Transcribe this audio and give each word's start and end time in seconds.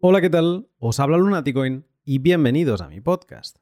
Hola, 0.00 0.20
¿qué 0.20 0.30
tal? 0.30 0.68
Os 0.78 1.00
habla 1.00 1.18
Lunaticoin 1.18 1.84
y 2.04 2.20
bienvenidos 2.20 2.82
a 2.82 2.88
mi 2.88 3.00
podcast. 3.00 3.58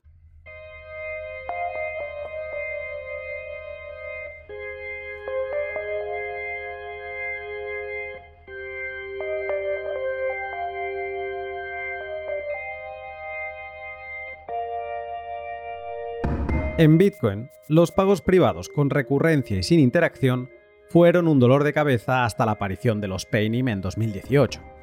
En 16.76 16.98
Bitcoin, 16.98 17.48
los 17.68 17.92
pagos 17.92 18.20
privados 18.20 18.68
con 18.68 18.90
recurrencia 18.90 19.56
y 19.56 19.62
sin 19.62 19.80
interacción 19.80 20.50
fueron 20.90 21.28
un 21.28 21.40
dolor 21.40 21.64
de 21.64 21.72
cabeza 21.72 22.26
hasta 22.26 22.44
la 22.44 22.52
aparición 22.52 23.00
de 23.00 23.08
los 23.08 23.24
Paynim 23.24 23.68
en 23.68 23.80
2018. 23.80 24.75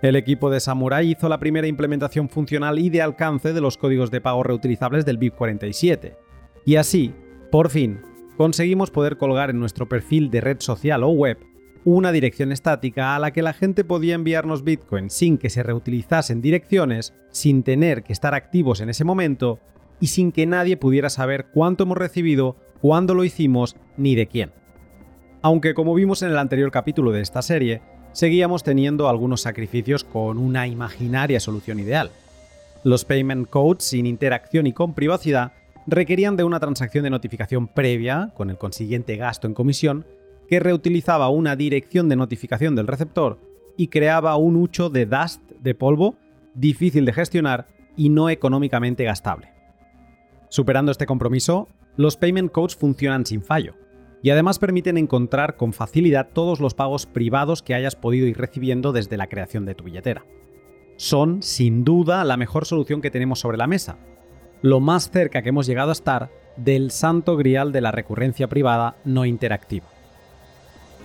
El 0.00 0.14
equipo 0.14 0.48
de 0.48 0.60
Samurai 0.60 1.10
hizo 1.10 1.28
la 1.28 1.40
primera 1.40 1.66
implementación 1.66 2.28
funcional 2.28 2.78
y 2.78 2.88
de 2.88 3.02
alcance 3.02 3.52
de 3.52 3.60
los 3.60 3.76
códigos 3.76 4.12
de 4.12 4.20
pago 4.20 4.44
reutilizables 4.44 5.04
del 5.04 5.18
BIP47. 5.18 6.16
Y 6.64 6.76
así, 6.76 7.12
por 7.50 7.68
fin, 7.68 8.00
conseguimos 8.36 8.92
poder 8.92 9.16
colgar 9.16 9.50
en 9.50 9.58
nuestro 9.58 9.88
perfil 9.88 10.30
de 10.30 10.40
red 10.40 10.60
social 10.60 11.02
o 11.02 11.08
web 11.08 11.38
una 11.84 12.12
dirección 12.12 12.52
estática 12.52 13.16
a 13.16 13.18
la 13.18 13.32
que 13.32 13.42
la 13.42 13.52
gente 13.52 13.82
podía 13.82 14.14
enviarnos 14.14 14.62
Bitcoin 14.62 15.10
sin 15.10 15.36
que 15.36 15.50
se 15.50 15.62
reutilizasen 15.64 16.42
direcciones, 16.42 17.14
sin 17.30 17.64
tener 17.64 18.04
que 18.04 18.12
estar 18.12 18.34
activos 18.34 18.80
en 18.80 18.90
ese 18.90 19.04
momento 19.04 19.58
y 19.98 20.08
sin 20.08 20.30
que 20.30 20.46
nadie 20.46 20.76
pudiera 20.76 21.10
saber 21.10 21.46
cuánto 21.52 21.84
hemos 21.84 21.98
recibido, 21.98 22.56
cuándo 22.80 23.14
lo 23.14 23.24
hicimos 23.24 23.74
ni 23.96 24.14
de 24.14 24.28
quién. 24.28 24.52
Aunque 25.42 25.74
como 25.74 25.94
vimos 25.94 26.22
en 26.22 26.30
el 26.30 26.38
anterior 26.38 26.70
capítulo 26.70 27.10
de 27.10 27.22
esta 27.22 27.42
serie, 27.42 27.80
seguíamos 28.18 28.64
teniendo 28.64 29.08
algunos 29.08 29.42
sacrificios 29.42 30.02
con 30.02 30.38
una 30.38 30.66
imaginaria 30.66 31.38
solución 31.38 31.78
ideal. 31.78 32.10
Los 32.82 33.04
payment 33.04 33.48
codes 33.48 33.84
sin 33.84 34.06
interacción 34.06 34.66
y 34.66 34.72
con 34.72 34.92
privacidad 34.92 35.52
requerían 35.86 36.36
de 36.36 36.42
una 36.42 36.58
transacción 36.58 37.04
de 37.04 37.10
notificación 37.10 37.68
previa, 37.68 38.32
con 38.36 38.50
el 38.50 38.58
consiguiente 38.58 39.14
gasto 39.14 39.46
en 39.46 39.54
comisión, 39.54 40.04
que 40.48 40.58
reutilizaba 40.58 41.28
una 41.28 41.54
dirección 41.54 42.08
de 42.08 42.16
notificación 42.16 42.74
del 42.74 42.88
receptor 42.88 43.38
y 43.76 43.86
creaba 43.86 44.34
un 44.34 44.56
hucho 44.56 44.90
de 44.90 45.06
dust 45.06 45.40
de 45.60 45.76
polvo 45.76 46.16
difícil 46.54 47.04
de 47.04 47.12
gestionar 47.12 47.68
y 47.96 48.08
no 48.08 48.30
económicamente 48.30 49.04
gastable. 49.04 49.52
Superando 50.48 50.90
este 50.90 51.06
compromiso, 51.06 51.68
los 51.96 52.16
payment 52.16 52.50
codes 52.50 52.74
funcionan 52.74 53.24
sin 53.26 53.42
fallo 53.42 53.76
y 54.22 54.30
además 54.30 54.58
permiten 54.58 54.98
encontrar 54.98 55.56
con 55.56 55.72
facilidad 55.72 56.30
todos 56.32 56.60
los 56.60 56.74
pagos 56.74 57.06
privados 57.06 57.62
que 57.62 57.74
hayas 57.74 57.96
podido 57.96 58.26
ir 58.26 58.38
recibiendo 58.38 58.92
desde 58.92 59.16
la 59.16 59.28
creación 59.28 59.64
de 59.64 59.74
tu 59.74 59.84
billetera. 59.84 60.24
Son, 60.96 61.42
sin 61.42 61.84
duda, 61.84 62.24
la 62.24 62.36
mejor 62.36 62.66
solución 62.66 63.00
que 63.00 63.10
tenemos 63.10 63.40
sobre 63.40 63.58
la 63.58 63.66
mesa, 63.66 63.98
lo 64.62 64.80
más 64.80 65.10
cerca 65.10 65.42
que 65.42 65.50
hemos 65.50 65.66
llegado 65.66 65.90
a 65.90 65.92
estar 65.92 66.30
del 66.56 66.90
santo 66.90 67.36
grial 67.36 67.70
de 67.70 67.80
la 67.80 67.92
recurrencia 67.92 68.48
privada 68.48 68.96
no 69.04 69.24
interactiva. 69.24 69.86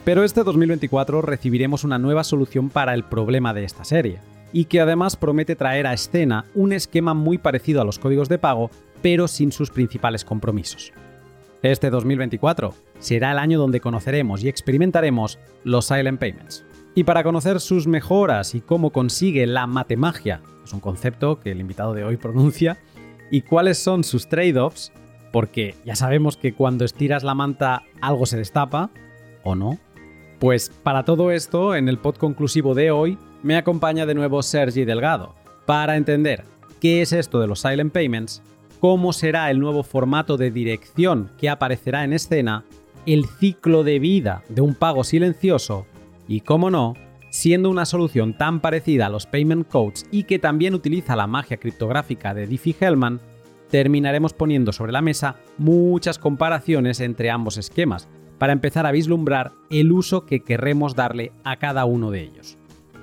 Pero 0.03 0.23
este 0.23 0.43
2024 0.43 1.21
recibiremos 1.21 1.83
una 1.83 1.99
nueva 1.99 2.23
solución 2.23 2.69
para 2.69 2.93
el 2.93 3.03
problema 3.03 3.53
de 3.53 3.63
esta 3.63 3.85
serie, 3.85 4.19
y 4.51 4.65
que 4.65 4.81
además 4.81 5.15
promete 5.15 5.55
traer 5.55 5.87
a 5.87 5.93
escena 5.93 6.45
un 6.55 6.73
esquema 6.73 7.13
muy 7.13 7.37
parecido 7.37 7.81
a 7.81 7.85
los 7.85 7.99
códigos 7.99 8.29
de 8.29 8.37
pago, 8.37 8.69
pero 9.01 9.27
sin 9.27 9.51
sus 9.51 9.69
principales 9.71 10.23
compromisos. 10.23 10.93
Este 11.63 11.89
2024 11.89 12.73
será 12.99 13.31
el 13.31 13.39
año 13.39 13.57
donde 13.57 13.79
conoceremos 13.79 14.43
y 14.43 14.49
experimentaremos 14.49 15.39
los 15.63 15.85
Silent 15.85 16.19
Payments. 16.19 16.65
Y 16.93 17.05
para 17.05 17.23
conocer 17.23 17.61
sus 17.61 17.87
mejoras 17.87 18.53
y 18.53 18.59
cómo 18.59 18.89
consigue 18.89 19.47
la 19.47 19.65
matemagia, 19.65 20.41
es 20.65 20.73
un 20.73 20.81
concepto 20.81 21.39
que 21.39 21.51
el 21.51 21.61
invitado 21.61 21.93
de 21.93 22.03
hoy 22.03 22.17
pronuncia, 22.17 22.79
y 23.31 23.43
cuáles 23.43 23.77
son 23.77 24.03
sus 24.03 24.27
trade-offs, 24.27 24.91
porque 25.31 25.75
ya 25.85 25.95
sabemos 25.95 26.35
que 26.35 26.53
cuando 26.53 26.83
estiras 26.83 27.23
la 27.23 27.33
manta 27.33 27.83
algo 28.01 28.25
se 28.25 28.35
destapa, 28.35 28.89
¿o 29.45 29.55
no? 29.55 29.79
Pues 30.39 30.69
para 30.69 31.05
todo 31.05 31.31
esto, 31.31 31.75
en 31.75 31.87
el 31.87 31.97
pod 31.97 32.17
conclusivo 32.17 32.75
de 32.75 32.91
hoy, 32.91 33.17
me 33.41 33.55
acompaña 33.55 34.05
de 34.05 34.15
nuevo 34.15 34.43
Sergi 34.43 34.83
Delgado, 34.83 35.33
para 35.65 35.95
entender 35.95 36.43
qué 36.81 37.01
es 37.01 37.13
esto 37.13 37.39
de 37.39 37.47
los 37.47 37.61
Silent 37.61 37.93
Payments 37.93 38.43
cómo 38.83 39.13
será 39.13 39.49
el 39.49 39.61
nuevo 39.61 39.81
formato 39.81 40.35
de 40.35 40.51
dirección 40.51 41.31
que 41.37 41.47
aparecerá 41.49 42.03
en 42.03 42.11
escena, 42.11 42.65
el 43.05 43.23
ciclo 43.23 43.85
de 43.85 43.97
vida 43.97 44.43
de 44.49 44.59
un 44.59 44.75
pago 44.75 45.05
silencioso 45.05 45.85
y, 46.27 46.41
cómo 46.41 46.69
no, 46.69 46.95
siendo 47.29 47.69
una 47.69 47.85
solución 47.85 48.37
tan 48.37 48.59
parecida 48.59 49.05
a 49.05 49.09
los 49.09 49.25
payment 49.25 49.69
codes 49.69 50.05
y 50.11 50.25
que 50.25 50.37
también 50.37 50.73
utiliza 50.73 51.15
la 51.15 51.27
magia 51.27 51.55
criptográfica 51.55 52.33
de 52.33 52.45
Diffie-Hellman, 52.45 53.21
terminaremos 53.69 54.33
poniendo 54.33 54.73
sobre 54.73 54.91
la 54.91 55.01
mesa 55.01 55.37
muchas 55.57 56.19
comparaciones 56.19 56.99
entre 56.99 57.29
ambos 57.29 57.55
esquemas 57.55 58.09
para 58.37 58.51
empezar 58.51 58.85
a 58.85 58.91
vislumbrar 58.91 59.53
el 59.69 59.93
uso 59.93 60.25
que 60.25 60.41
querremos 60.41 60.93
darle 60.93 61.31
a 61.45 61.55
cada 61.55 61.85
uno 61.85 62.11
de 62.11 62.23
ellos. 62.23 62.57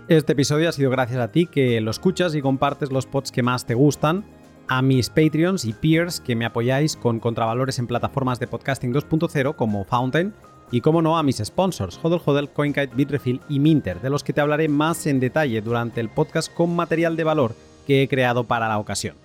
Este 0.08 0.34
episodio 0.34 0.68
ha 0.68 0.72
sido 0.72 0.90
gracias 0.90 1.20
a 1.20 1.32
ti 1.32 1.46
que 1.46 1.80
lo 1.80 1.90
escuchas 1.90 2.34
y 2.34 2.42
compartes 2.42 2.92
los 2.92 3.06
pods 3.06 3.32
que 3.32 3.42
más 3.42 3.64
te 3.64 3.72
gustan 3.72 4.26
a 4.70 4.82
mis 4.82 5.10
Patreons 5.10 5.64
y 5.64 5.72
peers 5.72 6.20
que 6.20 6.36
me 6.36 6.44
apoyáis 6.44 6.94
con 6.94 7.18
contravalores 7.18 7.80
en 7.80 7.88
plataformas 7.88 8.38
de 8.38 8.46
podcasting 8.46 8.94
2.0 8.94 9.56
como 9.56 9.84
Fountain 9.84 10.32
y 10.70 10.80
como 10.80 11.02
no 11.02 11.18
a 11.18 11.24
mis 11.24 11.38
sponsors, 11.38 11.98
Hodel 12.00 12.20
Hodel, 12.24 12.48
CoinKite, 12.48 12.94
Bitrefill 12.94 13.40
y 13.48 13.58
Minter, 13.58 14.00
de 14.00 14.10
los 14.10 14.22
que 14.22 14.32
te 14.32 14.40
hablaré 14.40 14.68
más 14.68 15.08
en 15.08 15.18
detalle 15.18 15.60
durante 15.60 16.00
el 16.00 16.08
podcast 16.08 16.54
con 16.54 16.76
material 16.76 17.16
de 17.16 17.24
valor 17.24 17.56
que 17.84 18.04
he 18.04 18.08
creado 18.08 18.44
para 18.44 18.68
la 18.68 18.78
ocasión. 18.78 19.16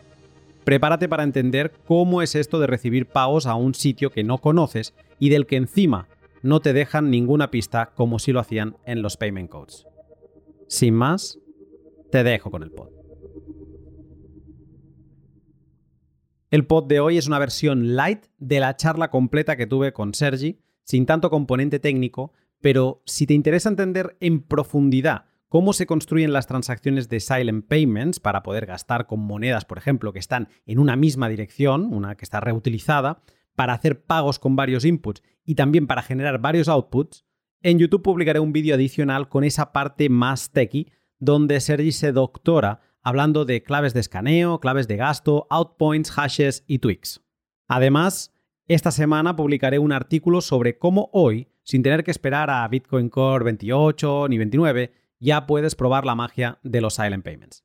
Prepárate 0.64 1.08
para 1.08 1.22
entender 1.22 1.72
cómo 1.86 2.24
es 2.24 2.34
esto 2.34 2.60
de 2.60 2.66
recibir 2.66 3.06
pagos 3.06 3.46
a 3.46 3.54
un 3.54 3.76
sitio 3.76 4.10
que 4.10 4.24
no 4.24 4.40
conoces 4.40 4.96
y 5.20 5.30
del 5.30 5.46
que 5.46 5.58
encima 5.58 6.08
no 6.42 6.60
te 6.60 6.74
dejan 6.74 7.12
ninguna 7.12 7.52
pista 7.52 7.92
como 7.94 8.18
si 8.18 8.32
lo 8.32 8.40
hacían 8.40 8.78
en 8.88 9.04
los 9.04 9.16
payment 9.16 9.52
codes. 9.52 9.86
Sin 10.68 10.96
más, 10.96 11.38
te 12.10 12.24
dejo 12.24 12.50
con 12.50 12.64
el 12.64 12.72
pod. 12.72 13.05
El 16.56 16.66
pod 16.66 16.86
de 16.86 17.02
hoy 17.02 17.18
es 17.18 17.28
una 17.28 17.38
versión 17.38 17.98
light 17.98 18.28
de 18.38 18.62
la 18.62 18.78
charla 18.78 19.10
completa 19.10 19.58
que 19.58 19.68
tuve 19.68 19.92
con 19.92 20.14
Sergi, 20.14 20.62
sin 20.86 21.06
tanto 21.06 21.30
componente 21.30 21.80
técnico, 21.80 22.32
pero 22.62 23.02
si 23.06 23.28
te 23.28 23.34
interesa 23.34 23.68
entender 23.68 24.16
en 24.22 24.42
profundidad 24.42 25.26
cómo 25.50 25.74
se 25.74 25.86
construyen 25.86 26.32
las 26.32 26.48
transacciones 26.48 27.10
de 27.10 27.20
Silent 27.20 27.68
Payments 27.68 28.22
para 28.22 28.42
poder 28.42 28.68
gastar 28.68 29.06
con 29.06 29.20
monedas, 29.20 29.66
por 29.66 29.78
ejemplo, 29.78 30.14
que 30.14 30.20
están 30.20 30.48
en 30.66 30.80
una 30.80 30.96
misma 30.96 31.28
dirección, 31.28 31.94
una 31.94 32.16
que 32.16 32.24
está 32.24 32.40
reutilizada, 32.40 33.22
para 33.58 33.74
hacer 33.74 34.06
pagos 34.06 34.40
con 34.40 34.56
varios 34.56 34.86
inputs 34.86 35.24
y 35.44 35.56
también 35.56 35.88
para 35.88 36.04
generar 36.04 36.40
varios 36.40 36.70
outputs, 36.70 37.26
en 37.64 37.80
YouTube 37.80 38.02
publicaré 38.02 38.40
un 38.40 38.54
vídeo 38.54 38.76
adicional 38.76 39.28
con 39.28 39.44
esa 39.44 39.74
parte 39.74 40.08
más 40.08 40.52
techy, 40.52 40.90
donde 41.20 41.60
Sergi 41.60 41.92
se 41.92 42.14
doctora 42.14 42.80
hablando 43.06 43.46
de 43.46 43.62
claves 43.62 43.94
de 43.94 44.00
escaneo, 44.00 44.60
claves 44.60 44.88
de 44.88 44.98
gasto, 44.98 45.46
outpoints, 45.52 46.10
hashes 46.10 46.64
y 46.66 46.80
tweaks. 46.80 47.22
Además, 47.68 48.34
esta 48.68 48.90
semana 48.90 49.36
publicaré 49.36 49.78
un 49.78 49.92
artículo 49.92 50.42
sobre 50.42 50.80
cómo 50.80 51.12
hoy, 51.14 51.48
sin 51.62 51.84
tener 51.84 52.04
que 52.04 52.10
esperar 52.10 52.50
a 52.50 52.68
Bitcoin 52.68 53.10
Core 53.10 53.46
28 53.46 54.28
ni 54.28 54.40
29, 54.40 54.92
ya 55.20 55.46
puedes 55.46 55.76
probar 55.76 56.04
la 56.04 56.16
magia 56.16 56.58
de 56.64 56.82
los 56.82 56.96
Silent 56.96 57.24
Payments. 57.24 57.64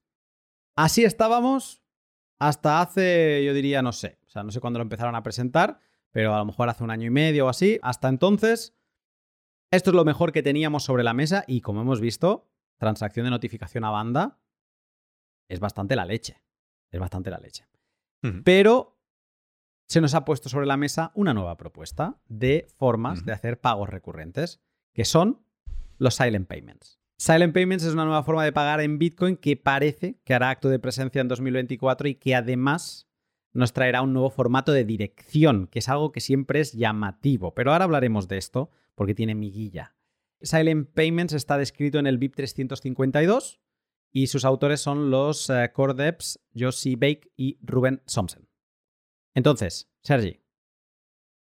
Así 0.77 1.05
estábamos 1.05 1.83
hasta 2.39 2.83
hace, 2.83 3.43
yo 3.43 3.55
diría, 3.55 3.81
no 3.81 3.93
sé, 3.93 4.19
o 4.27 4.29
sea, 4.29 4.43
no 4.43 4.51
sé 4.51 4.61
cuándo 4.61 4.79
lo 4.79 4.83
empezaron 4.83 5.15
a 5.15 5.23
presentar, 5.23 5.81
pero 6.11 6.35
a 6.35 6.39
lo 6.39 6.45
mejor 6.45 6.69
hace 6.69 6.85
un 6.85 6.91
año 6.91 7.07
y 7.07 7.11
medio 7.11 7.47
o 7.47 7.49
así. 7.49 7.79
Hasta 7.83 8.11
entonces, 8.11 8.77
esto 9.71 9.89
es 9.89 9.97
lo 9.97 10.05
mejor 10.05 10.33
que 10.33 10.43
teníamos 10.43 10.85
sobre 10.85 11.03
la 11.03 11.15
mesa 11.15 11.45
y 11.47 11.63
como 11.63 11.81
hemos 11.81 12.03
visto, 12.03 12.51
transacción 12.77 13.25
de 13.25 13.31
notificación 13.31 13.85
a 13.85 13.91
banda 13.91 14.37
es 15.51 15.61
bastante 15.61 15.97
la 15.97 16.07
leche. 16.07 16.41
Es 16.91 16.99
bastante 16.99 17.31
la 17.31 17.39
leche. 17.39 17.67
Pero 18.45 18.99
se 19.87 20.01
nos 20.01 20.15
ha 20.15 20.25
puesto 20.25 20.49
sobre 20.49 20.67
la 20.67 20.77
mesa 20.77 21.11
una 21.15 21.35
nueva 21.35 21.57
propuesta 21.57 22.21
de 22.29 22.67
formas 22.77 23.25
de 23.25 23.33
hacer 23.33 23.61
pagos 23.61 23.89
recurrentes, 23.89 24.61
que 24.93 25.05
son 25.05 25.43
los 25.99 26.15
silent 26.15 26.47
payments. 26.47 27.01
Silent 27.19 27.53
payments 27.53 27.85
es 27.85 27.95
una 27.95 28.05
nueva 28.05 28.23
forma 28.23 28.45
de 28.45 28.53
pagar 28.53 28.81
en 28.81 28.99
Bitcoin 28.99 29.37
que 29.37 29.57
parece 29.57 30.21
que 30.25 30.35
hará 30.35 30.51
acto 30.51 30.69
de 30.69 30.79
presencia 30.79 31.21
en 31.21 31.29
2024 31.29 32.09
y 32.09 32.15
que 32.15 32.35
además 32.35 33.09
nos 33.53 33.73
traerá 33.73 34.03
un 34.03 34.13
nuevo 34.13 34.31
formato 34.31 34.73
de 34.73 34.85
dirección, 34.85 35.67
que 35.67 35.81
es 35.81 35.89
algo 35.89 36.13
que 36.13 36.21
siempre 36.21 36.61
es 36.61 36.73
llamativo. 36.73 37.55
Pero 37.55 37.73
ahora 37.73 37.85
hablaremos 37.85 38.29
de 38.29 38.39
esto 38.39 38.71
porque 38.95 39.15
tiene 39.15 39.35
miguilla. 39.35 39.97
Silent 40.43 40.89
Payments 40.91 41.33
está 41.33 41.59
descrito 41.59 41.99
en 41.99 42.07
el 42.07 42.19
BIP 42.19 42.37
352 42.37 43.61
y 44.13 44.27
sus 44.27 44.45
autores 44.45 44.81
son 44.81 45.11
los 45.11 45.49
uh, 45.51 45.69
core 45.73 45.95
devs 45.95 46.41
Josie 46.57 46.97
Bake 46.97 47.33
y 47.37 47.59
Ruben 47.63 48.03
Somsen. 48.07 48.49
Entonces, 49.35 49.91
Sergi, 50.03 50.41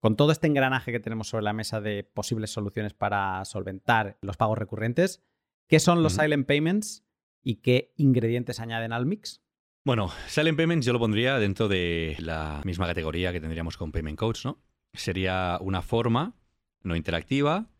con 0.01 0.17
todo 0.17 0.33
este 0.33 0.47
engranaje 0.47 0.93
que 0.93 1.01
tenemos 1.01 1.29
sobre 1.29 1.45
la 1.45 1.53
mesa 1.53 1.81
de 1.81 2.05
posibles 2.05 2.51
soluciones 2.51 2.95
para 2.95 3.45
solventar 3.45 4.19
los 4.21 4.37
pagos 4.37 4.59
recurrentes, 4.59 5.23
¿qué 5.67 5.81
son 5.81 6.03
los 6.03 6.15
silent 6.15 6.47
payments 6.47 7.05
y 7.43 7.57
qué 7.57 7.95
ingredientes 7.97 8.61
añaden 8.61 8.93
al 8.93 9.07
mix? 9.07 9.43
Bueno, 9.85 10.11
Silent 10.27 10.59
Payments 10.59 10.85
yo 10.85 10.93
lo 10.93 10.99
pondría 10.99 11.39
dentro 11.39 11.67
de 11.67 12.17
la 12.19 12.61
misma 12.65 12.87
categoría 12.87 13.33
que 13.33 13.41
tendríamos 13.41 13.79
con 13.79 13.91
Payment 13.91 14.19
Codes, 14.19 14.45
¿no? 14.45 14.63
Sería 14.93 15.57
una 15.63 15.81
forma 15.81 16.37
no 16.83 16.95
interactiva 16.95 17.71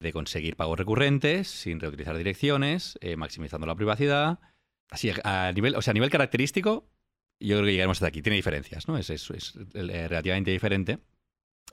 de 0.00 0.12
conseguir 0.12 0.56
pagos 0.56 0.78
recurrentes 0.78 1.48
sin 1.48 1.80
reutilizar 1.80 2.16
direcciones, 2.16 2.98
eh, 3.00 3.16
maximizando 3.16 3.66
la 3.66 3.74
privacidad. 3.74 4.40
Así, 4.90 5.10
a 5.24 5.52
nivel, 5.52 5.74
o 5.74 5.82
sea, 5.82 5.92
a 5.92 5.94
nivel 5.94 6.10
característico, 6.10 6.88
yo 7.40 7.56
creo 7.56 7.66
que 7.66 7.72
llegaremos 7.72 7.98
hasta 7.98 8.08
aquí. 8.08 8.22
Tiene 8.22 8.36
diferencias, 8.36 8.88
¿no? 8.88 8.96
Es, 8.98 9.10
es, 9.10 9.30
es 9.30 9.54
eh, 9.74 10.08
relativamente 10.08 10.50
diferente. 10.50 10.98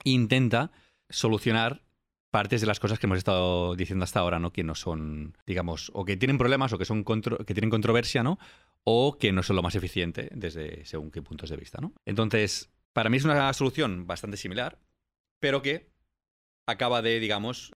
Intenta 0.04 0.72
solucionar 1.08 1.84
partes 2.30 2.60
de 2.60 2.66
las 2.66 2.80
cosas 2.80 2.98
que 2.98 3.06
hemos 3.06 3.18
estado 3.18 3.76
diciendo 3.76 4.02
hasta 4.02 4.18
ahora, 4.18 4.40
¿no? 4.40 4.52
Que 4.52 4.64
no 4.64 4.74
son, 4.74 5.36
digamos, 5.46 5.92
o 5.94 6.04
que 6.04 6.16
tienen 6.16 6.36
problemas 6.36 6.72
o 6.72 6.78
que 6.78 6.84
son 6.84 7.04
que 7.04 7.54
tienen 7.54 7.70
controversia, 7.70 8.24
¿no? 8.24 8.38
O 8.82 9.18
que 9.18 9.30
no 9.30 9.44
son 9.44 9.54
lo 9.54 9.62
más 9.62 9.76
eficiente 9.76 10.28
desde 10.32 10.84
según 10.84 11.12
qué 11.12 11.22
puntos 11.22 11.50
de 11.50 11.56
vista, 11.56 11.80
¿no? 11.80 11.92
Entonces, 12.04 12.70
para 12.92 13.08
mí 13.08 13.18
es 13.18 13.24
una 13.24 13.52
solución 13.52 14.08
bastante 14.08 14.36
similar, 14.36 14.80
pero 15.38 15.62
que 15.62 15.92
acaba 16.66 17.02
de, 17.02 17.20
digamos, 17.20 17.72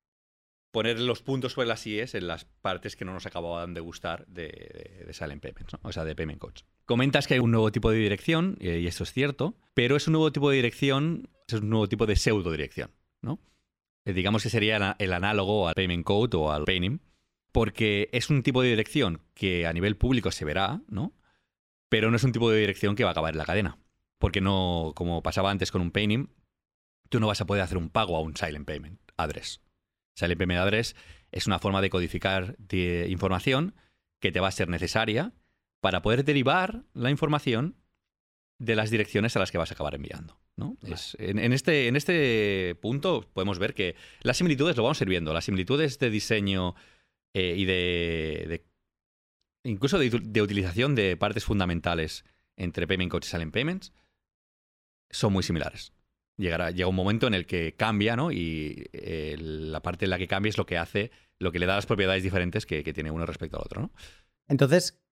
poner 0.70 1.00
los 1.00 1.22
puntos 1.22 1.52
sobre 1.52 1.68
las 1.68 1.86
IES 1.86 2.14
en 2.14 2.26
las 2.26 2.44
partes 2.44 2.96
que 2.96 3.04
no 3.04 3.12
nos 3.12 3.26
acababan 3.26 3.74
de 3.74 3.80
gustar 3.80 4.26
de, 4.26 5.06
Silent 5.12 5.42
Payments, 5.42 5.72
¿no? 5.72 5.80
o 5.82 5.92
sea, 5.92 6.04
de 6.04 6.14
Payment 6.14 6.38
Codes. 6.38 6.64
Comentas 6.84 7.26
que 7.26 7.34
hay 7.34 7.40
un 7.40 7.50
nuevo 7.50 7.72
tipo 7.72 7.90
de 7.90 7.98
dirección, 7.98 8.56
eh, 8.60 8.80
y 8.80 8.86
eso 8.86 9.04
es 9.04 9.12
cierto, 9.12 9.56
pero 9.74 9.96
es 9.96 10.06
un 10.06 10.12
nuevo 10.12 10.32
tipo 10.32 10.50
de 10.50 10.56
dirección, 10.56 11.28
es 11.46 11.54
un 11.54 11.70
nuevo 11.70 11.88
tipo 11.88 12.06
de 12.06 12.16
pseudo 12.16 12.50
dirección, 12.50 12.90
¿no? 13.22 13.40
Eh, 14.04 14.12
digamos 14.12 14.42
que 14.42 14.50
sería 14.50 14.96
el 14.98 15.12
análogo 15.12 15.68
al 15.68 15.74
Payment 15.74 16.04
Code 16.04 16.36
o 16.36 16.52
al 16.52 16.64
Paynim, 16.64 17.00
porque 17.52 18.08
es 18.12 18.30
un 18.30 18.42
tipo 18.42 18.62
de 18.62 18.70
dirección 18.70 19.22
que 19.34 19.66
a 19.66 19.72
nivel 19.72 19.96
público 19.96 20.30
se 20.30 20.44
verá, 20.44 20.82
¿no? 20.88 21.14
Pero 21.88 22.10
no 22.10 22.16
es 22.16 22.24
un 22.24 22.32
tipo 22.32 22.50
de 22.50 22.60
dirección 22.60 22.94
que 22.94 23.04
va 23.04 23.10
a 23.10 23.12
acabar 23.12 23.32
en 23.32 23.38
la 23.38 23.46
cadena. 23.46 23.78
Porque 24.18 24.40
no, 24.40 24.92
como 24.94 25.22
pasaba 25.22 25.50
antes 25.50 25.70
con 25.70 25.80
un 25.80 25.90
Paynim, 25.90 26.28
tú 27.08 27.20
no 27.20 27.26
vas 27.26 27.40
a 27.40 27.46
poder 27.46 27.62
hacer 27.62 27.78
un 27.78 27.88
pago 27.88 28.16
a 28.16 28.20
un 28.20 28.36
Silent 28.36 28.66
Payment 28.66 29.00
Address. 29.16 29.62
Silent 30.18 30.38
Payment 30.38 30.60
Address 30.60 30.96
es 31.30 31.46
una 31.46 31.58
forma 31.58 31.80
de 31.80 31.90
codificar 31.90 32.56
información 32.70 33.74
que 34.20 34.32
te 34.32 34.40
va 34.40 34.48
a 34.48 34.52
ser 34.52 34.68
necesaria 34.68 35.32
para 35.80 36.02
poder 36.02 36.24
derivar 36.24 36.82
la 36.92 37.10
información 37.10 37.76
de 38.58 38.74
las 38.74 38.90
direcciones 38.90 39.36
a 39.36 39.38
las 39.38 39.52
que 39.52 39.58
vas 39.58 39.70
a 39.70 39.74
acabar 39.74 39.94
enviando. 39.94 40.40
¿no? 40.56 40.76
en, 41.18 41.52
este, 41.52 41.86
en 41.86 41.94
este 41.94 42.76
punto 42.82 43.24
podemos 43.32 43.60
ver 43.60 43.74
que 43.74 43.94
las 44.22 44.38
similitudes 44.38 44.76
lo 44.76 44.82
vamos 44.82 45.00
a 45.00 45.04
ir 45.04 45.08
viendo. 45.08 45.32
Las 45.32 45.44
similitudes 45.44 46.00
de 46.00 46.10
diseño 46.10 46.74
eh, 47.32 47.54
y 47.56 47.64
de, 47.64 48.64
incluso 49.62 50.00
de, 50.00 50.42
utilización 50.42 50.96
de 50.96 51.16
partes 51.16 51.44
fundamentales 51.44 52.24
entre 52.56 52.88
Payment 52.88 53.12
Codes 53.12 53.28
y 53.28 53.30
Silent 53.30 53.52
Payments 53.52 53.92
son 55.10 55.32
muy 55.32 55.44
similares. 55.44 55.92
Llegará, 56.38 56.70
llega 56.70 56.88
un 56.88 56.94
momento 56.94 57.26
en 57.26 57.34
el 57.34 57.44
que 57.44 57.74
cambia, 57.74 58.16
¿no? 58.16 58.32
Y 58.32 58.88
eh, 58.92 59.36
la 59.38 59.80
parte 59.80 60.06
en 60.06 60.10
la 60.10 60.18
que 60.18 60.26
cambia 60.26 60.48
es 60.48 60.56
lo 60.56 60.64
que 60.64 60.78
hace, 60.78 61.10
lo 61.38 61.52
que 61.52 61.58
le 61.58 61.66
da 61.66 61.74
las 61.74 61.86
propiedades 61.86 62.22
diferentes 62.22 62.64
que, 62.64 62.82
que 62.82 62.94
tiene 62.94 63.10
uno 63.10 63.26
respecto 63.26 63.58
al 63.58 63.64
otro, 63.64 63.82
¿no? 63.82 63.92
Entonces, 64.46 65.02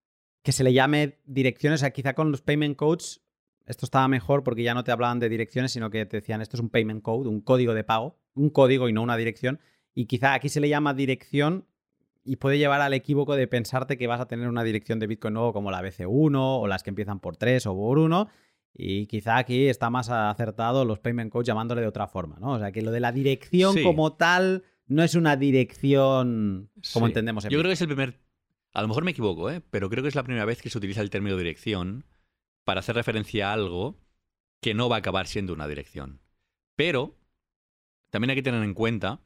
que 0.43 0.53
se 0.53 0.65
le 0.65 0.73
llame 0.73 1.19
direcciones, 1.27 1.81
o 1.81 1.83
sea, 1.83 1.91
quizá 1.91 2.15
con 2.15 2.31
los 2.31 2.41
payment 2.41 2.77
codes 2.77 3.27
esto 3.67 3.85
estaba 3.85 4.07
mejor 4.09 4.45
porque 4.45 4.63
ya 4.63 4.75
no 4.75 4.85
te 4.85 4.93
hablaban 4.93 5.19
de 5.19 5.29
direcciones, 5.29 5.73
sino 5.73 5.91
que 5.91 6.07
te 6.07 6.19
decían 6.19 6.41
esto 6.41 6.57
es 6.57 6.61
un 6.61 6.71
payment 6.71 7.03
code, 7.03 7.29
un 7.29 7.41
código 7.41 7.75
de 7.75 7.85
pago, 7.85 8.17
un 8.35 8.51
código 8.51 8.89
y 8.89 8.93
no 8.93 9.03
una 9.03 9.17
dirección. 9.17 9.61
Y 9.93 10.07
quizá 10.07 10.35
aquí 10.35 10.49
se 10.49 10.61
le 10.61 10.69
llama 10.69 10.95
dirección 10.95 11.67
y 12.25 12.37
puede 12.37 12.59
llevar 12.59 12.81
al 12.81 12.95
equívoco 12.95 13.35
de 13.35 13.47
pensarte 13.49 13.99
que 13.99 14.07
vas 14.07 14.21
a 14.21 14.27
tener 14.27 14.49
una 14.49 14.63
dirección 14.63 14.99
de 14.99 15.07
Bitcoin 15.07 15.35
nuevo 15.35 15.53
como 15.53 15.71
la 15.71 15.83
BC1 15.83 16.37
o 16.39 16.67
las 16.67 16.83
que 16.83 16.91
empiezan 16.91 17.19
por 17.21 17.37
3 17.37 17.67
o 17.67 17.75
por 17.75 17.99
1. 17.99 18.29
Y 18.75 19.07
quizá 19.07 19.39
aquí 19.39 19.69
está 19.69 19.89
más 19.91 20.11
acertado 20.11 20.85
los 20.85 20.99
payment 20.99 21.33
codes 21.33 21.47
llamándole 21.47 21.81
de 21.81 21.87
otra 21.87 22.07
forma, 22.07 22.37
¿no? 22.39 22.53
O 22.53 22.59
sea, 22.59 22.73
que 22.73 22.83
lo 22.83 22.91
de 22.91 23.01
la 23.01 23.13
dirección 23.13 23.75
como 23.83 24.15
tal 24.15 24.65
no 24.87 25.03
es 25.03 25.15
una 25.15 25.37
dirección 25.37 26.71
como 26.93 27.07
entendemos 27.07 27.45
en 27.45 27.51
Yo 27.51 27.59
creo 27.59 27.71
que 27.71 27.75
es 27.75 27.81
el 27.81 27.89
primer... 27.89 28.21
A 28.73 28.83
lo 28.83 28.89
mejor 28.89 29.05
me 29.05 29.13
equivoco, 29.13 29.51
¿eh? 29.51 29.63
Pero 29.71 29.89
creo 29.89 30.03
que 30.03 30.11
es 30.11 30.15
la 30.15 30.23
primera 30.23 30.45
vez 30.45 30.61
que 30.61 30.69
se 30.69 30.77
utiliza 30.77 31.01
el 31.01 31.09
término 31.09 31.37
dirección 31.39 32.05
para 32.65 32.81
hacer 32.81 32.95
referencia 32.95 33.49
a 33.49 33.55
algo 33.55 33.99
que 34.61 34.75
no 34.75 34.89
va 34.89 34.97
a 34.97 34.99
acabar 34.99 35.27
siendo 35.27 35.55
una 35.55 35.67
dirección. 35.67 36.21
Pero 36.75 37.17
también 38.11 38.31
hay 38.31 38.37
que 38.37 38.43
tener 38.43 38.63
en 38.63 38.75
cuenta 38.75 39.23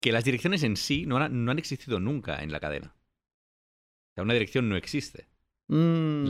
que 0.00 0.12
las 0.12 0.24
direcciones 0.24 0.62
en 0.62 0.76
sí 0.76 1.06
no 1.06 1.16
han, 1.16 1.58
existido 1.58 1.98
nunca 1.98 2.42
en 2.42 2.52
la 2.52 2.60
cadena. 2.60 2.94
O 2.94 4.14
sea, 4.14 4.24
una 4.24 4.34
dirección 4.34 4.68
no 4.68 4.76
existe. 4.76 5.28
Mm. 5.68 6.24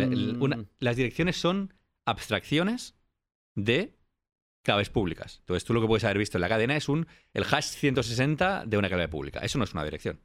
las 0.81 0.97
direcciones 0.97 1.37
son 1.37 1.75
abstracciones 2.09 2.99
de 3.55 3.99
claves 4.63 4.91
públicas. 4.91 5.39
Entonces, 5.41 5.65
tú 5.65 5.75
lo 5.75 5.81
que 5.81 5.87
puedes 5.87 6.05
haber 6.05 6.19
visto 6.19 6.37
en 6.37 6.43
la 6.43 6.49
cadena 6.49 6.77
es 6.77 6.89
un 6.89 7.07
el 7.33 7.45
hash 7.45 7.71
160 7.77 8.65
de 8.67 8.77
una 8.77 8.89
clave 8.89 9.09
pública. 9.09 9.41
Eso 9.41 9.59
no 9.59 9.65
es 9.65 9.73
una 9.73 9.85
dirección. 9.85 10.21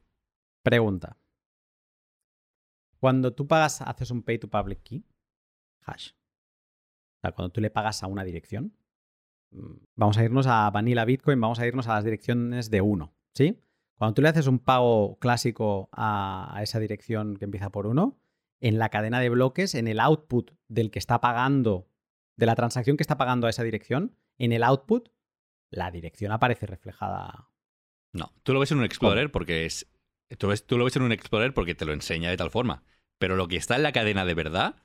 Pregunta. 0.62 1.18
Cuando 2.98 3.34
tú 3.34 3.46
pagas, 3.46 3.82
haces 3.82 4.10
un 4.10 4.22
pay 4.22 4.38
to 4.38 4.48
public 4.48 4.82
key, 4.82 5.04
hash. 5.82 6.12
O 6.12 7.20
sea, 7.20 7.32
cuando 7.32 7.52
tú 7.52 7.60
le 7.60 7.70
pagas 7.70 8.02
a 8.02 8.06
una 8.06 8.24
dirección, 8.24 8.74
mm, 9.50 9.74
vamos 9.94 10.16
a 10.18 10.24
irnos 10.24 10.46
a 10.46 10.70
Vanilla 10.70 11.04
Bitcoin, 11.04 11.40
vamos 11.40 11.58
a 11.58 11.66
irnos 11.66 11.86
a 11.88 11.94
las 11.94 12.04
direcciones 12.04 12.70
de 12.70 12.80
uno, 12.80 13.14
¿sí? 13.34 13.60
Cuando 13.96 14.14
tú 14.14 14.22
le 14.22 14.28
haces 14.28 14.46
un 14.46 14.58
pago 14.58 15.18
clásico 15.18 15.88
a, 15.92 16.58
esa 16.62 16.80
dirección 16.80 17.36
que 17.36 17.44
empieza 17.44 17.70
por 17.70 17.86
uno, 17.86 18.18
en 18.64 18.78
la 18.78 18.88
cadena 18.88 19.20
de 19.20 19.28
bloques, 19.28 19.74
en 19.74 19.88
el 19.88 20.00
output 20.00 20.52
del 20.68 20.90
que 20.90 20.98
está 20.98 21.20
pagando, 21.20 21.86
de 22.36 22.46
la 22.46 22.54
transacción 22.54 22.96
que 22.96 23.02
está 23.02 23.18
pagando 23.18 23.46
a 23.46 23.50
esa 23.50 23.62
dirección, 23.62 24.16
en 24.38 24.52
el 24.52 24.62
output, 24.62 25.10
la 25.70 25.90
dirección 25.90 26.32
aparece 26.32 26.64
reflejada. 26.64 27.50
No, 28.14 28.32
tú 28.42 28.54
lo 28.54 28.60
ves 28.60 28.72
en 28.72 28.78
un 28.78 28.84
Explorer 28.84 29.30
porque 29.30 29.66
es. 29.66 29.86
Tú, 30.38 30.50
tú 30.66 30.78
lo 30.78 30.84
ves 30.84 30.96
en 30.96 31.02
un 31.02 31.12
Explorer 31.12 31.52
porque 31.52 31.74
te 31.74 31.84
lo 31.84 31.92
enseña 31.92 32.30
de 32.30 32.38
tal 32.38 32.50
forma. 32.50 32.84
Pero 33.18 33.36
lo 33.36 33.48
que 33.48 33.56
está 33.56 33.76
en 33.76 33.82
la 33.82 33.92
cadena 33.92 34.24
de 34.24 34.34
verdad 34.34 34.76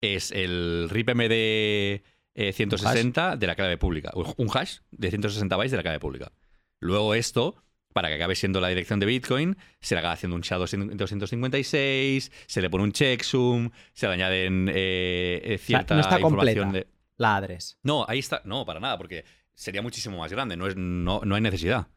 es 0.00 0.32
el 0.32 0.88
RIP-MD 0.90 2.02
160 2.34 3.36
de 3.36 3.46
la 3.46 3.54
clave 3.54 3.78
pública. 3.78 4.10
Un 4.14 4.48
hash 4.52 4.78
de 4.90 5.08
160 5.08 5.56
bytes 5.56 5.70
de 5.70 5.76
la 5.76 5.82
clave 5.84 6.00
pública. 6.00 6.32
Luego 6.80 7.14
esto, 7.14 7.62
para 7.92 8.08
que 8.08 8.14
acabe 8.14 8.34
siendo 8.34 8.60
la 8.60 8.68
dirección 8.68 9.00
de 9.00 9.06
Bitcoin, 9.06 9.56
se 9.80 9.94
le 9.94 10.00
haga 10.00 10.12
haciendo 10.12 10.36
un 10.36 10.42
SHA-256, 10.42 12.30
se 12.46 12.62
le 12.62 12.70
pone 12.70 12.84
un 12.84 12.92
checksum, 12.92 13.70
se 13.92 14.06
le 14.06 14.12
añaden 14.14 14.70
eh, 14.72 15.58
cierta 15.60 15.94
no 15.94 16.00
está 16.00 16.20
información 16.20 16.72
de... 16.72 16.86
La 17.16 17.36
adres. 17.36 17.78
No, 17.82 18.06
ahí 18.08 18.18
está. 18.18 18.40
No, 18.44 18.64
para 18.64 18.80
nada, 18.80 18.96
porque 18.96 19.26
sería 19.54 19.82
muchísimo 19.82 20.18
más 20.18 20.32
grande. 20.32 20.56
No, 20.56 20.66
es, 20.66 20.76
no, 20.76 21.20
no 21.22 21.34
hay 21.34 21.42
necesidad. 21.42 21.88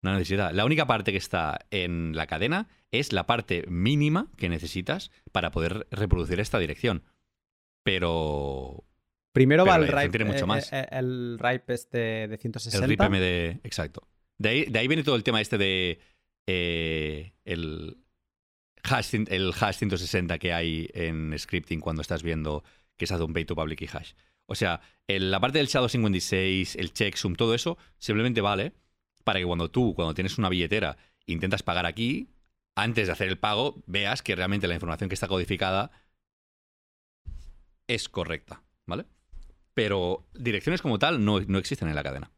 No 0.00 0.10
hay 0.10 0.16
necesidad. 0.16 0.52
La 0.52 0.64
única 0.64 0.86
parte 0.86 1.12
que 1.12 1.18
está 1.18 1.58
en 1.70 2.16
la 2.16 2.26
cadena 2.26 2.68
es 2.90 3.12
la 3.12 3.26
parte 3.26 3.64
mínima 3.68 4.28
que 4.36 4.48
necesitas 4.48 5.10
para 5.32 5.50
poder 5.50 5.86
reproducir 5.90 6.40
esta 6.40 6.58
dirección. 6.58 7.02
Pero. 7.82 8.84
Primero 9.32 9.66
va 9.66 9.76
el 9.76 9.88
RIPE, 9.88 10.24
mucho 10.24 10.44
eh, 10.44 10.46
más. 10.46 10.72
Eh, 10.72 10.88
el 10.92 11.38
RIPE 11.38 11.74
este 11.74 12.28
de 12.28 12.38
160. 12.38 12.84
El 12.84 12.90
RIPE 12.90 13.08
MD, 13.08 13.60
exacto. 13.66 14.08
De 14.38 14.70
ahí, 14.78 14.88
viene 14.88 15.02
todo 15.02 15.16
el 15.16 15.24
tema 15.24 15.40
este 15.40 15.58
de. 15.58 16.00
Eh, 16.46 17.32
el, 17.44 17.98
hash, 18.82 19.14
el 19.14 19.52
hash 19.52 19.76
160 19.76 20.38
que 20.38 20.52
hay 20.52 20.88
en 20.94 21.38
scripting 21.38 21.80
cuando 21.80 22.02
estás 22.02 22.22
viendo 22.22 22.64
que 22.96 23.06
se 23.06 23.14
hace 23.14 23.24
un 23.24 23.32
pay 23.32 23.44
to 23.44 23.54
public 23.54 23.82
y 23.82 23.86
hash. 23.86 24.12
O 24.46 24.54
sea, 24.54 24.80
la 25.06 25.40
parte 25.40 25.58
del 25.58 25.66
Shadow 25.66 25.88
56, 25.88 26.76
el 26.76 26.92
checksum, 26.92 27.34
todo 27.34 27.54
eso, 27.54 27.76
simplemente 27.98 28.40
vale 28.40 28.72
para 29.24 29.40
que 29.40 29.44
cuando 29.44 29.70
tú, 29.70 29.94
cuando 29.94 30.14
tienes 30.14 30.38
una 30.38 30.48
billetera, 30.48 30.96
intentas 31.26 31.62
pagar 31.62 31.84
aquí, 31.84 32.30
antes 32.74 33.06
de 33.08 33.12
hacer 33.12 33.28
el 33.28 33.38
pago, 33.38 33.82
veas 33.86 34.22
que 34.22 34.34
realmente 34.34 34.66
la 34.66 34.74
información 34.74 35.10
que 35.10 35.14
está 35.14 35.28
codificada 35.28 35.90
es 37.88 38.08
correcta, 38.08 38.62
¿vale? 38.86 39.04
Pero 39.74 40.26
direcciones 40.32 40.80
como 40.80 40.98
tal 40.98 41.24
no, 41.24 41.38
existen 41.58 41.88
en 41.88 41.94
la 41.94 42.02
cadena. 42.02 42.30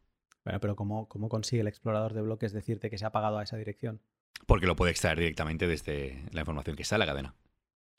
Bueno, 0.44 0.60
pero 0.60 0.76
¿cómo, 0.76 1.08
¿cómo, 1.08 1.28
consigue 1.28 1.60
el 1.60 1.68
explorador 1.68 2.14
de 2.14 2.22
bloques 2.22 2.52
decirte 2.52 2.90
que 2.90 2.98
se 2.98 3.04
ha 3.04 3.12
pagado 3.12 3.38
a 3.38 3.42
esa 3.42 3.56
dirección? 3.56 4.00
Porque 4.46 4.66
lo 4.66 4.76
puede 4.76 4.92
extraer 4.92 5.18
directamente 5.18 5.66
desde 5.66 6.24
la 6.32 6.40
información 6.40 6.76
que 6.76 6.82
está 6.82 6.96
en 6.96 7.00
la 7.00 7.06
cadena. 7.06 7.34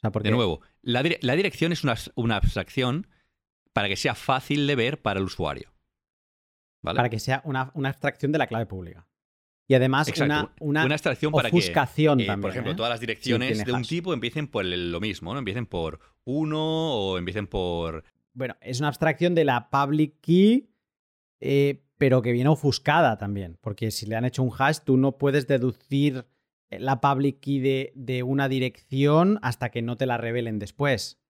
De 0.01 0.31
nuevo, 0.31 0.61
la, 0.81 1.03
dirección 1.03 1.71
es 1.71 1.83
una, 1.83 2.35
abstracción 2.35 3.07
para 3.71 3.87
que 3.87 3.95
sea 3.95 4.15
fácil 4.15 4.65
de 4.65 4.75
ver 4.75 5.01
para 5.01 5.19
el 5.19 5.25
usuario. 5.25 5.71
¿vale? 6.81 6.97
Para 6.97 7.09
que 7.09 7.19
sea 7.19 7.41
una, 7.45 7.71
abstracción 7.85 8.31
de 8.31 8.39
la 8.39 8.47
clave 8.47 8.65
pública. 8.65 9.07
Y 9.67 9.75
además 9.75 10.11
una, 10.19 10.53
una, 10.59 10.81
abstracción 10.81 11.31
para 11.31 11.51
que, 11.51 11.57
eh, 11.57 12.37
por 12.41 12.49
ejemplo, 12.49 12.71
¿eh? 12.71 12.75
todas 12.75 12.89
las 12.89 12.99
direcciones 12.99 13.63
de 13.63 13.71
un 13.71 13.83
tipo 13.83 14.13
empiecen 14.13 14.47
por 14.47 14.65
lo 14.65 14.99
mismo, 14.99 15.33
¿no? 15.33 15.39
Empiecen 15.39 15.67
por 15.67 15.99
uno 16.25 16.93
o 16.93 17.17
empiecen 17.17 17.47
por... 17.47 18.03
Bueno, 18.33 18.57
es 18.59 18.79
una 18.79 18.89
abstracción 18.89 19.35
de 19.35 19.45
la 19.45 19.69
public 19.69 20.19
key, 20.19 20.73
eh, 21.39 21.85
pero 22.01 22.23
que 22.23 22.31
viene 22.31 22.49
ofuscada 22.49 23.19
también, 23.19 23.59
porque 23.61 23.91
si 23.91 24.07
le 24.07 24.15
han 24.15 24.25
hecho 24.25 24.41
un 24.41 24.51
hash, 24.57 24.79
tú 24.83 24.97
no 24.97 25.19
puedes 25.19 25.45
deducir 25.45 26.25
la 26.71 26.99
public 26.99 27.39
key 27.39 27.59
de, 27.59 27.91
de 27.95 28.23
una 28.23 28.49
dirección 28.49 29.37
hasta 29.43 29.69
que 29.69 29.83
no 29.83 29.97
te 29.97 30.07
la 30.07 30.17
revelen 30.17 30.57
después. 30.57 31.21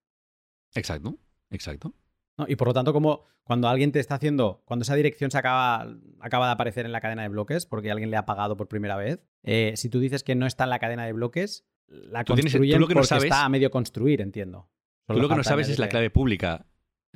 Exacto, 0.73 1.17
exacto. 1.49 1.93
¿no? 2.37 2.45
Y 2.47 2.55
por 2.55 2.69
lo 2.69 2.73
tanto, 2.73 2.93
como 2.93 3.25
cuando 3.43 3.67
alguien 3.67 3.91
te 3.91 3.99
está 3.99 4.15
haciendo, 4.15 4.61
cuando 4.63 4.83
esa 4.83 4.95
dirección 4.95 5.29
se 5.29 5.37
acaba, 5.39 5.93
acaba 6.21 6.45
de 6.45 6.53
aparecer 6.53 6.85
en 6.85 6.93
la 6.93 7.01
cadena 7.01 7.23
de 7.23 7.27
bloques, 7.27 7.65
porque 7.65 7.91
alguien 7.91 8.09
le 8.09 8.15
ha 8.15 8.25
pagado 8.25 8.55
por 8.55 8.69
primera 8.69 8.95
vez, 8.95 9.19
eh, 9.43 9.73
si 9.75 9.89
tú 9.89 9.99
dices 9.99 10.23
que 10.23 10.35
no 10.35 10.45
está 10.47 10.63
en 10.63 10.69
la 10.69 10.79
cadena 10.79 11.05
de 11.05 11.11
bloques, 11.11 11.65
la 11.87 12.23
Tú 12.23 12.35
tienes- 12.35 12.53
tú 12.53 12.59
construyen 12.59 12.79
lo 12.79 12.87
que 12.87 12.93
no 12.93 12.99
porque 12.99 13.07
sabes- 13.09 13.23
está 13.25 13.43
a 13.43 13.49
medio 13.49 13.71
construir, 13.71 14.21
entiendo. 14.21 14.69
Tú 15.05 15.15
lo 15.19 15.27
que 15.27 15.35
no 15.35 15.43
sabes 15.43 15.67
es 15.67 15.79
la 15.79 15.89
clave 15.89 16.11
pública. 16.11 16.65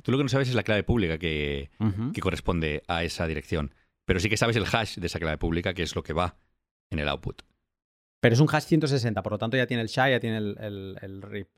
Tú 0.02 0.12
lo 0.12 0.18
que 0.18 0.24
no 0.24 0.28
sabes 0.28 0.48
es 0.48 0.54
la 0.54 0.62
clave 0.62 0.82
pública 0.84 1.18
que, 1.18 1.70
corresponde 2.20 2.82
a 2.86 3.02
esa 3.04 3.26
dirección. 3.26 3.74
Pero 4.04 4.20
sí 4.20 4.28
que 4.28 4.36
sabes 4.36 4.56
el 4.56 4.64
hash 4.70 4.98
de 4.98 5.06
esa 5.06 5.18
clave 5.18 5.38
pública, 5.38 5.74
que 5.74 5.82
es 5.82 5.94
lo 5.96 6.02
que 6.02 6.12
va 6.12 6.36
en 6.90 6.98
el 7.00 7.08
output. 7.08 7.42
Pero 8.20 8.34
es 8.34 8.40
un 8.40 8.48
hash 8.50 8.64
160, 8.64 9.22
por 9.22 9.32
lo 9.32 9.38
tanto 9.38 9.56
ya 9.56 9.66
tiene 9.66 9.82
el 9.82 9.88
SHA, 9.88 10.10
ya 10.10 10.20
tiene 10.20 10.38
el, 10.38 10.56
el- 10.60 10.98
el 11.02 11.22
RIP. 11.22 11.48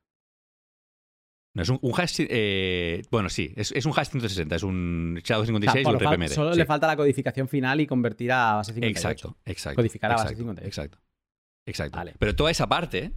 No, 1.55 1.63
es 1.63 1.69
un, 1.71 1.79
un 1.83 1.93
hash. 2.01 2.21
eh, 2.21 3.03
bueno, 3.11 3.29
sí, 3.29 3.53
es, 3.57 3.73
es 3.73 3.85
un 3.87 3.93
hash 3.97 4.09
160, 4.11 4.57
es 4.57 4.63
un 4.63 5.19
O 5.23 5.27
sea, 5.27 5.39
SHA-256 5.39 5.83
por 5.83 5.97
o 5.97 5.99
lo 5.99 6.09
un 6.09 6.15
RPMD. 6.15 6.29
solo 6.29 6.53
sí. 6.53 6.59
le 6.59 6.67
falta 6.67 6.87
la 6.87 6.97
codificación 6.97 7.49
final 7.49 7.81
y 7.81 7.87
convertir 7.87 8.31
a 8.33 8.55
base 8.57 8.73
58. 8.75 8.99
Exacto, 9.09 9.37
exacto. 9.45 9.77
Codificar 9.77 10.11
a 10.13 10.15
base 10.15 10.25
exacto, 10.35 10.39
58. 10.43 10.67
Exacto. 10.69 10.99
Exacto. 11.67 11.97
Vale. 11.99 12.15
Pero 12.19 12.37
toda 12.37 12.51
esa 12.51 12.67
parte, 12.69 13.13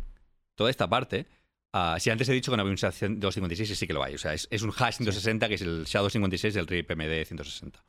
toda 0.55 0.69
esta 0.69 0.89
parte, 0.89 1.27
ah, 1.73 1.97
si 1.99 2.09
antes 2.09 2.27
he 2.29 2.33
dicho 2.33 2.51
que 2.51 2.57
no 2.57 2.61
había 2.61 2.71
un 2.71 2.77
SHA-256, 2.77 3.65
sí 3.75 3.87
que 3.87 3.93
lo 3.93 4.03
hay. 4.03 4.15
O 4.15 4.17
sea, 4.17 4.33
es, 4.33 4.47
es 4.51 4.61
un 4.61 4.71
hash 4.77 4.95
160 4.97 5.47
que 5.47 5.55
es 5.55 5.61
el 5.61 5.85
SHA-256 5.85 6.51
del 6.51 6.65
RPMD 6.67 7.25
160. 7.27 7.83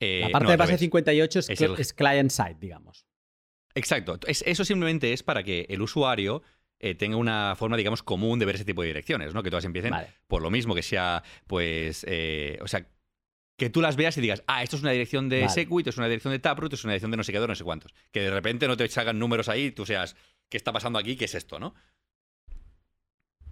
Eh, 0.00 0.20
La 0.24 0.30
parte 0.30 0.44
no, 0.44 0.50
de 0.50 0.56
base 0.56 0.68
revés. 0.72 0.80
58 0.80 1.38
es, 1.38 1.60
el- 1.60 1.74
es 1.78 1.92
client 1.92 2.30
side, 2.30 2.56
digamos. 2.60 3.06
Exacto. 3.74 4.18
Es- 4.26 4.42
eso 4.46 4.64
simplemente 4.64 5.12
es 5.12 5.22
para 5.22 5.42
que 5.42 5.66
el 5.68 5.82
usuario 5.82 6.42
eh, 6.78 6.94
tenga 6.94 7.16
una 7.16 7.54
forma, 7.56 7.76
digamos, 7.78 8.02
común 8.02 8.38
de 8.38 8.44
ver 8.44 8.56
ese 8.56 8.64
tipo 8.66 8.82
de 8.82 8.88
direcciones, 8.88 9.32
¿no? 9.32 9.42
Que 9.42 9.48
todas 9.50 9.64
empiecen 9.64 9.92
Vale. 9.92 10.08
por 10.26 10.42
lo 10.42 10.50
mismo, 10.50 10.74
que 10.74 10.82
sea, 10.82 11.22
pues, 11.46 12.04
eh, 12.06 12.58
o 12.60 12.68
sea, 12.68 12.86
que 13.58 13.70
tú 13.70 13.80
las 13.80 13.96
veas 13.96 14.14
y 14.18 14.20
digas, 14.20 14.42
ah, 14.46 14.62
esto 14.62 14.76
es 14.76 14.82
una 14.82 14.90
dirección 14.90 15.30
de 15.30 15.40
Vale. 15.40 15.52
Segwit, 15.52 15.86
es 15.86 15.96
una 15.96 16.06
dirección 16.06 16.32
de 16.32 16.38
Taproot, 16.38 16.74
es 16.74 16.84
una 16.84 16.92
dirección 16.92 17.10
de 17.10 17.16
no 17.16 17.24
sé 17.24 17.32
qué, 17.32 17.38
no 17.38 17.54
sé 17.54 17.64
cuántos. 17.64 17.94
Que 18.12 18.20
de 18.20 18.30
repente 18.30 18.68
no 18.68 18.76
te 18.76 18.86
salgan 18.90 19.18
números 19.18 19.48
ahí 19.48 19.66
y 19.66 19.70
tú 19.70 19.86
seas, 19.86 20.16
¿qué 20.50 20.58
está 20.58 20.70
pasando 20.74 20.98
aquí? 20.98 21.16
¿Qué 21.16 21.24
es 21.24 21.34
esto, 21.34 21.58
no? 21.58 21.74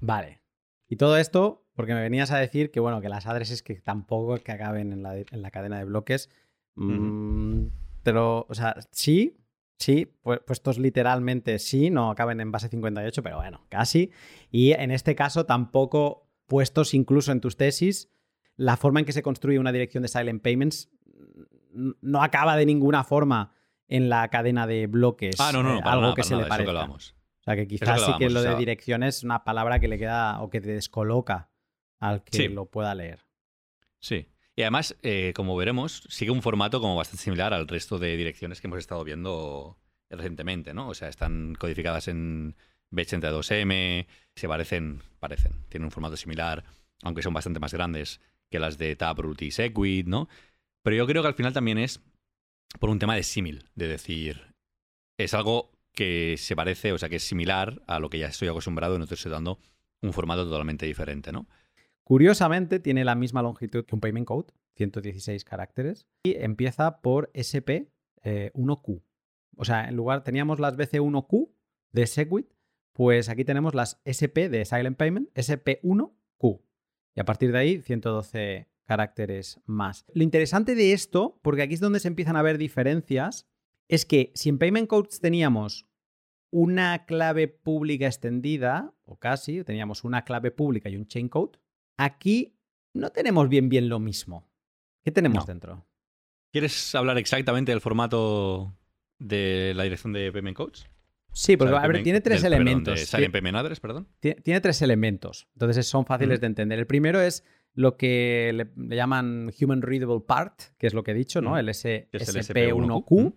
Vale. 0.04 0.40
Y 0.88 0.96
todo 0.96 1.16
esto 1.16 1.66
porque 1.75 1.94
me 1.94 2.00
venías 2.02 2.30
a 2.30 2.38
decir 2.38 2.70
que, 2.70 2.78
bueno, 2.80 3.00
que 3.00 3.08
las 3.08 3.26
addresses 3.26 3.62
que 3.62 3.75
tampoco 3.80 4.37
que 4.37 4.52
acaben 4.52 4.92
en 4.92 5.02
la, 5.02 5.16
en 5.16 5.42
la 5.42 5.50
cadena 5.50 5.78
de 5.78 5.84
bloques. 5.84 6.30
mm, 6.76 7.66
Pero, 8.02 8.46
o 8.49 8.54
sea, 8.54 8.76
sí, 8.92 9.37
sí, 9.78 10.12
pu- 10.23 10.44
puestos 10.44 10.78
literalmente 10.78 11.58
sí, 11.58 11.90
no 11.90 12.11
acaben 12.11 12.40
en 12.40 12.52
base 12.52 12.68
58, 12.68 13.23
pero 13.23 13.37
bueno, 13.38 13.64
casi. 13.70 14.11
Y 14.50 14.73
en 14.73 14.90
este 14.90 15.14
caso 15.14 15.46
tampoco 15.46 16.28
puestos 16.46 16.94
incluso 16.94 17.32
en 17.32 17.40
tus 17.40 17.56
tesis, 17.56 18.11
la 18.56 18.76
forma 18.76 19.00
en 19.00 19.06
que 19.06 19.12
se 19.12 19.23
construye 19.23 19.58
una 19.58 19.73
dirección 19.73 20.02
de 20.02 20.08
Silent 20.08 20.42
Payments 20.42 20.90
mm, 21.73 21.90
no 22.02 22.23
acaba 22.23 22.56
de 22.56 22.66
ninguna 22.66 23.02
forma 23.02 23.52
en 23.88 24.08
la 24.08 24.28
cadena 24.28 24.66
de 24.66 24.87
bloques. 24.87 25.40
Ah, 25.40 25.50
no, 25.52 25.62
no, 25.62 25.70
eh, 25.70 25.75
no, 25.76 25.80
para 25.80 25.92
algo 25.92 26.02
nada, 26.02 26.14
que 26.14 26.20
para 26.23 26.28
se 26.28 26.34
nada, 26.34 26.42
le 26.44 26.49
eso 26.49 26.56
que 26.56 26.64
parezca. 26.73 26.87
O 27.45 27.51
sea, 27.51 27.57
que 27.57 27.69
quizás 27.69 28.01
sí 28.05 28.13
que 28.19 28.31
lo 28.31 28.41
de 28.43 28.57
dirección 28.57 29.03
es 29.03 29.23
una 29.23 29.45
palabra 29.45 29.79
que 29.79 29.87
le 29.89 29.99
queda 29.99 30.41
o 30.41 30.49
que 30.49 30.63
te 30.63 30.73
descoloca 30.73 31.51
al 32.01 32.25
que 32.25 32.37
Sí. 32.39 32.49
lo 32.49 32.67
pueda 32.67 32.95
leer. 32.95 33.21
Sí. 34.01 34.29
Y 34.57 34.63
además, 34.63 34.97
eh, 35.03 35.33
como 35.37 35.55
veremos, 35.57 36.05
sigue 36.09 36.31
un 36.31 36.41
formato 36.41 36.81
como 36.81 36.97
bastante 36.97 37.23
similar 37.23 37.53
al 37.53 37.69
resto 37.69 37.99
de 37.99 38.17
direcciones 38.17 38.61
que 38.61 38.67
hemos 38.69 38.79
estado 38.79 39.05
viendo 39.05 39.77
recientemente, 40.09 40.73
¿no? 40.73 40.89
O 40.89 40.95
sea, 40.95 41.09
están 41.09 41.55
codificadas 41.59 42.09
en 42.09 42.55
B82M, 42.93 44.07
se 44.37 44.49
parecen, 44.49 45.03
parecen, 45.19 45.53
tienen 45.69 45.87
un 45.87 45.91
formato 45.91 46.17
similar, 46.17 46.65
aunque 47.03 47.23
son 47.23 47.35
bastante 47.35 47.61
más 47.61 47.75
grandes 47.75 48.21
que 48.51 48.59
las 48.61 48.79
de 48.79 48.95
Taproot 48.97 49.43
y 49.43 49.51
Segwit, 49.51 50.07
¿no? 50.07 50.29
Pero 50.83 50.97
yo 50.97 51.07
creo 51.07 51.23
que 51.23 51.29
al 51.29 51.35
final 51.35 51.53
también 51.53 51.79
es 51.79 52.01
por 52.79 52.91
un 52.91 52.99
tema 52.99 53.17
de 53.17 53.23
símil, 53.23 53.65
de 53.75 53.89
decir, 53.89 54.55
es 55.19 55.35
algo 55.35 55.73
que 55.95 56.37
se 56.39 56.57
parece, 56.57 56.93
o 56.93 56.99
sea, 56.99 57.09
que 57.09 57.17
es 57.17 57.23
similar 57.23 57.83
a 57.87 57.99
lo 57.99 58.11
que 58.11 58.19
ya 58.19 58.27
estoy 58.27 58.49
acostumbrado 58.49 58.97
y 58.97 58.99
no 58.99 59.05
estoy 59.05 59.31
dando 59.31 59.59
un 60.03 60.13
formato 60.13 60.45
totalmente 60.45 60.87
diferente, 60.87 61.33
¿no? 61.33 61.49
Curiosamente, 62.03 62.81
tiene 62.81 63.05
la 63.05 63.15
misma 63.15 63.43
longitud 63.43 63.85
que 63.87 63.95
un 63.95 64.01
payment 64.01 64.27
code, 64.27 64.53
116 64.77 65.45
caracteres, 65.45 66.07
y 66.25 66.35
empieza 66.37 67.01
por 67.01 67.31
SP1Q. 67.33 69.03
O 69.57 69.65
sea, 69.65 69.89
en 69.89 69.97
lugar 69.97 70.25
teníamos 70.25 70.59
las 70.59 70.77
BC1Q 70.77 71.51
de 71.93 72.07
Segwit, 72.07 72.53
pues 72.93 73.29
aquí 73.29 73.45
tenemos 73.45 73.75
las 73.75 74.01
SP 74.05 74.49
de 74.49 74.65
Silent 74.65 74.97
Payment, 74.97 75.33
SP1Q. 75.35 76.61
Y 77.15 77.21
a 77.21 77.25
partir 77.25 77.53
de 77.53 77.59
ahí, 77.59 77.81
112 77.81 78.69
caracteres 78.85 79.61
más. 79.65 80.05
Lo 80.13 80.23
interesante 80.23 80.75
de 80.75 80.93
esto, 80.93 81.39
porque 81.43 81.63
aquí 81.63 81.75
es 81.75 81.81
donde 81.81 82.01
se 82.01 82.09
empiezan 82.09 82.37
a 82.37 82.43
ver 82.43 82.59
diferencias, 82.59 83.49
es 83.88 84.05
que 84.07 84.33
si 84.35 84.49
en 84.49 84.59
Payment 84.59 84.88
Codes 84.88 85.21
teníamos 85.21 85.87
una 86.53 87.05
clave 87.07 87.49
pública 87.49 88.07
extendida, 88.07 88.95
o 89.05 89.19
casi, 89.19 89.64
teníamos 89.64 90.05
una 90.05 90.25
clave 90.25 90.50
pública 90.50 90.88
y 90.88 90.97
un 90.97 91.07
chain 91.07 91.29
code, 91.29 91.59
aquí 91.99 92.57
no 92.95 93.11
tenemos 93.11 93.49
bien 93.49 93.69
bien 93.69 93.88
lo 93.88 93.99
mismo. 93.99 94.49
¿Qué 95.05 95.11
tenemos 95.11 95.45
No. 95.47 95.53
dentro? 95.53 95.87
¿Quieres 96.53 96.95
hablar 96.95 97.19
exactamente 97.19 97.73
del 97.73 97.81
formato 97.81 98.76
de 99.19 99.73
la 99.75 99.83
dirección 99.83 100.12
de 100.12 100.31
Payment 100.33 100.57
Codes? 100.57 100.87
Sí, 101.33 101.57
porque 101.57 101.73
O 101.73 101.76
sea, 101.76 101.85
a 101.85 101.88
ver, 101.88 101.97
Payment- 101.97 102.05
tiene 102.05 102.21
tres 102.21 102.43
del- 102.43 102.53
perdón, 102.53 102.69
elementos. 102.69 103.11
de 103.11 103.31
Payment 103.31 103.57
Address, 103.57 103.81
perdón. 103.81 104.09
Ti- 104.21 104.37
Tiene 104.45 104.61
tres 104.61 104.81
elementos, 104.83 105.49
entonces 105.55 105.87
son 105.88 106.07
fáciles 106.07 106.41
de 106.41 106.47
entender. 106.47 106.79
El 106.79 106.87
primero 106.87 107.21
es 107.21 107.43
lo 107.75 107.97
que 107.97 108.53
le, 108.55 108.71
le 108.76 108.95
llaman 108.95 109.50
Human 109.61 109.83
Readable 109.83 110.21
Part, 110.25 110.61
que 110.79 110.87
es 110.87 110.95
lo 110.95 111.03
que 111.03 111.11
he 111.11 111.14
dicho, 111.14 111.41
¿no? 111.43 111.59
S- 111.59 112.09
el 112.12 112.21
SP1Q. 112.21 113.35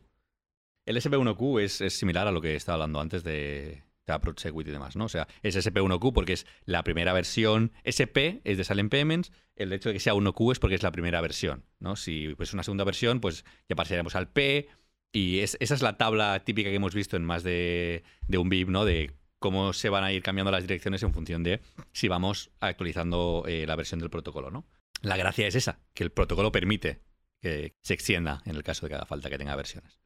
El 0.88 0.96
SP1Q 0.96 1.62
es, 1.62 1.94
similar 1.94 2.28
a 2.28 2.32
lo 2.32 2.40
que 2.40 2.56
estaba 2.56 2.76
hablando 2.76 3.02
antes 3.02 3.22
de, 3.24 3.84
Approach 4.08 4.40
Segwit 4.40 4.70
y 4.70 4.72
demás, 4.72 4.96
¿no? 4.96 5.04
O 5.04 5.10
sea, 5.10 5.28
es 5.44 5.58
SP1Q 5.58 6.14
porque 6.14 6.32
es 6.32 6.46
la 6.64 6.82
primera 6.84 7.12
versión. 7.12 7.74
SP 7.84 8.40
es 8.46 8.58
de 8.58 8.64
Silent 8.64 8.90
Payments. 8.90 9.34
El 9.58 9.74
hecho 9.74 9.90
de 9.90 9.94
que 9.94 10.00
sea 10.00 10.14
1Q 10.14 10.54
es 10.54 10.60
porque 10.60 10.76
es 10.76 10.84
la 10.84 10.94
primera 10.94 11.20
versión, 11.20 11.66
¿no? 11.80 11.98
Si 11.98 12.34
pues 12.36 12.54
una 12.54 12.64
segunda 12.64 12.86
versión, 12.86 13.20
pues 13.20 13.44
ya 13.68 13.76
pasaríamos 13.76 14.16
al 14.16 14.30
P. 14.32 14.70
Y 15.12 15.40
es- 15.40 15.58
esa 15.60 15.76
es 15.76 15.82
la 15.82 15.98
tabla 15.98 16.42
típica 16.46 16.70
que 16.70 16.76
hemos 16.76 16.96
visto 16.96 17.18
en 17.18 17.26
más 17.26 17.44
de, 17.44 18.04
de 18.28 18.38
un 18.38 18.48
BIP, 18.48 18.70
¿no? 18.70 18.86
De 18.86 19.12
cómo 19.40 19.74
se 19.74 19.90
van 19.90 20.06
a 20.06 20.14
ir 20.14 20.24
cambiando 20.24 20.52
las 20.52 20.64
direcciones 20.64 21.04
en 21.04 21.14
función 21.14 21.44
de 21.44 21.60
si 21.92 22.08
vamos 22.08 22.50
actualizando 22.62 23.44
eh, 23.46 23.66
la 23.68 23.76
versión 23.76 24.00
del 24.00 24.10
protocolo, 24.10 24.52
¿no? 24.52 24.66
La 25.02 25.18
gracia 25.18 25.48
es 25.48 25.56
esa, 25.56 25.82
que 25.94 26.06
el 26.06 26.12
protocolo 26.12 26.54
permite 26.54 27.02
que 27.42 27.76
se 27.84 27.94
extienda 27.94 28.42
en 28.46 28.56
el 28.56 28.64
caso 28.64 28.86
de 28.86 28.92
que 28.92 28.96
haga 28.96 29.06
falta 29.06 29.30
que 29.30 29.38
tenga 29.38 29.56
versiones. 29.58 30.00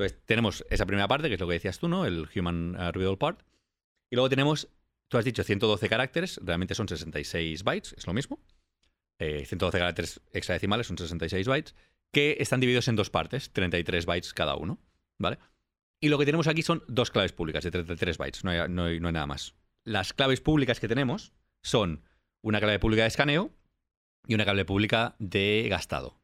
Entonces, 0.00 0.22
tenemos 0.24 0.64
esa 0.70 0.86
primera 0.86 1.06
parte, 1.08 1.28
que 1.28 1.34
es 1.34 1.40
lo 1.40 1.46
que 1.46 1.54
decías 1.54 1.78
tú, 1.78 1.86
¿no? 1.88 2.06
El 2.06 2.26
Human 2.34 2.74
uh, 2.74 2.90
Readable 2.90 3.18
Part. 3.18 3.40
Y 4.10 4.16
luego 4.16 4.30
tenemos, 4.30 4.68
tú 5.08 5.18
has 5.18 5.24
dicho 5.26 5.42
112 5.44 5.88
caracteres, 5.90 6.40
realmente 6.42 6.74
son 6.74 6.88
66 6.88 7.62
bytes, 7.64 7.94
es 7.98 8.06
lo 8.06 8.14
mismo. 8.14 8.40
Eh, 9.18 9.44
112 9.44 9.78
caracteres 9.78 10.20
hexadecimales 10.32 10.86
son 10.86 10.96
66 10.96 11.46
bytes, 11.46 11.74
que 12.12 12.38
están 12.40 12.60
divididos 12.60 12.88
en 12.88 12.96
dos 12.96 13.10
partes, 13.10 13.50
33 13.52 14.06
bytes 14.06 14.32
cada 14.32 14.56
uno, 14.56 14.78
¿vale? 15.18 15.38
Y 16.00 16.08
lo 16.08 16.18
que 16.18 16.24
tenemos 16.24 16.46
aquí 16.46 16.62
son 16.62 16.82
dos 16.88 17.10
claves 17.10 17.32
públicas 17.32 17.62
de 17.62 17.70
33 17.70 18.16
bytes, 18.16 18.42
no 18.42 18.50
hay, 18.52 18.68
no 18.70 18.86
hay- 18.86 19.00
nada 19.00 19.26
más. 19.26 19.54
Las 19.84 20.14
claves 20.14 20.40
públicas 20.40 20.80
que 20.80 20.88
tenemos 20.88 21.34
son 21.62 22.02
una 22.40 22.58
clave 22.58 22.78
pública 22.78 23.02
de 23.02 23.08
escaneo 23.08 23.50
y 24.26 24.34
una 24.34 24.44
clave 24.44 24.64
pública 24.64 25.14
de 25.18 25.66
gastado. 25.68 26.19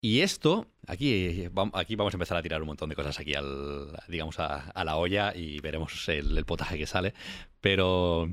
Y 0.00 0.20
esto, 0.20 0.66
aquí, 0.86 1.48
aquí 1.72 1.96
vamos 1.96 2.14
a 2.14 2.16
empezar 2.16 2.36
a 2.36 2.42
tirar 2.42 2.62
un 2.62 2.68
montón 2.68 2.88
de 2.88 2.94
cosas 2.94 3.18
aquí 3.18 3.34
al, 3.34 3.98
digamos, 4.06 4.38
a, 4.38 4.70
a 4.70 4.84
la 4.84 4.96
olla 4.96 5.34
y 5.34 5.58
veremos 5.60 6.08
el, 6.08 6.38
el 6.38 6.44
potaje 6.44 6.78
que 6.78 6.86
sale. 6.86 7.14
Pero 7.60 8.30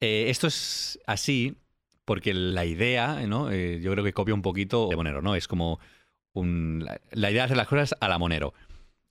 eh, 0.00 0.26
esto 0.28 0.46
es 0.46 1.00
así 1.06 1.56
porque 2.04 2.32
la 2.32 2.64
idea, 2.64 3.26
¿no? 3.26 3.50
Eh, 3.50 3.80
yo 3.80 3.90
creo 3.90 4.04
que 4.04 4.12
copia 4.12 4.34
un 4.34 4.42
poquito 4.42 4.88
de 4.88 4.96
Monero, 4.96 5.20
¿no? 5.20 5.34
Es 5.34 5.48
como 5.48 5.80
un, 6.32 6.84
la, 6.84 7.00
la 7.10 7.30
idea 7.30 7.42
de 7.42 7.46
hacer 7.46 7.56
las 7.56 7.68
cosas 7.68 7.96
a 8.00 8.08
la 8.08 8.18
Monero. 8.18 8.54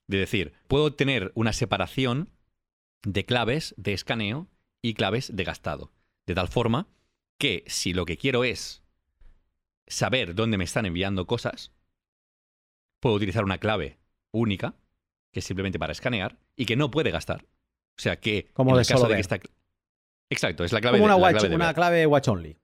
De 0.06 0.18
decir, 0.18 0.52
puedo 0.68 0.94
tener 0.94 1.32
una 1.34 1.52
separación 1.52 2.30
de 3.02 3.26
claves 3.26 3.74
de 3.76 3.92
escaneo 3.92 4.48
y 4.80 4.94
claves 4.94 5.36
de 5.36 5.44
gastado. 5.44 5.92
De 6.26 6.34
tal 6.34 6.48
forma 6.48 6.88
que 7.38 7.64
si 7.66 7.92
lo 7.92 8.06
que 8.06 8.16
quiero 8.16 8.44
es 8.44 8.82
saber 9.86 10.34
dónde 10.34 10.56
me 10.56 10.64
están 10.64 10.86
enviando 10.86 11.26
cosas, 11.26 11.72
puedo 13.04 13.16
utilizar 13.16 13.44
una 13.44 13.58
clave 13.58 13.98
única, 14.32 14.76
que 15.30 15.40
es 15.40 15.44
simplemente 15.44 15.78
para 15.78 15.92
escanear, 15.92 16.38
y 16.56 16.64
que 16.64 16.74
no 16.74 16.90
puede 16.90 17.10
gastar. 17.10 17.44
O 17.98 18.00
sea 18.00 18.18
que 18.18 18.48
Como 18.54 18.70
en 18.70 18.76
de 18.76 18.80
el 18.80 18.86
caso 18.86 19.00
solo 19.00 19.10
de 19.10 19.16
que 19.16 19.20
esta... 19.20 19.38
Exacto, 20.30 20.64
es 20.64 20.72
la 20.72 20.80
clave 20.80 20.96
Como 20.96 21.04
una, 21.04 21.14
de, 21.16 21.20
la 21.20 21.26
watch, 21.26 21.34
clave 21.34 21.48
de 21.50 21.54
una 21.54 21.74
clave 21.74 22.06
watch 22.06 22.28
only. 22.28 22.56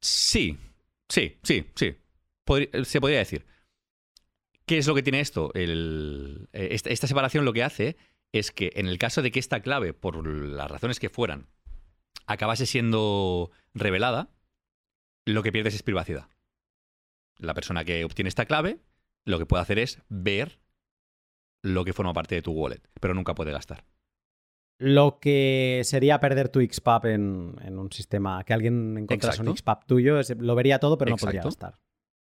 Sí, 0.00 0.56
sí, 1.06 1.36
sí, 1.42 1.70
sí. 1.74 1.96
Se 2.84 3.00
podría 3.02 3.18
decir. 3.18 3.44
¿Qué 4.64 4.78
es 4.78 4.86
lo 4.86 4.94
que 4.94 5.02
tiene 5.02 5.20
esto? 5.20 5.52
El- 5.52 6.48
esta, 6.52 6.88
esta 6.88 7.06
separación 7.06 7.44
lo 7.44 7.52
que 7.52 7.64
hace 7.64 7.98
es 8.32 8.50
que 8.52 8.72
en 8.74 8.88
el 8.88 8.96
caso 8.96 9.20
de 9.20 9.30
que 9.30 9.38
esta 9.38 9.60
clave, 9.60 9.92
por 9.92 10.26
las 10.26 10.70
razones 10.70 10.98
que 10.98 11.10
fueran, 11.10 11.46
acabase 12.24 12.64
siendo 12.64 13.50
revelada, 13.74 14.30
lo 15.26 15.42
que 15.42 15.52
pierdes 15.52 15.74
es 15.74 15.82
privacidad. 15.82 16.30
La 17.38 17.54
persona 17.54 17.84
que 17.84 18.04
obtiene 18.04 18.28
esta 18.28 18.46
clave 18.46 18.80
lo 19.24 19.38
que 19.38 19.46
puede 19.46 19.62
hacer 19.62 19.78
es 19.78 20.00
ver 20.08 20.60
lo 21.62 21.84
que 21.84 21.92
forma 21.92 22.12
parte 22.12 22.34
de 22.34 22.42
tu 22.42 22.52
wallet, 22.52 22.80
pero 23.00 23.14
nunca 23.14 23.34
puede 23.34 23.52
gastar. 23.52 23.84
Lo 24.80 25.18
que 25.18 25.82
sería 25.84 26.20
perder 26.20 26.48
tu 26.50 26.60
XPAP 26.60 27.06
en, 27.06 27.56
en 27.62 27.78
un 27.78 27.92
sistema, 27.92 28.44
que 28.44 28.54
alguien 28.54 28.96
encontrase 28.96 29.42
un. 29.42 29.56
XPAP 29.56 29.86
tuyo, 29.86 30.20
es- 30.20 30.36
lo 30.38 30.54
vería 30.54 30.78
todo, 30.78 30.96
pero 30.98 31.10
no 31.10 31.16
podría 31.16 31.40
Exacto. 31.40 31.48
gastar. 31.48 31.80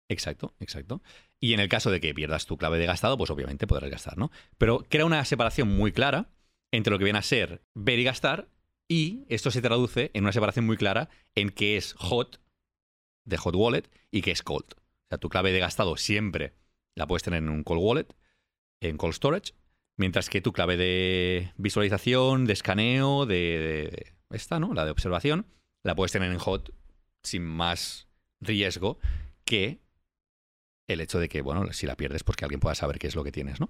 Exacto, 0.09 0.53
exacto. 0.59 1.01
Y 1.39 1.53
en 1.53 1.59
el 1.59 1.69
caso 1.69 1.91
de 1.91 2.01
que 2.01 2.13
pierdas 2.13 2.45
tu 2.45 2.57
clave 2.57 2.79
de 2.79 2.85
gastado, 2.87 3.17
pues 3.17 3.29
obviamente 3.29 3.67
podrás 3.67 3.89
gastar, 3.91 4.17
¿no? 4.17 4.31
Pero 4.57 4.79
crea 4.89 5.05
una 5.05 5.23
separación 5.23 5.67
muy 5.69 5.91
clara 5.93 6.29
entre 6.73 6.91
lo 6.91 6.97
que 6.97 7.03
viene 7.05 7.19
a 7.19 7.23
ser 7.23 7.61
ver 7.75 7.99
y 7.99 8.03
gastar, 8.03 8.49
y 8.89 9.23
esto 9.29 9.51
se 9.51 9.61
traduce 9.61 10.11
en 10.13 10.23
una 10.23 10.33
separación 10.33 10.65
muy 10.65 10.75
clara 10.77 11.09
en 11.35 11.49
qué 11.49 11.77
es 11.77 11.93
hot, 11.93 12.41
de 13.25 13.37
hot 13.37 13.55
wallet, 13.55 13.83
y 14.09 14.21
qué 14.21 14.31
es 14.31 14.41
cold. 14.41 14.65
Sea, 15.11 15.17
tu 15.17 15.27
clave 15.27 15.51
de 15.51 15.59
gastado 15.59 15.97
siempre 15.97 16.53
la 16.95 17.05
puedes 17.05 17.21
tener 17.21 17.43
en 17.43 17.49
un 17.49 17.63
cold 17.65 17.81
wallet, 17.83 18.07
en 18.79 18.95
cold 18.95 19.13
storage, 19.13 19.51
mientras 19.97 20.29
que 20.29 20.39
tu 20.39 20.53
clave 20.53 20.77
de 20.77 21.51
visualización, 21.57 22.45
de 22.45 22.53
escaneo, 22.53 23.25
de, 23.25 23.35
de- 23.35 24.13
esta, 24.33 24.57
¿no? 24.61 24.73
La 24.73 24.85
de 24.85 24.91
observación, 24.91 25.45
la 25.83 25.95
puedes 25.95 26.13
tener 26.13 26.31
en 26.31 26.37
hot 26.37 26.73
sin 27.23 27.43
más 27.43 28.07
riesgo 28.39 28.99
que 29.43 29.81
el 30.87 31.01
hecho 31.01 31.19
de 31.19 31.27
que, 31.27 31.41
bueno, 31.41 31.73
si 31.73 31.87
la 31.87 31.97
pierdes, 31.97 32.23
pues 32.23 32.37
que 32.37 32.45
alguien 32.45 32.61
pueda 32.61 32.75
saber 32.75 32.97
qué 32.97 33.07
es 33.07 33.15
lo 33.17 33.25
que 33.25 33.33
tienes, 33.33 33.59
¿no? 33.59 33.69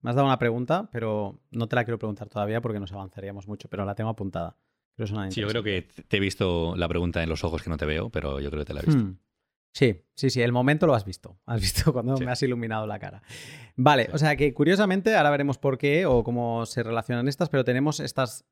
Me 0.00 0.08
has 0.08 0.16
dado 0.16 0.28
una 0.28 0.38
pregunta, 0.38 0.88
pero 0.92 1.42
no 1.50 1.68
te 1.68 1.76
la 1.76 1.84
quiero 1.84 1.98
preguntar 1.98 2.30
todavía 2.30 2.62
porque 2.62 2.80
nos 2.80 2.92
avanzaríamos 2.92 3.46
mucho, 3.46 3.68
pero 3.68 3.84
la 3.84 3.94
tengo 3.94 4.08
apuntada. 4.08 4.56
Creo 4.96 5.08
Sí, 5.30 5.42
yo 5.42 5.48
creo 5.48 5.62
que 5.62 5.82
te 5.82 6.16
he 6.16 6.20
visto 6.20 6.74
la 6.74 6.88
pregunta 6.88 7.22
en 7.22 7.28
los 7.28 7.44
ojos 7.44 7.62
que 7.62 7.68
no 7.68 7.76
te 7.76 7.84
veo, 7.84 8.08
pero 8.08 8.40
yo 8.40 8.50
creo 8.50 8.62
que 8.62 8.66
te 8.68 8.72
la 8.72 8.80
he 8.80 8.86
visto. 8.86 9.04
Hmm. 9.04 9.18
Sí, 9.72 10.02
sí, 10.14 10.30
sí, 10.30 10.42
el 10.42 10.52
momento 10.52 10.86
lo 10.86 10.94
has 10.94 11.04
visto. 11.04 11.38
Has 11.46 11.60
visto 11.60 11.92
cuando 11.92 12.16
Sí. 12.16 12.24
me 12.24 12.32
has 12.32 12.42
iluminado 12.42 12.86
la 12.86 12.98
cara. 12.98 13.22
Vale, 13.76 14.06
Sí. 14.06 14.10
o 14.14 14.18
sea 14.18 14.36
que 14.36 14.52
curiosamente, 14.52 15.14
ahora 15.14 15.30
veremos 15.30 15.58
por 15.58 15.78
qué 15.78 16.06
o 16.06 16.24
cómo 16.24 16.66
se 16.66 16.82
relacionan 16.82 17.28
estas, 17.28 17.48
pero 17.48 17.64
tenemos 17.64 18.00
estas. 18.00 18.44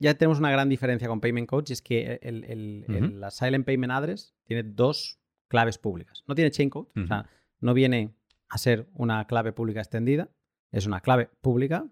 Ya 0.00 0.14
tenemos 0.14 0.38
una 0.38 0.50
gran 0.50 0.68
diferencia 0.68 1.06
con 1.08 1.20
Payment 1.20 1.48
Codes 1.48 1.70
y 1.70 1.72
es 1.74 1.82
que 1.82 2.18
el, 2.22 2.44
el- 2.44 2.84
el- 2.88 3.04
Ujú. 3.04 3.14
la 3.16 3.30
Silent 3.30 3.64
Payment 3.64 3.92
Address 3.92 4.34
tiene 4.44 4.62
dos 4.64 5.18
claves 5.48 5.78
públicas. 5.78 6.24
No 6.26 6.34
tiene 6.34 6.50
chain 6.50 6.68
code, 6.70 6.88
o 7.02 7.06
sea, 7.06 7.28
no 7.60 7.74
viene 7.74 8.14
a 8.48 8.58
ser 8.58 8.88
una 8.94 9.24
clave 9.26 9.52
pública 9.52 9.80
extendida, 9.80 10.30
es 10.72 10.86
una 10.86 11.00
clave 11.00 11.30
pública 11.40 11.86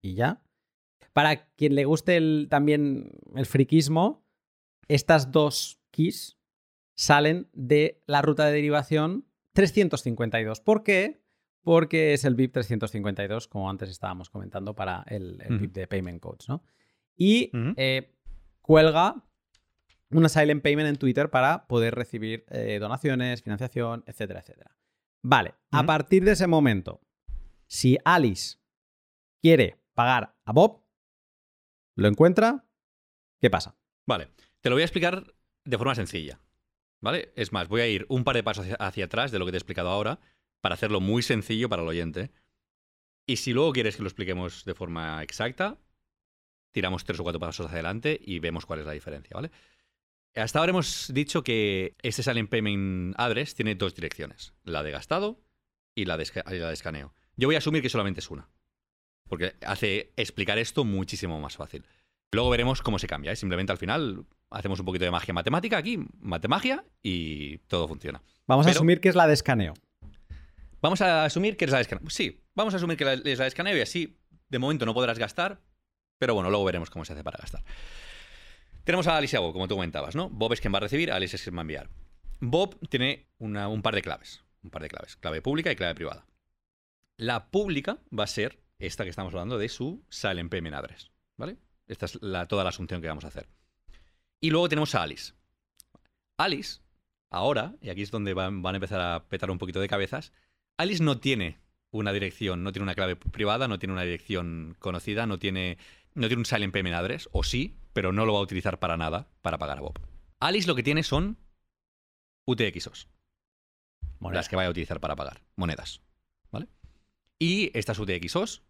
y 0.00 0.14
ya. 0.14 0.42
Para 1.12 1.48
quien 1.56 1.74
le 1.74 1.84
guste 1.84 2.16
el- 2.16 2.46
también 2.50 3.10
el 3.34 3.46
friquismo, 3.46 4.24
estas 4.86 5.32
dos 5.32 5.80
keys 5.90 6.37
salen 6.98 7.48
de 7.52 8.02
la 8.06 8.22
ruta 8.22 8.44
de 8.46 8.52
derivación 8.52 9.24
352. 9.52 10.60
¿Por 10.60 10.82
qué? 10.82 11.22
Porque 11.62 12.12
es 12.12 12.24
el 12.24 12.34
BIP 12.34 12.52
352, 12.52 13.46
como 13.46 13.70
antes 13.70 13.88
estábamos 13.88 14.30
comentando, 14.30 14.74
para 14.74 15.04
el, 15.06 15.40
el. 15.46 15.58
BIP 15.60 15.72
de 15.74 15.86
Payment 15.86 16.20
Codes, 16.20 16.48
¿no? 16.48 16.64
Y 17.16 17.52
eh, 17.76 18.16
cuelga 18.62 19.24
una 20.10 20.28
Silent 20.28 20.62
Payment 20.62 20.88
en 20.88 20.96
Twitter 20.96 21.30
para 21.30 21.68
poder 21.68 21.94
recibir 21.94 22.44
eh, 22.50 22.78
donaciones, 22.80 23.42
financiación, 23.42 24.02
etcétera, 24.06 24.40
etcétera. 24.40 24.76
Vale, 25.22 25.54
a 25.70 25.84
partir 25.84 26.24
de 26.24 26.32
ese 26.32 26.48
momento, 26.48 27.00
si 27.66 27.96
Alice 28.04 28.58
quiere 29.40 29.78
pagar 29.94 30.34
a 30.44 30.52
Bob, 30.52 30.82
lo 31.94 32.08
encuentra, 32.08 32.64
¿qué 33.40 33.50
pasa? 33.50 33.76
Vale, 34.04 34.30
te 34.60 34.68
lo 34.68 34.74
voy 34.74 34.82
a 34.82 34.86
explicar 34.86 35.34
de 35.64 35.78
forma 35.78 35.94
sencilla. 35.94 36.40
¿Vale? 37.00 37.32
Es 37.36 37.52
más, 37.52 37.68
voy 37.68 37.80
a 37.80 37.86
ir 37.86 38.06
un 38.08 38.24
par 38.24 38.36
de 38.36 38.42
pasos 38.42 38.66
hacia, 38.78 39.04
atrás 39.04 39.30
de 39.30 39.38
lo 39.38 39.44
que 39.44 39.52
te 39.52 39.56
he 39.56 39.58
explicado 39.60 39.88
ahora 39.88 40.18
para 40.60 40.74
hacerlo 40.74 41.00
muy 41.00 41.22
sencillo 41.22 41.68
para 41.68 41.82
el 41.82 41.88
oyente. 41.88 42.30
Y 43.26 43.36
si 43.36 43.52
luego 43.52 43.72
quieres 43.72 43.96
que 43.96 44.02
lo 44.02 44.08
expliquemos 44.08 44.64
de 44.64 44.74
forma 44.74 45.22
exacta, 45.22 45.78
tiramos 46.72 47.04
tres 47.04 47.20
o 47.20 47.22
cuatro 47.22 47.38
pasos 47.38 47.66
hacia 47.66 47.76
adelante 47.76 48.18
y 48.20 48.40
vemos 48.40 48.66
cuál 48.66 48.80
es 48.80 48.86
la 48.86 48.92
diferencia, 48.92 49.34
¿vale? 49.34 49.50
Hasta 50.34 50.58
ahora 50.58 50.70
hemos 50.70 51.12
dicho 51.12 51.42
que 51.42 51.96
este 52.02 52.22
Silent 52.22 52.50
Payment 52.50 53.14
Address 53.18 53.54
tiene 53.54 53.74
dos 53.74 53.94
direcciones, 53.94 54.54
la 54.64 54.82
de 54.82 54.90
gastado 54.90 55.40
y 55.94 56.04
la 56.04 56.16
de, 56.16 56.24
y 56.24 56.58
la 56.58 56.68
de 56.68 56.74
escaneo. 56.74 57.14
Yo 57.36 57.48
voy 57.48 57.56
a 57.56 57.58
asumir 57.58 57.82
que 57.82 57.88
solamente 57.88 58.20
es 58.20 58.30
una, 58.30 58.48
porque 59.28 59.54
hace 59.62 60.12
explicar 60.16 60.58
esto 60.58 60.84
muchísimo 60.84 61.40
más 61.40 61.56
fácil. 61.56 61.84
Luego 62.30 62.50
veremos 62.50 62.82
cómo 62.82 62.98
se 62.98 63.06
cambia. 63.06 63.32
¿eh? 63.32 63.36
Simplemente 63.36 63.72
al 63.72 63.78
final 63.78 64.26
hacemos 64.50 64.80
un 64.80 64.86
poquito 64.86 65.04
de 65.04 65.10
magia 65.10 65.34
matemática 65.34 65.76
aquí, 65.78 65.98
matemagia, 66.20 66.84
y 67.02 67.58
todo 67.68 67.86
funciona. 67.88 68.22
Vamos 68.46 68.66
a 68.66 68.70
asumir 68.78 69.00
que 69.00 69.08
es 69.08 69.14
la 69.14 69.26
de 69.26 69.34
escaneo. 69.34 69.74
Vamos 70.80 71.00
a 71.00 71.24
asumir 71.24 71.56
que 71.56 71.64
es 71.64 71.70
la 71.70 71.78
de 71.78 71.82
escaneo. 71.82 72.08
Sí, 72.10 72.40
vamos 72.54 72.72
a 72.74 72.76
asumir 72.76 72.96
que 72.96 73.04
es 73.04 73.38
la 73.38 73.44
de 73.44 73.48
escaneo 73.48 73.76
y 73.76 73.80
así 73.80 74.18
de 74.48 74.58
momento 74.58 74.86
no 74.86 74.94
podrás 74.94 75.18
gastar, 75.18 75.60
pero 76.18 76.34
bueno, 76.34 76.50
luego 76.50 76.64
veremos 76.64 76.88
cómo 76.90 77.04
se 77.04 77.12
hace 77.12 77.24
para 77.24 77.38
gastar. 77.38 77.62
Tenemos 78.84 79.06
a 79.06 79.16
Alice 79.16 79.34
y 79.34 79.38
a 79.38 79.40
Bob, 79.40 79.52
como 79.52 79.68
tú 79.68 79.74
comentabas, 79.74 80.14
¿no? 80.14 80.30
Bob 80.30 80.52
es 80.52 80.60
quien 80.60 80.72
va 80.72 80.78
a 80.78 80.80
recibir, 80.80 81.12
Alice 81.12 81.36
es 81.36 81.42
quien 81.42 81.54
va 81.56 81.60
a 81.60 81.62
enviar. 81.62 81.90
Bob 82.40 82.78
tiene 82.88 83.26
una- 83.38 83.68
un 83.68 83.82
par 83.82 83.94
de 83.94 84.02
claves, 84.02 84.42
un 84.62 84.70
par 84.70 84.80
de 84.82 84.88
claves, 84.88 85.16
clave 85.16 85.42
pública 85.42 85.70
y 85.70 85.76
clave 85.76 85.94
privada. 85.94 86.24
La 87.16 87.50
pública 87.50 87.98
va 88.16 88.24
a 88.24 88.28
ser 88.28 88.60
esta 88.78 89.04
que 89.04 89.10
estamos 89.10 89.34
hablando 89.34 89.58
de 89.58 89.68
su 89.68 90.04
Silent 90.08 90.50
Payment 90.50 90.76
Address, 90.76 91.10
¿vale? 91.36 91.56
Esta 91.88 92.06
es 92.06 92.22
la- 92.22 92.46
toda 92.46 92.62
la 92.62 92.70
asunción 92.70 93.02
que 93.02 93.08
vamos 93.08 93.24
a 93.24 93.28
hacer. 93.28 93.48
Y 94.40 94.50
luego 94.50 94.68
tenemos 94.68 94.94
a 94.94 95.02
Alice. 95.02 95.32
Alice, 96.38 96.80
ahora, 97.30 97.74
y 97.80 97.90
aquí 97.90 98.02
es 98.02 98.10
donde 98.10 98.34
van, 98.34 98.62
van 98.62 98.74
a 98.74 98.78
empezar 98.78 99.00
a 99.00 99.28
petar 99.28 99.50
un 99.50 99.58
poquito 99.58 99.80
de 99.80 99.88
cabezas, 99.88 100.32
Alice 100.76 101.02
no 101.02 101.18
tiene 101.18 101.58
una 101.90 102.12
dirección, 102.12 102.62
no 102.62 102.72
tiene 102.72 102.84
una 102.84 102.94
clave 102.94 103.16
privada, 103.16 103.66
no 103.66 103.78
tiene 103.78 103.92
una 103.92 104.02
dirección 104.02 104.76
conocida, 104.78 105.26
no 105.26 105.38
tiene, 105.38 105.78
no 106.14 106.28
tiene 106.28 106.40
un 106.40 106.46
Silent 106.46 106.72
Payment 106.72 106.94
Address, 106.94 107.28
o 107.32 107.42
sí, 107.42 107.76
pero 107.92 108.12
no 108.12 108.26
lo 108.26 108.34
va 108.34 108.38
a 108.38 108.42
utilizar 108.42 108.78
para 108.78 108.96
nada 108.96 109.28
para 109.42 109.58
pagar 109.58 109.78
a 109.78 109.80
Bob. 109.80 109.98
Alice 110.38 110.68
lo 110.68 110.76
que 110.76 110.84
tiene 110.84 111.02
son 111.02 111.38
UTXOs, 112.46 113.08
Moneda. 114.20 114.38
las 114.38 114.48
que 114.48 114.56
vaya 114.56 114.68
a 114.68 114.70
utilizar 114.70 115.00
para 115.00 115.16
pagar, 115.16 115.42
monedas. 115.56 116.02
¿Vale? 116.52 116.68
Y 117.38 117.76
estas 117.76 117.98
UTXOs 117.98 118.62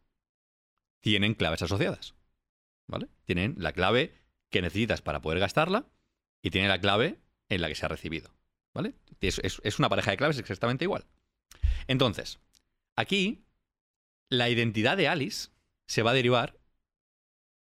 tienen 1.01 1.35
claves 1.35 1.63
asociadas. 1.63 2.15
¿Vale? 2.87 3.09
Tienen 3.25 3.55
la 3.59 3.73
clave 3.73 4.15
que 4.51 4.63
necesitas 4.63 5.03
para 5.03 5.21
poder 5.21 5.39
gastarla 5.41 5.87
y 6.43 6.51
tiene 6.51 6.69
la 6.69 6.81
clave 6.81 7.21
en 7.49 7.61
la 7.61 7.69
que 7.69 7.75
se 7.75 7.85
ha 7.87 7.89
recibido. 7.89 8.35
¿Vale? 8.75 8.95
Es, 9.21 9.41
es- 9.63 9.79
una 9.79 9.89
pareja 9.89 10.11
de 10.11 10.17
claves 10.17 10.39
exactamente 10.39 10.85
igual. 10.85 11.07
Entonces, 11.87 12.39
aquí 12.97 13.45
la 14.31 14.49
identidad 14.51 14.97
de 14.97 15.09
Alice 15.09 15.51
se 15.87 16.03
va 16.03 16.11
a 16.11 16.15
derivar 16.15 16.59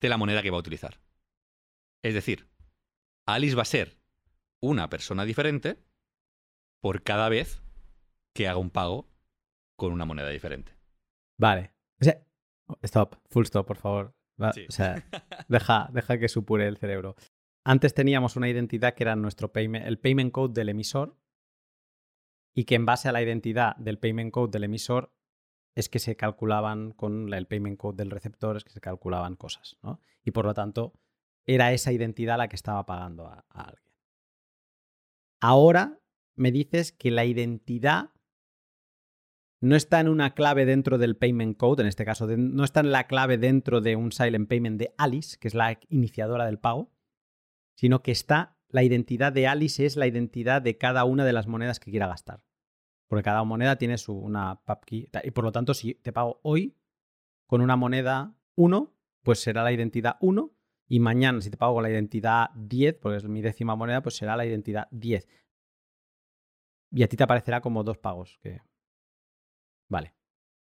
de 0.00 0.08
la 0.08 0.16
moneda 0.16 0.42
que 0.42 0.50
va 0.50 0.56
a 0.56 0.60
utilizar. 0.60 1.00
Es 2.02 2.14
decir, 2.14 2.48
Alice 3.26 3.54
va 3.54 3.62
a 3.62 3.66
ser 3.66 3.98
una 4.60 4.88
persona 4.88 5.24
diferente 5.24 5.78
por 6.80 7.02
cada 7.02 7.28
vez 7.28 7.62
que 8.34 8.48
haga 8.48 8.58
un 8.58 8.70
pago 8.70 9.08
con 9.76 9.92
una 9.92 10.04
moneda 10.06 10.28
diferente. 10.30 10.76
Vale. 11.38 11.72
O 12.00 12.04
sea, 12.04 12.22
stop, 12.82 13.16
full 13.28 13.44
stop, 13.44 13.66
por 13.66 13.76
favor. 13.76 14.15
Va- 14.42 14.52
Sí. 14.52 14.66
O 14.68 14.72
sea, 14.72 15.04
deja, 15.48 15.88
deja 15.92 16.18
que 16.18 16.28
supure 16.28 16.66
el 16.68 16.76
cerebro. 16.76 17.14
Antes 17.64 17.94
teníamos 17.94 18.36
una 18.36 18.48
identidad 18.48 18.94
que 18.94 19.02
era 19.04 19.16
nuestro 19.16 19.52
payment, 19.52 19.86
el 19.86 19.98
payment 19.98 20.32
code 20.32 20.52
del 20.54 20.68
emisor 20.68 21.16
y 22.54 22.64
que 22.64 22.74
en 22.76 22.86
base 22.86 23.08
a 23.08 23.12
la 23.12 23.22
identidad 23.22 23.76
del 23.76 23.98
payment 23.98 24.32
code 24.32 24.50
del 24.52 24.64
emisor 24.64 25.12
es 25.74 25.88
que 25.88 25.98
se 25.98 26.16
calculaban 26.16 26.92
con 26.92 27.32
el 27.34 27.46
payment 27.46 27.76
code 27.78 27.96
del 27.96 28.10
receptor, 28.10 28.56
es 28.56 28.64
que 28.64 28.70
se 28.70 28.80
calculaban 28.80 29.36
cosas, 29.36 29.76
¿no? 29.82 30.00
Y 30.24 30.30
por 30.30 30.46
lo 30.46 30.54
tanto, 30.54 30.94
era 31.44 31.72
esa 31.72 31.92
identidad 31.92 32.38
la 32.38 32.48
que 32.48 32.56
estaba 32.56 32.86
pagando 32.86 33.26
a, 33.26 33.44
a 33.50 33.62
alguien. 33.62 33.92
Ahora 35.40 36.00
me 36.34 36.50
dices 36.50 36.92
que 36.92 37.10
la 37.10 37.24
identidad 37.24 38.10
no 39.60 39.76
está 39.76 40.00
en 40.00 40.08
una 40.08 40.34
clave 40.34 40.66
dentro 40.66 40.98
del 40.98 41.16
payment 41.16 41.56
code, 41.56 41.82
en 41.82 41.88
este 41.88 42.04
caso, 42.04 42.26
no 42.26 42.64
está 42.64 42.80
en 42.80 42.92
la 42.92 43.06
clave 43.06 43.38
dentro 43.38 43.80
de 43.80 43.96
un 43.96 44.12
silent 44.12 44.48
payment 44.48 44.78
de 44.78 44.94
Alice, 44.98 45.38
que 45.38 45.48
es 45.48 45.54
la 45.54 45.78
iniciadora 45.88 46.46
del 46.46 46.58
pago, 46.58 46.92
sino 47.74 48.02
que 48.02 48.12
está 48.12 48.56
la 48.68 48.82
identidad 48.82 49.32
de 49.32 49.46
Alice 49.46 49.84
es 49.84 49.96
la 49.96 50.06
identidad 50.06 50.60
de 50.60 50.76
cada 50.76 51.04
una 51.04 51.24
de 51.24 51.32
las 51.32 51.46
monedas 51.46 51.80
que 51.80 51.90
quiera 51.90 52.08
gastar. 52.08 52.44
Porque 53.08 53.22
cada 53.22 53.44
moneda 53.44 53.76
tiene 53.76 53.98
su 53.98 54.12
una 54.12 54.62
PubKey 54.64 55.08
y 55.22 55.30
por 55.30 55.44
lo 55.44 55.52
tanto 55.52 55.74
si 55.74 55.94
te 55.94 56.12
pago 56.12 56.40
hoy 56.42 56.76
con 57.46 57.60
una 57.60 57.76
moneda 57.76 58.34
1, 58.56 58.92
pues 59.22 59.40
será 59.40 59.62
la 59.62 59.72
identidad 59.72 60.16
1 60.20 60.50
y 60.88 61.00
mañana 61.00 61.40
si 61.40 61.50
te 61.50 61.56
pago 61.56 61.74
con 61.74 61.84
la 61.84 61.90
identidad 61.90 62.50
10, 62.56 62.98
porque 62.98 63.18
es 63.18 63.24
mi 63.28 63.42
décima 63.42 63.76
moneda, 63.76 64.02
pues 64.02 64.16
será 64.16 64.36
la 64.36 64.44
identidad 64.44 64.88
10. 64.90 65.28
Y 66.90 67.02
a 67.02 67.08
ti 67.08 67.16
te 67.16 67.24
aparecerá 67.24 67.60
como 67.60 67.84
dos 67.84 67.98
pagos 67.98 68.38
que 68.42 68.60
Vale. 69.88 70.14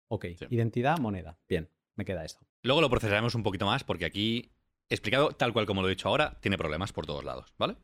Ok. 0.08 0.25
Sí. 0.38 0.45
Identidad, 0.49 0.97
moneda. 0.99 1.38
Bien, 1.47 1.69
me 1.95 2.06
queda 2.06 2.25
esto. 2.25 2.45
Luego 2.63 2.82
lo 2.82 2.89
procesaremos 2.89 3.36
un 3.36 3.43
poquito 3.43 3.65
más 3.65 3.84
porque 3.84 4.06
aquí, 4.06 4.51
explicado 4.89 5.32
tal 5.32 5.53
cual 5.53 5.65
como 5.65 5.82
lo 5.82 5.88
he 5.88 5.91
dicho 5.91 6.08
ahora, 6.08 6.38
tiene 6.41 6.58
problemas 6.58 6.93
por 6.93 7.06
todos 7.06 7.23
lados, 7.23 7.53
¿vale? 7.58 7.75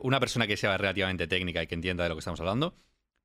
Una 0.00 0.20
persona 0.20 0.46
que 0.46 0.56
sea 0.56 0.76
relativamente 0.78 1.26
técnica 1.26 1.62
y 1.62 1.66
que 1.66 1.74
entienda 1.74 2.04
de 2.04 2.08
lo 2.08 2.14
que 2.16 2.20
estamos 2.20 2.40
hablando 2.40 2.74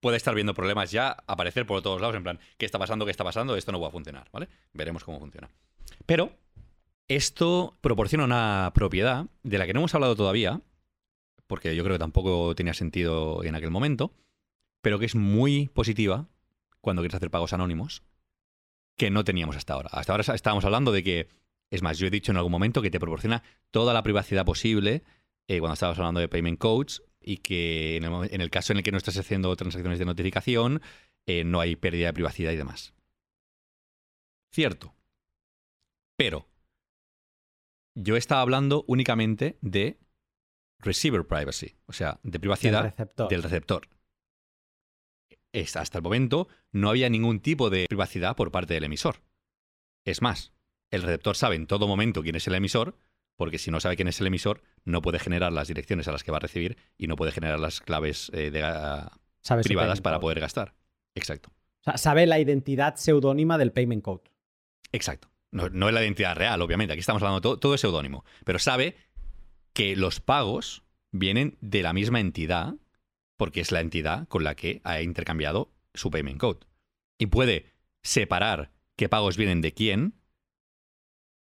puede 0.02 0.18
estar 0.18 0.36
viendo 0.36 0.54
problemas 0.54 0.92
ya 0.92 1.12
aparecer 1.26 1.66
por 1.66 1.82
todos 1.82 2.02
lados 2.02 2.16
en 2.16 2.24
plan, 2.24 2.40
¿qué 2.58 2.66
está 2.66 2.78
pasando? 2.78 3.06
¿Qué 3.06 3.12
está 3.12 3.24
pasando? 3.24 3.56
Esto 3.56 3.72
no 3.72 3.80
va 3.80 3.88
a 3.88 3.92
funcionar, 3.92 4.28
¿vale? 4.32 4.50
Veremos 4.74 5.04
cómo 5.04 5.20
funciona. 5.20 5.50
Pero 6.06 6.38
esto 7.08 7.78
proporciona 7.82 8.26
una 8.26 8.72
propiedad 8.76 9.28
de 9.44 9.58
la 9.58 9.66
que 9.66 9.74
no 9.74 9.80
hemos 9.80 9.96
hablado 9.96 10.16
todavía, 10.16 10.62
porque 11.48 11.76
yo 11.76 11.84
creo 11.84 11.96
que 11.96 12.00
tampoco 12.00 12.54
tenía 12.56 12.74
sentido 12.74 13.44
en 13.44 13.56
aquel 13.56 13.72
momento, 13.72 14.14
pero 14.82 15.00
que 15.00 15.06
es 15.06 15.16
muy 15.16 15.70
positiva 15.70 16.28
cuando 16.86 17.02
quieres 17.02 17.16
hacer 17.16 17.32
pagos 17.32 17.52
anónimos, 17.52 18.04
que 18.96 19.10
no 19.10 19.24
teníamos 19.24 19.56
hasta 19.58 19.74
ahora. 19.74 19.90
Hasta 19.92 20.14
ahora 20.14 20.24
estábamos 20.36 20.64
hablando 20.66 20.92
de 20.92 21.04
que, 21.04 21.28
es 21.70 21.82
más, 21.82 21.98
yo 21.98 22.08
he 22.08 22.12
dicho 22.12 22.32
en 22.32 22.38
algún 22.38 22.52
momento 22.52 22.82
que 22.82 22.92
te 22.92 23.00
proporciona 23.00 23.44
toda 23.72 23.94
la 23.94 24.04
privacidad 24.04 24.46
posible 24.46 25.04
eh, 25.48 25.60
cuando 25.60 25.74
estábamos 25.74 26.00
hablando 26.00 26.20
de 26.22 26.30
payment 26.30 26.60
codes 26.60 27.02
y 27.20 27.38
que 27.38 27.98
en 27.98 28.04
el, 28.04 28.12
momen- 28.12 28.30
en 28.32 28.40
el 28.42 28.50
caso 28.52 28.72
en 28.72 28.78
el 28.78 28.84
que 28.84 28.92
no 28.92 28.98
estás 28.98 29.18
haciendo 29.18 29.54
transacciones 29.56 30.00
de 30.00 30.06
notificación, 30.06 30.82
eh, 31.26 31.44
no 31.44 31.60
hay 31.60 31.76
pérdida 31.76 32.08
de 32.08 32.14
privacidad 32.14 32.52
y 32.52 32.56
demás. 32.56 32.94
Cierto. 34.54 34.94
Pero 36.18 36.48
yo 37.96 38.16
estaba 38.16 38.42
hablando 38.42 38.86
únicamente 38.88 39.58
de 39.62 39.98
receiver 40.80 41.26
privacy, 41.26 41.76
o 41.88 41.94
sea, 41.94 42.20
de 42.24 42.40
privacidad 42.40 42.84
receptor. 42.84 43.28
del 43.30 43.44
receptor. 43.44 43.90
Hasta 45.56 45.98
el 45.98 46.04
momento 46.04 46.48
no 46.72 46.90
había 46.90 47.10
ningún 47.10 47.40
tipo 47.40 47.70
de 47.70 47.86
privacidad 47.88 48.36
por 48.36 48.52
parte 48.52 48.74
del 48.74 48.84
emisor. 48.84 49.22
Es 50.04 50.22
más, 50.22 50.52
el 50.92 51.02
receptor 51.02 51.36
sabe 51.36 51.56
en 51.56 51.68
todo 51.68 51.88
momento 51.88 52.22
quién 52.22 52.36
es 52.36 52.48
el 52.48 52.56
emisor, 52.56 52.98
porque 53.38 53.58
si 53.58 53.72
no 53.72 53.80
sabe 53.80 53.96
quién 53.96 54.08
es 54.08 54.20
el 54.22 54.28
emisor, 54.28 54.62
no 54.84 55.02
puede 55.02 55.20
generar 55.20 55.52
las 55.52 55.68
direcciones 55.68 56.08
a 56.08 56.12
las 56.12 56.24
que 56.24 56.32
va 56.32 56.38
a 56.38 56.42
recibir 56.42 56.78
y 56.98 57.08
no 57.08 57.16
puede 57.16 57.32
generar 57.32 57.60
las 57.60 57.82
claves 57.82 58.32
eh, 58.34 58.52
de, 58.52 58.64
ah, 58.64 59.18
privadas 59.64 60.02
para 60.02 60.20
poder 60.20 60.40
gastar. 60.40 60.74
Exacto. 61.16 61.50
O 61.82 61.84
sea, 61.84 61.98
sabe 61.98 62.26
la 62.26 62.40
identidad 62.40 62.96
seudónima 62.96 63.58
del 63.58 63.72
payment 63.72 64.04
code. 64.04 64.24
Exacto. 64.92 65.30
No, 65.52 65.70
no 65.70 65.88
es 65.88 65.94
la 65.94 66.04
identidad 66.04 66.36
real, 66.36 66.62
obviamente. 66.62 66.94
Aquí 66.94 67.00
estamos 67.00 67.22
hablando 67.22 67.42
todo, 67.42 67.60
todo 67.60 67.76
es 67.76 67.82
seudónimo. 67.82 68.26
Pero 68.44 68.60
sabe 68.60 68.96
que 69.74 69.96
los 69.96 70.20
pagos 70.20 70.84
vienen 71.12 71.58
de 71.62 71.84
la 71.84 71.94
misma 71.94 72.20
entidad, 72.20 72.76
porque 73.38 73.62
es 73.62 73.72
la 73.72 73.82
entidad 73.82 74.28
con 74.28 74.44
la 74.44 74.56
que 74.56 74.82
ha 74.84 75.02
intercambiado 75.02 75.74
su 75.94 76.12
payment 76.12 76.40
code. 76.40 76.60
Y 77.18 77.28
puede 77.28 77.74
separar 78.04 78.72
qué 78.96 79.10
pagos 79.10 79.38
vienen 79.38 79.62
de 79.62 79.74
quién, 79.74 80.16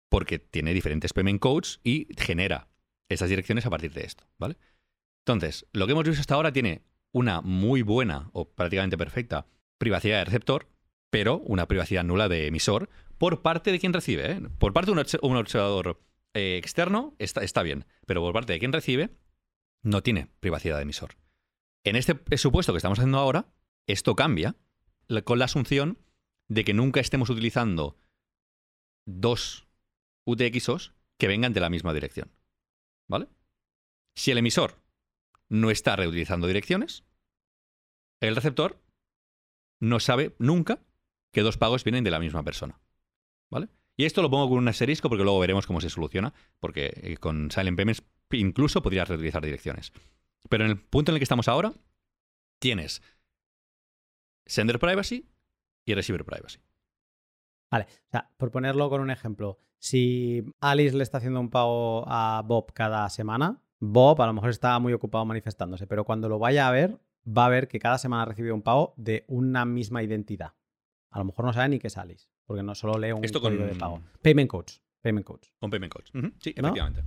porque 0.08 0.38
tiene 0.38 0.74
diferentes 0.74 1.12
payment 1.12 1.40
codes 1.40 1.80
y 1.82 2.06
genera 2.16 2.68
esas 3.08 3.28
direcciones 3.28 3.66
a 3.66 3.70
partir 3.70 3.92
de 3.92 4.04
esto, 4.04 4.24
¿vale? 4.38 4.56
Entonces, 5.26 5.66
lo 5.72 5.86
que 5.86 5.92
hemos 5.92 6.04
visto 6.04 6.20
hasta 6.20 6.34
ahora 6.34 6.52
tiene 6.52 6.82
una 7.12 7.40
muy 7.40 7.82
buena 7.82 8.30
o 8.32 8.48
prácticamente 8.48 8.98
perfecta 8.98 9.46
privacidad 9.78 10.18
de 10.18 10.24
receptor, 10.24 10.68
pero 11.10 11.38
una 11.38 11.66
privacidad 11.68 12.04
nula 12.04 12.28
de 12.28 12.46
emisor 12.46 12.88
por 13.18 13.42
parte 13.42 13.72
de 13.72 13.78
quien 13.78 13.92
recibe. 13.92 14.32
¿eh? 14.32 14.40
Por 14.58 14.72
parte 14.72 14.86
de 14.86 14.92
un, 14.92 15.04
obs- 15.04 15.18
un 15.22 15.36
observador 15.36 16.00
eh, 16.34 16.56
externo 16.56 17.14
está 17.18 17.62
bien, 17.62 17.86
pero 18.06 18.20
por 18.20 18.32
parte 18.32 18.52
de 18.52 18.58
quien 18.58 18.72
recibe 18.72 19.10
no 19.82 20.02
tiene 20.02 20.28
privacidad 20.40 20.76
de 20.76 20.82
emisor. 20.82 21.16
En 21.84 21.96
este 21.96 22.18
supuesto 22.38 22.72
que 22.72 22.78
estamos 22.78 22.98
haciendo 22.98 23.18
ahora, 23.18 23.46
esto 23.86 24.16
cambia 24.16 24.56
con 25.24 25.38
la 25.38 25.44
asunción 25.44 25.98
de 26.48 26.64
que 26.64 26.72
nunca 26.72 27.00
estemos 27.00 27.28
utilizando 27.28 27.96
dos 29.06 29.66
UTXOs 30.24 30.94
que 31.18 31.28
vengan 31.28 31.52
de 31.52 31.60
la 31.60 31.70
misma 31.70 31.92
dirección. 31.92 32.30
¿Vale? 33.06 33.28
Si 34.16 34.30
el 34.30 34.38
emisor 34.38 34.80
no 35.50 35.70
está 35.70 35.94
reutilizando 35.94 36.46
direcciones, 36.46 37.04
el 38.20 38.34
receptor 38.34 38.80
no 39.78 40.00
sabe 40.00 40.34
nunca 40.38 40.80
que 41.32 41.42
dos 41.42 41.58
pagos 41.58 41.84
vienen 41.84 42.04
de 42.04 42.10
la 42.10 42.18
misma 42.18 42.42
persona. 42.42 42.80
¿Vale? 43.50 43.68
Y 43.96 44.06
esto 44.06 44.22
lo 44.22 44.30
pongo 44.30 44.48
con 44.48 44.58
un 44.58 44.68
asterisco 44.68 45.10
porque 45.10 45.24
luego 45.24 45.38
veremos 45.38 45.66
cómo 45.66 45.82
se 45.82 45.90
soluciona, 45.90 46.32
porque 46.60 46.92
eh, 46.96 47.16
con 47.18 47.50
Silent 47.50 47.76
Payments 47.76 48.02
incluso 48.30 48.82
podrías 48.82 49.08
reutilizar 49.08 49.44
direcciones. 49.44 49.92
Pero 50.48 50.64
en 50.64 50.70
el 50.70 50.80
punto 50.80 51.10
en 51.10 51.14
el 51.16 51.20
que 51.20 51.24
estamos 51.24 51.48
ahora, 51.48 51.72
tienes 52.60 53.02
sender 54.46 54.78
privacy 54.78 55.28
y 55.86 55.94
receiver 55.94 56.24
privacy. 56.24 56.60
Vale, 57.70 57.86
o 57.88 58.10
sea, 58.10 58.30
por 58.36 58.50
ponerlo 58.50 58.88
con 58.90 59.00
un 59.00 59.10
ejemplo, 59.10 59.58
si 59.78 60.44
Alice 60.60 60.96
le 60.96 61.02
está 61.02 61.18
haciendo 61.18 61.40
un 61.40 61.50
pago 61.50 62.04
a 62.06 62.42
Bob 62.46 62.72
cada 62.72 63.08
semana, 63.10 63.60
Bob 63.80 64.20
a 64.22 64.26
lo 64.26 64.32
mejor 64.32 64.50
está 64.50 64.78
muy 64.78 64.92
ocupado 64.92 65.24
manifestándose, 65.24 65.86
pero 65.86 66.04
cuando 66.04 66.28
lo 66.28 66.38
vaya 66.38 66.68
a 66.68 66.72
ver, 66.72 66.98
va 67.26 67.46
a 67.46 67.48
ver 67.48 67.68
que 67.68 67.78
cada 67.80 67.98
semana 67.98 68.22
ha 68.22 68.26
recibido 68.26 68.54
un 68.54 68.62
pago 68.62 68.94
de 68.96 69.24
una 69.28 69.64
misma 69.64 70.02
identidad. 70.02 70.54
A 71.10 71.18
lo 71.18 71.24
mejor 71.26 71.44
no 71.46 71.52
sabe 71.52 71.68
ni 71.70 71.78
qué 71.78 71.88
es 71.88 71.96
Alice, 71.96 72.28
porque 72.44 72.62
no 72.62 72.74
solo 72.74 72.98
lee 72.98 73.12
un 73.12 73.24
Esto 73.24 73.40
con- 73.40 73.56
de 73.58 73.74
pago. 73.74 74.02
Payment 74.22 74.50
codes. 74.50 74.82
Payment 75.00 75.26
codes. 75.26 75.52
Con 75.60 75.70
payment 75.70 75.92
codes. 75.92 76.10
Sí, 76.40 76.54
¿No? 76.56 76.68
efectivamente. 76.68 77.04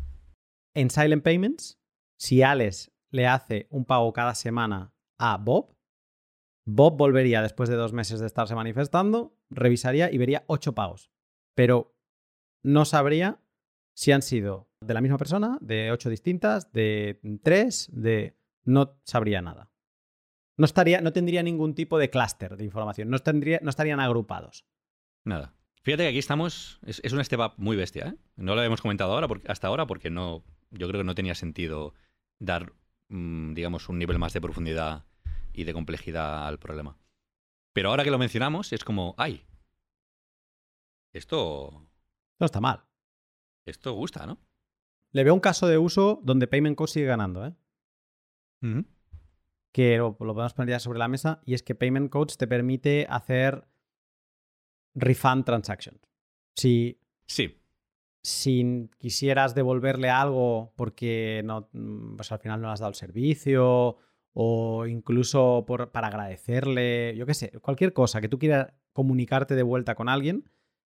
En 0.76 0.89
Silent 0.89 1.23
Payments, 1.23 1.80
si 2.19 2.41
Alex 2.43 2.91
le 3.12 3.28
hace 3.28 3.67
un 3.70 3.86
pago 3.86 4.12
cada 4.13 4.36
semana 4.36 4.93
a 5.17 5.38
Bob, 5.38 5.78
Bob 6.70 6.98
volvería 6.98 7.41
después 7.41 7.70
de 7.70 7.78
dos 7.78 7.93
meses 7.93 8.20
de 8.20 8.26
estarse 8.28 8.54
manifestando, 8.54 9.38
revisaría 9.50 10.12
y 10.12 10.17
vería 10.17 10.43
ocho 10.48 10.76
pagos. 10.76 11.10
Pero 11.56 11.98
no 12.62 12.84
sabría 12.84 13.39
si 13.96 14.12
han 14.12 14.22
sido 14.22 14.70
de 14.82 14.93
la 14.93 15.00
misma 15.00 15.17
persona, 15.17 15.58
de 15.62 15.91
ocho 15.91 16.10
distintas, 16.10 16.72
de 16.74 17.22
tres, 17.41 17.89
de... 17.93 18.38
No 18.65 19.00
sabría 19.06 19.41
nada. 19.41 19.72
No, 20.58 20.65
estaría, 20.65 21.00
no 21.00 21.13
tendría 21.13 21.41
ningún 21.41 21.74
tipo 21.74 21.98
de 21.98 22.10
clúster 22.10 22.58
de 22.58 22.65
información. 22.65 23.10
No, 23.10 23.20
tendría, 23.20 23.60
no 23.63 23.70
estarían 23.70 24.02
agrupados. 24.02 24.65
Nada. 25.24 25.56
Fíjate 25.84 26.04
que 26.04 26.10
aquí 26.10 26.17
estamos. 26.17 26.82
Es, 26.86 27.00
es 27.02 27.13
un 27.13 27.24
step 27.24 27.39
up 27.39 27.54
muy 27.56 27.78
bestia, 27.78 28.08
¿eh? 28.08 28.15
No 28.36 28.56
lo 28.56 28.60
habíamos 28.60 28.82
comentado 28.82 29.13
ahora 29.13 29.28
hasta 29.48 29.67
ahora 29.67 29.88
porque 29.88 30.10
no. 30.10 30.43
Yo 30.72 30.89
creo 30.89 31.00
que 31.00 31.06
no 31.06 31.15
tenía 31.15 31.34
sentido 31.34 31.93
dar, 32.39 32.74
digamos, 33.10 33.89
un 33.89 34.00
nivel 34.00 34.20
más 34.20 34.34
de 34.34 34.41
profundidad 34.41 35.06
y 35.54 35.63
de 35.63 35.74
complejidad 35.74 36.48
al 36.48 36.60
problema. 36.60 36.98
Pero 37.74 37.89
ahora 37.89 38.04
que 38.04 38.12
lo 38.12 38.17
mencionamos, 38.17 38.74
es 38.74 38.84
como, 38.84 39.15
¡ay! 39.17 39.46
Esto. 41.13 41.88
No 42.39 42.46
está 42.46 42.60
mal. 42.60 42.84
Esto 43.65 43.93
gusta, 43.93 44.26
¿no? 44.26 44.39
Le 45.12 45.24
veo 45.24 45.34
un 45.34 45.39
caso 45.39 45.67
de 45.67 45.78
uso 45.78 46.20
donde 46.24 46.48
Payment 46.48 46.78
Code 46.78 46.91
sigue 46.91 47.06
ganando, 47.06 47.46
¿eh? 47.46 47.54
Que 49.72 49.98
lo, 49.98 50.17
lo 50.20 50.34
podemos 50.34 50.54
poner 50.54 50.72
ya 50.72 50.80
sobre 50.80 51.00
la 51.00 51.08
mesa, 51.08 51.41
y 51.46 51.54
es 51.54 51.63
que 51.63 51.76
Payment 51.76 52.10
Codes 52.12 52.38
te 52.38 52.48
permite 52.48 53.06
hacer 53.10 53.67
refund 54.96 55.46
transactions. 55.46 56.02
Si, 56.56 57.00
Sí. 57.28 57.62
Si 58.28 58.90
quisieras 58.98 59.56
devolverle 59.56 60.10
algo 60.10 60.74
porque 60.76 61.42
no, 61.46 61.70
mm, 61.72 62.18
pues 62.18 62.30
al 62.34 62.40
final 62.40 62.60
no 62.60 62.68
le 62.68 62.74
has 62.74 62.82
dado 62.82 62.90
el 62.90 62.96
servicio, 62.96 63.98
o 64.34 64.86
incluso 64.86 65.63
por, 65.66 65.92
para 65.92 66.08
agradecerle, 66.08 67.16
yo 67.16 67.26
qué 67.26 67.34
sé, 67.34 67.52
cualquier 67.62 67.94
cosa 67.94 68.20
que 68.20 68.28
tú 68.28 68.38
quieras 68.38 68.74
comunicarte 68.92 69.56
de 69.56 69.63
vuelta 69.63 69.96
con 69.96 70.10
alguien, 70.10 70.50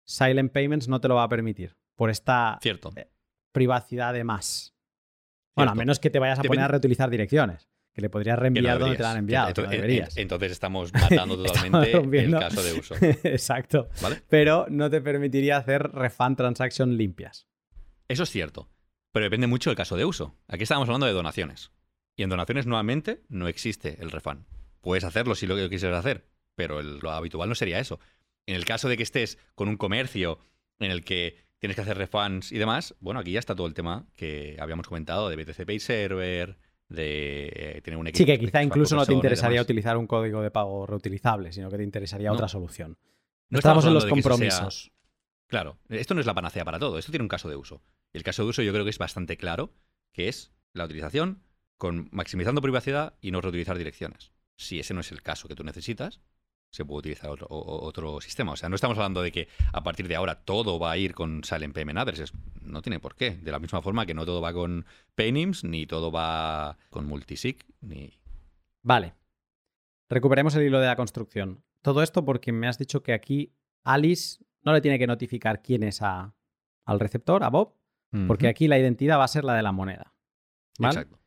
Silent 0.05 0.53
Payments 0.53 0.89
no 0.89 1.01
te 1.01 1.09
lo 1.09 1.15
va 1.15 1.23
a 1.23 1.29
permitir 1.29 1.75
por 1.97 2.11
esta 2.11 2.59
Cierto. 2.61 2.91
privacidad 3.51 4.13
de 4.13 4.25
más. 4.25 4.75
Bueno, 5.57 5.73
a 5.73 5.75
menos 5.75 6.01
que 6.01 6.11
te 6.11 6.19
vayas 6.19 6.39
a 6.39 6.43
poner 6.43 6.65
a 6.65 6.69
reutilizar 6.69 7.09
direcciones, 7.09 7.71
que 7.93 8.01
le 8.01 8.09
podrías 8.11 8.37
no 8.37 8.43
reenviar 8.43 8.79
donde 8.79 8.97
te 8.97 9.03
la 9.03 9.11
han 9.13 9.19
enviado. 9.19 9.53
No 9.63 9.69
deberías. 9.69 10.17
Entonces 10.17 10.53
estamos 10.53 10.93
matando 10.93 11.35
Estamos 11.45 11.91
totalmente 11.91 12.19
el 12.25 12.31
caso 12.31 12.63
de 12.63 12.73
uso. 12.73 12.95
Exacto. 13.23 13.89
¿Vale? 14.01 14.23
Pero 14.29 14.67
no 14.71 14.89
te 14.91 15.01
permitiría 15.01 15.57
hacer 15.59 15.83
refund 15.93 16.37
transaction 16.37 16.97
limpias. 16.97 17.47
Eso 18.09 18.23
es 18.25 18.31
cierto, 18.31 18.69
pero 19.13 19.25
depende 19.25 19.47
mucho 19.47 19.71
del 19.71 19.77
caso 19.77 19.97
de 19.97 20.05
uso. 20.05 20.37
Aquí 20.49 20.63
estábamos 20.65 20.89
hablando 20.89 21.07
de 21.07 21.13
donaciones. 21.13 21.71
Y 22.17 22.23
en 22.23 22.31
donaciones 22.31 22.67
nuevamente 22.67 23.23
no 23.29 23.49
existe 23.49 23.97
el 24.03 24.11
refund. 24.11 24.45
Puedes 24.81 25.05
hacerlo 25.05 25.35
si 25.35 25.47
lo 25.47 25.57
que 25.57 25.71
quisieras 25.71 25.99
hacer, 26.01 26.27
pero 26.55 26.81
el- 26.81 26.99
lo 26.99 27.11
habitual 27.11 27.49
no 27.49 27.55
sería 27.55 27.79
eso. 27.79 28.01
En 28.47 28.55
el 28.57 28.65
caso 28.65 28.89
de 28.89 28.97
que 28.97 29.03
estés 29.03 29.39
con 29.55 29.69
un 29.69 29.77
comercio 29.77 30.39
en 30.79 30.91
el 30.91 31.05
que 31.05 31.37
tienes 31.59 31.77
que 31.77 31.83
hacer 31.83 31.97
refunds 31.97 32.51
y 32.53 32.59
demás, 32.59 32.95
bueno, 33.01 33.21
aquí 33.21 33.33
ya 33.33 33.39
está 33.39 33.55
todo 33.55 33.67
el 33.69 33.75
tema 33.75 34.07
que 34.17 34.57
habíamos 34.59 34.89
comentado 34.89 35.29
de 35.29 35.37
BTC 35.37 35.65
Pay 35.65 35.79
Server, 35.79 36.59
de 36.93 37.47
eh, 37.55 37.81
tener 37.83 37.99
un 37.99 38.07
equipo 38.07 38.19
Sí, 38.19 38.25
que 38.27 38.39
quizá 38.39 38.63
incluso 38.63 38.95
no 38.97 39.05
te 39.07 39.13
interesaría 39.13 39.61
utilizar 39.63 39.97
un 39.97 40.07
código 40.07 40.41
de 40.43 40.51
pago 40.51 40.87
reutilizable, 40.87 41.53
sino 41.53 41.71
que 41.71 41.77
te 41.79 41.85
interesaría 41.85 42.29
No. 42.29 42.35
otra 42.35 42.49
solución. 42.49 42.97
No 43.51 43.59
Estamos 43.59 43.85
en 43.85 43.95
los 43.95 44.05
sea- 44.05 44.11
compromisos. 44.11 44.93
Claro, 45.47 45.77
esto 45.91 46.15
no 46.15 46.21
es 46.21 46.27
la 46.27 46.35
panacea 46.35 46.65
para 46.65 46.79
todo, 46.79 46.99
esto 46.99 47.13
tiene 47.13 47.25
un 47.25 47.29
caso 47.29 47.49
de 47.49 47.57
uso. 47.57 47.83
Y 48.13 48.19
el 48.19 48.23
caso 48.25 48.43
de 48.45 48.49
uso 48.51 48.63
yo 48.63 48.73
creo 48.73 48.85
que 48.85 48.91
es 48.91 48.99
bastante 48.99 49.37
claro, 49.37 49.75
que 50.13 50.29
es 50.29 50.53
la 50.73 50.85
utilización 50.85 51.43
con 51.77 52.09
maximizando 52.13 52.63
privacidad 52.63 53.15
y 53.21 53.31
no 53.33 53.41
reutilizar 53.41 53.77
direcciones. 53.77 54.33
Si 54.57 54.79
ese 54.79 54.95
no 54.95 55.01
es 55.01 55.13
el 55.13 55.23
caso 55.23 55.49
que 55.49 55.55
tú 55.55 55.65
necesitas, 55.65 56.21
se 56.73 56.87
puede 56.87 57.01
utilizar 57.01 57.31
otro, 57.31 57.47
otro, 57.51 58.21
sistema. 58.21 58.53
O 58.53 58.57
sea, 58.57 58.69
no 58.69 58.75
estamos 58.75 58.97
hablando 58.97 59.23
de 59.23 59.31
que 59.31 59.49
a 59.73 59.83
partir 59.83 60.09
de 60.09 60.17
ahora 60.17 60.37
todo 60.37 60.79
va 60.79 60.93
a 60.93 60.97
ir 60.97 61.15
con 61.15 61.45
Silent 61.45 61.75
Payment 61.75 61.99
Addresses. 61.99 62.33
No 62.63 62.81
tiene 62.81 62.99
por 62.99 63.15
qué. 63.15 63.33
De 63.33 63.53
la 63.53 63.59
misma 63.59 63.83
forma 63.83 64.07
que 64.07 64.15
no 64.15 64.25
todo 64.25 64.41
va 64.41 64.55
con 64.55 64.87
Paynims, 65.15 65.65
ni 65.65 65.87
todo 65.87 66.11
va 66.11 66.79
con 66.89 67.07
Multisig, 67.07 67.65
ni... 67.83 68.19
Vale. 68.83 69.15
Recuperemos 70.09 70.55
el 70.57 70.65
hilo 70.65 70.81
de 70.81 70.87
la 70.87 70.97
construcción. 70.97 71.63
Todo 71.83 72.03
esto 72.03 72.25
porque 72.25 72.53
me 72.53 72.69
has 72.69 72.79
dicho 72.79 73.03
que 73.03 73.13
aquí 73.13 73.55
Alice 73.85 74.43
no 74.63 74.73
le 74.73 74.81
tiene 74.81 74.99
que 74.99 75.07
notificar 75.07 75.63
quién 75.63 75.83
es 75.83 76.01
a, 76.01 76.35
al 76.87 77.01
receptor, 77.01 77.45
a 77.45 77.51
Bob, 77.51 77.77
porque 78.27 78.49
aquí 78.49 78.69
la 78.69 78.79
identidad 78.79 79.19
va 79.19 79.25
a 79.25 79.29
ser 79.29 79.43
la 79.45 79.55
de 79.55 79.63
la 79.63 79.73
moneda. 79.73 80.15
Exacto. 80.79 81.19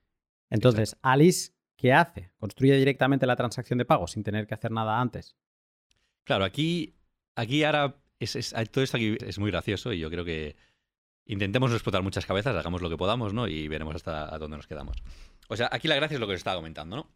Entonces, 0.52 0.98
Alice, 1.02 1.55
¿qué 1.76 1.94
hace? 1.94 2.32
Construye 2.38 2.76
directamente 2.78 3.26
la 3.26 3.36
transacción 3.36 3.78
de 3.78 3.86
pago 3.86 4.08
sin 4.08 4.24
tener 4.24 4.48
que 4.48 4.54
hacer 4.54 4.72
nada 4.72 5.00
antes. 5.00 5.36
Claro, 6.24 6.46
aquí, 6.46 6.96
aquí 7.36 7.64
ahora 7.64 7.96
es, 8.20 8.54
todo 8.72 8.84
esto 8.84 8.98
aquí 8.98 9.18
es 9.22 9.40
muy 9.40 9.52
gracioso 9.52 9.94
y 9.94 10.00
yo 10.00 10.10
creo 10.10 10.26
que 10.26 10.56
intentemos 11.26 11.70
no 11.70 11.76
explotar 11.76 12.02
muchas 12.02 12.26
cabezas, 12.26 12.56
hagamos 12.56 12.82
lo 12.82 12.90
que 12.90 12.98
podamos, 12.98 13.34
¿no? 13.34 13.48
Y 13.48 13.68
veremos 13.68 13.96
hasta 13.96 14.38
dónde 14.38 14.58
nos 14.58 14.68
quedamos. 14.68 14.98
O 15.48 15.56
sea, 15.56 15.70
aquí 15.72 15.88
la 15.88 15.96
gracia 15.96 16.16
es 16.16 16.22
lo 16.22 16.28
que 16.28 16.34
os 16.34 16.40
estaba 16.40 16.58
comentando, 16.58 16.96
¿no? 16.96 17.12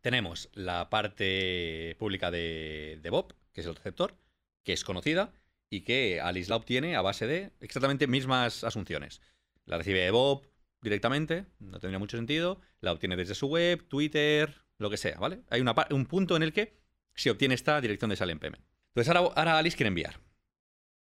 Tenemos 0.00 0.50
la 0.54 0.90
parte 0.90 1.96
pública 1.98 2.30
de, 2.30 3.00
Bob, 3.10 3.34
que 3.52 3.60
es 3.60 3.66
el 3.66 3.76
receptor, 3.76 4.16
que 4.64 4.72
es 4.72 4.84
conocida 4.84 5.32
y 5.70 5.82
que 5.82 6.20
Alice 6.20 6.50
la 6.50 6.56
obtiene 6.56 6.96
a 6.96 7.02
base 7.02 7.26
de 7.26 7.52
exactamente 7.60 8.06
mismas 8.06 8.64
asunciones. 8.64 9.20
La 9.64 9.78
recibe 9.78 10.00
de 10.00 10.10
Bob, 10.10 10.42
directamente, 10.82 11.46
no 11.60 11.78
tendría 11.80 11.98
mucho 11.98 12.16
sentido, 12.16 12.60
la 12.80 12.92
obtiene 12.92 13.16
desde 13.16 13.34
su 13.34 13.46
web, 13.46 13.86
Twitter, 13.88 14.62
lo 14.78 14.90
que 14.90 14.96
sea, 14.96 15.18
¿vale? 15.18 15.42
Hay 15.48 15.62
un 15.90 16.06
punto 16.06 16.36
en 16.36 16.42
el 16.42 16.52
que 16.52 16.76
se 17.14 17.30
obtiene 17.30 17.54
esta 17.54 17.80
dirección 17.80 18.10
de 18.10 18.16
Silent 18.16 18.40
Payment. 18.40 18.64
Entonces 18.94 19.14
ahora, 19.14 19.58
Alice 19.58 19.76
quiere 19.76 19.88
enviar. 19.88 20.20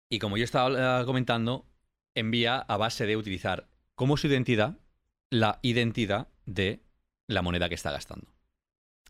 Y 0.08 0.18
como 0.18 0.36
yo 0.36 0.44
estaba 0.44 1.02
eh, 1.02 1.04
comentando, 1.04 1.66
envía 2.14 2.58
a 2.58 2.76
base 2.76 3.06
de 3.06 3.16
utilizar 3.16 3.68
como 3.94 4.16
su 4.16 4.28
identidad 4.28 4.78
la 5.30 5.58
identidad 5.62 6.28
de 6.46 6.80
la 7.26 7.42
moneda 7.42 7.68
que 7.68 7.74
está 7.74 7.90
gastando. 7.90 8.32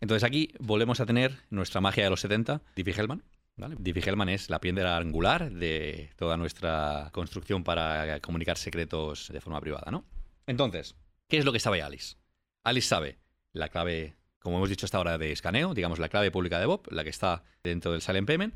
Entonces 0.00 0.24
aquí 0.24 0.55
volvemos 0.59 1.00
a 1.00 1.07
tener 1.07 1.37
nuestra 1.50 1.81
magia 1.81 2.05
de 2.05 2.11
los 2.11 2.20
70, 2.20 2.62
Diffie-Hellman. 2.74 3.22
¿vale? 3.57 3.77
Diffie-Hellman 3.79 4.31
es 4.31 4.48
la 4.48 4.61
piedra 4.61 4.96
angular 4.96 5.50
de 5.53 6.11
toda 6.16 6.37
nuestra 6.37 7.11
construcción 7.12 7.62
para 7.62 8.20
comunicar 8.20 8.57
secretos 8.57 9.29
de 9.33 9.40
forma 9.40 9.61
privada, 9.61 9.90
¿no? 9.90 10.05
Entonces, 10.47 10.97
¿qué 11.29 11.39
es 11.39 11.45
lo 11.45 11.53
que 11.53 11.61
sabe 11.61 11.83
Alice? 11.83 12.17
Alice 12.65 12.89
sabe 12.89 13.19
la 13.53 13.69
clave, 13.69 14.17
como 14.41 14.57
hemos 14.57 14.69
dicho 14.69 14.87
hasta 14.87 14.99
ahora, 14.99 15.19
de 15.19 15.33
escaneo, 15.33 15.75
digamos 15.75 15.99
la 15.99 16.09
clave 16.09 16.31
pública 16.31 16.59
de 16.59 16.67
Bob, 16.67 16.87
la 16.91 17.05
que 17.05 17.11
está 17.11 17.45
dentro 17.63 17.93
del 17.93 18.03
Silent 18.03 18.27
Payment, 18.27 18.55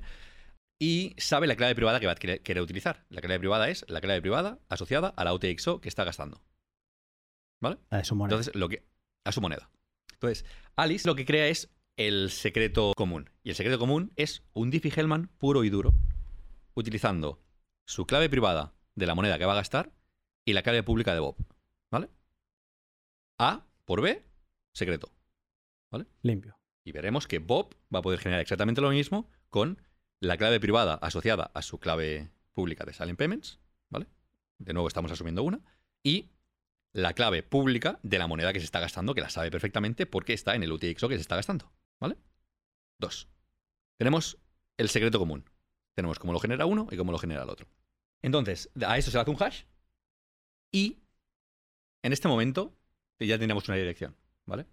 y 0.81 1.15
sabe 1.19 1.47
la 1.47 1.57
clave 1.57 1.75
privada 1.75 2.01
que 2.01 2.07
va 2.07 2.13
a 2.13 2.17
querer 2.17 2.61
utilizar. 2.61 3.05
La 3.09 3.21
clave 3.21 3.39
privada 3.39 3.69
es 3.69 3.85
la 3.89 4.01
clave 4.01 4.21
privada 4.21 4.59
asociada 4.69 5.09
a 5.09 5.25
la 5.25 5.35
UTXO 5.35 5.81
que 5.81 5.89
está 5.89 6.05
gastando. 6.05 6.43
¿Vale? 7.61 7.79
A 7.91 8.05
su 8.05 8.15
moneda. 8.15 8.37
Entonces, 8.37 8.55
lo 8.55 8.69
que, 8.69 8.85
a 9.25 9.33
su 9.33 9.41
moneda. 9.41 9.71
Entonces, 10.13 10.45
Alice 10.77 11.07
lo 11.07 11.17
que 11.17 11.25
crea 11.25 11.49
es 11.49 11.71
el 11.97 12.31
secreto 12.31 12.93
común. 12.97 13.31
Y 13.43 13.51
el 13.51 13.57
secreto 13.57 13.79
común 13.79 14.13
es 14.17 14.45
un 14.53 14.71
Diffie-Hellman 14.71 15.29
puro 15.39 15.65
y 15.65 15.71
duro, 15.71 15.95
utilizando 16.75 17.43
su 17.87 18.07
clave 18.07 18.29
privada 18.29 18.75
de 18.95 19.07
la 19.07 19.17
moneda 19.17 19.39
que 19.39 19.47
va 19.47 19.53
a 19.53 19.57
gastar 19.57 19.93
y 20.45 20.53
la 20.53 20.63
clave 20.63 20.85
pública 20.85 21.13
de 21.13 21.21
Bob. 21.21 21.37
¿Vale? 21.91 22.11
A 23.39 23.67
por 23.85 24.03
B, 24.03 24.25
secreto. 24.73 25.13
¿Vale? 25.91 26.07
Limpio. 26.23 26.59
Y 26.85 26.93
veremos 26.93 27.27
que 27.27 27.39
Bob 27.39 27.75
va 27.95 28.01
a 28.01 28.03
poder 28.03 28.21
generar 28.21 28.41
exactamente 28.41 28.81
lo 28.81 28.91
mismo 28.91 29.31
con 29.51 29.81
la 30.21 30.37
clave 30.37 30.61
privada 30.61 30.95
asociada 30.95 31.51
a 31.55 31.63
su 31.63 31.79
clave 31.79 32.31
pública 32.53 32.85
de 32.85 32.93
Silent 32.93 33.19
Payments. 33.19 33.61
¿Vale? 33.89 34.07
De 34.59 34.73
nuevo 34.73 34.89
estamos 34.89 35.13
asumiendo 35.13 35.43
una. 35.43 35.61
Y 36.03 36.31
la 36.93 37.13
clave 37.13 37.43
pública 37.43 38.01
de 38.03 38.19
la 38.19 38.27
moneda 38.27 38.53
que 38.53 38.61
se 38.61 38.65
está 38.65 38.81
gastando, 38.81 39.15
que 39.15 39.21
la 39.21 39.31
sabe 39.31 39.51
perfectamente 39.51 40.07
porque 40.07 40.33
está 40.33 40.55
en 40.55 40.63
el 40.63 40.73
UTXO 40.73 41.09
que 41.09 41.17
se 41.17 41.21
está 41.21 41.37
gastando. 41.37 41.73
¿Vale? 42.01 42.17
Dos. 42.99 43.29
Tenemos 43.97 44.39
el 44.77 44.89
secreto 44.89 45.19
común. 45.19 45.45
Tenemos 45.95 46.19
cómo 46.19 46.33
lo 46.33 46.41
genera 46.41 46.67
uno 46.67 46.89
y 46.91 46.97
cómo 46.97 47.13
lo 47.13 47.19
genera 47.19 47.43
el 47.43 47.51
otro. 47.51 47.67
Entonces, 48.23 48.71
a 48.87 48.99
eso 48.99 49.11
se 49.11 49.17
le 49.17 49.23
hace 49.23 49.31
un 49.31 49.43
hash 49.43 49.65
y 50.73 50.99
en 52.03 52.13
este 52.13 52.29
momento 52.29 52.77
ya 53.21 53.39
tenemos 53.39 53.69
una 53.69 53.77
dirección, 53.77 54.17
¿vale? 54.47 54.67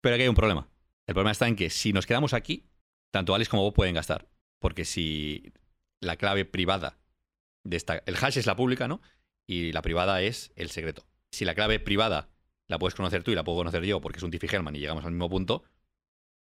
Pero 0.00 0.14
aquí 0.14 0.22
hay 0.22 0.28
un 0.28 0.34
problema. 0.34 0.68
El 1.06 1.14
problema 1.14 1.32
está 1.32 1.48
en 1.48 1.56
que 1.56 1.70
si 1.70 1.92
nos 1.92 2.06
quedamos 2.06 2.32
aquí, 2.32 2.68
tanto 3.10 3.34
Alice 3.34 3.50
como 3.50 3.62
Bob 3.62 3.74
pueden 3.74 3.94
gastar. 3.94 4.28
Porque 4.60 4.84
si 4.84 5.52
la 6.00 6.16
clave 6.16 6.44
privada 6.44 6.98
de 7.64 7.76
esta. 7.76 8.02
El 8.06 8.16
hash 8.16 8.38
es 8.38 8.46
la 8.46 8.56
pública, 8.56 8.88
¿no? 8.88 9.00
Y 9.46 9.72
la 9.72 9.82
privada 9.82 10.22
es 10.22 10.52
el 10.56 10.70
secreto. 10.70 11.06
Si 11.30 11.44
la 11.44 11.54
clave 11.54 11.80
privada 11.80 12.28
la 12.68 12.78
puedes 12.78 12.94
conocer 12.94 13.22
tú 13.22 13.30
y 13.30 13.34
la 13.34 13.44
puedo 13.44 13.58
conocer 13.58 13.84
yo 13.84 14.00
porque 14.00 14.18
es 14.18 14.22
un 14.22 14.30
Diffie-Hellman 14.30 14.74
y 14.74 14.80
llegamos 14.80 15.04
al 15.04 15.12
mismo 15.12 15.28
punto, 15.28 15.62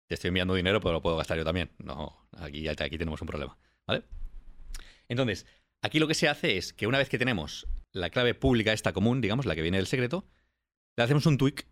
te 0.07 0.15
estoy 0.15 0.29
enviando 0.29 0.55
dinero, 0.55 0.79
pero 0.79 0.93
lo 0.93 1.01
puedo 1.01 1.17
gastar 1.17 1.37
yo 1.37 1.43
también. 1.43 1.71
No, 1.77 2.27
aquí, 2.37 2.67
aquí 2.67 2.97
tenemos 2.97 3.21
un 3.21 3.27
problema, 3.27 3.57
¿vale? 3.87 4.03
Entonces, 5.07 5.45
aquí 5.81 5.99
lo 5.99 6.07
que 6.07 6.15
se 6.15 6.29
hace 6.29 6.57
es 6.57 6.73
que 6.73 6.87
una 6.87 6.97
vez 6.97 7.09
que 7.09 7.19
tenemos 7.19 7.67
la 7.95 8.09
clave 8.09 8.35
pública 8.35 8.73
esta 8.73 8.91
común, 8.91 9.21
digamos, 9.21 9.45
la 9.45 9.55
que 9.55 9.61
viene 9.61 9.77
del 9.77 9.87
secreto, 9.87 10.27
le 10.97 11.03
hacemos 11.03 11.25
un 11.25 11.37
tweak. 11.37 11.65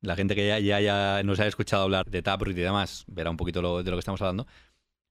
La 0.00 0.14
gente 0.14 0.34
que 0.34 0.46
ya, 0.46 0.80
ya, 0.80 1.22
nos 1.24 1.40
ha 1.40 1.46
escuchado 1.46 1.82
hablar 1.82 2.08
de 2.08 2.22
Taproot 2.22 2.56
y 2.56 2.60
demás 2.60 3.04
verá 3.08 3.30
un 3.30 3.36
poquito 3.36 3.82
de 3.82 3.90
lo 3.90 3.96
que 3.96 3.98
estamos 3.98 4.22
hablando. 4.22 4.46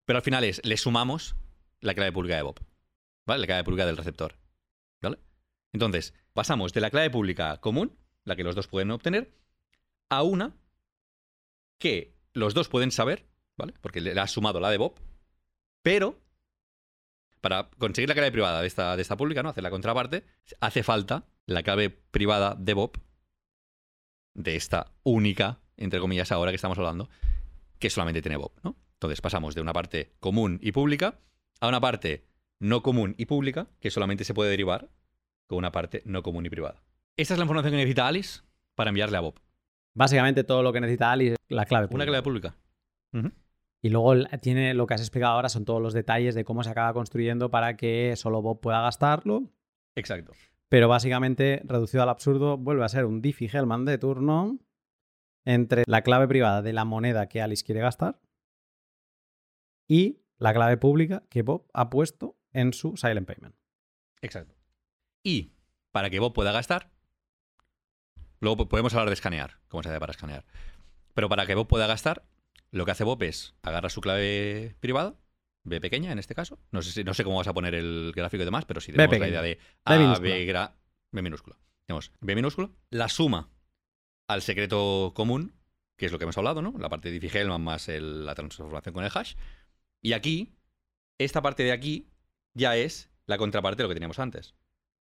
Pero 0.05 0.17
al 0.17 0.23
final 0.23 0.45
es, 0.45 0.61
le 0.63 0.77
sumamos 0.77 1.35
la 1.81 1.93
clave 1.93 2.13
pública 2.13 2.37
de 2.37 2.41
Bob. 2.41 2.59
¿Vale? 3.27 3.41
La 3.41 3.47
clave 3.47 3.63
pública 3.65 3.85
del 3.85 3.97
receptor. 3.97 4.35
¿Vale? 5.01 5.19
Entonces, 5.73 6.13
pasamos 6.33 6.71
de 6.71 6.81
la 6.81 6.89
clave 6.89 7.09
pública 7.09 7.59
común, 7.59 7.97
la 8.23 8.37
que 8.37 8.45
los 8.45 8.55
dos 8.55 8.67
pueden 8.67 8.91
obtener, 8.91 9.35
a 10.07 10.23
una 10.23 10.55
que 11.79 12.15
los 12.33 12.53
dos 12.53 12.69
pueden 12.69 12.91
saber, 12.91 13.27
¿vale? 13.57 13.73
Porque 13.81 13.99
le 13.99 14.19
ha 14.19 14.27
sumado 14.27 14.59
la 14.61 14.71
de 14.71 14.77
Bob, 14.77 14.95
pero 15.83 16.17
para 17.41 17.69
conseguir 17.77 18.09
la 18.09 18.15
clave 18.15 18.31
privada 18.31 18.61
de 18.61 18.67
esta, 18.67 18.95
de 18.95 19.01
esta 19.01 19.17
pública, 19.17 19.43
¿no? 19.43 19.49
Hacer 19.49 19.63
la 19.63 19.69
contraparte, 19.69 20.25
hace 20.59 20.83
falta 20.83 21.25
la 21.45 21.63
clave 21.63 21.89
privada 21.89 22.55
de 22.57 22.73
Bob, 22.73 22.99
de 24.33 24.55
esta 24.55 24.91
única, 25.03 25.59
entre 25.77 25.99
comillas, 25.99 26.31
ahora 26.31 26.51
que 26.51 26.55
estamos 26.55 26.77
hablando, 26.77 27.09
que 27.79 27.89
solamente 27.89 28.21
tiene 28.21 28.37
Bob, 28.37 28.51
¿no? 28.63 28.75
Entonces 28.93 29.21
pasamos 29.21 29.55
de 29.55 29.61
una 29.61 29.73
parte 29.73 30.13
común 30.19 30.59
y 30.61 30.71
pública 30.71 31.19
a 31.61 31.67
una 31.67 31.79
parte 31.79 32.25
no 32.59 32.83
común 32.83 33.15
y 33.17 33.25
pública, 33.25 33.67
que 33.79 33.89
solamente 33.89 34.25
se 34.25 34.33
puede 34.33 34.49
derivar 34.49 34.89
con 35.47 35.57
una 35.57 35.71
parte 35.71 36.01
no 36.05 36.21
común 36.21 36.45
y 36.45 36.49
privada. 36.49 36.83
Esta 37.17 37.33
es 37.33 37.37
la 37.37 37.43
información 37.43 37.71
que 37.71 37.77
necesita 37.77 38.07
Alice 38.07 38.41
para 38.75 38.89
enviarle 38.89 39.17
a 39.17 39.21
Bob. 39.21 39.39
Básicamente 39.95 40.43
todo 40.43 40.63
lo 40.63 40.71
que 40.71 40.81
necesita 40.81 41.11
Alice 41.11 41.33
es 41.33 41.55
la 41.55 41.65
clave 41.65 41.87
pública. 41.87 42.03
Una 42.03 42.05
clave 42.05 42.23
pública. 42.23 42.55
Y 43.81 43.89
luego 43.89 44.13
tiene 44.41 44.73
lo 44.73 44.87
que 44.87 44.93
has 44.93 45.01
explicado 45.01 45.33
ahora 45.33 45.49
son 45.49 45.65
todos 45.65 45.81
los 45.81 45.93
detalles 45.93 46.35
de 46.35 46.43
cómo 46.43 46.63
se 46.63 46.69
acaba 46.69 46.93
construyendo 46.93 47.49
para 47.49 47.77
que 47.77 48.15
solo 48.15 48.41
Bob 48.41 48.59
pueda 48.59 48.81
gastarlo. 48.81 49.51
Exacto. 49.95 50.33
Pero 50.67 50.87
básicamente, 50.87 51.61
reducido 51.65 52.03
al 52.03 52.09
absurdo, 52.09 52.57
vuelve 52.57 52.83
a 52.83 52.89
ser 52.89 53.05
un 53.05 53.21
Diffie-Hellman 53.21 53.85
de 53.85 53.97
turno 53.97 54.59
entre 55.45 55.83
la 55.87 56.03
clave 56.03 56.27
privada 56.27 56.61
de 56.61 56.73
la 56.73 56.85
moneda 56.85 57.27
que 57.27 57.41
Alice 57.41 57.63
quiere 57.63 57.81
gastar 57.81 58.21
y 59.87 60.21
la 60.37 60.53
clave 60.53 60.77
pública 60.77 61.23
que 61.29 61.41
Bob 61.41 61.67
ha 61.73 61.89
puesto 61.89 62.37
en 62.51 62.73
su 62.73 62.97
Silent 62.97 63.27
Payment. 63.27 63.55
Exacto. 64.21 64.55
Y 65.23 65.53
para 65.91 66.09
que 66.09 66.19
Bob 66.19 66.33
pueda 66.33 66.51
gastar, 66.51 66.91
luego 68.39 68.69
podemos 68.69 68.93
hablar 68.93 69.09
de 69.09 69.13
escanear, 69.13 69.59
cómo 69.67 69.83
se 69.83 69.89
hace 69.89 69.99
para 69.99 70.11
escanear. 70.11 70.45
Pero 71.13 71.29
para 71.29 71.45
que 71.45 71.55
Bob 71.55 71.67
pueda 71.67 71.87
gastar, 71.87 72.23
lo 72.71 72.85
que 72.85 72.91
hace 72.91 73.03
Bob 73.03 73.21
es 73.23 73.55
agarra 73.61 73.89
su 73.89 74.01
clave 74.01 74.75
privada, 74.79 75.15
B 75.63 75.81
pequeña 75.81 76.11
en 76.11 76.19
este 76.19 76.35
caso. 76.35 76.59
No 76.71 76.81
sé, 76.81 76.91
si, 76.91 77.03
no 77.03 77.13
sé 77.13 77.23
cómo 77.23 77.37
vas 77.37 77.47
a 77.47 77.53
poner 77.53 77.75
el 77.75 78.11
gráfico 78.15 78.43
y 78.43 78.45
demás, 78.45 78.65
pero 78.65 78.81
si 78.81 78.91
tenemos 78.91 79.17
la 79.19 79.27
idea 79.27 79.41
de 79.41 79.59
A, 79.85 79.97
B, 80.19 80.69
B 81.11 81.21
minúscula. 81.21 81.57
Tenemos 81.85 82.11
B 82.19 82.35
minúscula, 82.35 82.69
la 82.89 83.09
suma 83.09 83.49
al 84.27 84.41
secreto 84.41 85.11
común, 85.15 85.53
que 85.97 86.05
es 86.05 86.11
lo 86.11 86.19
que 86.19 86.23
hemos 86.23 86.37
hablado, 86.37 86.61
¿no? 86.61 86.75
La 86.77 86.89
parte 86.89 87.11
de 87.11 87.19
Diffie-Hellman 87.19 87.61
más 87.61 87.87
la 87.87 88.35
transformación 88.35 88.93
con 88.93 89.03
el 89.03 89.11
hash. 89.13 89.35
Y 90.01 90.13
aquí, 90.13 90.53
esta 91.17 91.41
parte 91.41 91.63
de 91.63 91.71
aquí 91.71 92.07
ya 92.53 92.77
es 92.77 93.09
la 93.25 93.37
contraparte 93.37 93.77
de 93.77 93.83
lo 93.83 93.89
que 93.89 93.95
teníamos 93.95 94.19
antes. 94.19 94.55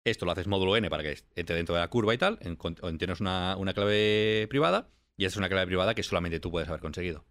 Esto 0.05 0.25
lo 0.25 0.31
haces 0.31 0.47
módulo 0.47 0.77
n 0.77 0.89
para 0.89 1.03
que 1.03 1.17
entre 1.35 1.57
dentro 1.57 1.75
de 1.75 1.81
la 1.81 1.89
curva 1.89 2.13
y 2.13 2.17
tal, 2.17 2.39
en, 2.41 2.57
tienes 2.97 3.19
una, 3.19 3.57
una 3.57 3.73
clave 3.73 4.47
privada, 4.49 4.89
y 5.17 5.25
esa 5.25 5.33
es 5.33 5.37
una 5.37 5.49
clave 5.49 5.67
privada 5.67 5.93
que 5.93 6.03
solamente 6.03 6.39
tú 6.39 6.49
puedes 6.49 6.69
haber 6.69 6.79
conseguido 6.79 7.25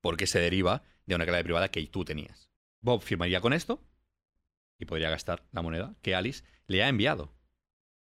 porque 0.00 0.26
se 0.26 0.40
deriva 0.40 0.82
de 1.06 1.14
una 1.14 1.24
clave 1.24 1.44
privada 1.44 1.70
que 1.70 1.84
tú 1.86 2.04
tenías. 2.04 2.50
Bob 2.80 3.02
firmaría 3.02 3.40
con 3.40 3.52
esto 3.52 3.82
y 4.78 4.84
podría 4.84 5.10
gastar 5.10 5.44
la 5.52 5.62
moneda 5.62 5.94
que 6.02 6.14
Alice 6.14 6.44
le 6.66 6.82
ha 6.82 6.88
enviado. 6.88 7.34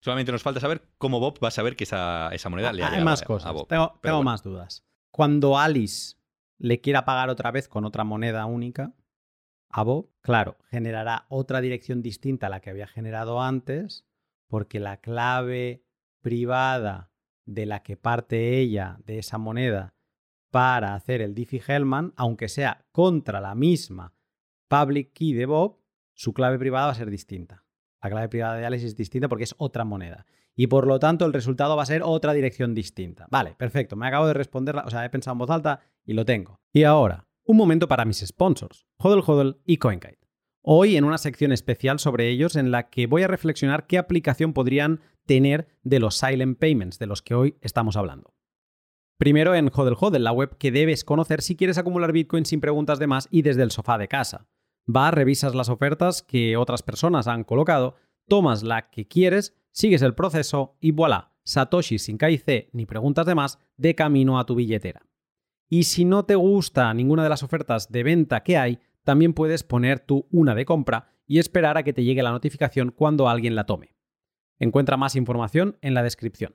Solamente 0.00 0.32
nos 0.32 0.42
falta 0.42 0.60
saber 0.60 0.88
cómo 0.98 1.20
Bob 1.20 1.38
va 1.42 1.48
a 1.48 1.52
saber 1.52 1.76
que 1.76 1.84
esa, 1.84 2.30
moneda 2.48 2.72
le 2.72 2.82
ha 2.82 2.92
Hay 2.92 3.04
más 3.04 3.22
cosas. 3.22 3.54
Tengo, 3.68 4.22
más 4.22 4.42
dudas. 4.42 4.84
Cuando 5.10 5.58
Alice 5.58 6.16
le 6.58 6.80
quiera 6.80 7.04
pagar 7.04 7.28
otra 7.28 7.50
vez 7.50 7.68
con 7.68 7.84
otra 7.84 8.02
moneda 8.02 8.46
única 8.46 8.94
a 9.68 9.82
Bob, 9.84 10.10
claro, 10.20 10.58
generará 10.70 11.26
otra 11.28 11.60
dirección 11.60 12.02
distinta 12.02 12.48
a 12.48 12.50
la 12.50 12.60
que 12.60 12.70
había 12.70 12.86
generado 12.86 13.40
antes, 13.40 14.04
porque 14.48 14.80
la 14.80 14.98
clave 14.98 15.84
privada 16.20 17.10
de 17.46 17.66
la 17.66 17.82
que 17.82 17.96
parte 17.96 18.58
ella 18.58 18.98
de 19.04 19.18
esa 19.18 19.38
moneda 19.38 19.94
para 20.52 20.94
hacer 20.94 21.22
el 21.22 21.34
Diffie-Hellman, 21.34 22.12
aunque 22.14 22.48
sea 22.48 22.84
contra 22.92 23.40
la 23.40 23.54
misma 23.54 24.12
public 24.68 25.12
key 25.14 25.32
de 25.32 25.46
Bob, 25.46 25.78
su 26.14 26.34
clave 26.34 26.58
privada 26.58 26.86
va 26.86 26.92
a 26.92 26.94
ser 26.94 27.10
distinta. 27.10 27.64
La 28.02 28.10
clave 28.10 28.28
privada 28.28 28.56
de 28.56 28.66
Alice 28.66 28.86
es 28.86 28.94
distinta 28.94 29.28
porque 29.28 29.44
es 29.44 29.54
otra 29.56 29.84
moneda. 29.84 30.26
Y 30.54 30.66
por 30.66 30.86
lo 30.86 30.98
tanto 30.98 31.24
el 31.24 31.32
resultado 31.32 31.74
va 31.74 31.84
a 31.84 31.86
ser 31.86 32.02
otra 32.04 32.34
dirección 32.34 32.74
distinta. 32.74 33.26
Vale, 33.30 33.54
perfecto. 33.56 33.96
Me 33.96 34.06
acabo 34.06 34.26
de 34.26 34.34
responder, 34.34 34.76
o 34.76 34.90
sea, 34.90 35.04
he 35.06 35.10
pensado 35.10 35.32
en 35.32 35.38
voz 35.38 35.50
alta 35.50 35.80
y 36.04 36.12
lo 36.12 36.26
tengo. 36.26 36.60
Y 36.70 36.84
ahora, 36.84 37.26
un 37.44 37.56
momento 37.56 37.88
para 37.88 38.04
mis 38.04 38.18
sponsors, 38.18 38.86
Hodl 38.98 39.22
Hodl 39.26 39.62
y 39.64 39.78
CoinKite. 39.78 40.28
Hoy 40.60 40.96
en 40.96 41.04
una 41.04 41.16
sección 41.16 41.52
especial 41.52 41.98
sobre 41.98 42.28
ellos 42.28 42.56
en 42.56 42.70
la 42.70 42.90
que 42.90 43.06
voy 43.06 43.22
a 43.22 43.28
reflexionar 43.28 43.86
qué 43.86 43.96
aplicación 43.96 44.52
podrían 44.52 45.00
tener 45.24 45.66
de 45.82 45.98
los 45.98 46.16
silent 46.16 46.58
payments 46.58 46.98
de 46.98 47.06
los 47.06 47.22
que 47.22 47.34
hoy 47.34 47.56
estamos 47.62 47.96
hablando. 47.96 48.31
Primero 49.18 49.54
en 49.54 49.70
Hodl 49.72 49.96
Hodl, 49.98 50.22
la 50.22 50.32
web 50.32 50.56
que 50.58 50.72
debes 50.72 51.04
conocer 51.04 51.42
si 51.42 51.56
quieres 51.56 51.78
acumular 51.78 52.12
Bitcoin 52.12 52.44
sin 52.44 52.60
preguntas 52.60 52.98
de 52.98 53.06
más 53.06 53.28
y 53.30 53.42
desde 53.42 53.62
el 53.62 53.70
sofá 53.70 53.98
de 53.98 54.08
casa. 54.08 54.48
Vas, 54.84 55.14
revisas 55.14 55.54
las 55.54 55.68
ofertas 55.68 56.22
que 56.22 56.56
otras 56.56 56.82
personas 56.82 57.28
han 57.28 57.44
colocado, 57.44 57.94
tomas 58.26 58.62
la 58.62 58.90
que 58.90 59.06
quieres, 59.06 59.54
sigues 59.70 60.02
el 60.02 60.14
proceso 60.14 60.76
y 60.80 60.90
voilà, 60.90 61.32
Satoshi 61.44 61.98
sin 61.98 62.18
KIC 62.18 62.70
ni 62.72 62.86
preguntas 62.86 63.26
de 63.26 63.34
más 63.34 63.58
de 63.76 63.94
camino 63.94 64.38
a 64.38 64.46
tu 64.46 64.54
billetera. 64.54 65.06
Y 65.68 65.84
si 65.84 66.04
no 66.04 66.24
te 66.24 66.34
gusta 66.34 66.92
ninguna 66.92 67.22
de 67.22 67.28
las 67.28 67.42
ofertas 67.42 67.90
de 67.90 68.02
venta 68.02 68.42
que 68.42 68.58
hay, 68.58 68.80
también 69.04 69.32
puedes 69.32 69.62
poner 69.62 70.00
tú 70.00 70.26
una 70.30 70.54
de 70.54 70.64
compra 70.64 71.08
y 71.26 71.38
esperar 71.38 71.78
a 71.78 71.82
que 71.82 71.92
te 71.92 72.04
llegue 72.04 72.22
la 72.22 72.30
notificación 72.30 72.90
cuando 72.90 73.28
alguien 73.28 73.54
la 73.54 73.66
tome. 73.66 73.94
Encuentra 74.58 74.96
más 74.96 75.16
información 75.16 75.78
en 75.80 75.94
la 75.94 76.02
descripción. 76.02 76.54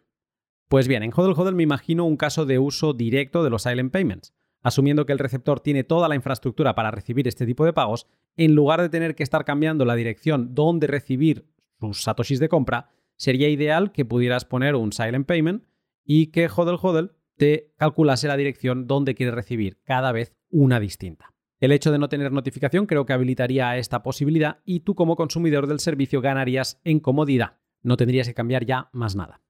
Pues 0.67 0.89
bien, 0.89 1.01
en 1.03 1.12
Hodl 1.15 1.32
Hodl 1.32 1.56
me 1.56 1.63
imagino 1.63 2.06
un 2.06 2.17
caso 2.17 2.45
de 2.45 2.60
uso 2.60 2.93
directo 2.93 3.43
de 3.43 3.49
los 3.49 3.63
Silent 3.63 3.91
Payments. 3.91 4.34
Asumiendo 4.62 5.06
que 5.06 5.13
el 5.13 5.19
receptor 5.19 5.62
tiene 5.62 5.86
toda 5.86 6.10
la 6.10 6.15
infraestructura 6.15 6.75
para 6.75 6.91
recibir 6.91 7.25
este 7.27 7.45
tipo 7.45 7.63
de 7.63 7.71
pagos, 7.71 8.08
en 8.36 8.53
lugar 8.53 8.82
de 8.82 8.89
tener 8.89 9.15
que 9.15 9.23
estar 9.23 9.45
cambiando 9.45 9.86
la 9.86 9.95
dirección 9.95 10.53
donde 10.56 10.88
recibir 10.88 11.47
sus 11.80 12.03
satoshis 12.03 12.39
de 12.39 12.49
compra, 12.49 12.89
sería 13.15 13.47
ideal 13.47 13.93
que 13.93 14.03
pudieras 14.03 14.43
poner 14.43 14.75
un 14.75 14.91
silent 14.91 15.25
payment 15.25 15.63
y 16.03 16.27
que 16.27 16.49
Hodl 16.49 16.77
Hodl 16.82 17.15
te 17.38 17.71
calculase 17.77 18.27
la 18.27 18.36
dirección 18.36 18.88
donde 18.88 19.15
quieres 19.15 19.36
recibir 19.36 19.80
cada 19.84 20.12
vez 20.12 20.36
una 20.49 20.82
distinta. 20.82 21.34
El 21.60 21.71
hecho 21.71 21.91
de 21.91 21.99
no 21.99 22.10
tener 22.10 22.32
notificación 22.32 22.88
creo 22.88 23.06
que 23.06 23.13
habilitaría 23.13 23.77
esta 23.77 24.03
posibilidad 24.03 24.60
y 24.65 24.82
tú 24.82 24.95
como 24.95 25.15
consumidor 25.15 25.67
del 25.67 25.80
servicio 25.80 26.19
ganarías 26.19 26.82
en 26.84 26.99
comodidad. 26.99 27.58
No 27.84 27.95
tendrías 27.95 28.27
que 28.27 28.34
cambiar 28.34 28.65
ya 28.65 28.89
más 28.91 29.15
nada. 29.15 29.41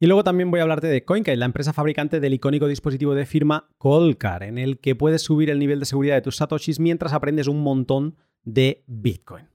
Y 0.00 0.06
luego 0.06 0.22
también 0.22 0.50
voy 0.50 0.60
a 0.60 0.62
hablarte 0.62 0.86
de 0.86 1.04
CoinKite, 1.04 1.36
la 1.36 1.46
empresa 1.46 1.72
fabricante 1.72 2.20
del 2.20 2.34
icónico 2.34 2.68
dispositivo 2.68 3.16
de 3.16 3.26
firma 3.26 3.68
Colcar, 3.78 4.44
en 4.44 4.56
el 4.56 4.78
que 4.78 4.94
puedes 4.94 5.22
subir 5.22 5.50
el 5.50 5.58
nivel 5.58 5.80
de 5.80 5.86
seguridad 5.86 6.14
de 6.14 6.22
tus 6.22 6.36
satoshis 6.36 6.78
mientras 6.78 7.12
aprendes 7.12 7.48
un 7.48 7.62
montón 7.62 8.16
de 8.44 8.84
Bitcoin. 8.86 9.48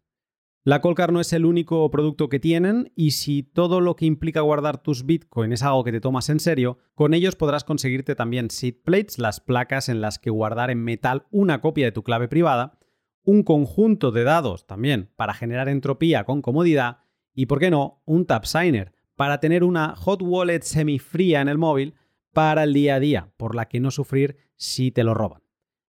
La 0.65 0.82
Colcar 0.82 1.13
no 1.13 1.21
es 1.21 1.32
el 1.32 1.45
único 1.45 1.89
producto 1.91 2.27
que 2.27 2.41
tienen 2.41 2.91
y 2.95 3.12
si 3.12 3.43
todo 3.43 3.79
lo 3.79 3.95
que 3.95 4.06
implica 4.06 4.41
guardar 4.41 4.84
tus 4.84 5.06
Bitcoin 5.06 5.53
es 5.53 5.63
algo 5.63 5.86
que 5.86 5.93
te 5.93 6.01
tomas 6.01 6.29
en 6.29 6.41
serio, 6.41 6.77
con 6.93 7.13
ellos 7.13 7.38
podrás 7.38 7.63
conseguirte 7.63 8.13
también 8.13 8.49
seed 8.49 8.75
plates, 8.84 9.19
las 9.19 9.39
placas 9.39 9.88
en 9.88 10.01
las 10.01 10.19
que 10.19 10.29
guardar 10.29 10.71
en 10.71 10.84
metal 10.84 11.25
una 11.32 11.62
copia 11.62 11.86
de 11.86 11.91
tu 11.93 12.03
clave 12.03 12.27
privada, 12.27 12.79
un 13.23 13.43
conjunto 13.43 14.12
de 14.12 14.25
dados 14.25 14.67
también 14.67 15.10
para 15.15 15.34
generar 15.34 15.69
entropía 15.69 16.25
con 16.25 16.41
comodidad 16.41 16.99
y, 17.34 17.45
por 17.45 17.60
qué 17.60 17.71
no, 17.71 18.01
un 18.06 18.25
tap 18.25 18.45
signer 18.45 18.92
para 19.15 19.39
tener 19.39 19.63
una 19.63 19.95
hot 19.95 20.21
wallet 20.21 20.62
semifría 20.62 21.41
en 21.41 21.47
el 21.47 21.58
móvil 21.58 21.95
para 22.34 22.63
el 22.63 22.73
día 22.73 22.95
a 22.95 22.99
día, 22.99 23.32
por 23.38 23.56
la 23.56 23.67
que 23.67 23.80
no 23.80 23.91
sufrir 23.91 24.38
si 24.56 24.91
te 24.91 25.04
lo 25.04 25.13
roban. 25.13 25.43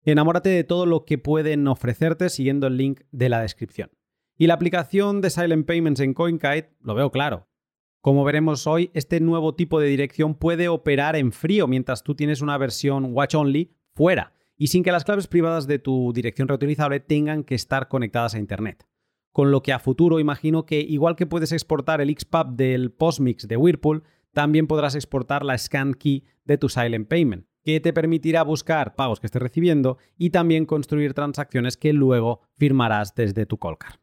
Enamórate 0.05 0.49
de 0.49 0.65
todo 0.65 0.87
lo 0.87 1.05
que 1.05 1.19
pueden 1.19 1.69
ofrecerte 1.69 2.29
siguiendo 2.29 2.67
el 2.67 2.77
link 2.77 3.03
de 3.13 3.29
la 3.29 3.41
descripción. 3.41 3.91
Y 4.37 4.49
la 4.49 4.55
aplicación 4.55 5.21
de 5.21 5.31
Silent 5.31 5.67
Payments 5.67 6.01
en 6.01 6.15
CoinKite 6.15 6.75
lo 6.81 6.95
veo 6.95 7.13
claro. 7.13 7.49
Como 8.01 8.25
veremos 8.25 8.67
hoy, 8.67 8.91
este 8.95 9.21
nuevo 9.21 9.55
tipo 9.55 9.79
de 9.79 9.87
dirección 9.87 10.35
puede 10.35 10.69
operar 10.69 11.15
en 11.15 11.31
frío 11.31 11.69
mientras 11.69 12.03
tú 12.03 12.17
tienes 12.17 12.41
una 12.41 12.59
versión 12.59 13.15
Watch 13.15 13.37
Only 13.37 13.77
fuera 13.95 14.33
y 14.57 14.69
sin 14.69 14.83
que 14.83 14.91
las 14.91 15.05
claves 15.05 15.29
privadas 15.29 15.69
de 15.69 15.79
tu 15.79 16.13
dirección 16.13 16.49
reutilizable 16.49 16.99
tengan 16.99 17.45
que 17.45 17.55
estar 17.55 17.87
conectadas 17.87 18.35
a 18.35 18.39
Internet. 18.39 18.85
Con 19.33 19.51
lo 19.51 19.63
que 19.63 19.73
a 19.73 19.79
futuro 19.79 20.21
imagino 20.21 20.67
que 20.67 20.81
igual 20.81 21.17
que 21.17 21.27
puedes 21.27 21.53
exportar 21.53 22.01
el 22.01 22.15
XPub 22.17 22.55
del 22.55 22.93
Postmix 22.93 23.49
de 23.49 23.57
Whirlpool, 23.57 24.05
también 24.33 24.67
podrás 24.67 24.95
exportar 24.95 25.45
la 25.45 25.57
scan 25.57 25.95
key 25.95 26.25
de 26.45 26.59
tu 26.59 26.69
Silent 26.69 27.09
Payment, 27.09 27.47
que 27.65 27.81
te 27.81 27.93
permitirá 27.93 28.43
buscar 28.43 28.95
pagos 28.95 29.21
que 29.21 29.27
estés 29.27 29.43
recibiendo 29.43 29.99
y 30.17 30.31
también 30.31 30.67
construir 30.67 31.15
transacciones 31.15 31.77
que 31.77 31.93
luego 31.93 32.43
firmarás 32.57 33.15
desde 33.15 33.47
tu 33.47 33.59
Colcar. 33.59 34.01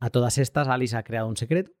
A 0.00 0.10
todas 0.10 0.38
estas, 0.38 0.68
Alice 0.68 0.96
ha 0.96 1.02
creado 1.02 1.28
un 1.28 1.36
secreto. 1.36 1.72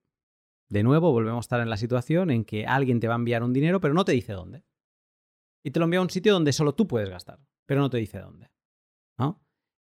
De 0.68 0.82
nuevo, 0.82 1.12
volvemos 1.12 1.38
a 1.38 1.46
estar 1.46 1.60
en 1.60 1.70
la 1.70 1.76
situación 1.76 2.30
en 2.30 2.44
que 2.44 2.66
alguien 2.66 3.00
te 3.00 3.08
va 3.08 3.14
a 3.14 3.16
enviar 3.16 3.42
un 3.42 3.52
dinero, 3.52 3.80
pero 3.80 3.94
no 3.94 4.04
te 4.04 4.12
dice 4.12 4.32
dónde. 4.34 4.64
Y 5.64 5.70
te 5.70 5.78
lo 5.78 5.84
envía 5.84 6.00
a 6.00 6.02
un 6.02 6.10
sitio 6.10 6.32
donde 6.32 6.52
solo 6.52 6.74
tú 6.74 6.86
puedes 6.86 7.08
gastar, 7.08 7.40
pero 7.66 7.80
no 7.80 7.90
te 7.90 7.98
dice 7.98 8.18
dónde. 8.18 8.50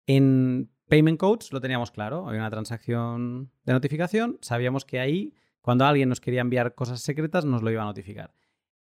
En 0.07 0.69
Payment 0.87 1.19
Codes 1.19 1.51
lo 1.51 1.61
teníamos 1.61 1.91
claro. 1.91 2.29
Hay 2.29 2.37
una 2.37 2.49
transacción 2.49 3.51
de 3.63 3.73
notificación. 3.73 4.37
Sabíamos 4.41 4.85
que 4.85 4.99
ahí, 4.99 5.33
cuando 5.61 5.85
alguien 5.85 6.09
nos 6.09 6.21
quería 6.21 6.41
enviar 6.41 6.75
cosas 6.75 7.01
secretas, 7.01 7.45
nos 7.45 7.63
lo 7.63 7.71
iba 7.71 7.81
a 7.81 7.85
notificar. 7.85 8.33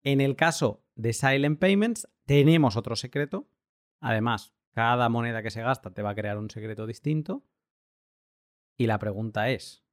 En 0.03 0.21
el 0.21 0.35
caso 0.35 0.85
de 0.97 1.13
Silent 1.13 1.61
Payments, 1.61 2.09
tenemos 2.27 2.77
otro 2.77 2.97
secreto. 2.97 3.49
Además, 4.01 4.53
cada 4.73 5.09
moneda 5.09 5.43
que 5.43 5.51
se 5.51 5.63
gasta 5.63 5.93
te 5.93 6.03
va 6.03 6.11
a 6.11 6.15
crear 6.15 6.39
un 6.39 6.51
secreto 6.51 6.87
distinto. 6.87 7.45
Y 8.77 8.87
la 8.87 8.99
pregunta 8.99 9.51
es, 9.51 9.85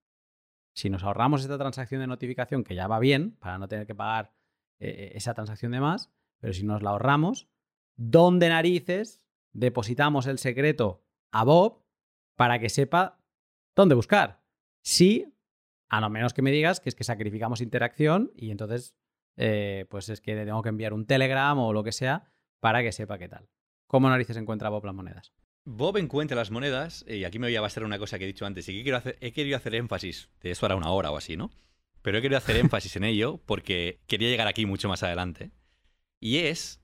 si 0.73 0.89
nos 0.89 1.03
ahorramos 1.03 1.41
esta 1.41 1.57
transacción 1.57 2.01
de 2.01 2.07
notificación, 2.07 2.63
que 2.63 2.75
ya 2.75 2.87
va 2.87 2.99
bien, 2.99 3.35
para 3.39 3.57
no 3.57 3.67
tener 3.67 3.85
que 3.85 3.93
pagar 3.93 4.33
eh, 4.79 5.11
esa 5.13 5.33
transacción 5.33 5.73
de 5.73 5.81
más, 5.81 6.11
pero 6.39 6.53
si 6.53 6.63
nos 6.63 6.81
la 6.81 6.91
ahorramos, 6.91 7.49
¿dónde 7.97 8.49
narices 8.49 9.27
depositamos 9.51 10.25
el 10.25 10.39
secreto 10.39 11.03
a 11.31 11.43
Bob 11.43 11.83
para 12.39 12.57
que 12.57 12.69
sepa 12.69 13.19
dónde 13.75 13.95
buscar? 13.95 14.39
Sí, 14.81 15.25
a 15.89 15.99
lo 15.99 16.09
menos 16.09 16.33
que 16.33 16.41
me 16.41 16.51
digas 16.51 16.79
que 16.79 16.87
es 16.87 16.95
que 16.95 17.03
sacrificamos 17.03 17.59
interacción 17.59 18.31
y 18.33 18.51
entonces 18.51 18.95
eh, 19.35 19.87
pues 19.89 20.07
es 20.07 20.21
que 20.21 20.37
tengo 20.45 20.61
que 20.61 20.69
enviar 20.69 20.93
un 20.93 21.05
telegram 21.05 21.59
o 21.59 21.73
lo 21.73 21.83
que 21.83 21.91
sea 21.91 22.31
para 22.61 22.81
que 22.81 22.93
sepa 22.93 23.17
qué 23.17 23.27
tal. 23.27 23.49
¿Cómo 23.87 24.09
narices 24.09 24.37
encuentra 24.37 24.69
Bob 24.69 24.85
las 24.85 24.95
monedas? 24.95 25.33
Bob 25.65 25.97
encuentra 25.97 26.37
las 26.37 26.49
monedas, 26.49 27.03
y 27.09 27.25
aquí 27.25 27.39
me 27.39 27.47
voy 27.47 27.57
a 27.57 27.61
basar 27.61 27.83
en 27.83 27.87
una 27.87 27.99
cosa 27.99 28.17
que 28.17 28.23
he 28.23 28.27
dicho 28.27 28.45
antes, 28.45 28.69
y 28.69 28.77
que 28.77 28.83
quiero 28.83 28.99
hacer, 28.99 29.17
he 29.19 29.33
querido 29.33 29.57
hacer 29.57 29.75
énfasis, 29.75 30.29
de 30.39 30.51
eso 30.51 30.65
hará 30.65 30.77
una 30.77 30.91
hora 30.91 31.11
o 31.11 31.17
así, 31.17 31.35
¿no? 31.35 31.51
Pero 32.01 32.19
he 32.19 32.21
querido 32.21 32.37
hacer 32.37 32.55
énfasis 32.55 32.95
en 32.95 33.03
ello 33.03 33.41
porque 33.45 33.99
quería 34.07 34.29
llegar 34.29 34.47
aquí 34.47 34.65
mucho 34.65 34.87
más 34.87 35.03
adelante. 35.03 35.51
Y 36.21 36.37
es 36.37 36.81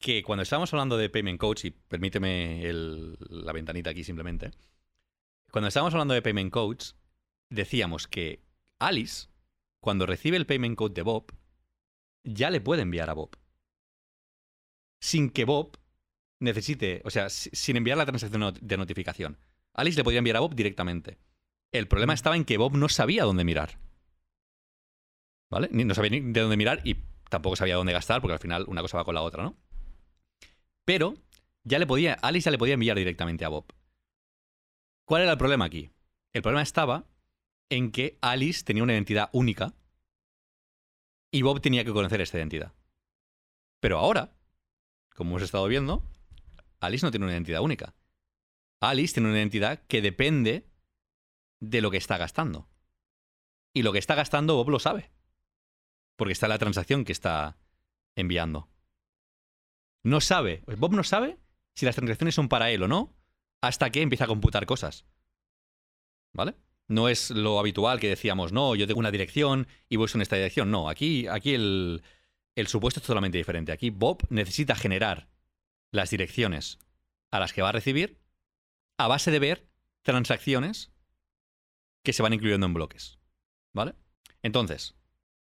que 0.00 0.24
cuando 0.24 0.42
estábamos 0.42 0.72
hablando 0.72 0.96
de 0.96 1.10
Payment 1.10 1.38
Codes, 1.38 1.64
y 1.66 1.70
permíteme 1.70 2.68
la 2.72 3.52
ventanita 3.52 3.90
aquí 3.90 4.02
simplemente, 4.02 4.50
cuando 5.50 5.68
estábamos 5.68 5.94
hablando 5.94 6.14
de 6.14 6.22
Payment 6.22 6.52
Codes, 6.52 6.96
decíamos 7.50 8.06
que 8.06 8.42
Alice, 8.78 9.28
cuando 9.80 10.06
recibe 10.06 10.36
el 10.36 10.46
Payment 10.46 10.76
Code 10.76 10.94
de 10.94 11.02
Bob, 11.02 11.32
ya 12.24 12.50
le 12.50 12.60
puede 12.60 12.82
enviar 12.82 13.10
a 13.10 13.14
Bob. 13.14 13.36
Sin 15.00 15.30
que 15.30 15.44
Bob 15.44 15.78
necesite, 16.40 17.02
o 17.04 17.10
sea, 17.10 17.28
sin 17.30 17.76
enviar 17.76 17.98
la 17.98 18.06
transacción 18.06 18.54
de 18.60 18.76
notificación. 18.76 19.38
Alice 19.74 19.96
le 19.96 20.04
podía 20.04 20.18
enviar 20.18 20.36
a 20.36 20.40
Bob 20.40 20.54
directamente. 20.54 21.18
El 21.72 21.88
problema 21.88 22.12
mm. 22.12 22.14
estaba 22.14 22.36
en 22.36 22.44
que 22.44 22.58
Bob 22.58 22.76
no 22.76 22.88
sabía 22.88 23.24
dónde 23.24 23.44
mirar. 23.44 23.78
¿Vale? 25.50 25.68
No 25.72 25.94
sabía 25.94 26.10
ni 26.10 26.20
de 26.20 26.40
dónde 26.40 26.56
mirar 26.56 26.80
y 26.84 26.96
tampoco 27.28 27.56
sabía 27.56 27.76
dónde 27.76 27.92
gastar, 27.92 28.20
porque 28.20 28.34
al 28.34 28.38
final 28.40 28.64
una 28.68 28.82
cosa 28.82 28.98
va 28.98 29.04
con 29.04 29.14
la 29.14 29.22
otra, 29.22 29.42
¿no? 29.42 29.56
Pero 30.84 31.14
ya 31.64 31.78
le 31.78 31.86
podía, 31.86 32.14
Alice 32.14 32.44
ya 32.44 32.50
le 32.50 32.58
podía 32.58 32.74
enviar 32.74 32.96
directamente 32.96 33.44
a 33.44 33.48
Bob. 33.48 33.66
¿Cuál 35.10 35.22
era 35.22 35.32
el 35.32 35.38
problema 35.38 35.64
aquí? 35.64 35.90
El 36.32 36.42
problema 36.42 36.62
estaba 36.62 37.04
en 37.68 37.90
que 37.90 38.16
Alice 38.20 38.62
tenía 38.62 38.84
una 38.84 38.92
identidad 38.92 39.28
única 39.32 39.74
y 41.32 41.42
Bob 41.42 41.60
tenía 41.60 41.84
que 41.84 41.92
conocer 41.92 42.20
esta 42.20 42.38
identidad. 42.38 42.74
Pero 43.80 43.98
ahora, 43.98 44.36
como 45.16 45.30
hemos 45.30 45.42
estado 45.42 45.66
viendo, 45.66 46.08
Alice 46.78 47.04
no 47.04 47.10
tiene 47.10 47.26
una 47.26 47.32
identidad 47.32 47.60
única. 47.60 47.96
Alice 48.80 49.14
tiene 49.14 49.30
una 49.30 49.38
identidad 49.38 49.82
que 49.88 50.00
depende 50.00 50.70
de 51.58 51.80
lo 51.80 51.90
que 51.90 51.96
está 51.96 52.16
gastando. 52.16 52.68
Y 53.74 53.82
lo 53.82 53.92
que 53.92 53.98
está 53.98 54.14
gastando 54.14 54.54
Bob 54.54 54.70
lo 54.70 54.78
sabe. 54.78 55.10
Porque 56.14 56.34
está 56.34 56.46
la 56.46 56.58
transacción 56.58 57.04
que 57.04 57.10
está 57.10 57.58
enviando. 58.14 58.68
No 60.04 60.20
sabe, 60.20 60.62
Bob 60.78 60.92
no 60.92 61.02
sabe 61.02 61.40
si 61.74 61.84
las 61.84 61.96
transacciones 61.96 62.36
son 62.36 62.48
para 62.48 62.70
él 62.70 62.84
o 62.84 62.86
no 62.86 63.19
hasta 63.60 63.90
que 63.90 64.02
empieza 64.02 64.24
a 64.24 64.28
computar 64.28 64.66
cosas. 64.66 65.04
¿Vale? 66.32 66.54
No 66.88 67.08
es 67.08 67.30
lo 67.30 67.58
habitual 67.58 68.00
que 68.00 68.08
decíamos, 68.08 68.52
no, 68.52 68.74
yo 68.74 68.86
tengo 68.86 69.00
una 69.00 69.10
dirección 69.10 69.68
y 69.88 69.96
voy 69.96 70.08
en 70.12 70.22
esta 70.22 70.36
dirección. 70.36 70.70
No, 70.70 70.88
aquí, 70.88 71.28
aquí 71.28 71.54
el, 71.54 72.02
el 72.56 72.66
supuesto 72.66 73.00
es 73.00 73.06
totalmente 73.06 73.38
diferente. 73.38 73.72
Aquí 73.72 73.90
Bob 73.90 74.26
necesita 74.28 74.74
generar 74.74 75.28
las 75.92 76.10
direcciones 76.10 76.78
a 77.30 77.38
las 77.38 77.52
que 77.52 77.62
va 77.62 77.68
a 77.68 77.72
recibir 77.72 78.18
a 78.98 79.08
base 79.08 79.30
de 79.30 79.38
ver 79.38 79.68
transacciones 80.02 80.92
que 82.02 82.12
se 82.12 82.22
van 82.22 82.32
incluyendo 82.32 82.66
en 82.66 82.74
bloques. 82.74 83.18
¿Vale? 83.72 83.94
Entonces, 84.42 84.96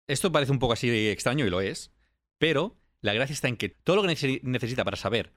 esto 0.07 0.33
parece 0.33 0.53
un 0.53 0.59
poco 0.59 0.73
así 0.73 1.09
extraño 1.09 1.47
y 1.47 1.51
lo 1.51 1.61
es, 1.61 1.93
pero 2.39 2.77
la 3.01 3.13
gracia 3.13 3.35
está 3.35 3.49
en 3.49 3.57
que 3.57 3.69
todo 3.69 3.97
lo 3.97 4.03
que 4.03 4.41
necesita 4.43 4.85
para 4.85 4.97
saber 4.97 5.33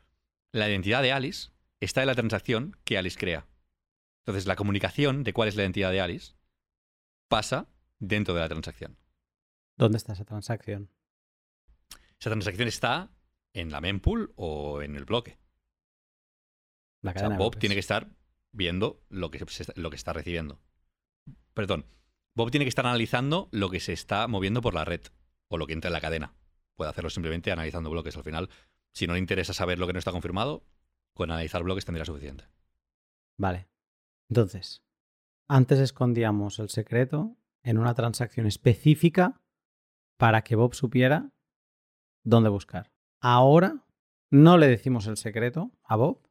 la 0.52 0.70
identidad 0.70 1.02
de 1.02 1.12
Alice 1.12 1.50
está 1.80 2.02
en 2.02 2.08
la 2.08 2.16
transacción 2.16 2.78
que 2.84 2.98
Alice 2.98 3.18
crea. 3.18 3.48
Entonces, 4.26 4.46
la 4.46 4.56
comunicación 4.56 5.24
de 5.24 5.34
cuál 5.34 5.50
es 5.50 5.56
la 5.56 5.64
identidad 5.64 5.92
de 5.92 6.02
Alice 6.02 6.34
pasa 7.28 7.68
dentro 8.00 8.34
de 8.34 8.42
la 8.42 8.50
transacción. 8.50 8.98
¿Dónde 9.78 9.98
está 9.98 10.14
esa 10.14 10.26
transacción? 10.26 10.92
Esa 12.20 12.30
transacción 12.30 12.68
está 12.68 13.12
en 13.54 13.72
la 13.72 13.82
mempool 13.82 14.34
o 14.36 14.82
en 14.82 14.96
el 14.96 15.06
bloque. 15.06 15.40
La 17.02 17.12
o 17.12 17.38
Bob 17.38 17.58
tiene 17.58 17.76
que 17.76 17.80
estar 17.80 18.10
viendo 18.52 19.02
lo 19.10 19.32
que, 19.32 19.46
lo 19.76 19.90
que 19.90 19.96
está 19.96 20.14
recibiendo. 20.14 20.62
Perdón. 21.54 21.86
Bob 22.36 22.52
tiene 22.52 22.66
que 22.66 22.70
estar 22.70 22.86
analizando 22.86 23.50
lo 23.52 23.70
que 23.70 23.80
se 23.80 23.94
está 23.94 24.28
moviendo 24.28 24.62
por 24.62 24.74
la 24.74 24.86
red 24.86 25.02
o 25.48 25.58
lo 25.58 25.66
que 25.66 25.74
entra 25.74 25.90
en 25.90 25.94
la 25.94 26.02
cadena. 26.02 26.34
Puede 26.76 26.92
hacerlo 26.92 27.10
simplemente 27.10 27.52
analizando 27.52 27.90
bloques. 27.90 28.16
Al 28.16 28.24
final, 28.24 28.50
si 28.94 29.08
no 29.08 29.14
le 29.14 29.20
interesa 29.20 29.54
saber 29.54 29.80
lo 29.80 29.88
que 29.88 29.94
no 29.94 30.00
está 30.00 30.12
confirmado, 30.12 30.64
con 31.20 31.32
analizar 31.32 31.64
bloques 31.64 31.84
tendría 31.84 32.06
suficiente. 32.06 32.46
Vale. 33.38 33.68
Entonces, 34.30 34.86
antes 35.50 35.80
escondíamos 35.80 36.60
el 36.60 36.70
secreto 36.70 37.36
en 37.62 37.78
una 37.78 37.94
transacción 37.94 38.48
específica 38.48 39.42
para 40.18 40.46
que 40.46 40.56
Bob 40.56 40.74
supiera 40.76 41.34
dónde 42.24 42.48
buscar. 42.48 42.94
Ahora 43.20 43.86
no 44.32 44.58
le 44.58 44.70
decimos 44.70 45.08
el 45.08 45.18
secreto 45.18 45.78
a 45.84 45.98
Bob 45.98 46.26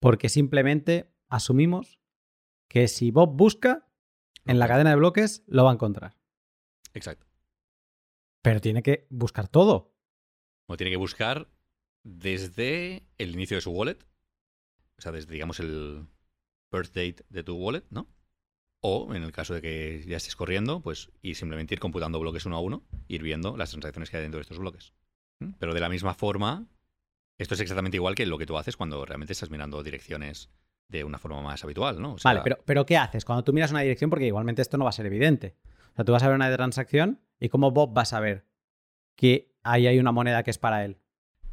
porque 0.00 0.28
simplemente 0.28 1.12
asumimos 1.28 1.98
que 2.68 2.86
si 2.86 3.10
Bob 3.10 3.36
busca 3.36 3.88
en 4.44 4.60
la 4.60 4.68
cadena 4.68 4.90
de 4.90 4.96
bloques 4.96 5.42
lo 5.48 5.64
va 5.64 5.72
a 5.72 5.74
encontrar. 5.74 6.16
Exacto. 6.94 7.26
Pero 8.42 8.60
tiene 8.60 8.84
que 8.84 9.08
buscar 9.10 9.48
todo. 9.48 9.96
O 10.68 10.76
tiene 10.76 10.92
que 10.92 10.96
buscar 10.96 11.50
desde 12.04 13.08
el 13.18 13.32
inicio 13.32 13.56
de 13.56 13.62
su 13.62 13.72
wallet, 13.72 14.07
o 14.98 15.02
sea, 15.02 15.12
desde, 15.12 15.32
digamos, 15.32 15.60
el 15.60 16.06
birth 16.72 16.88
date 16.88 17.24
de 17.28 17.42
tu 17.42 17.56
wallet, 17.56 17.84
¿no? 17.90 18.08
O, 18.80 19.14
en 19.14 19.22
el 19.22 19.32
caso 19.32 19.54
de 19.54 19.62
que 19.62 20.04
ya 20.06 20.16
estés 20.16 20.36
corriendo, 20.36 20.80
pues 20.80 21.10
y 21.20 21.34
simplemente 21.34 21.74
ir 21.74 21.80
computando 21.80 22.20
bloques 22.20 22.46
uno 22.46 22.56
a 22.56 22.60
uno, 22.60 22.84
ir 23.08 23.22
viendo 23.22 23.56
las 23.56 23.70
transacciones 23.70 24.10
que 24.10 24.16
hay 24.16 24.22
dentro 24.22 24.38
de 24.38 24.42
estos 24.42 24.58
bloques. 24.58 24.92
Pero 25.58 25.72
de 25.72 25.80
la 25.80 25.88
misma 25.88 26.14
forma, 26.14 26.66
esto 27.38 27.54
es 27.54 27.60
exactamente 27.60 27.96
igual 27.96 28.16
que 28.16 28.26
lo 28.26 28.38
que 28.38 28.46
tú 28.46 28.58
haces 28.58 28.76
cuando 28.76 29.04
realmente 29.04 29.32
estás 29.32 29.50
mirando 29.50 29.82
direcciones 29.82 30.50
de 30.88 31.04
una 31.04 31.18
forma 31.18 31.42
más 31.42 31.62
habitual, 31.62 32.00
¿no? 32.00 32.16
vale, 32.24 32.40
pero, 32.42 32.58
pero 32.64 32.86
¿qué 32.86 32.96
haces 32.96 33.24
cuando 33.24 33.44
tú 33.44 33.52
miras 33.52 33.70
una 33.70 33.80
dirección? 33.80 34.10
Porque 34.10 34.26
igualmente 34.26 34.62
esto 34.62 34.78
no 34.78 34.84
va 34.84 34.90
a 34.90 34.92
ser 34.92 35.06
evidente. 35.06 35.56
O 35.92 35.96
sea, 35.96 36.04
tú 36.04 36.12
vas 36.12 36.22
a 36.22 36.28
ver 36.28 36.36
una 36.36 36.52
transacción 36.52 37.20
y 37.38 37.48
cómo 37.48 37.70
Bob 37.70 37.96
va 37.96 38.02
a 38.02 38.06
saber 38.06 38.46
que 39.14 39.52
ahí 39.62 39.86
hay 39.86 39.98
una 39.98 40.12
moneda 40.12 40.42
que 40.42 40.50
es 40.50 40.58
para 40.58 40.84
él. 40.84 40.98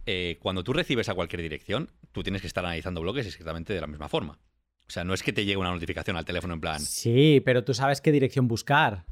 Eh, 0.06 0.38
cuando 0.40 0.64
tú 0.64 0.74
recibes 0.74 1.10
a 1.10 1.16
cualquier 1.16 1.42
dirección, 1.42 1.92
tú 2.12 2.24
tienes 2.24 2.42
que 2.42 2.48
estar 2.48 2.64
analizando 2.64 3.02
bloques 3.02 3.26
exactamente 3.26 3.74
de 3.74 3.82
la 3.82 3.88
misma 3.88 4.08
forma. 4.08 4.40
O 4.88 4.92
sea, 4.92 5.04
no 5.04 5.14
es 5.14 5.24
que 5.24 5.34
te 5.34 5.46
llegue 5.46 5.58
una 5.58 5.72
notificación 5.72 6.16
al 6.16 6.26
teléfono 6.26 6.54
en 6.54 6.62
plan. 6.62 6.80
Sí, 6.80 7.42
pero 7.44 7.64
tú 7.64 7.74
sabes 7.74 8.02
qué 8.02 8.12
dirección 8.12 8.48
buscar. 8.48 9.06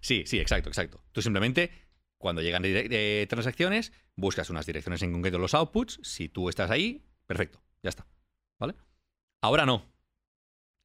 Sí, 0.00 0.22
sí, 0.26 0.38
exacto, 0.38 0.68
exacto. 0.68 1.02
Tú 1.10 1.20
simplemente, 1.20 1.70
cuando 2.16 2.42
llegan 2.42 2.62
eh, 2.64 3.26
transacciones, 3.28 3.92
buscas 4.14 4.50
unas 4.50 4.66
direcciones 4.66 5.02
en 5.02 5.12
concreto 5.12 5.38
los 5.38 5.54
outputs. 5.54 5.98
Si 6.02 6.28
tú 6.28 6.48
estás 6.48 6.70
ahí, 6.70 7.04
perfecto, 7.26 7.60
ya 7.82 7.90
está. 7.90 8.06
¿Vale? 8.58 8.74
Ahora 9.42 9.66
no. 9.66 9.84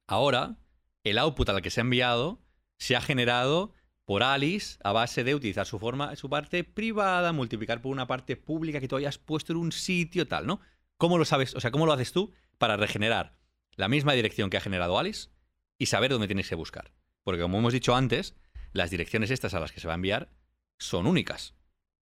Ahora, 0.07 0.57
el 1.03 1.19
output 1.19 1.49
al 1.49 1.61
que 1.61 1.69
se 1.69 1.81
ha 1.81 1.83
enviado 1.83 2.41
se 2.79 2.95
ha 2.95 3.01
generado 3.01 3.73
por 4.11 4.23
Alice 4.23 4.77
a 4.83 4.91
base 4.91 5.23
de 5.23 5.33
utilizar 5.33 5.65
su 5.65 5.79
forma, 5.79 6.17
su 6.17 6.29
parte 6.29 6.65
privada, 6.65 7.31
multiplicar 7.31 7.81
por 7.81 7.93
una 7.93 8.07
parte 8.07 8.35
pública 8.35 8.81
que 8.81 8.89
tú 8.89 8.97
hayas 8.97 9.17
puesto 9.17 9.53
en 9.53 9.57
un 9.57 9.71
sitio 9.71 10.27
tal, 10.27 10.45
¿no? 10.45 10.59
¿Cómo 10.97 11.17
lo 11.17 11.23
sabes? 11.23 11.55
O 11.55 11.61
sea, 11.61 11.71
¿cómo 11.71 11.85
lo 11.85 11.93
haces 11.93 12.11
tú 12.11 12.33
para 12.57 12.75
regenerar 12.75 13.37
la 13.77 13.87
misma 13.87 14.11
dirección 14.11 14.49
que 14.49 14.57
ha 14.57 14.59
generado 14.59 14.99
Alice 14.99 15.29
y 15.77 15.85
saber 15.85 16.11
dónde 16.11 16.27
tienes 16.27 16.49
que 16.49 16.55
buscar? 16.55 16.91
Porque 17.23 17.41
como 17.41 17.57
hemos 17.57 17.71
dicho 17.71 17.95
antes, 17.95 18.35
las 18.73 18.91
direcciones 18.91 19.31
estas 19.31 19.53
a 19.53 19.61
las 19.61 19.71
que 19.71 19.79
se 19.79 19.87
va 19.87 19.93
a 19.93 19.95
enviar 19.95 20.33
son 20.77 21.07
únicas. 21.07 21.55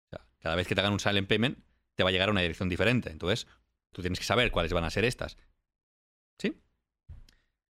O 0.05 0.11
sea, 0.11 0.29
cada 0.39 0.55
vez 0.55 0.69
que 0.69 0.77
te 0.77 0.83
hagan 0.83 0.93
un 0.93 1.01
silent 1.01 1.27
payment, 1.27 1.59
te 1.97 2.05
va 2.05 2.11
a 2.11 2.13
llegar 2.13 2.29
a 2.29 2.31
una 2.31 2.43
dirección 2.43 2.69
diferente. 2.69 3.11
Entonces, 3.11 3.49
tú 3.91 4.03
tienes 4.03 4.21
que 4.21 4.27
saber 4.27 4.53
cuáles 4.53 4.73
van 4.73 4.85
a 4.85 4.91
ser 4.91 5.05
estas. 5.05 5.39
¿Sí? 6.39 6.63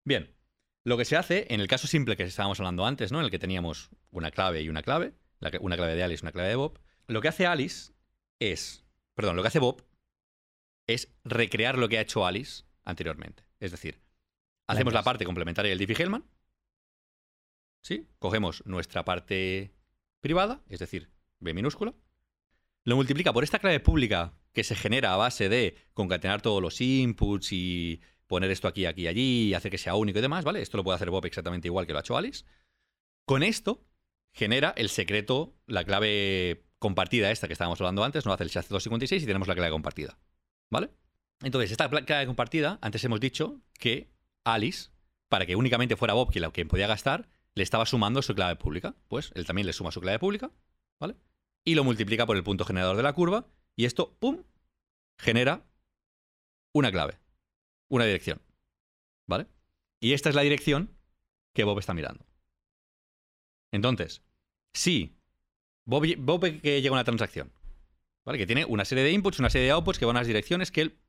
Bien. 0.03 0.36
Lo 0.87 0.95
que 0.95 1.03
se 1.03 1.17
hace, 1.17 1.47
en 1.49 1.59
el 1.59 1.67
caso 1.67 1.85
simple 1.85 2.15
que 2.15 2.23
estábamos 2.23 2.61
hablando 2.61 2.85
antes, 2.85 3.11
¿no? 3.11 3.19
En 3.19 3.25
el 3.25 3.29
que 3.29 3.39
teníamos 3.39 3.89
una 4.09 4.31
clave 4.31 4.61
y 4.61 4.69
una 4.69 4.81
clave, 4.81 5.15
una 5.59 5.75
clave 5.75 5.95
de 5.95 6.03
Alice 6.03 6.21
y 6.21 6.23
una 6.23 6.31
clave 6.31 6.47
de 6.47 6.55
Bob, 6.55 6.79
lo 7.07 7.19
que 7.19 7.27
hace 7.27 7.45
Alice 7.45 7.91
es, 8.39 8.85
perdón, 9.13 9.35
lo 9.35 9.41
que 9.41 9.49
hace 9.49 9.59
Bob 9.59 9.85
es 10.87 11.13
recrear 11.25 11.77
lo 11.77 11.89
que 11.89 11.97
ha 11.97 12.01
hecho 12.01 12.25
Alice 12.25 12.63
anteriormente. 12.85 13.43
Es 13.59 13.71
decir, 13.71 13.99
hacemos 14.65 14.93
la 14.93 15.03
parte 15.03 15.25
complementaria 15.25 15.75
del 15.75 15.79
Diffie-Hellman, 15.85 16.23
¿sí? 17.81 18.07
Cogemos 18.17 18.65
nuestra 18.65 19.03
parte 19.03 19.73
privada, 20.21 20.63
es 20.69 20.79
decir, 20.79 21.11
B 21.39 21.53
minúscula, 21.53 21.95
lo 22.85 22.95
multiplica 22.95 23.33
por 23.33 23.43
esta 23.43 23.59
clave 23.59 23.81
pública 23.81 24.37
que 24.53 24.63
se 24.63 24.73
genera 24.73 25.13
a 25.13 25.17
base 25.17 25.49
de 25.49 25.75
concatenar 25.93 26.41
todos 26.41 26.61
los 26.61 26.79
inputs 26.79 27.51
y 27.51 27.99
poner 28.27 28.51
esto 28.51 28.67
aquí, 28.67 28.85
aquí, 28.85 29.07
allí, 29.07 29.53
hacer 29.53 29.71
que 29.71 29.77
sea 29.77 29.95
único 29.95 30.19
y 30.19 30.21
demás, 30.21 30.43
¿vale? 30.43 30.61
Esto 30.61 30.77
lo 30.77 30.83
puede 30.83 30.95
hacer 30.95 31.09
Bob 31.09 31.25
exactamente 31.25 31.67
igual 31.67 31.87
que 31.87 31.93
lo 31.93 31.99
ha 31.99 32.01
hecho 32.01 32.17
Alice. 32.17 32.45
Con 33.25 33.43
esto 33.43 33.83
genera 34.33 34.73
el 34.77 34.89
secreto, 34.89 35.55
la 35.65 35.83
clave 35.83 36.65
compartida 36.79 37.31
esta 37.31 37.47
que 37.47 37.53
estábamos 37.53 37.81
hablando 37.81 38.03
antes, 38.03 38.25
no 38.25 38.33
hace 38.33 38.43
el 38.43 38.51
SHA-256 38.51 39.23
y 39.23 39.25
tenemos 39.25 39.47
la 39.47 39.55
clave 39.55 39.71
compartida, 39.71 40.19
¿vale? 40.69 40.91
Entonces, 41.41 41.71
esta 41.71 41.89
clave 41.89 42.25
compartida, 42.25 42.79
antes 42.81 43.03
hemos 43.03 43.19
dicho 43.19 43.61
que 43.79 44.11
Alice, 44.43 44.91
para 45.29 45.45
que 45.45 45.55
únicamente 45.55 45.95
fuera 45.95 46.13
Bob 46.13 46.31
quien 46.31 46.67
podía 46.67 46.87
gastar, 46.87 47.29
le 47.55 47.63
estaba 47.63 47.85
sumando 47.85 48.21
su 48.21 48.35
clave 48.35 48.55
pública. 48.55 48.95
Pues 49.07 49.31
él 49.35 49.45
también 49.45 49.65
le 49.65 49.73
suma 49.73 49.91
su 49.91 50.01
clave 50.01 50.19
pública, 50.19 50.51
¿vale? 50.99 51.15
Y 51.63 51.75
lo 51.75 51.83
multiplica 51.83 52.25
por 52.25 52.37
el 52.37 52.43
punto 52.43 52.65
generador 52.65 52.97
de 52.97 53.03
la 53.03 53.13
curva, 53.13 53.47
y 53.75 53.85
esto, 53.85 54.15
¡pum!, 54.19 54.43
genera 55.19 55.65
una 56.73 56.91
clave 56.91 57.19
una 57.89 58.05
dirección. 58.05 58.41
¿Vale? 59.27 59.47
Y 59.99 60.13
esta 60.13 60.29
es 60.29 60.35
la 60.35 60.41
dirección 60.41 60.95
que 61.53 61.63
Bob 61.63 61.79
está 61.79 61.93
mirando. 61.93 62.25
Entonces, 63.71 64.21
si 64.73 65.17
Bob, 65.85 66.03
que 66.61 66.81
llega 66.81 66.89
a 66.89 66.93
una 66.93 67.03
transacción, 67.03 67.51
¿vale? 68.25 68.37
Que 68.37 68.45
tiene 68.45 68.65
una 68.65 68.85
serie 68.85 69.03
de 69.03 69.11
inputs, 69.11 69.39
una 69.39 69.49
serie 69.49 69.67
de 69.67 69.71
outputs 69.71 69.99
que 69.99 70.05
van 70.05 70.17
a 70.17 70.19
las 70.19 70.27
direcciones 70.27 70.71
que 70.71 70.81
él 70.81 70.99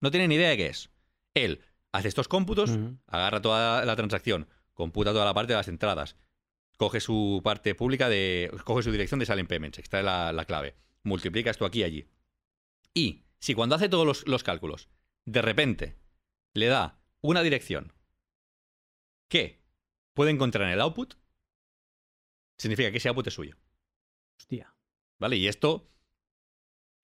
no 0.00 0.10
tiene 0.10 0.28
ni 0.28 0.36
idea 0.36 0.50
de 0.50 0.56
qué 0.56 0.66
es. 0.66 0.90
Él 1.34 1.60
hace 1.92 2.08
estos 2.08 2.28
cómputos, 2.28 2.78
agarra 3.06 3.42
toda 3.42 3.84
la 3.84 3.96
transacción, 3.96 4.48
computa 4.74 5.12
toda 5.12 5.24
la 5.24 5.34
parte 5.34 5.52
de 5.52 5.56
las 5.56 5.68
entradas, 5.68 6.16
coge 6.76 7.00
su 7.00 7.40
parte 7.42 7.74
pública 7.74 8.08
de. 8.08 8.50
coge 8.64 8.82
su 8.82 8.92
dirección 8.92 9.20
de 9.20 9.26
Silent 9.26 9.48
Payments, 9.48 9.78
extrae 9.78 10.02
la, 10.02 10.32
la 10.32 10.44
clave, 10.44 10.74
multiplica 11.02 11.50
esto 11.50 11.64
aquí 11.64 11.80
y 11.80 11.84
allí. 11.84 12.08
Y 12.94 13.24
si 13.38 13.54
cuando 13.54 13.74
hace 13.74 13.88
todos 13.88 14.26
los 14.26 14.42
cálculos, 14.42 14.88
de 15.24 15.42
repente 15.42 16.01
le 16.54 16.66
da 16.66 17.00
una 17.20 17.42
dirección 17.42 17.92
que 19.28 19.62
puede 20.14 20.30
encontrar 20.30 20.66
en 20.66 20.74
el 20.74 20.80
output, 20.80 21.14
significa 22.58 22.90
que 22.90 22.98
ese 22.98 23.08
output 23.08 23.26
es 23.26 23.34
suyo. 23.34 23.56
Hostia. 24.38 24.74
¿Vale? 25.18 25.36
Y 25.36 25.48
esto. 25.48 25.88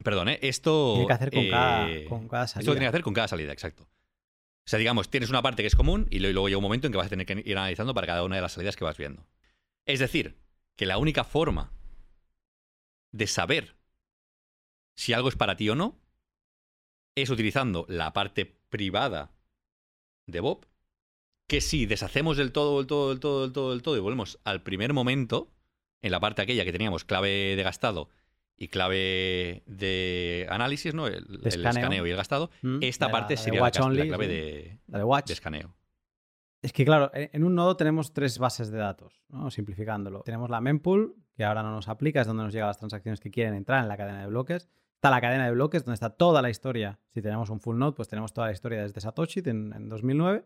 Perdón, 0.02 0.28
¿eh? 0.28 0.38
Esto. 0.42 0.92
Tiene 0.94 1.06
que 1.06 1.12
hacer 1.12 1.32
con, 1.32 1.50
cada, 1.50 1.90
eh, 1.90 2.04
con 2.04 2.28
cada 2.28 2.46
salida. 2.46 2.60
Esto 2.62 2.72
tiene 2.72 2.84
que 2.84 2.88
hacer 2.88 3.02
con 3.02 3.14
cada 3.14 3.28
salida, 3.28 3.52
exacto. 3.52 3.84
O 3.84 4.70
sea, 4.70 4.78
digamos, 4.78 5.08
tienes 5.08 5.30
una 5.30 5.40
parte 5.40 5.62
que 5.62 5.66
es 5.66 5.76
común 5.76 6.06
y 6.10 6.18
luego 6.18 6.48
llega 6.48 6.58
un 6.58 6.62
momento 6.62 6.86
en 6.86 6.92
que 6.92 6.98
vas 6.98 7.06
a 7.06 7.10
tener 7.10 7.24
que 7.24 7.42
ir 7.44 7.56
analizando 7.56 7.94
para 7.94 8.06
cada 8.06 8.22
una 8.22 8.36
de 8.36 8.42
las 8.42 8.52
salidas 8.52 8.76
que 8.76 8.84
vas 8.84 8.98
viendo. 8.98 9.26
Es 9.86 9.98
decir, 9.98 10.38
que 10.76 10.84
la 10.84 10.98
única 10.98 11.24
forma 11.24 11.72
de 13.10 13.26
saber 13.26 13.76
si 14.94 15.14
algo 15.14 15.30
es 15.30 15.36
para 15.36 15.56
ti 15.56 15.70
o 15.70 15.74
no 15.74 15.98
es 17.14 17.30
utilizando 17.30 17.86
la 17.88 18.12
parte 18.12 18.44
privada 18.68 19.32
de 20.28 20.40
Bob, 20.40 20.66
que 21.48 21.60
si 21.60 21.86
deshacemos 21.86 22.36
del 22.36 22.52
todo, 22.52 22.78
del 22.78 22.86
todo, 22.86 23.08
del 23.10 23.20
todo, 23.20 23.42
del 23.42 23.52
todo, 23.52 23.70
del 23.70 23.82
todo 23.82 23.96
y 23.96 24.00
volvemos 24.00 24.38
al 24.44 24.62
primer 24.62 24.92
momento, 24.92 25.50
en 26.02 26.12
la 26.12 26.20
parte 26.20 26.42
aquella 26.42 26.64
que 26.64 26.72
teníamos 26.72 27.04
clave 27.04 27.56
de 27.56 27.62
gastado 27.62 28.08
y 28.56 28.68
clave 28.68 29.62
de 29.66 30.46
análisis, 30.50 30.94
¿no? 30.94 31.06
El, 31.06 31.40
escaneo. 31.44 31.70
escaneo 31.70 32.06
y 32.06 32.10
el 32.10 32.16
gastado. 32.16 32.50
Mm, 32.62 32.78
Esta 32.82 33.06
la- 33.06 33.12
parte 33.12 33.34
la 33.34 33.40
sería 33.40 33.60
la, 33.60 33.64
watch 33.64 33.76
clave 33.78 34.26
sí. 34.26 34.32
de, 34.32 34.78
La 34.88 34.98
de 34.98 35.04
Watch. 35.04 35.26
de 35.26 35.32
escaneo. 35.32 35.74
Es 36.60 36.72
que 36.72 36.84
claro, 36.84 37.10
en 37.14 37.30
en 37.32 37.44
un 37.44 37.54
nodo 37.54 37.76
tenemos 37.76 38.12
tres 38.12 38.38
bases 38.38 38.70
de 38.70 38.78
datos, 38.78 39.22
¿no? 39.28 39.50
simplificándolo. 39.50 40.22
Tenemos 40.22 40.50
la 40.50 40.60
mempool, 40.60 41.14
que 41.36 41.44
ahora 41.44 41.62
no 41.62 41.70
nos 41.70 41.88
aplica, 41.88 42.20
es 42.20 42.26
donde 42.26 42.42
nos 42.42 42.52
llegan 42.52 42.66
las 42.68 42.78
transacciones 42.78 43.20
que 43.20 43.30
quieren 43.30 43.54
entrar 43.54 43.80
en 43.82 43.88
la 43.88 43.96
cadena 43.96 44.20
de 44.20 44.26
bloques. 44.26 44.68
Está 44.98 45.10
la 45.10 45.20
cadena 45.20 45.44
de 45.44 45.52
bloques, 45.52 45.84
donde 45.84 45.94
está 45.94 46.10
toda 46.10 46.42
la 46.42 46.50
historia. 46.50 46.98
Si 47.14 47.22
tenemos 47.22 47.50
un 47.50 47.60
full 47.60 47.78
node, 47.78 47.92
pues 47.92 48.08
tenemos 48.08 48.32
toda 48.32 48.48
la 48.48 48.52
historia 48.52 48.82
desde 48.82 49.00
Satoshi 49.00 49.42
en, 49.44 49.72
en 49.72 49.88
2009 49.88 50.44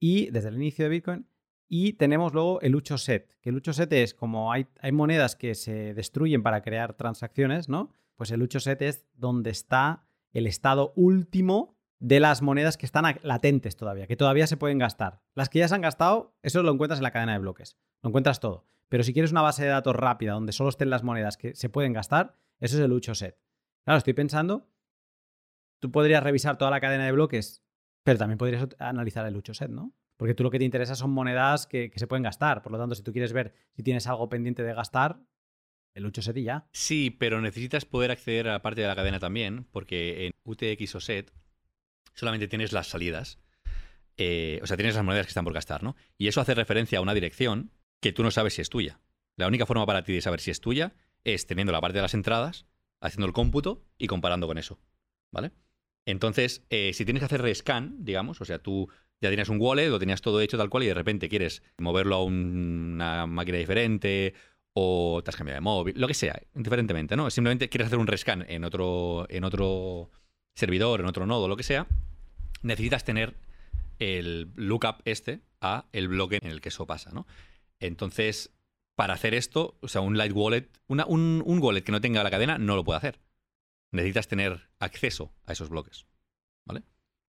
y 0.00 0.30
desde 0.30 0.48
el 0.48 0.54
inicio 0.54 0.86
de 0.86 0.88
Bitcoin. 0.88 1.28
Y 1.68 1.92
tenemos 1.92 2.32
luego 2.32 2.62
el 2.62 2.74
Ucho 2.76 2.96
set, 2.96 3.36
que 3.42 3.50
el 3.50 3.56
Ucho 3.56 3.74
set 3.74 3.92
es 3.92 4.14
como 4.14 4.50
hay, 4.50 4.68
hay 4.80 4.90
monedas 4.90 5.36
que 5.36 5.54
se 5.54 5.92
destruyen 5.92 6.42
para 6.42 6.62
crear 6.62 6.94
transacciones, 6.94 7.68
¿no? 7.68 7.90
Pues 8.16 8.30
el 8.30 8.40
Ucho 8.40 8.58
set 8.58 8.80
es 8.80 9.06
donde 9.12 9.50
está 9.50 10.06
el 10.32 10.46
estado 10.46 10.94
último 10.96 11.76
de 11.98 12.20
las 12.20 12.40
monedas 12.40 12.78
que 12.78 12.86
están 12.86 13.04
latentes 13.22 13.76
todavía, 13.76 14.06
que 14.06 14.16
todavía 14.16 14.46
se 14.46 14.56
pueden 14.56 14.78
gastar. 14.78 15.20
Las 15.34 15.50
que 15.50 15.58
ya 15.58 15.68
se 15.68 15.74
han 15.74 15.82
gastado, 15.82 16.38
eso 16.42 16.62
lo 16.62 16.72
encuentras 16.72 17.00
en 17.00 17.04
la 17.04 17.10
cadena 17.10 17.34
de 17.34 17.40
bloques. 17.40 17.76
Lo 18.00 18.08
encuentras 18.08 18.40
todo. 18.40 18.64
Pero 18.88 19.02
si 19.02 19.12
quieres 19.12 19.32
una 19.32 19.42
base 19.42 19.62
de 19.62 19.68
datos 19.68 19.94
rápida 19.94 20.32
donde 20.32 20.52
solo 20.52 20.70
estén 20.70 20.88
las 20.88 21.02
monedas 21.02 21.36
que 21.36 21.54
se 21.54 21.68
pueden 21.68 21.92
gastar, 21.92 22.38
eso 22.60 22.78
es 22.78 22.82
el 22.82 22.90
Ucho 22.90 23.14
set. 23.14 23.36
Claro, 23.84 23.98
estoy 23.98 24.14
pensando, 24.14 24.70
tú 25.78 25.90
podrías 25.90 26.22
revisar 26.22 26.56
toda 26.56 26.70
la 26.70 26.80
cadena 26.80 27.04
de 27.04 27.12
bloques, 27.12 27.62
pero 28.02 28.18
también 28.18 28.38
podrías 28.38 28.66
analizar 28.78 29.26
el 29.26 29.36
Ucho 29.36 29.52
set, 29.52 29.70
¿no? 29.70 29.92
Porque 30.16 30.34
tú 30.34 30.42
lo 30.42 30.50
que 30.50 30.58
te 30.58 30.64
interesa 30.64 30.94
son 30.94 31.10
monedas 31.10 31.66
que, 31.66 31.92
se 31.94 32.06
pueden 32.06 32.22
gastar. 32.22 32.62
Por 32.62 32.72
lo 32.72 32.78
tanto, 32.78 32.94
si 32.94 33.02
tú 33.02 33.12
quieres 33.12 33.32
ver 33.32 33.54
si 33.76 33.82
tienes 33.82 34.06
algo 34.06 34.28
pendiente 34.28 34.62
de 34.62 34.72
gastar, 34.72 35.20
el 35.94 36.06
Ucho 36.06 36.22
set 36.22 36.36
y 36.38 36.44
ya. 36.44 36.66
Sí, 36.72 37.10
pero 37.10 37.40
necesitas 37.42 37.84
poder 37.84 38.10
acceder 38.10 38.48
a 38.48 38.52
la 38.52 38.62
parte 38.62 38.80
de 38.80 38.86
la 38.86 38.96
cadena 38.96 39.18
también, 39.18 39.66
porque 39.70 40.26
en 40.26 40.32
UTX 40.44 40.94
o 40.94 41.00
SET 41.00 41.30
solamente 42.14 42.48
tienes 42.48 42.72
las 42.72 42.88
salidas. 42.88 43.38
eh, 44.16 44.60
o 44.62 44.66
sea, 44.66 44.76
tienes 44.76 44.94
las 44.94 45.04
monedas 45.04 45.26
que 45.26 45.30
están 45.30 45.44
por 45.44 45.52
gastar, 45.52 45.82
¿no? 45.82 45.96
Y 46.16 46.28
eso 46.28 46.40
hace 46.40 46.54
referencia 46.54 46.98
a 46.98 47.02
una 47.02 47.14
dirección 47.14 47.72
que 48.00 48.12
tú 48.12 48.22
no 48.22 48.30
sabes 48.30 48.54
si 48.54 48.62
es 48.62 48.70
tuya. 48.70 49.00
La 49.36 49.48
única 49.48 49.66
forma 49.66 49.84
para 49.84 50.04
ti 50.04 50.12
de 50.12 50.20
saber 50.20 50.40
si 50.40 50.50
es 50.52 50.60
tuya 50.60 50.94
es 51.24 51.46
teniendo 51.46 51.72
la 51.72 51.80
parte 51.80 51.98
de 51.98 52.02
las 52.02 52.14
entradas, 52.14 52.66
haciendo 53.04 53.26
el 53.26 53.32
cómputo 53.32 53.84
y 53.98 54.06
comparando 54.06 54.46
con 54.46 54.58
eso. 54.58 54.78
¿Vale? 55.32 55.52
Entonces, 56.06 56.64
eh, 56.70 56.92
si 56.92 57.04
tienes 57.04 57.20
que 57.20 57.26
hacer 57.26 57.42
rescan, 57.42 58.04
digamos, 58.04 58.40
o 58.40 58.44
sea, 58.44 58.58
tú 58.58 58.88
ya 59.20 59.30
tienes 59.30 59.48
un 59.48 59.58
wallet, 59.60 59.88
lo 59.88 59.98
tenías 59.98 60.20
todo 60.20 60.40
hecho 60.40 60.58
tal 60.58 60.68
cual 60.68 60.82
y 60.84 60.86
de 60.86 60.94
repente 60.94 61.28
quieres 61.28 61.62
moverlo 61.78 62.16
a 62.16 62.24
un- 62.24 62.92
una 62.94 63.26
máquina 63.26 63.58
diferente 63.58 64.34
o 64.74 65.22
te 65.24 65.30
has 65.30 65.36
cambiado 65.36 65.56
de 65.56 65.60
móvil, 65.62 65.94
lo 65.98 66.06
que 66.08 66.14
sea, 66.14 66.40
indiferentemente, 66.54 67.16
¿no? 67.16 67.30
Simplemente 67.30 67.68
quieres 67.68 67.86
hacer 67.86 67.98
un 67.98 68.06
rescan 68.06 68.44
en 68.48 68.64
otro, 68.64 69.26
en 69.30 69.44
otro 69.44 70.10
servidor, 70.54 71.00
en 71.00 71.06
otro 71.06 71.26
nodo, 71.26 71.48
lo 71.48 71.56
que 71.56 71.62
sea, 71.62 71.86
necesitas 72.62 73.04
tener 73.04 73.34
el 73.98 74.50
lookup 74.56 74.96
este 75.04 75.40
a 75.60 75.86
el 75.92 76.08
bloque 76.08 76.38
en 76.42 76.50
el 76.50 76.60
que 76.60 76.68
eso 76.70 76.86
pasa, 76.86 77.10
¿no? 77.12 77.26
Entonces, 77.80 78.50
para 78.96 79.14
hacer 79.14 79.34
esto, 79.34 79.76
o 79.80 79.88
sea, 79.88 80.00
un 80.00 80.16
light 80.16 80.32
wallet, 80.34 80.68
una- 80.86 81.06
un, 81.06 81.42
un 81.44 81.58
wallet 81.60 81.82
que 81.82 81.92
no 81.92 82.00
tenga 82.00 82.22
la 82.22 82.30
cadena 82.30 82.58
no 82.58 82.76
lo 82.76 82.84
puede 82.84 82.98
hacer. 82.98 83.20
Necesitas 83.92 84.28
tener 84.28 84.68
acceso 84.78 85.32
a 85.46 85.52
esos 85.52 85.68
bloques, 85.68 86.06
¿vale? 86.64 86.82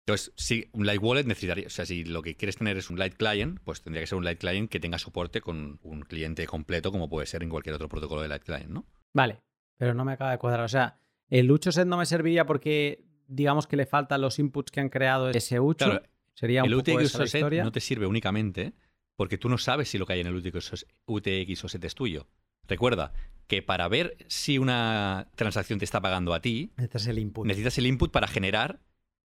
Entonces, 0.06 0.34
si 0.36 0.68
un 0.74 0.86
light 0.86 1.02
wallet 1.02 1.26
necesitaría, 1.26 1.68
o 1.68 1.70
sea, 1.70 1.86
si 1.86 2.04
lo 2.04 2.22
que 2.24 2.36
quieres 2.36 2.58
tener 2.58 2.78
es 2.78 2.90
un 2.90 2.98
light 2.98 3.14
client, 3.16 3.60
pues 3.64 3.82
tendría 3.82 4.02
que 4.02 4.08
ser 4.08 4.18
un 4.18 4.24
light 4.26 4.40
client 4.40 4.70
que 4.70 4.80
tenga 4.80 4.98
soporte 4.98 5.42
con 5.42 5.80
un 5.84 6.02
cliente 6.02 6.46
completo, 6.48 6.92
como 6.92 7.08
puede 7.10 7.28
ser 7.28 7.44
en 7.44 7.50
cualquier 7.50 7.76
otro 7.76 7.88
protocolo 7.88 8.22
de 8.22 8.28
light 8.28 8.44
client, 8.44 8.70
¿no? 8.70 8.86
Vale, 9.14 9.42
pero 9.78 9.94
no 9.94 10.04
me 10.04 10.14
acaba 10.14 10.32
de 10.32 10.38
cuadrar. 10.40 10.66
O 10.66 10.70
sea, 10.70 11.00
el 11.30 11.52
Ucho 11.52 11.72
set 11.72 11.88
no 11.88 11.98
me 11.98 12.06
serviría 12.08 12.46
porque 12.46 13.06
digamos 13.28 13.68
que 13.68 13.78
le 13.78 13.86
faltan 13.86 14.22
los 14.22 14.40
inputs 14.40 14.72
que 14.72 14.80
han 14.82 14.90
creado 14.90 15.30
ese 15.30 15.60
Ucho. 15.60 15.86
Claro, 15.86 16.04
Sería 16.34 16.64
un 16.64 16.72
el 16.72 16.78
poco 16.78 16.92
UTX 16.94 17.04
esa 17.04 17.18
la 17.20 17.24
o 17.24 17.28
set 17.28 17.40
historia. 17.42 17.64
no 17.64 17.72
te 17.72 17.80
sirve 17.80 18.06
únicamente 18.08 18.74
porque 19.22 19.38
tú 19.38 19.50
no 19.50 19.60
sabes 19.60 19.88
si 19.88 20.00
lo 20.00 20.08
que 20.08 20.14
hay 20.14 20.22
en 20.22 20.26
el 20.26 20.36
UTX 20.36 20.72
o 20.72 20.74
s- 20.74 20.88
UTX 21.06 21.64
o 21.64 21.68
set 21.70 21.84
es 21.86 21.94
tuyo. 21.94 22.26
Recuerda 22.68 23.14
que 23.46 23.62
para 23.62 23.88
ver 23.88 24.18
si 24.30 24.58
una 24.58 25.30
transacción 25.36 25.78
te 25.78 25.86
está 25.86 26.02
pagando 26.02 26.34
a 26.34 26.42
ti, 26.42 26.72
es 26.92 27.06
el 27.06 27.20
input. 27.20 27.46
necesitas 27.46 27.78
el 27.78 27.86
input 27.86 28.12
para 28.12 28.26
generar. 28.28 28.80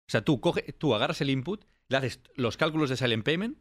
O 0.08 0.10
sea, 0.12 0.24
tú, 0.24 0.42
coge, 0.42 0.74
tú 0.74 0.96
agarras 0.96 1.22
el 1.22 1.30
input, 1.30 1.64
le 1.90 1.98
haces 1.98 2.22
los 2.36 2.58
cálculos 2.58 2.90
de 2.90 2.98
silent 2.98 3.24
payment 3.24 3.60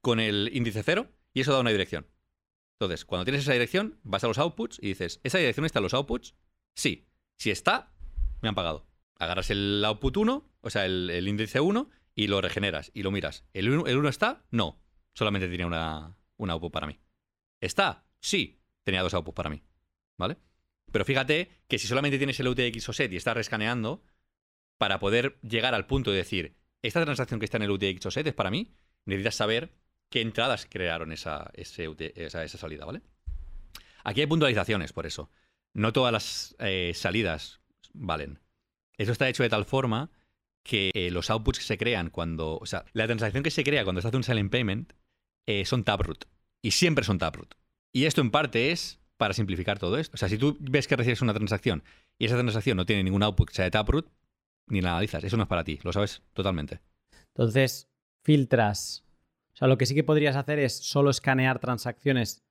con 0.00 0.18
el 0.18 0.50
índice 0.52 0.82
cero 0.82 1.06
y 1.32 1.42
eso 1.42 1.52
da 1.52 1.60
una 1.60 1.70
dirección. 1.70 2.08
Entonces, 2.80 3.04
cuando 3.04 3.24
tienes 3.24 3.42
esa 3.42 3.52
dirección, 3.52 4.00
vas 4.02 4.24
a 4.24 4.26
los 4.26 4.38
outputs 4.38 4.80
y 4.82 4.88
dices, 4.88 5.20
¿esa 5.22 5.38
dirección 5.38 5.66
está 5.66 5.78
en 5.78 5.84
los 5.84 5.94
outputs? 5.94 6.34
Sí. 6.74 7.06
Si 7.38 7.52
está, 7.52 7.92
me 8.42 8.48
han 8.48 8.56
pagado. 8.56 8.88
Agarras 9.20 9.50
el 9.50 9.84
output 9.84 10.16
1, 10.16 10.50
o 10.62 10.70
sea, 10.70 10.84
el, 10.84 11.10
el 11.10 11.28
índice 11.28 11.60
1, 11.60 11.88
y 12.16 12.26
lo 12.26 12.40
regeneras 12.40 12.90
y 12.92 13.04
lo 13.04 13.12
miras. 13.12 13.44
¿El 13.52 13.70
1 13.70 13.86
el 13.86 13.98
uno 13.98 14.08
está? 14.08 14.42
No. 14.50 14.80
Solamente 15.14 15.48
tenía 15.48 15.66
una, 15.66 16.16
un 16.36 16.50
output 16.50 16.72
para 16.72 16.86
mí. 16.86 16.98
¿Está? 17.60 18.04
Sí. 18.20 18.60
Tenía 18.82 19.02
dos 19.02 19.14
outputs 19.14 19.34
para 19.34 19.50
mí. 19.50 19.62
¿Vale? 20.18 20.36
Pero 20.92 21.04
fíjate 21.04 21.50
que 21.66 21.78
si 21.78 21.86
solamente 21.86 22.18
tienes 22.18 22.38
el 22.38 22.48
UTX 22.48 22.88
o 22.88 22.92
set 22.92 23.12
y 23.12 23.16
estás 23.16 23.34
rescaneando, 23.34 24.04
para 24.78 24.98
poder 24.98 25.38
llegar 25.42 25.74
al 25.74 25.86
punto 25.86 26.10
de 26.10 26.18
decir, 26.18 26.56
esta 26.82 27.02
transacción 27.02 27.40
que 27.40 27.46
está 27.46 27.56
en 27.56 27.64
el 27.64 27.70
UTX 27.70 28.06
o 28.06 28.10
set 28.10 28.26
es 28.26 28.34
para 28.34 28.50
mí, 28.50 28.74
necesitas 29.06 29.36
saber 29.36 29.72
qué 30.10 30.20
entradas 30.20 30.66
crearon 30.70 31.12
esa, 31.12 31.50
esa 31.54 32.58
salida, 32.58 32.84
¿vale? 32.84 33.02
Aquí 34.04 34.20
hay 34.20 34.26
puntualizaciones, 34.26 34.92
por 34.92 35.06
eso. 35.06 35.30
No 35.72 35.92
todas 35.92 36.12
las 36.12 36.54
eh, 36.58 36.92
salidas 36.94 37.60
valen. 37.92 38.38
Eso 38.96 39.12
está 39.12 39.28
hecho 39.28 39.42
de 39.42 39.48
tal 39.48 39.64
forma 39.64 40.10
que 40.62 40.90
eh, 40.94 41.10
los 41.10 41.30
outputs 41.30 41.58
que 41.58 41.64
se 41.64 41.78
crean 41.78 42.10
cuando. 42.10 42.58
O 42.58 42.66
sea, 42.66 42.84
la 42.92 43.06
transacción 43.06 43.42
que 43.42 43.50
se 43.50 43.64
crea 43.64 43.84
cuando 43.84 44.02
se 44.02 44.08
hace 44.08 44.16
un 44.16 44.22
silent 44.22 44.52
payment 44.52 44.92
eh, 45.46 45.64
son 45.64 45.84
taproot. 45.84 46.24
Y 46.62 46.72
siempre 46.72 47.04
son 47.04 47.18
taproot. 47.18 47.54
Y 47.92 48.06
esto 48.06 48.20
en 48.20 48.30
parte 48.30 48.72
es 48.72 49.00
para 49.16 49.34
simplificar 49.34 49.78
todo 49.78 49.98
esto. 49.98 50.14
O 50.14 50.18
sea, 50.18 50.28
si 50.28 50.38
tú 50.38 50.56
ves 50.60 50.88
que 50.88 50.96
recibes 50.96 51.22
una 51.22 51.34
transacción 51.34 51.84
y 52.18 52.26
esa 52.26 52.36
transacción 52.36 52.76
no 52.76 52.86
tiene 52.86 53.04
ningún 53.04 53.22
output 53.22 53.48
que 53.48 53.54
sea 53.54 53.64
de 53.64 53.70
taproot, 53.70 54.10
ni 54.66 54.80
la 54.80 54.90
analizas. 54.90 55.22
Eso 55.24 55.36
no 55.36 55.44
es 55.44 55.48
para 55.48 55.64
ti, 55.64 55.78
lo 55.82 55.92
sabes 55.92 56.22
totalmente. 56.32 56.80
Entonces, 57.28 57.88
filtras. 58.22 59.04
O 59.52 59.56
sea, 59.56 59.68
lo 59.68 59.78
que 59.78 59.86
sí 59.86 59.94
que 59.94 60.04
podrías 60.04 60.36
hacer 60.36 60.58
es 60.58 60.76
solo 60.76 61.10
escanear 61.10 61.58
transacciones. 61.60 62.44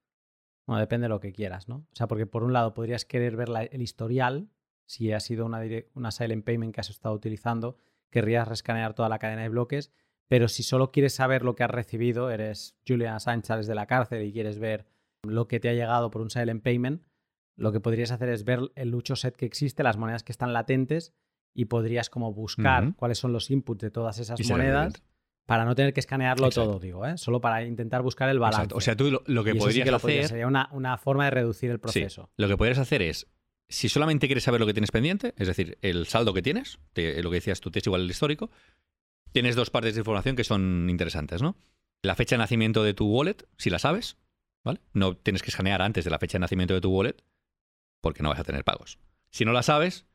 Bueno, 0.66 0.80
depende 0.80 1.06
de 1.06 1.10
lo 1.10 1.20
que 1.20 1.34
quieras, 1.34 1.68
¿no? 1.68 1.88
O 1.92 1.96
sea, 1.96 2.08
porque 2.08 2.26
por 2.26 2.44
un 2.44 2.54
lado 2.54 2.74
podrías 2.74 3.04
querer 3.04 3.36
ver 3.36 3.50
el 3.72 3.82
historial, 3.82 4.50
si 4.86 5.12
ha 5.12 5.20
sido 5.20 5.46
una, 5.46 5.62
una 5.94 6.12
silent 6.12 6.46
payment 6.46 6.74
que 6.74 6.82
has 6.82 6.90
estado 6.90 7.14
utilizando, 7.14 7.78
querrías 8.10 8.48
rescanear 8.48 8.94
toda 8.94 9.10
la 9.10 9.20
cadena 9.20 9.42
de 9.42 9.50
bloques, 9.50 9.92
pero 10.28 10.48
si 10.48 10.64
solo 10.64 10.92
quieres 10.92 11.14
saber 11.14 11.44
lo 11.44 11.56
que 11.56 11.64
has 11.64 11.72
recibido, 11.72 12.30
eres 12.32 12.76
Julian 12.88 13.16
Assange, 13.16 13.46
sales 13.48 13.68
de 13.68 13.76
la 13.76 13.86
cárcel 13.86 14.24
y 14.24 14.32
quieres 14.34 14.60
ver 14.60 14.86
lo 15.24 15.48
que 15.48 15.60
te 15.60 15.70
ha 15.70 15.74
llegado 15.74 16.10
por 16.12 16.22
un 16.22 16.30
silent 16.30 16.64
payment, 16.64 17.04
lo 17.56 17.72
que 17.72 17.80
podrías 17.80 18.12
hacer 18.12 18.30
es 18.30 18.44
ver 18.46 18.60
el 18.76 18.90
lucho 18.90 19.16
set 19.16 19.36
que 19.36 19.46
existe, 19.46 19.84
las 19.84 19.98
monedas 19.98 20.24
que 20.24 20.32
están 20.32 20.54
latentes, 20.54 21.14
y 21.56 21.66
podrías 21.66 22.10
como 22.10 22.34
buscar 22.34 22.96
cuáles 22.96 23.20
son 23.20 23.32
los 23.32 23.52
inputs 23.52 23.80
de 23.82 23.92
todas 23.92 24.18
esas 24.18 24.40
Y 24.40 24.44
monedas 24.46 25.04
para 25.46 25.66
no 25.66 25.76
tener 25.76 25.94
que 25.94 26.00
escanearlo 26.00 26.48
Exacto. 26.48 26.72
todo, 26.72 26.80
digo, 26.80 27.06
¿eh? 27.06 27.18
solo 27.18 27.42
para 27.42 27.64
intentar 27.64 28.02
buscar 28.02 28.28
el 28.30 28.40
balance. 28.40 28.62
Exacto. 28.64 28.78
O 28.78 28.82
sea, 28.82 28.96
tú 28.96 29.12
lo, 29.12 29.22
lo 29.28 29.44
que 29.44 29.52
Y 29.52 29.58
eso 29.58 29.60
sí 29.60 29.66
podrías 29.68 29.86
que 29.86 29.92
lo 29.92 29.98
hacer. 29.98 30.02
podrías- 30.10 30.30
sería 30.30 30.48
una, 30.48 30.70
una 30.72 30.98
forma 30.98 31.26
de 31.26 31.32
reducir 31.32 31.70
el 31.70 31.76
Sí, 31.78 31.82
proceso. 31.82 32.32
lo 32.38 32.48
que 32.48 32.58
podrías 32.58 32.80
hacer 32.80 33.02
es, 33.04 33.28
si 33.70 33.88
solamente 33.88 34.26
quieres 34.28 34.44
saber 34.46 34.60
lo 34.62 34.66
que 34.66 34.74
tienes 34.74 34.90
pendiente, 34.92 35.34
es 35.38 35.48
decir, 35.48 35.78
el 35.82 36.08
saldo 36.08 36.34
que 36.34 36.42
tienes, 36.42 36.80
te- 36.94 37.22
lo 37.22 37.30
que 37.30 37.36
decías 37.36 37.62
tú, 37.62 37.70
te 37.70 37.80
es 37.80 37.86
igual 37.86 38.02
el 38.02 38.10
histórico, 38.10 38.50
tienes 39.34 39.56
dos 39.56 39.70
partes 39.70 39.96
de 39.96 40.02
información 40.02 40.36
que 40.36 40.44
son 40.44 40.88
interesantes, 40.90 41.42
¿no? 41.42 41.58
La 42.02 42.16
fecha 42.16 42.36
de 42.36 42.40
nacimiento 42.40 42.84
de 42.84 42.94
tu 42.94 43.08
wallet, 43.08 43.46
si 43.58 43.70
la 43.70 43.80
sabes, 43.80 44.18
¿vale? 44.64 44.80
No 44.94 45.18
tienes 45.18 45.42
que 45.42 45.50
escanear 45.50 45.82
antes 45.82 46.06
de 46.06 46.12
la 46.12 46.20
fecha 46.20 46.38
de 46.38 46.42
nacimiento 46.42 46.74
de 46.74 46.82
tu 46.82 46.92
wallet, 46.92 47.18
porque 48.02 48.24
no 48.24 48.30
vas 48.30 48.40
a 48.40 48.44
tener 48.44 48.64
pagos. 48.64 49.00
Si 49.32 49.46
no 49.46 49.52
la 49.52 49.64
sabes, 49.64 50.06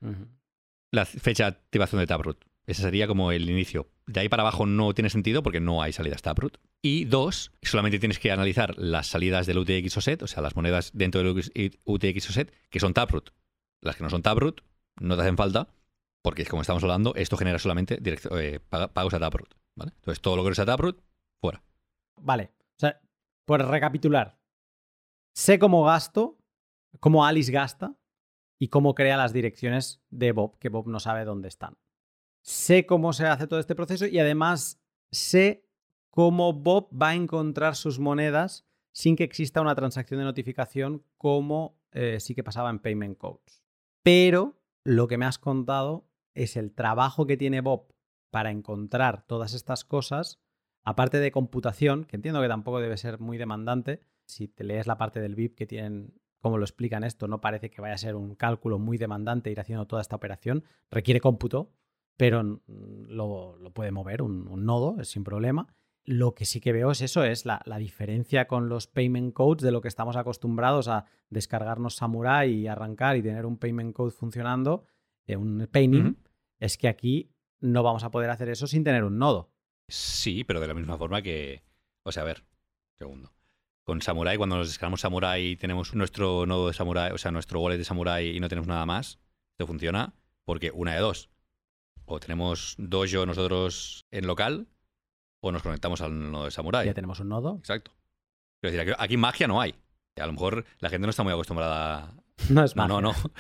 la 0.93 1.05
fecha 1.05 1.45
de 1.45 1.57
activación 1.57 2.01
de 2.01 2.07
Taproot. 2.07 2.45
Ese 2.67 2.83
sería 2.83 3.07
como 3.07 3.33
el 3.33 3.49
inicio. 3.49 3.91
De 4.07 4.21
ahí 4.21 4.29
para 4.29 4.43
abajo 4.43 4.67
no 4.67 4.93
tiene 4.95 5.11
sentido 5.11 5.43
porque 5.43 5.61
no 5.61 5.83
hay 5.83 5.93
salidas 5.93 6.23
Taproot. 6.23 6.59
Y 6.83 7.07
dos, 7.07 7.51
solamente 7.63 7.99
tienes 7.99 8.19
que 8.19 8.31
analizar 8.31 8.79
las 8.79 9.07
salidas 9.07 9.47
del 9.47 9.59
UTX 9.59 9.97
o 9.97 10.01
set, 10.01 10.23
o 10.23 10.27
sea, 10.27 10.43
las 10.43 10.55
monedas 10.55 10.91
dentro 10.95 11.23
del 11.23 11.81
UTX 11.85 12.31
o 12.31 12.33
set, 12.33 12.53
que 12.71 12.79
son 12.79 12.95
Taproot. 12.95 13.33
Las 13.81 13.97
que 13.97 14.05
no 14.05 14.11
son 14.11 14.23
Taproot 14.23 14.63
no 15.01 15.17
te 15.17 15.23
hacen 15.23 15.37
falta 15.37 15.69
porque, 16.29 16.45
como 16.45 16.61
estamos 16.61 16.83
hablando, 16.83 17.15
esto 17.15 17.39
genera 17.39 17.59
solamente 17.59 17.99
eh, 18.03 18.61
pagos 18.61 19.15
a 19.15 19.19
Taproot. 19.19 19.55
Entonces, 19.81 20.21
todo 20.21 20.37
lo 20.37 20.43
que 20.43 20.51
no 20.51 20.55
sea 20.55 20.67
Taproot, 20.67 21.03
fuera. 21.41 21.65
Vale. 22.21 22.53
O 22.77 22.81
sea, 22.81 23.01
por 23.47 23.67
recapitular, 23.67 24.39
sé 25.35 25.59
cómo 25.59 25.85
gasto, 25.85 26.37
cómo 27.01 27.25
Alice 27.25 27.51
gasta 27.51 27.97
y 28.59 28.69
cómo 28.69 28.95
crea 28.95 29.17
las 29.17 29.33
direcciones 29.33 30.03
de 30.11 30.33
Bob, 30.33 30.59
que 30.59 30.69
Bob 30.69 30.87
no 30.87 31.01
sabe 31.01 31.25
dónde 31.25 31.49
están. 31.49 31.79
Sé 32.43 32.85
cómo 32.85 33.15
se 33.15 33.25
hace 33.25 33.47
todo 33.47 33.59
este 33.59 33.75
proceso 33.75 34.05
y 34.05 34.19
además 34.19 34.83
sé 35.11 35.67
cómo 36.11 36.53
Bob 36.53 36.91
va 36.93 37.09
a 37.09 37.15
encontrar 37.15 37.75
sus 37.75 37.99
monedas 37.99 38.67
sin 38.93 39.17
que 39.17 39.25
exista 39.25 39.63
una 39.63 39.75
transacción 39.75 40.19
de 40.19 40.25
notificación 40.25 41.03
como 41.17 41.81
eh, 41.93 42.21
sí 42.21 42.35
que 42.35 42.45
pasaba 42.45 42.69
en 42.69 42.81
Payment 42.81 43.17
Codes. 43.17 43.65
Pero 44.03 44.61
lo 44.85 45.09
que 45.09 45.17
me 45.17 45.25
has 45.25 45.39
contado 45.39 46.08
es 46.39 46.57
el 46.57 46.73
trabajo 46.73 47.27
que 47.27 47.37
tiene 47.37 47.61
Bob 47.61 47.93
para 48.31 48.51
encontrar 48.51 49.27
todas 49.27 49.55
estas 49.55 49.85
cosas, 49.85 50.41
aparte 50.85 51.19
de 51.19 51.33
computación, 51.33 52.05
que 52.05 52.17
entiendo 52.17 52.41
que 52.41 52.49
tampoco 52.49 52.81
debe 52.81 52.97
ser 52.97 53.19
muy 53.19 53.39
demandante. 53.39 54.03
Si 54.27 54.49
te 54.49 54.65
lees 54.65 54.87
la 54.87 54.99
parte 54.99 55.21
del 55.21 55.35
VIP 55.35 55.57
que 55.57 55.67
tienen, 55.67 56.15
como 56.41 56.59
lo 56.59 56.65
explican 56.65 57.05
esto, 57.05 57.27
no 57.27 57.41
parece 57.41 57.71
que 57.71 57.81
vaya 57.81 57.95
a 57.95 57.99
ser 57.99 58.15
un 58.15 58.35
cálculo 58.35 58.79
muy 58.79 58.99
demandante 58.99 59.51
ir 59.51 59.61
haciendo 59.61 59.87
toda 59.87 60.03
esta 60.03 60.17
operación. 60.17 60.65
Requiere 60.91 61.21
cómputo, 61.21 61.73
pero 62.17 62.43
lo, 62.67 63.59
puede 63.75 63.91
mover 63.91 64.23
un, 64.23 64.65
nodo 64.65 65.03
sin 65.05 65.25
problema. 65.25 65.75
Lo 66.05 66.35
que 66.35 66.45
sí 66.45 66.61
que 66.61 66.73
veo 66.73 66.91
es 66.91 67.03
eso, 67.03 67.25
es 67.25 67.45
la, 67.47 67.63
diferencia 67.79 68.47
con 68.47 68.69
los 68.69 68.87
payment 68.87 69.35
codes 69.35 69.63
de 69.63 69.73
lo 69.73 69.81
que 69.81 69.89
estamos 69.89 70.17
acostumbrados 70.17 70.89
a 70.89 71.05
descargarnos 71.31 71.97
Samurai 71.97 72.51
y 72.51 72.67
arrancar 72.67 73.17
y 73.17 73.23
tener 73.23 73.45
un 73.45 73.59
payment 73.59 73.95
code 73.95 74.11
funcionando, 74.11 74.85
eh, 75.27 75.37
un 75.37 75.69
painting, 75.71 76.17
es 76.59 76.79
que 76.79 76.89
aquí 76.89 77.31
no 77.61 77.83
vamos 77.83 78.05
a 78.05 78.11
poder 78.11 78.31
hacer 78.31 78.49
eso 78.49 78.67
sin 78.67 78.85
tener 78.85 79.05
un 79.05 79.19
nodo. 79.19 79.53
Sí, 79.89 80.45
pero 80.45 80.61
de 80.61 80.69
la 80.69 80.75
misma 80.75 80.99
forma 80.99 81.23
que. 81.23 81.63
O 82.03 82.13
sea, 82.13 82.23
a 82.23 82.27
ver, 82.27 82.45
segundo. 82.99 83.33
Con 83.85 84.03
Samurai, 84.03 84.37
cuando 84.37 84.57
nos 84.57 84.69
descargamos 84.69 85.01
Samurai 85.01 85.43
y 85.43 85.57
tenemos 85.57 85.95
nuestro 85.95 86.45
nodo 86.45 86.69
de 86.69 86.75
Samurai, 86.75 87.11
o 87.13 87.19
sea, 87.19 87.31
nuestro 87.31 87.61
wallet 87.61 87.79
de 87.79 87.85
Samurai 87.85 88.37
y 88.37 88.41
no 88.41 88.49
tenemos 88.49 88.69
nada 88.69 88.85
más, 88.85 89.19
esto 89.53 89.67
funciona 89.67 90.15
porque 90.45 90.71
una 90.71 90.95
de 90.95 91.01
dos. 91.01 91.31
O 92.05 92.21
tenemos 92.21 92.75
Dojo 92.79 93.27
nosotros 93.27 94.07
en 94.11 94.27
local, 94.27 94.69
o 95.41 95.53
nos 95.53 95.63
conectamos 95.63 96.01
al 96.01 96.31
nodo 96.31 96.45
de 96.47 96.51
Samurai. 96.51 96.87
Ya 96.87 96.95
tenemos 96.95 97.21
un 97.21 97.29
nodo. 97.29 97.57
Exacto. 97.59 97.93
Quiero 98.61 98.77
decir, 98.77 98.93
aquí, 98.93 99.03
aquí 99.03 99.17
magia 99.17 99.47
no 99.47 99.61
hay. 99.61 99.75
A 100.17 100.27
lo 100.27 100.33
mejor 100.33 100.65
la 100.81 100.91
gente 100.91 101.07
no 101.07 101.11
está 101.11 101.23
muy 101.23 101.33
acostumbrada. 101.33 102.15
No 102.51 102.63
es 102.63 102.77
magia. 102.77 102.89
No, 102.95 103.01
no, 103.01 103.13
no. 103.13 103.31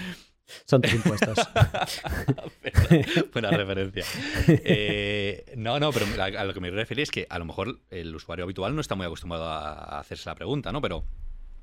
Son 0.65 0.81
tus 0.81 0.95
impuestos. 0.95 1.39
Buena 3.33 3.51
referencia. 3.57 4.05
Eh, 4.47 5.53
no, 5.57 5.79
no, 5.79 5.93
pero 5.93 6.07
a, 6.23 6.45
lo 6.45 6.55
que 6.55 6.61
me 6.61 6.71
refiero 6.71 7.03
es 7.03 7.11
que 7.11 7.27
a 7.29 7.39
lo 7.39 7.45
mejor 7.45 7.81
el 7.91 8.15
usuario 8.15 8.45
habitual 8.45 8.75
no 8.75 8.81
está 8.81 8.95
muy 8.95 9.07
acostumbrado 9.07 9.47
a, 9.47 9.99
hacerse 9.99 10.29
la 10.29 10.35
pregunta, 10.35 10.73
¿no? 10.73 10.81
Pero 10.81 11.05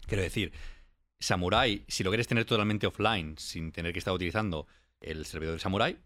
quiero 0.06 0.24
decir, 0.24 0.52
Samurai, 1.20 1.84
si 1.88 2.04
lo 2.04 2.12
quieres 2.12 2.28
tener 2.28 2.46
totalmente 2.46 2.88
offline, 2.88 3.38
sin 3.38 3.72
tener 3.72 3.94
que 3.94 4.00
estar 4.00 4.14
utilizando 4.14 4.68
el 5.02 5.26
servidor 5.26 5.56
de 5.56 5.60
Samurai, 5.60 5.98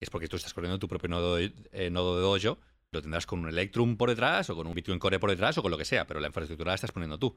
es 0.00 0.10
porque 0.10 0.28
tú 0.28 0.36
estás 0.36 0.54
corriendo 0.54 0.78
tu 0.78 0.88
propio 0.88 1.08
nodo 1.08 1.36
de, 1.36 1.52
eh, 1.72 1.90
nodo 1.90 2.16
de 2.16 2.22
Dojo, 2.22 2.58
lo 2.90 3.00
tendrás 3.00 3.26
con 3.26 3.40
un 3.40 3.48
Electrum 3.48 3.96
por 3.96 4.10
detrás, 4.10 4.50
o 4.50 4.56
con 4.56 4.66
un 4.66 4.74
Bitcoin 4.74 4.98
Core 4.98 5.18
por 5.18 5.30
detrás, 5.30 5.56
o 5.58 5.62
con 5.62 5.70
lo 5.70 5.78
que 5.78 5.84
sea, 5.84 6.06
pero 6.06 6.20
la 6.20 6.26
infraestructura 6.26 6.70
la 6.70 6.74
estás 6.74 6.92
poniendo 6.92 7.18
tú. 7.18 7.34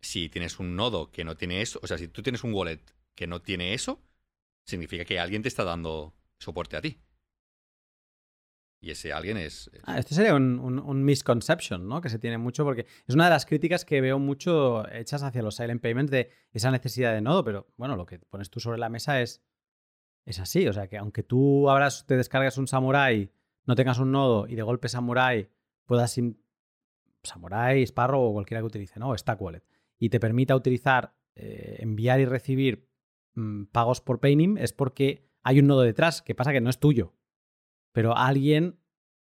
Si 0.00 0.28
tienes 0.28 0.58
un 0.60 0.76
nodo 0.76 1.10
que 1.10 1.24
no 1.24 1.36
tiene 1.36 1.60
eso, 1.60 1.80
o 1.82 1.86
sea, 1.86 1.98
si 1.98 2.08
tú 2.08 2.22
tienes 2.22 2.44
un 2.44 2.54
wallet 2.54 2.80
que 3.14 3.26
no 3.26 3.42
tiene 3.42 3.74
eso, 3.74 4.00
significa 4.68 5.04
que 5.04 5.18
alguien 5.18 5.42
te 5.42 5.48
está 5.48 5.64
dando 5.64 6.14
soporte 6.38 6.76
a 6.76 6.80
ti. 6.80 7.00
Y 8.80 8.90
ese 8.90 9.12
alguien 9.12 9.36
es. 9.38 9.70
Ah, 9.84 9.98
esto 9.98 10.14
sería 10.14 10.34
un, 10.34 11.04
misconception, 11.04 11.88
¿no? 11.88 12.00
Que 12.00 12.10
se 12.10 12.18
tiene 12.20 12.38
mucho, 12.38 12.64
porque 12.64 12.86
es 13.06 13.14
una 13.14 13.24
de 13.24 13.30
las 13.30 13.44
críticas 13.44 13.84
que 13.84 14.00
veo 14.00 14.20
mucho 14.20 14.88
hechas 14.92 15.24
hacia 15.24 15.42
los 15.42 15.56
silent 15.56 15.82
payments 15.82 16.12
de 16.12 16.30
esa 16.52 16.70
necesidad 16.70 17.12
de 17.12 17.20
nodo, 17.20 17.42
pero 17.42 17.66
bueno, 17.76 17.96
lo 17.96 18.06
que 18.06 18.20
pones 18.20 18.50
tú 18.50 18.60
sobre 18.60 18.78
la 18.78 18.88
mesa 18.88 19.20
es. 19.20 19.42
Es 20.24 20.38
así. 20.38 20.68
O 20.68 20.72
sea, 20.72 20.86
que 20.86 20.98
aunque 20.98 21.22
tú 21.22 21.70
abras, 21.70 22.04
te 22.06 22.16
descargas 22.16 22.58
un 22.58 22.68
Samurai, 22.68 23.32
no 23.64 23.74
tengas 23.74 23.98
un 23.98 24.12
nodo 24.12 24.46
y 24.46 24.54
de 24.54 24.62
golpe 24.62 24.88
Samurai 24.88 25.48
puedas. 25.86 26.20
Samurai, 27.24 27.82
Sparrow 27.82 28.22
o 28.22 28.32
cualquiera 28.32 28.60
que 28.60 28.66
utilice, 28.66 29.00
¿no? 29.00 29.08
O 29.08 29.18
Stack 29.18 29.40
Wallet. 29.40 29.64
Y 29.98 30.10
te 30.10 30.20
permita 30.20 30.54
utilizar, 30.54 31.16
eh, 31.34 31.78
enviar 31.80 32.20
y 32.20 32.26
recibir 32.26 32.87
Mm, 33.38 33.66
pagos 33.66 34.00
por 34.00 34.18
Paynim 34.18 34.58
es 34.58 34.72
porque 34.72 35.30
hay 35.44 35.60
un 35.60 35.68
nodo 35.68 35.82
detrás, 35.82 36.22
que 36.22 36.34
pasa 36.34 36.52
que 36.52 36.60
no 36.60 36.70
es 36.70 36.80
tuyo. 36.80 37.14
Pero 37.92 38.16
alguien, 38.16 38.80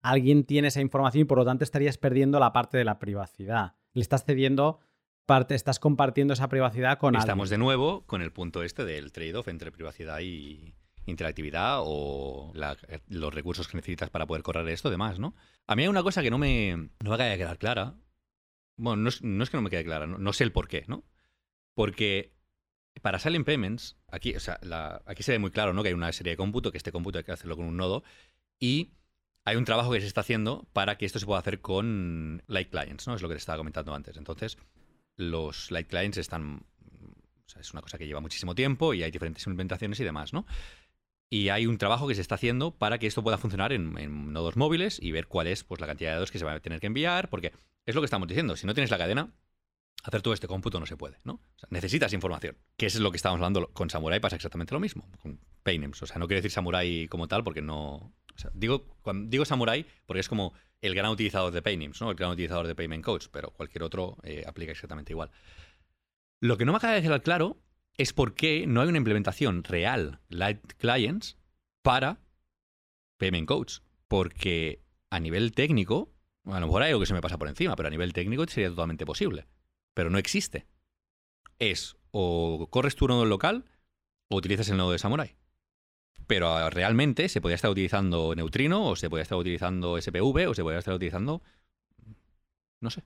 alguien 0.00 0.44
tiene 0.44 0.68
esa 0.68 0.80
información 0.80 1.22
y 1.22 1.24
por 1.24 1.38
lo 1.38 1.44
tanto 1.44 1.64
estarías 1.64 1.98
perdiendo 1.98 2.38
la 2.38 2.52
parte 2.52 2.78
de 2.78 2.84
la 2.84 3.00
privacidad. 3.00 3.74
Le 3.94 4.02
estás 4.02 4.24
cediendo 4.24 4.78
parte, 5.26 5.56
estás 5.56 5.80
compartiendo 5.80 6.34
esa 6.34 6.48
privacidad 6.48 6.98
con 6.98 7.16
Estamos 7.16 7.50
de 7.50 7.58
nuevo 7.58 8.06
con 8.06 8.22
el 8.22 8.32
punto 8.32 8.62
este 8.62 8.84
del 8.84 9.10
trade-off 9.10 9.48
entre 9.48 9.72
privacidad 9.72 10.20
y 10.20 10.76
interactividad 11.06 11.80
o 11.82 12.52
los 13.08 13.34
recursos 13.34 13.66
que 13.66 13.76
necesitas 13.76 14.10
para 14.10 14.26
poder 14.26 14.44
correr 14.44 14.68
esto, 14.68 14.88
demás, 14.88 15.18
¿no? 15.18 15.34
A 15.66 15.74
mí 15.74 15.82
hay 15.82 15.88
una 15.88 16.04
cosa 16.04 16.22
que 16.22 16.30
no 16.30 16.38
me, 16.38 16.76
no 16.76 17.10
me 17.10 17.14
acaba 17.14 17.30
de 17.30 17.38
quedar 17.38 17.58
clara. 17.58 17.96
Bueno, 18.76 19.02
no 19.02 19.08
es, 19.08 19.50
que 19.50 19.56
no 19.56 19.62
me 19.62 19.70
quede 19.70 19.84
clara, 19.84 20.06
no, 20.06 20.18
no 20.18 20.32
sé 20.32 20.44
el 20.44 20.52
por 20.52 20.68
qué, 20.68 20.84
¿no? 20.86 21.04
Porque 21.74 22.35
para 23.02 23.18
Silent 23.18 23.46
Payments, 23.46 23.96
aquí, 24.08 24.34
o 24.34 24.40
sea, 24.40 24.58
aquí 25.06 25.22
se 25.22 25.32
ve 25.32 25.38
muy 25.38 25.50
claro 25.50 25.72
¿no? 25.72 25.82
que 25.82 25.88
hay 25.88 25.94
una 25.94 26.12
serie 26.12 26.32
de 26.32 26.36
cómputo, 26.36 26.72
que 26.72 26.78
este 26.78 26.92
cómputo 26.92 27.18
hay 27.18 27.24
que 27.24 27.32
hacerlo 27.32 27.56
con 27.56 27.66
un 27.66 27.76
nodo, 27.76 28.02
y 28.58 28.92
hay 29.44 29.56
un 29.56 29.64
trabajo 29.64 29.92
que 29.92 30.00
se 30.00 30.06
está 30.06 30.22
haciendo 30.22 30.66
para 30.72 30.98
que 30.98 31.06
esto 31.06 31.18
se 31.18 31.26
pueda 31.26 31.38
hacer 31.38 31.60
con 31.60 32.42
Light 32.48 32.70
Clients, 32.70 33.06
¿no? 33.06 33.14
Es 33.14 33.22
lo 33.22 33.28
que 33.28 33.34
te 33.34 33.38
estaba 33.38 33.58
comentando 33.58 33.94
antes. 33.94 34.16
Entonces, 34.16 34.58
los 35.14 35.70
Light 35.70 35.88
Clients 35.88 36.18
están. 36.18 36.66
O 37.44 37.48
sea, 37.48 37.60
es 37.60 37.72
una 37.72 37.80
cosa 37.80 37.96
que 37.96 38.08
lleva 38.08 38.20
muchísimo 38.20 38.56
tiempo 38.56 38.92
y 38.92 39.04
hay 39.04 39.12
diferentes 39.12 39.46
implementaciones 39.46 40.00
y 40.00 40.04
demás, 40.04 40.32
¿no? 40.32 40.46
Y 41.30 41.50
hay 41.50 41.66
un 41.66 41.78
trabajo 41.78 42.08
que 42.08 42.16
se 42.16 42.22
está 42.22 42.34
haciendo 42.34 42.72
para 42.72 42.98
que 42.98 43.06
esto 43.06 43.22
pueda 43.22 43.38
funcionar 43.38 43.72
en, 43.72 43.96
en, 43.98 44.32
nodos 44.32 44.56
móviles 44.56 44.98
y 45.00 45.12
ver 45.12 45.28
cuál 45.28 45.46
es 45.46 45.62
pues, 45.62 45.80
la 45.80 45.86
cantidad 45.86 46.10
de 46.10 46.14
datos 46.14 46.32
que 46.32 46.40
se 46.40 46.44
va 46.44 46.52
a 46.52 46.60
tener 46.60 46.80
que 46.80 46.88
enviar, 46.88 47.28
porque 47.28 47.52
es 47.84 47.94
lo 47.94 48.00
que 48.00 48.06
estamos 48.06 48.26
diciendo. 48.26 48.56
Si 48.56 48.66
no 48.66 48.74
tienes 48.74 48.90
la 48.90 48.98
cadena, 48.98 49.32
hacer 50.06 50.22
todo 50.22 50.34
este 50.34 50.46
cómputo 50.46 50.78
no 50.78 50.86
se 50.86 50.96
puede, 50.96 51.18
¿no? 51.24 51.40
necesitas 51.70 52.12
información. 52.12 52.56
Que 52.76 52.86
es 52.86 52.98
lo 53.00 53.10
que 53.10 53.16
estamos 53.16 53.36
hablando 53.36 53.68
con 53.68 53.90
Samurai, 53.90 54.20
pasa 54.20 54.36
exactamente 54.36 54.72
lo 54.72 54.80
mismo, 54.80 55.08
con 55.20 55.40
Paynims. 55.62 56.02
O 56.02 56.06
sea, 56.06 56.18
no 56.18 56.28
quiero 56.28 56.38
decir 56.38 56.52
Samurai 56.52 57.08
como 57.08 57.26
tal 57.28 57.42
porque 57.42 57.62
no... 57.62 58.14
digo, 58.54 58.86
cuando 59.02 59.28
digo 59.28 59.44
Samurai 59.44 59.84
porque 60.06 60.20
es 60.20 60.28
como 60.28 60.52
el 60.80 60.94
gran 60.94 61.10
utilizador 61.10 61.52
de 61.52 61.62
Paynims, 61.62 62.00
¿no? 62.00 62.10
El 62.10 62.16
gran 62.16 62.30
utilizador 62.30 62.66
de 62.66 62.74
Payment 62.74 63.04
Codes, 63.04 63.28
pero 63.28 63.50
cualquier 63.50 63.82
otro 63.82 64.16
eh, 64.22 64.44
aplica 64.46 64.72
exactamente 64.72 65.12
igual. 65.12 65.30
Lo 66.40 66.56
que 66.56 66.64
no 66.64 66.72
me 66.72 66.78
acaba 66.78 66.94
de 66.94 67.02
quedar 67.02 67.22
claro 67.22 67.56
es 67.96 68.12
por 68.12 68.34
qué 68.34 68.66
no 68.66 68.82
hay 68.82 68.88
una 68.88 68.98
implementación 68.98 69.64
real, 69.64 70.20
Light 70.28 70.74
Clients, 70.74 71.38
para 71.82 72.20
Payment 73.16 73.48
Codes. 73.48 73.82
Porque 74.06 74.82
a 75.10 75.18
nivel 75.18 75.52
técnico, 75.52 76.12
a 76.44 76.60
lo 76.60 76.66
mejor 76.66 76.82
hay 76.82 76.90
algo 76.90 77.00
que 77.00 77.06
se 77.06 77.14
me 77.14 77.22
pasa 77.22 77.38
por 77.38 77.48
encima, 77.48 77.74
pero 77.74 77.88
a 77.88 77.90
nivel 77.90 78.12
técnico 78.12 78.46
sería 78.46 78.68
totalmente 78.68 79.04
posible 79.06 79.46
pero 79.96 80.10
no 80.10 80.18
existe. 80.18 80.66
Es 81.58 81.96
o 82.10 82.68
corres 82.70 82.96
tu 82.96 83.08
nodo 83.08 83.24
local 83.24 83.64
o 84.28 84.36
utilizas 84.36 84.68
el 84.68 84.76
nodo 84.76 84.92
de 84.92 84.98
Samurai. 84.98 85.36
Pero 86.26 86.48
ah, 86.48 86.68
realmente 86.68 87.30
se 87.30 87.40
podría 87.40 87.54
estar 87.54 87.70
utilizando 87.70 88.34
Neutrino, 88.34 88.86
o 88.86 88.94
se 88.94 89.08
podría 89.08 89.22
estar 89.22 89.38
utilizando 89.38 89.98
SPV, 89.98 90.48
o 90.48 90.54
se 90.54 90.62
podría 90.62 90.80
estar 90.80 90.94
utilizando. 90.94 91.42
No 92.80 92.90
sé. 92.90 93.04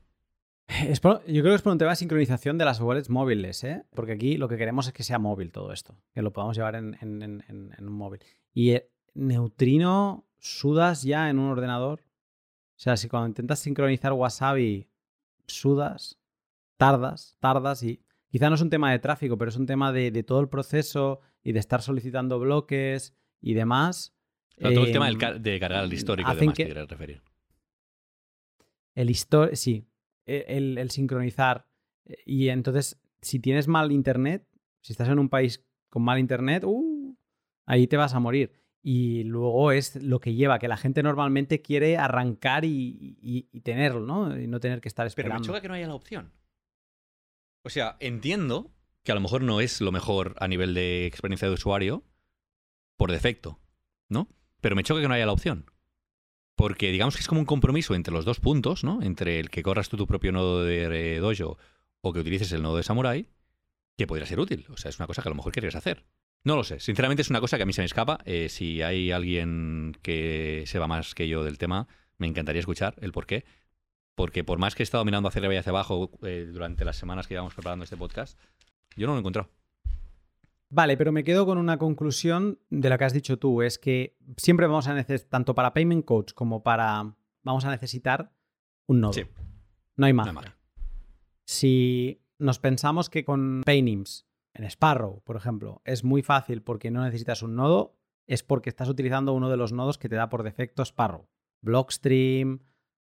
yo 0.89 1.43
creo 1.43 1.53
que 1.53 1.55
es 1.55 1.63
por 1.63 1.73
un 1.73 1.79
tema 1.79 1.93
de 1.93 1.97
sincronización 1.97 2.59
de 2.59 2.65
las 2.65 2.81
wallets 2.81 3.09
móviles, 3.09 3.63
¿eh? 3.63 3.85
Porque 3.95 4.13
aquí 4.13 4.37
lo 4.37 4.49
que 4.49 4.57
queremos 4.57 4.89
es 4.89 4.93
que 4.93 5.05
sea 5.05 5.21
móvil 5.21 5.53
todo 5.53 5.73
esto, 5.73 5.97
que 6.13 6.23
lo 6.23 6.33
podamos 6.33 6.57
llevar 6.57 6.75
en, 6.75 7.45
un 7.79 7.93
móvil. 7.93 8.21
Y 8.53 8.71
eh, 8.71 8.91
Neutrino 9.15 10.27
sudas 10.39 11.03
ya 11.03 11.31
en 11.31 11.39
un 11.39 11.51
ordenador. 11.51 12.01
O 12.01 12.83
sea, 12.83 12.97
si 12.97 13.09
cuando 13.09 13.29
intentas 13.29 13.61
sincronizar 13.61 14.13
Wasabi 14.13 14.89
sudas, 15.47 16.20
tardas, 16.81 17.37
tardas 17.41 17.83
y 17.83 18.03
quizá 18.31 18.49
no 18.49 18.55
es 18.55 18.63
un 18.63 18.71
tema 18.71 18.91
de 18.91 18.99
tráfico, 18.99 19.37
pero 19.37 19.51
es 19.51 19.57
un 19.57 19.67
tema 19.67 19.93
de, 19.93 20.23
todo 20.23 20.41
el 20.41 20.49
proceso 20.49 21.21
y 21.45 21.53
de 21.53 21.59
estar 21.59 21.83
solicitando 21.83 22.41
bloques 22.41 23.15
y 23.43 23.53
demás. 23.53 24.17
todo 24.57 24.87
el 24.87 24.93
tema 24.93 25.11
em, 25.11 25.19
de 25.19 25.61
cargar 25.61 25.85
el 25.85 25.93
histórico 25.93 26.33
y 26.33 26.37
demás, 26.37 26.57
que, 26.57 26.73
referir. 26.73 27.23
El 28.95 29.11
histórico, 29.11 29.57
sí, 29.57 29.87
e, 30.25 30.47
el, 30.49 30.91
sincronizar. 30.91 31.67
Eh, 32.07 32.17
y 32.25 32.49
entonces, 32.49 32.99
si 33.21 33.41
tienes 33.41 33.69
mal 33.69 33.93
internet, 33.93 34.49
si 34.81 34.95
estás 34.95 35.11
en 35.11 35.19
un 35.19 35.29
país 35.29 35.63
con 35.91 36.03
mal 36.03 36.19
internet, 36.19 36.65
uh, 36.65 37.15
ahí 37.67 37.87
te 37.89 37.99
vas 37.99 38.15
a 38.15 38.21
morir. 38.21 38.55
Y 38.83 39.25
luego 39.25 39.71
es 39.73 40.03
lo 40.03 40.19
que 40.19 40.33
lleva, 40.33 40.59
que 40.59 40.67
la 40.67 40.79
gente 40.79 41.03
normalmente 41.03 41.61
quiere 41.61 41.99
arrancar 41.99 42.65
y, 42.65 43.51
tenerlo, 43.63 44.01
¿no? 44.01 44.41
Y 44.41 44.47
no 44.47 44.61
tener 44.61 44.81
que 44.81 44.89
estar 44.89 45.07
esperando. 45.07 45.35
Pero 45.35 45.41
me 45.41 45.47
choca 45.47 45.61
que 45.61 45.69
no 45.69 45.75
haya 45.75 45.87
la 45.87 45.95
opción. 45.95 46.33
O 47.63 47.71
sea, 47.71 47.97
entiendo 48.01 48.73
que 49.03 49.13
a 49.13 49.15
lo 49.15 49.21
mejor 49.21 49.43
no 49.43 49.61
es 49.61 49.81
lo 49.81 49.93
mejor 49.93 50.35
a 50.39 50.49
nivel 50.49 50.75
de 50.75 51.07
experiencia 51.07 51.49
de 51.49 51.55
usuario 51.55 52.05
por 52.97 53.13
defecto, 53.13 53.61
¿no? 54.09 54.29
Pero 54.61 54.77
me 54.77 54.83
choca 54.83 55.01
que 55.01 55.09
no 55.09 55.15
haya 55.15 55.27
la 55.27 55.33
opción. 55.33 55.71
Porque 56.55 56.93
digamos 56.93 57.15
que 57.15 57.21
es 57.21 57.29
como 57.29 57.41
un 57.41 57.47
compromiso 57.47 57.95
entre 57.95 58.13
los 58.13 58.25
dos 58.25 58.41
puntos, 58.41 58.85
¿no? 58.85 59.03
Entre 59.03 59.41
el 59.41 59.51
que 59.51 59.63
corras 59.63 59.89
tú 59.89 59.97
tu 59.97 60.07
propio 60.07 60.33
nodo 60.33 60.65
de 60.65 61.19
Dojo 61.19 61.59
o 62.03 62.13
que 62.13 62.21
utilices 62.21 62.53
el 62.53 62.63
nodo 62.63 62.77
de 62.77 62.83
Samurai, 62.83 63.29
que 63.97 64.07
podría 64.07 64.27
ser 64.27 64.41
útil. 64.41 64.67
O 64.71 64.77
sea, 64.77 64.91
es 64.91 64.99
una 64.99 65.07
cosa 65.07 65.23
que 65.23 65.29
a 65.29 65.31
lo 65.31 65.37
mejor 65.37 65.53
querías 65.53 65.75
hacer. 65.75 66.05
No 66.45 66.57
lo 66.57 66.65
sé. 66.65 66.81
Sinceramente 66.81 67.23
es 67.23 67.31
una 67.31 67.41
cosa 67.41 67.57
que 67.57 67.63
a 67.63 67.67
mí 67.67 67.73
se 67.73 67.83
me 67.83 67.87
escapa. 67.87 68.19
Eh, 68.25 68.49
si 68.49 68.83
hay 68.83 69.11
alguien 69.11 69.97
que 70.03 70.65
sepa 70.67 70.87
más 70.87 71.15
que 71.15 71.29
yo 71.29 71.45
del 71.45 71.59
tema, 71.59 71.89
me 72.17 72.27
encantaría 72.27 72.61
escuchar 72.61 72.97
el 73.01 73.13
por 73.13 73.27
qué 73.27 73.45
porque 74.21 74.45
por 74.45 74.59
más 74.59 74.75
que 74.75 74.83
he 74.83 74.85
estado 74.85 75.03
mirando 75.07 75.31
hacia 75.31 75.39
arriba 75.39 75.55
y 75.55 75.57
hacia 75.57 75.71
abajo 75.71 76.11
eh, 76.25 76.47
durante 76.53 76.85
las 76.85 76.97
semanas 76.99 77.27
que 77.27 77.33
llevamos 77.33 77.55
preparando 77.55 77.85
este 77.85 77.97
podcast, 77.97 78.39
yo 78.95 79.07
no 79.07 79.15
lo 79.15 79.19
he 79.19 79.21
encontrado. 79.21 79.49
Vale, 80.69 80.99
pero 80.99 81.11
me 81.11 81.25
quedo 81.25 81.47
con 81.47 81.57
una 81.57 81.79
conclusión 81.79 82.59
de 82.69 82.91
lo 82.91 82.99
que 82.99 83.05
has 83.05 83.15
dicho 83.15 83.39
tú, 83.39 83.63
es 83.63 83.79
que 83.79 84.19
siempre 84.37 84.67
vamos 84.67 84.89
a 84.89 84.95
necesitar, 84.95 85.31
tanto 85.31 85.55
para 85.55 85.73
Payment 85.73 86.05
Coach 86.05 86.35
como 86.35 86.63
para, 86.63 87.17
vamos 87.43 87.65
a 87.65 87.71
necesitar 87.71 88.31
un 88.87 89.01
nodo. 89.01 89.15
Sí. 89.15 89.23
No 89.97 90.05
hay 90.05 90.13
No 90.13 90.17
más. 90.19 90.27
hay 90.29 90.35
más. 90.35 90.45
Si 91.47 92.23
nos 92.39 92.59
pensamos 92.59 93.09
que 93.09 93.25
con 93.25 93.63
Paynims, 93.65 94.27
en 94.53 94.65
Sparrow, 94.65 95.23
por 95.25 95.37
ejemplo, 95.37 95.81
es 95.87 96.05
muy 96.05 96.21
fácil 96.23 96.61
porque 96.63 96.91
no 96.91 97.03
necesitas 97.03 97.43
un 97.43 97.57
nodo, 97.57 97.97
es 98.27 98.43
porque 98.43 98.69
estás 98.69 98.91
utilizando 98.91 99.33
uno 99.33 99.49
de 99.49 99.57
los 99.57 99.73
nodos 99.73 99.97
que 99.97 100.11
te 100.11 100.17
da 100.17 100.29
por 100.29 100.43
defecto 100.43 100.83
Sparrow. 100.85 101.27
Blockstream, 101.63 102.61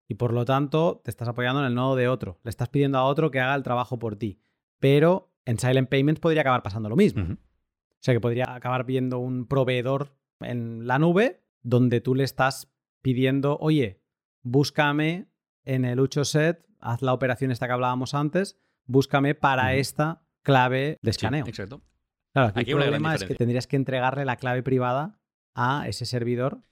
y 0.09 0.15
por 0.15 0.33
lo 0.33 0.45
tanto 0.45 1.01
te 1.05 1.11
estás 1.11 1.29
apoyando 1.29 1.61
en 1.61 1.67
el 1.67 1.75
nodo 1.75 1.95
de 1.95 2.09
otro. 2.09 2.41
Le 2.43 2.49
estás 2.51 2.69
pidiendo 2.71 2.99
a 2.99 3.05
otro 3.05 3.31
que 3.31 3.41
haga 3.41 3.55
el 3.55 3.63
trabajo 3.63 3.99
por 3.99 4.17
ti. 4.17 4.41
Pero 4.81 5.33
en 5.45 5.59
Silent 5.59 5.89
Payments 5.89 6.21
podría 6.21 6.41
acabar 6.41 6.63
pasando 6.63 6.89
lo 6.89 6.97
mismo. 6.97 7.23
O 7.25 8.01
sea 8.01 8.15
que 8.15 8.21
podría 8.21 8.55
acabar 8.55 8.85
viendo 8.85 9.19
un 9.19 9.47
proveedor 9.47 10.15
en 10.41 10.87
la 10.87 10.99
nube 10.99 11.43
donde 11.63 12.01
tú 12.01 12.15
le 12.15 12.25
estás 12.25 12.73
pidiendo, 13.03 13.59
oye, 13.61 14.01
búscame 14.43 15.27
en 15.65 15.85
el 15.85 16.01
Ucho 16.01 16.25
set, 16.25 16.65
haz 16.81 17.03
la 17.03 17.13
operación 17.13 17.51
esta 17.51 17.67
que 17.67 17.73
hablábamos 17.75 18.15
antes, 18.15 18.59
búscame 18.87 19.35
para 19.35 19.75
esta 19.75 20.23
clave 20.43 20.99
de 21.03 21.13
Sí, 21.13 21.17
escaneo. 21.19 21.45
exacto. 21.47 21.83
claro, 22.33 22.49
aquí 22.49 22.61
Aquí 22.61 22.71
el 22.71 22.79
problema 22.79 23.15
es 23.15 23.25
que 23.25 23.35
tendrías 23.35 23.67
que 23.67 23.77
entregarle 23.77 24.25
la 24.25 24.37
clave 24.37 24.63
privada 24.63 25.19
a 25.55 25.87
ese 25.89 26.07
servidor, 26.07 26.63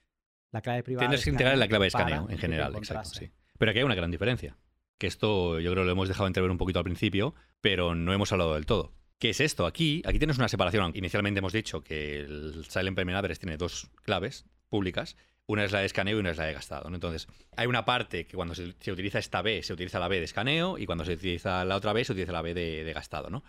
la 0.57 0.63
clave 0.63 0.83
privada. 0.83 1.05
Tendrás 1.05 1.21
de 1.21 1.25
que 1.25 1.31
integrar 1.31 1.59
la 1.59 1.69
clave 1.69 1.85
de 1.85 1.89
escaneo 1.89 2.27
en 2.31 2.39
general, 2.39 2.75
exacto, 2.77 3.11
sí. 3.11 3.31
Pero 3.59 3.71
aquí 3.71 3.79
hay 3.79 3.85
una 3.85 3.95
gran 3.95 4.11
diferencia. 4.11 4.57
Que 4.99 5.07
esto 5.07 5.61
yo 5.61 5.71
creo 5.73 5.83
que 5.83 5.87
lo 5.87 5.93
hemos 5.93 6.09
dejado 6.09 6.27
entrever 6.27 6.51
un 6.51 6.57
poquito 6.57 6.79
al 6.79 6.85
principio, 6.85 7.35
pero 7.61 7.95
no 7.95 8.13
hemos 8.13 8.33
hablado 8.33 8.55
del 8.55 8.65
todo. 8.65 8.95
¿Qué 9.19 9.31
es 9.31 9.41
esto? 9.41 9.67
Aquí, 9.67 10.03
aquí 10.07 10.19
tienes 10.19 10.39
una 10.39 10.49
separación. 10.49 10.93
Inicialmente 10.95 11.39
hemos 11.39 11.53
dicho 11.53 11.83
que 11.83 12.21
el 12.21 12.65
Silent 12.69 12.99
Address 12.99 13.39
tiene 13.39 13.57
dos 13.57 13.91
claves 14.03 14.47
públicas. 14.69 15.17
Una 15.47 15.65
es 15.65 15.73
la 15.73 15.81
de 15.81 15.87
escaneo 15.87 16.17
y 16.17 16.21
una 16.21 16.31
es 16.31 16.39
la 16.39 16.45
de 16.45 16.55
gastado. 16.55 16.89
¿no? 16.89 16.97
Entonces, 16.97 17.29
hay 17.57 17.67
una 17.67 17.85
parte 17.85 18.27
que 18.27 18.37
cuando 18.37 18.55
se, 18.55 18.75
se 18.81 18.93
utiliza 18.93 19.19
esta 19.19 19.43
B, 19.43 19.63
se 19.63 19.73
utiliza 19.75 19.99
la 19.99 20.09
B 20.09 20.19
de 20.19 20.25
escaneo 20.25 20.77
y 20.79 20.87
cuando 20.87 21.05
se 21.05 21.13
utiliza 21.13 21.65
la 21.65 21.77
otra 21.77 21.93
B, 21.93 22.05
se 22.05 22.13
utiliza 22.13 22.33
la 22.33 22.43
B 22.43 22.53
de, 22.53 22.85
de 22.85 22.93
gastado. 22.93 23.31
¿no? 23.31 23.45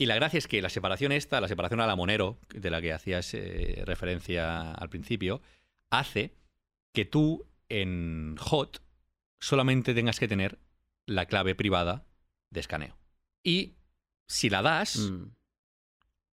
Y 0.00 0.06
la 0.06 0.14
gracia 0.14 0.38
es 0.38 0.46
que 0.46 0.62
la 0.62 0.68
separación 0.68 1.10
esta, 1.10 1.40
la 1.40 1.48
separación 1.48 1.80
a 1.80 1.86
la 1.86 1.96
Monero, 1.96 2.38
de 2.54 2.70
la 2.70 2.80
que 2.80 2.92
hacías 2.92 3.34
eh, 3.34 3.82
referencia 3.84 4.72
al 4.72 4.88
principio, 4.88 5.42
hace 5.90 6.34
que 6.92 7.04
tú 7.04 7.46
en 7.68 8.36
hot 8.38 8.82
solamente 9.40 9.94
tengas 9.94 10.18
que 10.18 10.28
tener 10.28 10.58
la 11.06 11.26
clave 11.26 11.54
privada 11.54 12.04
de 12.50 12.60
escaneo. 12.60 12.96
Y 13.44 13.76
si 14.26 14.50
la 14.50 14.62
das, 14.62 14.96
Mm. 15.10 15.30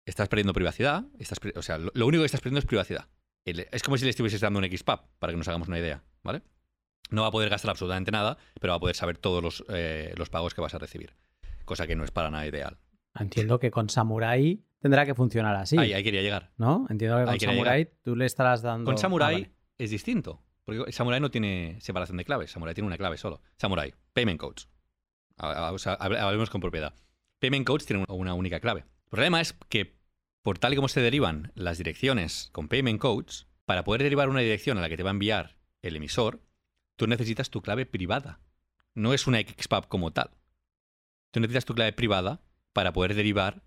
estás 0.06 0.28
perdiendo 0.28 0.52
privacidad. 0.52 1.04
Estás, 1.18 1.38
o 1.56 1.62
sea, 1.62 1.78
lo, 1.78 1.90
lo 1.94 2.06
único 2.06 2.22
que 2.22 2.26
estás 2.26 2.40
perdiendo 2.40 2.60
es 2.60 2.66
privacidad. 2.66 3.08
El- 3.44 3.66
es 3.70 3.82
como 3.82 3.96
si 3.98 4.04
le 4.04 4.10
estuvieses 4.10 4.40
dando 4.40 4.58
un 4.58 4.64
XPub, 4.64 5.00
para 5.18 5.32
que 5.32 5.36
nos 5.36 5.48
hagamos 5.48 5.68
una 5.68 5.78
idea, 5.78 6.02
¿vale? 6.22 6.42
No 7.10 7.22
va 7.22 7.28
a 7.28 7.32
poder 7.32 7.50
gastar 7.50 7.70
absolutamente 7.70 8.10
nada, 8.10 8.38
pero 8.60 8.72
va 8.72 8.76
a 8.76 8.80
poder 8.80 8.96
saber 8.96 9.18
todos 9.18 9.42
los, 9.42 9.64
eh, 9.68 10.14
los 10.16 10.30
pagos 10.30 10.54
que 10.54 10.60
vas 10.62 10.74
a 10.74 10.78
recibir. 10.78 11.14
Cosa 11.64 11.86
que 11.86 11.96
no 11.96 12.04
es 12.04 12.10
para 12.10 12.30
nada 12.30 12.46
ideal. 12.46 12.78
Entiendo 13.14 13.58
que 13.60 13.70
con 13.70 13.88
Samurai 13.90 14.62
tendrá 14.84 15.06
que 15.06 15.14
funcionar 15.14 15.56
así. 15.56 15.78
Ahí, 15.78 15.94
ahí 15.94 16.04
quería 16.04 16.20
llegar. 16.20 16.52
¿No? 16.58 16.86
Entiendo 16.90 17.16
que 17.18 17.24
con 17.24 17.40
Samurai 17.40 17.90
tú 18.02 18.14
le 18.14 18.26
estarás 18.26 18.60
dando. 18.60 18.84
Con 18.84 18.96
Ah, 18.96 18.98
Samurai 18.98 19.32
vale. 19.32 19.50
es 19.78 19.90
distinto. 19.90 20.42
Porque 20.62 20.92
Samurai 20.92 21.20
no 21.20 21.30
tiene 21.30 21.78
separación 21.80 22.18
de 22.18 22.26
claves. 22.26 22.50
Samurai 22.50 22.74
tiene 22.74 22.86
una 22.86 22.98
clave 22.98 23.16
solo. 23.16 23.40
Samurai, 23.56 23.94
Payment 24.12 24.38
Codes. 24.38 24.68
O 25.38 25.78
sea, 25.78 25.94
hablemos 25.94 26.50
con 26.50 26.60
propiedad. 26.60 26.94
Payment 27.38 27.66
Codes 27.66 27.86
tienen 27.86 28.04
una 28.10 28.34
única 28.34 28.60
clave. 28.60 28.80
El 28.80 29.08
problema 29.10 29.40
es 29.40 29.54
que, 29.70 29.96
por 30.42 30.58
tal 30.58 30.74
y 30.74 30.76
como 30.76 30.88
se 30.88 31.00
derivan 31.00 31.50
las 31.54 31.78
direcciones 31.78 32.50
con 32.52 32.68
Payment 32.68 33.00
Codes, 33.00 33.46
para 33.64 33.84
poder 33.84 34.02
derivar 34.02 34.28
una 34.28 34.40
dirección 34.40 34.76
a 34.76 34.82
la 34.82 34.90
que 34.90 34.98
te 34.98 35.02
va 35.02 35.08
a 35.08 35.12
enviar 35.12 35.56
el 35.80 35.96
emisor, 35.96 36.42
tú 36.96 37.06
necesitas 37.06 37.48
tu 37.48 37.62
clave 37.62 37.86
privada. 37.86 38.40
No 38.94 39.14
es 39.14 39.26
una 39.26 39.40
XPub 39.40 39.88
como 39.88 40.12
tal. 40.12 40.30
Tú 41.30 41.40
necesitas 41.40 41.64
tu 41.64 41.74
clave 41.74 41.94
privada 41.94 42.42
para 42.74 42.92
poder 42.92 43.14
derivar 43.14 43.62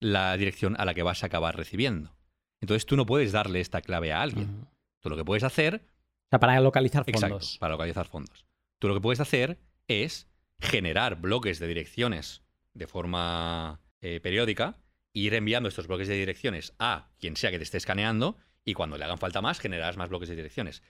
la 0.00 0.36
dirección 0.36 0.74
a 0.78 0.84
la 0.84 0.94
que 0.94 1.02
vas 1.02 1.22
a 1.22 1.26
acabar 1.26 1.56
recibiendo. 1.56 2.16
Entonces 2.60 2.86
tú 2.86 2.96
no 2.96 3.06
puedes 3.06 3.32
darle 3.32 3.60
esta 3.60 3.80
clave 3.80 4.12
a 4.12 4.22
alguien. 4.22 4.66
Tú 5.00 5.08
lo 5.08 5.16
que 5.16 5.24
puedes 5.24 5.44
hacer, 5.44 5.82
O 6.26 6.28
sea, 6.30 6.40
para 6.40 6.58
localizar 6.60 7.04
exacto, 7.06 7.28
fondos. 7.28 7.58
para 7.58 7.72
localizar 7.72 8.06
fondos. 8.06 8.46
Tú 8.78 8.88
lo 8.88 8.94
que 8.94 9.00
puedes 9.00 9.20
hacer 9.20 9.58
es 9.88 10.28
generar 10.58 11.20
bloques 11.20 11.58
de 11.58 11.66
direcciones 11.66 12.42
de 12.74 12.86
forma 12.86 13.80
eh, 14.00 14.20
periódica, 14.20 14.76
e 15.12 15.20
ir 15.20 15.34
enviando 15.34 15.68
estos 15.68 15.86
bloques 15.86 16.08
de 16.08 16.14
direcciones 16.14 16.72
a 16.78 17.08
quien 17.18 17.36
sea 17.36 17.50
que 17.50 17.58
te 17.58 17.64
esté 17.64 17.78
escaneando 17.78 18.36
y 18.64 18.74
cuando 18.74 18.96
le 18.96 19.04
hagan 19.04 19.18
falta 19.18 19.40
más 19.40 19.58
generarás 19.58 19.96
más 19.96 20.08
bloques 20.08 20.28
de 20.28 20.36
direcciones. 20.36 20.82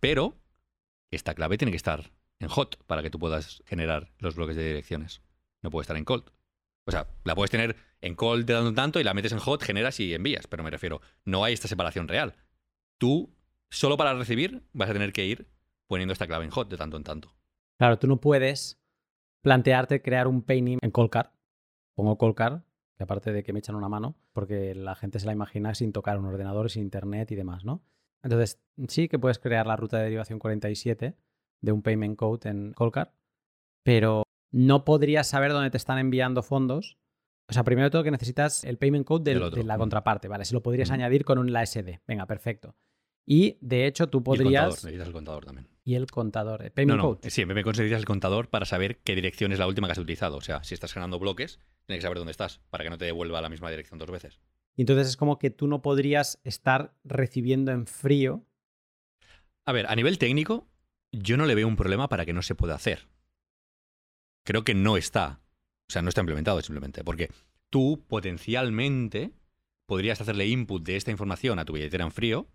Pero 0.00 0.36
esta 1.10 1.34
clave 1.34 1.58
tiene 1.58 1.70
que 1.72 1.76
estar 1.76 2.10
en 2.40 2.48
hot 2.48 2.82
para 2.86 3.02
que 3.02 3.10
tú 3.10 3.18
puedas 3.18 3.62
generar 3.66 4.10
los 4.18 4.34
bloques 4.34 4.56
de 4.56 4.66
direcciones. 4.66 5.22
No 5.62 5.70
puede 5.70 5.82
estar 5.82 5.96
en 5.96 6.04
cold. 6.04 6.24
O 6.88 6.90
sea, 6.90 7.06
la 7.24 7.34
puedes 7.34 7.50
tener 7.50 7.76
en 8.00 8.14
cold 8.14 8.46
de 8.46 8.54
tanto 8.54 8.68
en 8.70 8.74
tanto 8.74 8.98
y 8.98 9.04
la 9.04 9.12
metes 9.12 9.32
en 9.32 9.38
hot, 9.38 9.62
generas 9.62 10.00
y 10.00 10.14
envías. 10.14 10.46
Pero 10.46 10.64
me 10.64 10.70
refiero, 10.70 11.02
no 11.26 11.44
hay 11.44 11.52
esta 11.52 11.68
separación 11.68 12.08
real. 12.08 12.34
Tú, 12.96 13.36
solo 13.68 13.98
para 13.98 14.14
recibir, 14.14 14.62
vas 14.72 14.88
a 14.88 14.94
tener 14.94 15.12
que 15.12 15.26
ir 15.26 15.50
poniendo 15.86 16.14
esta 16.14 16.26
clave 16.26 16.46
en 16.46 16.50
hot 16.50 16.70
de 16.70 16.78
tanto 16.78 16.96
en 16.96 17.04
tanto. 17.04 17.34
Claro, 17.76 17.98
tú 17.98 18.06
no 18.06 18.22
puedes 18.22 18.80
plantearte 19.42 20.00
crear 20.00 20.28
un 20.28 20.40
painting 20.40 20.78
en 20.80 20.90
Colcar. 20.90 21.34
Pongo 21.94 22.16
Colcar, 22.16 22.64
que 22.96 23.04
aparte 23.04 23.32
de 23.32 23.42
que 23.44 23.52
me 23.52 23.58
echan 23.58 23.76
una 23.76 23.90
mano, 23.90 24.16
porque 24.32 24.74
la 24.74 24.94
gente 24.94 25.18
se 25.18 25.26
la 25.26 25.32
imagina 25.32 25.74
sin 25.74 25.92
tocar 25.92 26.18
un 26.18 26.24
ordenador, 26.24 26.70
sin 26.70 26.84
internet 26.84 27.30
y 27.32 27.34
demás, 27.34 27.66
¿no? 27.66 27.84
Entonces, 28.22 28.62
sí 28.88 29.08
que 29.08 29.18
puedes 29.18 29.38
crear 29.38 29.66
la 29.66 29.76
ruta 29.76 29.98
de 29.98 30.04
derivación 30.04 30.38
47 30.38 31.18
de 31.60 31.72
un 31.72 31.82
payment 31.82 32.16
code 32.16 32.48
en 32.48 32.72
Colcar, 32.72 33.12
pero 33.84 34.22
no 34.50 34.84
podrías 34.84 35.28
saber 35.28 35.52
dónde 35.52 35.70
te 35.70 35.76
están 35.76 35.98
enviando 35.98 36.42
fondos. 36.42 36.96
O 37.48 37.52
sea, 37.54 37.64
primero 37.64 37.86
de 37.86 37.90
todo 37.90 38.04
que 38.04 38.10
necesitas 38.10 38.64
el 38.64 38.76
payment 38.78 39.06
code 39.06 39.32
del- 39.32 39.50
de 39.50 39.64
la 39.64 39.76
Mm. 39.76 39.80
contraparte, 39.80 40.28
¿vale? 40.28 40.44
Si 40.44 40.52
lo 40.54 40.62
podrías 40.62 40.90
añadir 40.90 41.24
con 41.24 41.38
un 41.38 41.48
SD. 41.54 42.00
Venga, 42.06 42.26
perfecto. 42.26 42.76
Y 43.26 43.58
de 43.60 43.86
hecho 43.86 44.08
tú 44.08 44.18
Y 44.18 44.20
el 44.20 44.24
contador, 44.24 44.44
podrías... 44.44 44.84
necesitas 44.84 45.06
el 45.06 45.12
contador 45.12 45.44
también. 45.44 45.68
Y 45.84 45.94
el 45.94 46.06
contador. 46.10 46.62
el 46.62 46.68
No, 46.68 46.74
payment 46.74 46.96
no, 46.98 47.02
code. 47.16 47.30
sí, 47.30 47.42
en 47.42 47.48
necesitas 47.48 47.98
el 48.00 48.04
contador 48.04 48.48
para 48.48 48.66
saber 48.66 48.98
qué 48.98 49.14
dirección 49.14 49.52
es 49.52 49.58
la 49.58 49.66
última 49.66 49.86
que 49.88 49.92
has 49.92 49.98
utilizado. 49.98 50.36
O 50.36 50.40
sea, 50.42 50.62
si 50.64 50.74
estás 50.74 50.92
generando 50.92 51.18
bloques, 51.18 51.58
tienes 51.86 52.00
que 52.00 52.02
saber 52.02 52.18
dónde 52.18 52.30
estás 52.32 52.60
para 52.70 52.84
que 52.84 52.90
no 52.90 52.98
te 52.98 53.04
devuelva 53.06 53.40
la 53.40 53.48
misma 53.48 53.70
dirección 53.70 53.98
dos 53.98 54.10
veces. 54.10 54.40
Y 54.76 54.82
entonces 54.82 55.08
es 55.08 55.16
como 55.16 55.38
que 55.38 55.50
tú 55.50 55.66
no 55.66 55.80
podrías 55.82 56.40
estar 56.44 56.94
recibiendo 57.04 57.72
en 57.72 57.86
frío. 57.86 58.44
A 59.66 59.72
ver, 59.72 59.86
a 59.88 59.96
nivel 59.96 60.18
técnico, 60.18 60.68
yo 61.12 61.36
no 61.36 61.46
le 61.46 61.54
veo 61.54 61.66
un 61.68 61.76
problema 61.76 62.08
para 62.08 62.24
que 62.26 62.32
no 62.32 62.42
se 62.42 62.54
pueda 62.54 62.74
hacer. 62.74 63.08
Creo 64.48 64.64
que 64.64 64.74
no 64.74 64.96
está. 64.96 65.42
O 65.88 65.92
sea, 65.92 66.00
no 66.00 66.08
está 66.08 66.22
implementado 66.22 66.62
simplemente. 66.62 67.04
Porque 67.04 67.30
tú 67.68 68.06
potencialmente 68.08 69.34
podrías 69.84 70.22
hacerle 70.22 70.46
input 70.46 70.82
de 70.82 70.96
esta 70.96 71.10
información 71.10 71.58
a 71.58 71.66
tu 71.66 71.74
billetera 71.74 72.06
en 72.06 72.12
frío, 72.12 72.48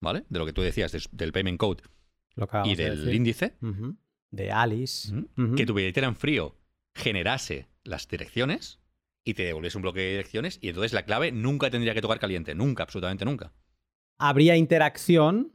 ¿vale? 0.00 0.24
De 0.28 0.38
lo 0.38 0.46
que 0.46 0.52
tú 0.52 0.62
decías, 0.62 0.92
del 1.10 1.32
payment 1.32 1.58
code 1.58 1.82
y 2.64 2.76
de 2.76 2.94
del 2.94 3.12
índice. 3.12 3.56
De 4.30 4.52
Alice. 4.52 5.12
Que 5.56 5.66
tu 5.66 5.74
billetera 5.74 6.06
en 6.06 6.14
frío 6.14 6.56
generase 6.94 7.66
las 7.82 8.06
direcciones 8.06 8.78
y 9.24 9.34
te 9.34 9.42
devolviese 9.42 9.76
un 9.76 9.82
bloque 9.82 10.02
de 10.02 10.10
direcciones 10.10 10.60
y 10.62 10.68
entonces 10.68 10.92
la 10.92 11.04
clave 11.04 11.32
nunca 11.32 11.68
tendría 11.68 11.94
que 11.94 12.00
tocar 12.00 12.20
caliente. 12.20 12.54
Nunca, 12.54 12.84
absolutamente 12.84 13.24
nunca. 13.24 13.52
Habría 14.18 14.54
interacción 14.54 15.52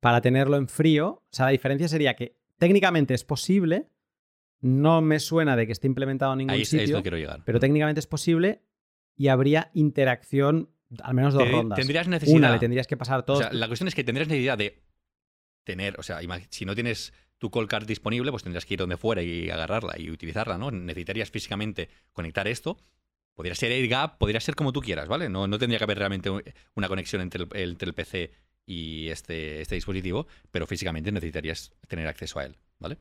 para 0.00 0.22
tenerlo 0.22 0.56
en 0.56 0.68
frío. 0.68 1.22
O 1.26 1.28
sea, 1.32 1.44
la 1.44 1.52
diferencia 1.52 1.86
sería 1.86 2.16
que 2.16 2.38
técnicamente 2.56 3.12
es 3.12 3.24
posible. 3.24 3.90
No 4.60 5.00
me 5.00 5.18
suena 5.20 5.56
de 5.56 5.66
que 5.66 5.72
esté 5.72 5.86
implementado 5.86 6.32
en 6.32 6.38
ningún 6.38 6.50
Ahí 6.54 6.62
es, 6.62 6.72
ahí 6.72 6.78
es 6.78 6.82
sitio, 6.84 6.96
donde 6.96 7.02
quiero 7.10 7.16
llegar. 7.16 7.42
pero 7.44 7.58
técnicamente 7.60 7.98
es 8.00 8.06
posible 8.06 8.62
y 9.16 9.28
habría 9.28 9.70
interacción, 9.74 10.70
al 11.02 11.14
menos 11.14 11.34
dos 11.34 11.44
Te- 11.44 11.50
rondas. 11.52 11.76
Tendrías 11.78 12.08
necesidad. 12.08 12.36
Una 12.36 12.52
le 12.52 12.58
tendrías 12.58 12.86
que 12.86 12.96
pasar 12.96 13.20
O 13.20 13.24
todos. 13.24 13.38
sea, 13.40 13.52
la 13.52 13.66
cuestión 13.68 13.88
es 13.88 13.94
que 13.94 14.04
tendrías 14.04 14.28
necesidad 14.28 14.58
de 14.58 14.82
tener, 15.64 15.98
o 15.98 16.02
sea, 16.02 16.20
si 16.50 16.64
no 16.64 16.74
tienes 16.74 17.12
tu 17.38 17.50
call 17.50 17.68
card 17.68 17.86
disponible, 17.86 18.30
pues 18.30 18.42
tendrías 18.42 18.66
que 18.66 18.74
ir 18.74 18.80
donde 18.80 18.96
fuera 18.96 19.22
y 19.22 19.48
agarrarla 19.50 19.98
y 19.98 20.10
utilizarla, 20.10 20.58
¿no? 20.58 20.70
Necesitarías 20.70 21.30
físicamente 21.30 21.88
conectar 22.12 22.46
esto. 22.48 22.76
Podría 23.34 23.54
ser 23.54 23.72
AirGap, 23.72 24.18
podría 24.18 24.40
ser 24.40 24.54
como 24.56 24.72
tú 24.72 24.80
quieras, 24.82 25.08
¿vale? 25.08 25.28
No, 25.30 25.46
no 25.46 25.58
tendría 25.58 25.78
que 25.78 25.84
haber 25.84 25.98
realmente 25.98 26.28
un- 26.28 26.42
una 26.74 26.88
conexión 26.88 27.22
entre 27.22 27.44
el, 27.44 27.48
entre 27.70 27.88
el 27.88 27.94
PC 27.94 28.32
y 28.66 29.08
este, 29.08 29.62
este 29.62 29.76
dispositivo, 29.76 30.26
pero 30.50 30.66
físicamente 30.66 31.10
necesitarías 31.12 31.72
tener 31.88 32.06
acceso 32.08 32.38
a 32.40 32.44
él, 32.44 32.56
¿vale? 32.78 32.98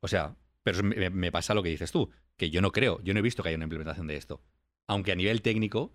O 0.00 0.06
sea, 0.08 0.36
pero 0.64 0.82
me, 0.82 1.10
me- 1.10 1.30
pasa 1.30 1.54
lo 1.54 1.62
que 1.62 1.68
dices 1.68 1.92
tú, 1.92 2.10
que 2.36 2.50
yo 2.50 2.60
no 2.60 2.72
creo, 2.72 3.00
yo 3.04 3.14
no 3.14 3.20
he 3.20 3.22
visto 3.22 3.42
que 3.44 3.50
haya 3.50 3.56
una 3.56 3.66
implementación 3.66 4.08
de 4.08 4.16
esto. 4.16 4.42
Aunque 4.88 5.12
a 5.12 5.14
nivel 5.14 5.40
técnico, 5.42 5.92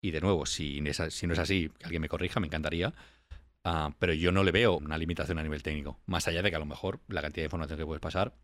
y 0.00 0.10
de 0.12 0.20
nuevo, 0.22 0.46
si, 0.46 0.80
no 0.80 0.88
es 0.88 1.00
a- 1.00 1.10
si 1.10 1.26
no 1.26 1.34
es 1.34 1.38
así, 1.38 1.70
que 1.78 1.84
alguien 1.84 2.00
me 2.00 2.08
corrija, 2.08 2.40
me 2.40 2.46
encantaría, 2.46 2.94
Ah, 3.66 3.94
pero 3.98 4.12
yo 4.12 4.30
no 4.30 4.44
le 4.44 4.52
veo 4.52 4.76
una 4.76 4.98
limitación 4.98 5.38
a 5.38 5.42
nivel 5.42 5.62
técnico. 5.62 5.98
Más 6.04 6.28
allá 6.28 6.42
de 6.42 6.50
que 6.50 6.56
a 6.56 6.58
lo 6.58 6.66
mejor 6.66 7.00
la 7.08 7.22
cantidad 7.22 7.44
de 7.44 7.46
información 7.46 7.78
que 7.78 7.86
puedes 7.86 8.00
pasar. 8.02 8.36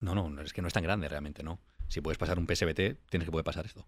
No, 0.00 0.14
no, 0.14 0.30
no, 0.30 0.40
es 0.40 0.54
que 0.54 0.62
no 0.62 0.68
es 0.68 0.72
tan 0.72 0.82
grande 0.82 1.06
realmente, 1.06 1.42
¿no? 1.42 1.60
Si 1.88 2.00
puedes 2.00 2.16
pasar 2.16 2.38
un 2.38 2.46
PSBT, 2.46 2.96
tienes 3.10 3.26
que 3.26 3.30
poder 3.30 3.44
pasar 3.44 3.66
esto. 3.66 3.86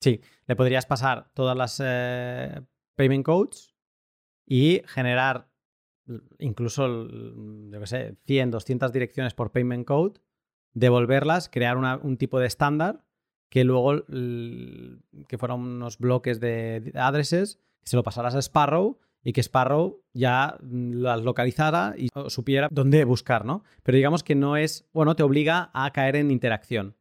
Sí, 0.00 0.20
le 0.46 0.54
podrías 0.56 0.86
pasar 0.86 1.32
todas 1.34 1.56
las 1.56 1.82
eh, 1.84 2.60
payment 2.94 3.24
codes 3.24 3.74
y 4.46 4.82
generar 4.86 5.50
incluso, 6.38 7.08
yo 7.08 7.80
qué 7.80 7.86
sé, 7.86 8.16
100, 8.26 8.50
200 8.50 8.92
direcciones 8.92 9.34
por 9.34 9.52
payment 9.52 9.86
code, 9.86 10.20
devolverlas, 10.74 11.48
crear 11.48 11.76
un 11.76 12.16
tipo 12.16 12.38
de 12.38 12.46
estándar 12.46 13.04
que 13.48 13.64
luego 13.64 14.04
que 14.06 15.38
fueran 15.38 15.60
unos 15.60 15.98
bloques 15.98 16.40
de 16.40 16.92
addresses, 16.94 17.56
que 17.82 17.90
se 17.90 17.96
lo 17.96 18.02
pasaras 18.02 18.34
a 18.34 18.42
Sparrow 18.42 18.98
y 19.22 19.32
que 19.32 19.40
Sparrow 19.40 20.04
ya 20.12 20.58
las 20.60 21.22
localizara 21.22 21.94
y 21.96 22.08
supiera 22.28 22.68
dónde 22.70 23.04
buscar, 23.04 23.44
¿no? 23.44 23.64
Pero 23.82 23.96
digamos 23.96 24.22
que 24.22 24.34
no 24.34 24.56
es, 24.56 24.88
bueno, 24.92 25.16
te 25.16 25.22
obliga 25.22 25.70
a 25.74 25.92
caer 25.92 26.16
en 26.16 26.30
interacción. 26.30 26.96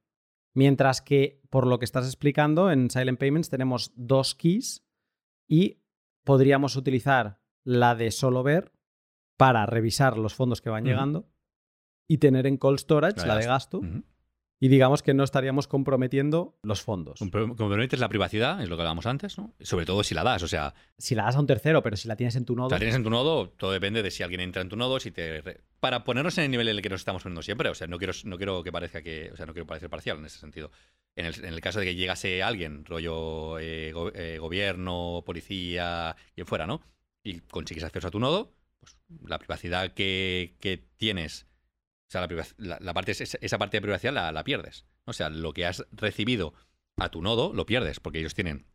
Mientras 0.53 1.01
que, 1.01 1.41
por 1.49 1.67
lo 1.67 1.79
que 1.79 1.85
estás 1.85 2.05
explicando, 2.05 2.71
en 2.71 2.89
Silent 2.89 3.19
Payments 3.19 3.49
tenemos 3.49 3.91
dos 3.95 4.35
keys 4.35 4.85
y 5.47 5.81
podríamos 6.23 6.75
utilizar 6.75 7.41
la 7.63 7.95
de 7.95 8.11
solo 8.11 8.41
ver 8.41 8.71
para 9.37 9.65
revisar 9.65 10.17
los 10.17 10.33
fondos 10.33 10.61
que 10.61 10.69
van 10.69 10.85
llegando 10.85 11.27
y 12.07 12.19
tener 12.19 12.47
en 12.47 12.57
cold 12.57 12.79
storage 12.79 13.25
la, 13.25 13.37
de 13.37 13.45
gasto 13.45 13.81
y 14.59 14.67
digamos 14.67 15.03
que 15.03 15.13
no 15.13 15.23
estaríamos 15.23 15.67
comprometiendo 15.67 16.57
los 16.63 16.81
fondos. 16.81 17.19
Comprometes 17.19 17.99
la 17.99 18.07
privacidad, 18.07 18.61
es 18.61 18.69
lo 18.69 18.75
que 18.75 18.83
hablábamos 18.83 19.05
antes, 19.05 19.37
¿no? 19.37 19.53
Sobre 19.59 19.85
todo 19.85 20.03
si 20.03 20.15
la 20.15 20.23
das, 20.23 20.43
o 20.43 20.47
sea... 20.47 20.73
Si 20.97 21.13
la 21.13 21.23
das 21.23 21.35
a 21.35 21.39
un 21.39 21.47
tercero, 21.47 21.83
pero 21.83 21.97
si 21.97 22.07
la 22.07 22.15
tienes 22.15 22.35
en 22.35 22.45
tu 22.45 22.55
nodo... 22.55 22.69
Si 22.69 22.75
la 22.75 22.79
tienes 22.79 22.95
en 22.95 23.03
tu 23.03 23.09
nodo, 23.09 23.49
todo 23.49 23.71
depende 23.71 24.01
de 24.01 24.11
si 24.11 24.23
alguien 24.23 24.41
entra 24.41 24.61
en 24.61 24.69
tu 24.69 24.75
nodo, 24.75 24.99
si 24.99 25.11
te... 25.11 25.43
Para 25.79 26.03
ponernos 26.03 26.37
en 26.37 26.45
el 26.45 26.51
nivel 26.51 26.69
en 26.69 26.77
el 26.77 26.81
que 26.81 26.89
nos 26.89 27.01
estamos 27.01 27.23
poniendo 27.23 27.41
siempre, 27.41 27.69
o 27.69 27.75
sea, 27.75 27.87
no 27.87 27.97
quiero, 27.97 28.13
no 28.23 28.37
quiero 28.37 28.63
que 28.63 28.71
parezca 28.71 29.01
que... 29.01 29.29
O 29.33 29.35
sea, 29.35 29.45
no 29.45 29.53
quiero 29.53 29.67
parecer 29.67 29.89
parcial 29.89 30.17
en 30.19 30.25
ese 30.25 30.39
sentido. 30.39 30.71
En 31.17 31.25
el, 31.25 31.61
caso 31.61 31.79
de 31.79 31.85
que 31.85 31.95
llegase 31.95 32.41
alguien, 32.41 32.85
rollo 32.85 33.59
eh, 33.59 33.93
eh, 34.15 34.37
gobierno, 34.39 35.23
policía, 35.25 36.15
quien 36.33 36.47
fuera, 36.47 36.65
¿no? 36.65 36.81
Y 37.23 37.39
consigues 37.39 37.83
acceso 37.83 38.07
a 38.07 38.11
tu 38.11 38.19
nodo, 38.19 38.53
pues 38.79 38.97
la 39.25 39.39
privacidad 39.39 39.93
que, 39.93 40.55
que 40.59 40.77
tienes 40.97 41.47
o 42.07 42.11
sea, 42.11 42.27
la, 42.57 42.93
parte, 42.93 43.11
esa 43.11 43.57
parte 43.57 43.77
de 43.77 43.81
privacidad 43.81 44.33
la, 44.33 44.43
pierdes. 44.43 44.85
O 45.05 45.13
sea, 45.13 45.29
lo 45.29 45.53
que 45.53 45.65
has 45.65 45.85
recibido 45.91 46.53
a 46.97 47.09
tu 47.09 47.21
nodo 47.21 47.51
lo 47.53 47.65
pierdes, 47.65 47.99
porque 47.99 48.19
ellos 48.19 48.35
tienen 48.35 48.67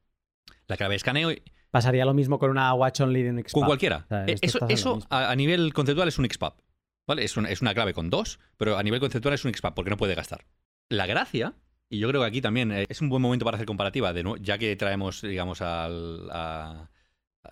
la 0.67 0.77
clave 0.77 0.93
de 0.93 0.97
escaneo. 0.97 1.31
Y... 1.31 1.43
Pasaría 1.71 2.05
lo 2.05 2.13
mismo 2.13 2.39
con 2.39 2.51
una 2.51 2.75
Watch 2.75 3.01
Only 3.01 3.23
de 3.23 3.31
un 3.31 3.39
XPub. 3.39 3.53
Con 3.53 3.67
cualquiera. 3.67 4.07
Eh, 4.27 4.37
eso 4.43 4.59
eso 4.69 4.99
a, 5.11 5.35
nivel 5.37 5.73
conceptual 5.73 6.09
es 6.09 6.19
un 6.19 6.27
XPub. 6.29 6.55
¿Vale? 7.07 7.25
Es 7.25 7.37
una, 7.37 7.51
es 7.51 7.61
una 7.61 7.75
clave 7.75 7.95
con 7.95 8.11
dos, 8.11 8.39
pero 8.57 8.77
a 8.77 8.83
nivel 8.83 9.01
conceptual 9.01 9.35
es 9.35 9.45
un 9.45 9.55
XPub, 9.55 9.75
porque 9.75 9.91
no 9.91 9.97
puede 9.97 10.15
gastar. 10.15 10.45
La 10.89 11.07
gracia, 11.07 11.55
y 11.89 11.99
yo 11.99 12.09
creo 12.09 12.21
que 12.21 12.27
aquí 12.27 12.41
también 12.41 12.73
eh, 12.73 12.85
es 12.89 13.01
un 13.01 13.09
buen 13.09 13.23
momento 13.23 13.45
para 13.45 13.57
hacer 13.57 13.67
comparativa, 13.67 14.13
de 14.13 14.25
ya 14.41 14.59
que 14.59 14.77
traemos, 14.77 15.23
digamos, 15.23 15.61
al, 15.63 16.29
a, 16.31 16.91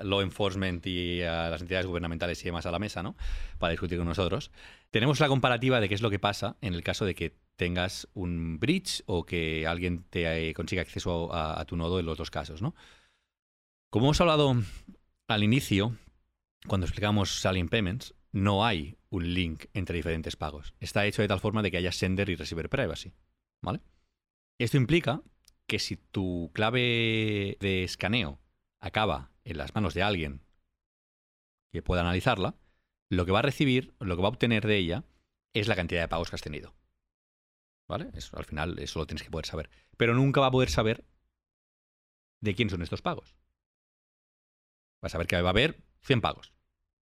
law 0.01 0.20
enforcement 0.20 0.86
y 0.86 1.22
a 1.22 1.51
las 1.51 1.61
entidades 1.61 1.86
gubernamentales 1.86 2.41
y 2.43 2.45
demás 2.45 2.66
a 2.66 2.70
la 2.70 2.78
mesa, 2.78 3.03
¿no? 3.03 3.16
Para 3.59 3.70
discutir 3.70 3.99
con 3.99 4.07
nosotros. 4.07 4.51
Tenemos 4.91 5.20
la 5.20 5.28
comparativa 5.28 5.80
de 5.80 5.89
qué 5.89 5.95
es 5.95 6.03
lo 6.03 6.11
que 6.11 6.18
pasa 6.18 6.57
en 6.61 6.74
el 6.74 6.82
caso 6.82 7.05
de 7.05 7.14
que 7.14 7.36
tengas 7.57 8.09
un 8.14 8.59
breach 8.61 9.03
o 9.07 9.26
que 9.26 9.66
alguien 9.66 10.05
te 10.11 10.51
eh, 10.51 10.55
consiga 10.55 10.82
acceso 10.82 11.34
a, 11.34 11.64
tu 11.64 11.76
nodo 11.76 11.99
en 11.99 12.07
los 12.07 12.16
dos 12.16 12.30
casos, 12.30 12.62
¿no? 12.62 12.74
Como 13.91 14.07
hemos 14.07 14.20
hablado 14.20 14.55
al 15.28 15.43
inicio, 15.43 15.97
cuando 16.66 16.86
explicamos 16.86 17.41
Selling 17.41 17.68
Payments, 17.68 18.14
no 18.32 18.64
hay 18.64 18.97
un 19.11 19.34
link 19.34 19.64
entre 19.72 19.97
diferentes 19.97 20.36
pagos. 20.36 20.74
Está 20.78 21.07
hecho 21.07 21.22
de 21.22 21.28
tal 21.28 21.41
forma 21.41 21.62
de 21.62 21.70
que 21.70 21.78
haya 21.78 21.93
sender 21.93 22.28
y 22.28 22.36
receiver 22.36 22.68
privacy, 22.68 23.12
¿vale? 23.62 23.80
Esto 24.59 24.76
implica 24.76 25.22
que 25.66 25.78
si 25.78 25.97
tu 25.97 26.51
clave 26.55 27.57
de 27.61 27.84
escaneo 27.84 28.39
acaba 28.80 29.30
en 29.51 29.59
las 29.59 29.74
manos 29.74 29.94
de 29.94 30.03
alguien 30.03 30.42
que 31.72 31.82
pueda 31.82 32.03
analizarla, 32.03 32.57
lo 33.11 33.24
que 33.24 33.32
va 33.32 33.38
a 33.38 33.42
recibir, 33.42 33.94
lo 33.99 34.14
que 34.16 34.22
va 34.22 34.28
a 34.28 34.32
obtener 34.32 34.66
de 34.66 34.76
ella, 34.76 35.05
es 35.55 35.68
la 35.68 35.76
cantidad 35.76 36.03
de 36.03 36.09
pagos 36.09 36.28
que 36.28 36.36
has 36.36 36.42
tenido. 36.42 36.74
¿Vale? 37.88 38.11
Al 38.32 38.44
final 38.44 38.78
eso 38.78 38.99
lo 38.99 39.07
tienes 39.07 39.22
que 39.22 39.30
poder 39.30 39.46
saber. 39.46 39.70
Pero 39.96 40.14
nunca 40.14 40.42
va 40.42 40.49
a 40.49 40.51
poder 40.51 40.68
saber 40.68 41.07
de 42.40 42.55
quién 42.55 42.68
son 42.68 42.82
estos 42.82 43.01
pagos. 43.01 43.34
Va 45.03 45.07
a 45.07 45.09
saber 45.09 45.26
que 45.26 45.40
va 45.40 45.49
a 45.49 45.51
haber 45.51 45.82
100 46.03 46.20
pagos, 46.20 46.53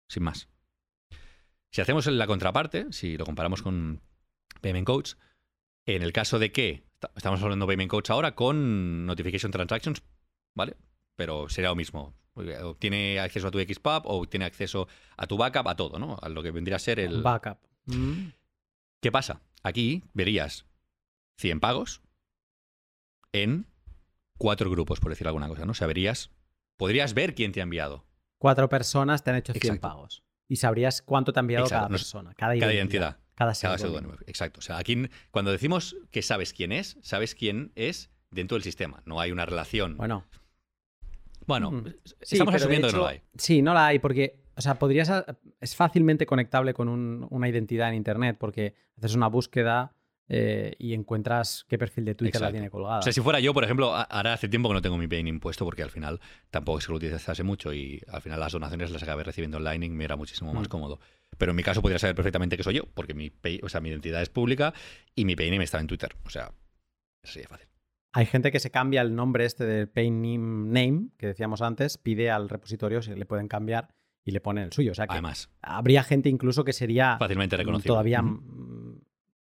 sin 0.08 0.22
más. 0.22 0.48
Si 1.70 1.80
hacemos 1.80 2.06
la 2.06 2.26
contraparte, 2.26 2.92
si 2.92 3.16
lo 3.16 3.24
comparamos 3.24 3.62
con 3.62 4.02
Payment 4.60 4.86
Codes, 4.86 5.16
en 5.86 6.02
el 6.02 6.12
caso 6.12 6.38
de 6.38 6.52
que 6.52 6.84
estamos 7.14 7.42
hablando 7.42 7.64
de 7.64 7.70
Payment 7.70 7.90
Codes 7.90 8.10
ahora 8.10 8.34
con 8.34 9.06
Notification 9.06 9.52
Transactions, 9.52 10.02
¿vale? 10.54 10.76
Pero 11.16 11.48
sería 11.48 11.70
lo 11.70 11.76
mismo. 11.76 12.14
Tiene 12.78 13.20
acceso 13.20 13.48
a 13.48 13.50
tu 13.50 13.58
XPub 13.58 14.02
o 14.04 14.26
tiene 14.28 14.44
acceso 14.44 14.88
a 15.16 15.26
tu 15.26 15.36
backup, 15.36 15.68
a 15.68 15.76
todo, 15.76 15.98
¿no? 15.98 16.18
A 16.20 16.28
lo 16.28 16.42
que 16.42 16.50
vendría 16.50 16.76
a 16.76 16.80
ser 16.80 17.00
el... 17.00 17.22
Backup. 17.22 17.58
Mm. 17.86 18.28
¿Qué 19.00 19.12
pasa? 19.12 19.40
Aquí 19.62 20.04
verías 20.12 20.66
100 21.38 21.60
pagos 21.60 22.02
en 23.32 23.66
cuatro 24.38 24.70
grupos, 24.70 25.00
por 25.00 25.10
decir 25.10 25.26
alguna 25.26 25.48
cosa, 25.48 25.64
¿no? 25.64 25.72
O 25.72 25.74
sea, 25.74 25.86
verías... 25.86 26.30
Podrías 26.76 27.14
ver 27.14 27.34
quién 27.34 27.52
te 27.52 27.60
ha 27.60 27.62
enviado. 27.62 28.04
Cuatro 28.38 28.68
personas 28.68 29.24
te 29.24 29.30
han 29.30 29.36
hecho 29.36 29.54
100 29.54 29.78
pagos. 29.78 30.22
Y 30.48 30.56
sabrías 30.56 31.02
cuánto 31.02 31.32
te 31.32 31.38
ha 31.38 31.42
enviado 31.42 31.66
cada 31.68 31.88
persona, 31.88 32.34
cada 32.34 32.54
identidad. 32.54 33.18
Cada, 33.34 33.54
cada 33.54 33.76
Exacto. 34.26 34.60
O 34.60 34.62
sea, 34.62 34.78
aquí 34.78 35.08
cuando 35.30 35.52
decimos 35.52 35.96
que 36.10 36.22
sabes 36.22 36.52
quién 36.52 36.72
es, 36.72 36.98
sabes 37.02 37.34
quién 37.34 37.72
es 37.74 38.10
dentro 38.30 38.56
del 38.56 38.62
sistema. 38.62 39.02
No 39.04 39.20
hay 39.20 39.32
una 39.32 39.44
relación. 39.46 39.96
Bueno, 39.96 40.24
bueno, 41.46 41.84
estamos 42.20 42.54
asumiendo 42.54 42.88
que 42.88 42.96
no 42.96 43.02
la 43.02 43.08
hay. 43.08 43.22
Sí, 43.36 43.62
no 43.62 43.74
la 43.74 43.86
hay 43.86 43.98
porque, 43.98 44.40
o 44.56 44.60
sea, 44.60 44.78
podrías, 44.78 45.10
es 45.60 45.76
fácilmente 45.76 46.26
conectable 46.26 46.74
con 46.74 46.88
una 47.30 47.48
identidad 47.48 47.88
en 47.88 47.94
Internet 47.94 48.36
porque 48.38 48.74
haces 48.96 49.14
una 49.14 49.28
búsqueda 49.28 49.92
eh, 50.28 50.74
y 50.78 50.92
encuentras 50.92 51.64
qué 51.68 51.78
perfil 51.78 52.04
de 52.04 52.14
Twitter 52.16 52.40
la 52.40 52.50
tiene 52.50 52.68
colgada. 52.68 52.98
O 52.98 53.02
sea, 53.02 53.12
si 53.12 53.20
fuera 53.20 53.38
yo, 53.38 53.54
por 53.54 53.62
ejemplo, 53.62 53.94
ahora 53.94 54.32
hace 54.32 54.48
tiempo 54.48 54.68
que 54.68 54.74
no 54.74 54.82
tengo 54.82 54.98
mi 54.98 55.06
PayN 55.06 55.28
impuesto 55.28 55.64
porque 55.64 55.84
al 55.84 55.90
final 55.90 56.20
tampoco 56.50 56.80
se 56.80 56.90
lo 56.90 56.96
utilizase 56.96 57.44
mucho 57.44 57.72
y 57.72 58.02
al 58.08 58.22
final 58.22 58.40
las 58.40 58.52
donaciones 58.52 58.90
las 58.90 59.02
acabé 59.02 59.22
recibiendo 59.22 59.58
online 59.58 59.86
y 59.86 59.90
me 59.90 60.04
era 60.04 60.16
muchísimo 60.16 60.52
más 60.52 60.66
mm. 60.66 60.70
cómodo. 60.70 60.98
Pero 61.38 61.50
en 61.50 61.56
mi 61.56 61.62
caso 61.62 61.80
podría 61.80 62.00
saber 62.00 62.16
perfectamente 62.16 62.56
que 62.56 62.64
soy 62.64 62.74
yo 62.74 62.86
porque 62.92 63.14
mi, 63.14 63.32
o 63.62 63.68
sea, 63.68 63.80
mi 63.80 63.90
identidad 63.90 64.20
es 64.20 64.28
pública 64.28 64.74
y 65.14 65.24
mi 65.24 65.36
PayName 65.36 65.62
está 65.62 65.78
en 65.78 65.86
Twitter. 65.86 66.16
O 66.24 66.30
sea, 66.30 66.50
sería 67.22 67.48
fácil. 67.48 67.68
Hay 68.16 68.24
gente 68.24 68.50
que 68.50 68.60
se 68.60 68.70
cambia 68.70 69.02
el 69.02 69.14
nombre 69.14 69.44
este 69.44 69.66
del 69.66 69.88
Paint 69.88 70.24
Name, 70.24 71.08
que 71.18 71.26
decíamos 71.26 71.60
antes, 71.60 71.98
pide 71.98 72.30
al 72.30 72.48
repositorio 72.48 73.02
si 73.02 73.14
le 73.14 73.26
pueden 73.26 73.46
cambiar 73.46 73.88
y 74.24 74.30
le 74.30 74.40
ponen 74.40 74.64
el 74.64 74.72
suyo. 74.72 74.92
O 74.92 74.94
sea 74.94 75.06
que 75.06 75.12
Además, 75.12 75.50
habría 75.60 76.02
gente 76.02 76.30
incluso 76.30 76.64
que 76.64 76.72
sería 76.72 77.18
fácilmente 77.18 77.58
reconocible. 77.58 77.88
todavía 77.88 78.24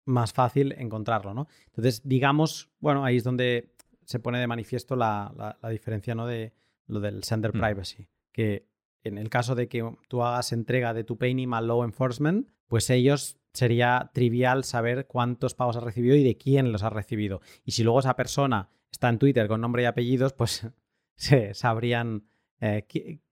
más 0.05 0.33
fácil 0.33 0.73
encontrarlo, 0.79 1.35
¿no? 1.35 1.49
Entonces, 1.67 2.03
digamos, 2.05 2.71
bueno, 2.79 3.05
ahí 3.05 3.17
es 3.17 3.25
donde 3.25 3.75
se 4.05 4.21
pone 4.21 4.39
de 4.39 4.47
manifiesto 4.47 4.95
la, 4.95 5.59
diferencia 5.69 6.15
¿no? 6.15 6.29
de 6.29 6.53
lo 6.87 7.01
del 7.01 7.25
sender 7.25 7.53
mm. 7.53 7.61
privacy. 7.61 8.07
Que 8.31 8.69
en 9.03 9.19
el 9.19 9.31
caso 9.31 9.57
de 9.57 9.67
que 9.67 9.85
tú 10.07 10.23
hagas 10.23 10.53
entrega 10.53 10.95
de 10.95 11.03
tu 11.03 11.19
Paynim 11.19 11.55
al 11.55 11.67
law 11.67 11.83
enforcement, 11.83 12.49
pues 12.69 12.89
ellos 12.91 13.37
sería 13.53 14.11
trivial 14.15 14.65
saber 14.65 15.07
cuántos 15.07 15.55
pagos 15.55 15.77
has 15.77 15.83
recibido 15.83 16.17
y 16.17 16.23
de 16.23 16.37
quién 16.37 16.73
los 16.73 16.83
has 16.83 16.93
recibido. 16.93 17.41
Y 17.65 17.73
si 17.73 17.83
luego 17.83 18.01
esa 18.01 18.17
persona 18.17 18.71
está 18.91 19.09
en 19.09 19.19
Twitter 19.19 19.49
con 19.49 19.61
nombre 19.61 19.83
y 19.83 19.87
apellidos, 19.87 20.33
pues 20.33 20.67
se 21.17 21.55
sabrían 21.55 22.29
eh, 22.61 22.87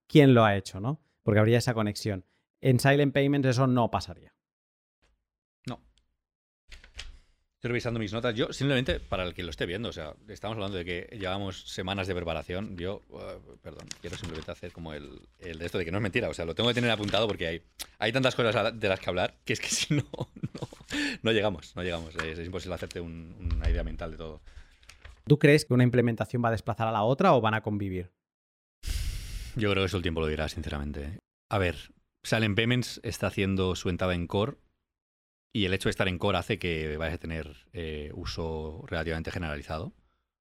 quién 0.07 0.35
lo 0.35 0.45
ha 0.45 0.57
hecho, 0.57 0.81
¿no? 0.81 1.01
Porque 1.23 1.41
habría 1.41 1.59
esa 1.59 1.75
conexión. 1.75 2.25
En 2.61 2.81
Silent 2.81 3.15
Payments 3.15 3.49
eso 3.49 3.67
no 3.67 3.91
pasaría. 3.91 4.35
Estoy 7.59 7.71
revisando 7.71 7.99
mis 7.99 8.13
notas. 8.13 8.37
Yo, 8.37 8.53
simplemente, 8.53 9.01
para 9.01 9.25
el 9.25 9.35
que 9.35 9.43
lo 9.43 9.51
esté 9.51 9.67
viendo, 9.67 9.89
o 9.89 9.93
sea, 9.93 10.15
estamos 10.29 10.55
hablando 10.55 10.79
de 10.79 10.85
que 10.85 11.19
llevamos 11.19 11.69
semanas 11.69 12.07
de 12.07 12.15
preparación. 12.15 12.77
Yo, 12.77 13.03
uh, 13.09 13.57
perdón, 13.61 13.89
quiero 14.01 14.17
simplemente 14.17 14.53
hacer 14.53 14.71
como 14.71 14.95
el, 14.95 15.23
el, 15.41 15.59
de 15.59 15.67
esto 15.67 15.77
de 15.77 15.85
que 15.85 15.91
no 15.91 15.99
es 15.99 16.03
mentira. 16.03 16.29
O 16.29 16.35
sea, 16.35 16.45
lo 16.45 16.55
tengo 16.55 16.69
que 16.69 16.77
tener 16.77 16.89
apuntado 16.93 17.27
porque 17.27 17.49
hay, 17.49 17.63
hay 17.99 18.13
tantas 18.13 18.37
cosas 18.37 18.79
de 18.79 18.89
las 18.89 19.01
que 19.01 19.11
hablar 19.11 19.35
que 19.45 19.55
es 19.55 19.59
que 19.59 19.67
si 19.71 19.93
no, 19.93 20.05
no, 21.23 21.33
llegamos, 21.33 21.75
no 21.75 21.83
llegamos. 21.83 22.15
Es, 22.15 22.39
imposible 22.39 22.77
hacerte 22.77 23.01
una 23.01 23.69
idea 23.69 23.83
mental 23.83 24.13
de 24.13 24.19
todo. 24.19 24.41
¿Tú 25.27 25.41
crees 25.41 25.65
que 25.65 25.75
una 25.75 25.83
implementación 25.83 26.41
va 26.45 26.51
a 26.51 26.53
desplazar 26.53 26.87
a 26.87 26.93
la 26.93 27.03
otra 27.03 27.35
o 27.35 27.41
van 27.41 27.55
a 27.55 27.63
convivir? 27.63 28.13
Yo 29.57 29.69
creo 29.73 29.83
que 29.83 29.87
eso 29.87 29.97
el 29.97 30.05
tiempo 30.05 30.21
lo 30.21 30.29
dirá, 30.29 30.49
sinceramente. 30.49 31.19
A 31.51 31.59
ver, 31.59 31.75
Silent 32.23 32.55
Payments 32.55 33.01
está 33.03 33.27
haciendo 33.27 33.75
su 33.75 33.89
entrada 33.89 34.15
en 34.15 34.29
core 34.29 34.59
y 35.53 35.65
el 35.65 35.75
hecho 35.75 35.89
de 35.89 35.91
estar 35.91 36.09
en 36.09 36.19
core 36.19 36.39
hace 36.39 36.59
que 36.59 36.97
vayas 36.97 37.15
a 37.15 37.19
tener 37.19 37.67
eh, 37.73 38.11
uso 38.15 38.85
relativamente 38.87 39.31
generalizado. 39.31 39.93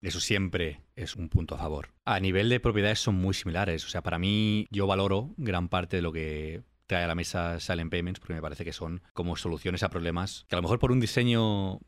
Eso 0.02 0.20
siempre 0.20 0.82
es 0.96 1.16
un 1.16 1.30
punto 1.30 1.56
a 1.56 1.58
favor. 1.58 1.90
A 2.06 2.20
nivel 2.20 2.50
de 2.50 2.60
propiedades 2.60 3.00
son 3.00 3.16
muy 3.16 3.34
similares. 3.34 3.84
O 3.86 3.90
sea, 3.90 4.04
para 4.04 4.20
mí 4.20 4.68
yo 4.70 4.86
valoro 4.86 5.34
gran 5.38 5.70
parte 5.70 5.98
de 5.98 6.02
lo 6.04 6.12
que 6.12 6.62
trae 6.86 7.04
a 7.04 7.08
la 7.08 7.16
mesa 7.16 7.60
Silent 7.60 7.92
Payments 7.92 8.20
porque 8.20 8.34
me 8.34 8.42
parece 8.42 8.64
que 8.64 8.74
son 8.74 9.02
como 9.14 9.36
soluciones 9.36 9.84
a 9.84 9.90
problemas 9.90 10.46
que 10.48 10.56
a 10.56 10.58
lo 10.58 10.62
mejor 10.62 10.80
por 10.80 10.92
un 10.92 11.00
diseño 11.00 11.80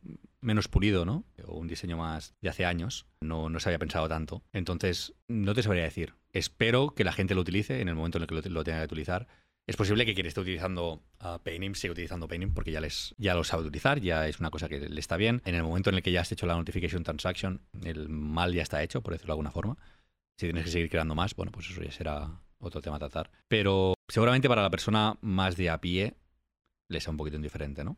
menos 0.42 0.68
pulido, 0.68 1.06
¿no? 1.06 1.26
O 1.46 1.58
un 1.58 1.68
diseño 1.68 1.98
más 1.98 2.36
de 2.42 2.50
hace 2.50 2.66
años. 2.66 3.06
No, 3.22 3.50
no 3.50 3.60
se 3.60 3.70
había 3.70 3.80
pensado 3.80 4.08
tanto. 4.08 4.44
Entonces, 4.54 5.14
no 5.28 5.54
te 5.54 5.64
sabría 5.64 5.84
decir. 5.84 6.16
Espero 6.34 6.94
que 6.96 7.04
la 7.04 7.12
gente 7.12 7.36
lo 7.36 7.42
utilice 7.42 7.82
en 7.82 7.90
el 7.90 7.96
momento 7.96 8.18
en 8.18 8.24
el 8.24 8.28
que 8.28 8.50
lo, 8.50 8.64
tenga 8.64 8.80
que 8.80 8.86
utilizar. 8.86 9.28
Es 9.70 9.78
posible 9.78 10.04
que 10.04 10.16
quien 10.16 10.26
esté 10.26 10.42
utilizando 10.42 11.04
uh, 11.22 11.38
Paynim 11.44 11.76
siga 11.76 11.92
utilizando 11.92 12.28
Paynim 12.28 12.56
porque 12.56 12.72
ya, 12.72 12.82
les, 12.82 13.14
ya 13.20 13.36
lo 13.36 13.44
sabe 13.44 13.62
utilizar, 13.62 14.02
ya 14.02 14.28
es 14.28 14.40
una 14.40 14.50
cosa 14.50 14.68
que 14.68 14.80
le 14.80 15.00
está 15.00 15.16
bien. 15.16 15.44
En 15.46 15.54
el 15.54 15.62
momento 15.62 15.92
en 15.92 15.98
el 15.98 16.02
que 16.02 16.12
ya 16.12 16.22
has 16.22 16.32
hecho 16.32 16.48
la 16.48 16.56
notification 16.56 17.04
transaction, 17.04 17.62
el 17.84 18.10
mal 18.10 18.52
ya 18.52 18.64
está 18.64 18.82
hecho, 18.82 19.04
por 19.04 19.14
decirlo 19.14 19.34
de 19.34 19.34
alguna 19.34 19.52
forma. 19.52 19.78
Si 20.40 20.48
tienes 20.48 20.64
que 20.64 20.72
seguir 20.72 20.90
creando 20.90 21.14
más, 21.14 21.36
bueno, 21.36 21.52
pues 21.52 21.70
eso 21.70 21.84
ya 21.84 21.92
será 21.92 22.42
otro 22.58 22.82
tema 22.82 22.96
a 22.96 23.00
tratar. 23.00 23.30
Pero 23.48 23.94
seguramente 24.08 24.50
para 24.50 24.64
la 24.64 24.72
persona 24.72 25.20
más 25.22 25.56
de 25.56 25.70
a 25.70 25.80
pie 25.80 26.16
le 26.88 27.00
sea 27.00 27.12
un 27.12 27.18
poquito 27.18 27.36
indiferente, 27.38 27.84
¿no? 27.84 27.96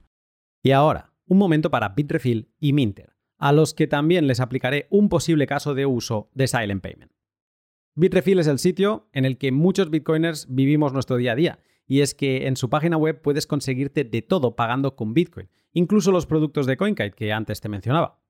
Y 0.62 0.72
ahora, 0.72 1.14
un 1.26 1.38
momento 1.38 1.72
para 1.72 1.88
Bitrefill 1.88 2.50
y 2.60 2.74
Minter, 2.74 3.16
a 3.38 3.54
los 3.54 3.74
que 3.74 3.88
también 3.88 4.28
les 4.28 4.42
aplicaré 4.42 4.88
un 4.90 5.08
posible 5.08 5.48
caso 5.48 5.74
de 5.74 5.86
uso 5.86 6.32
de 6.34 6.50
Silent 6.50 6.84
Payment. 6.84 7.14
Bitrefill 7.96 8.40
es 8.40 8.48
el 8.48 8.60
sitio 8.60 9.10
en 9.12 9.26
el 9.26 9.38
que 9.38 9.52
muchos 9.52 9.90
bitcoiners 9.90 10.48
vivimos 10.50 10.94
nuestro 10.94 11.18
día 11.18 11.34
a 11.34 11.36
día, 11.36 11.60
y 11.86 12.00
es 12.02 12.16
que 12.16 12.48
en 12.48 12.56
su 12.56 12.70
página 12.70 12.96
web 12.96 13.22
puedes 13.22 13.48
conseguirte 13.48 14.06
de 14.06 14.22
todo 14.22 14.56
pagando 14.56 14.96
con 14.96 15.14
Bitcoin, 15.14 15.50
incluso 15.74 16.12
los 16.12 16.26
productos 16.26 16.66
de 16.66 16.78
CoinKite 16.78 17.12
que 17.12 17.34
antes 17.34 17.60
te 17.60 17.68
mencionaba. 17.68 18.22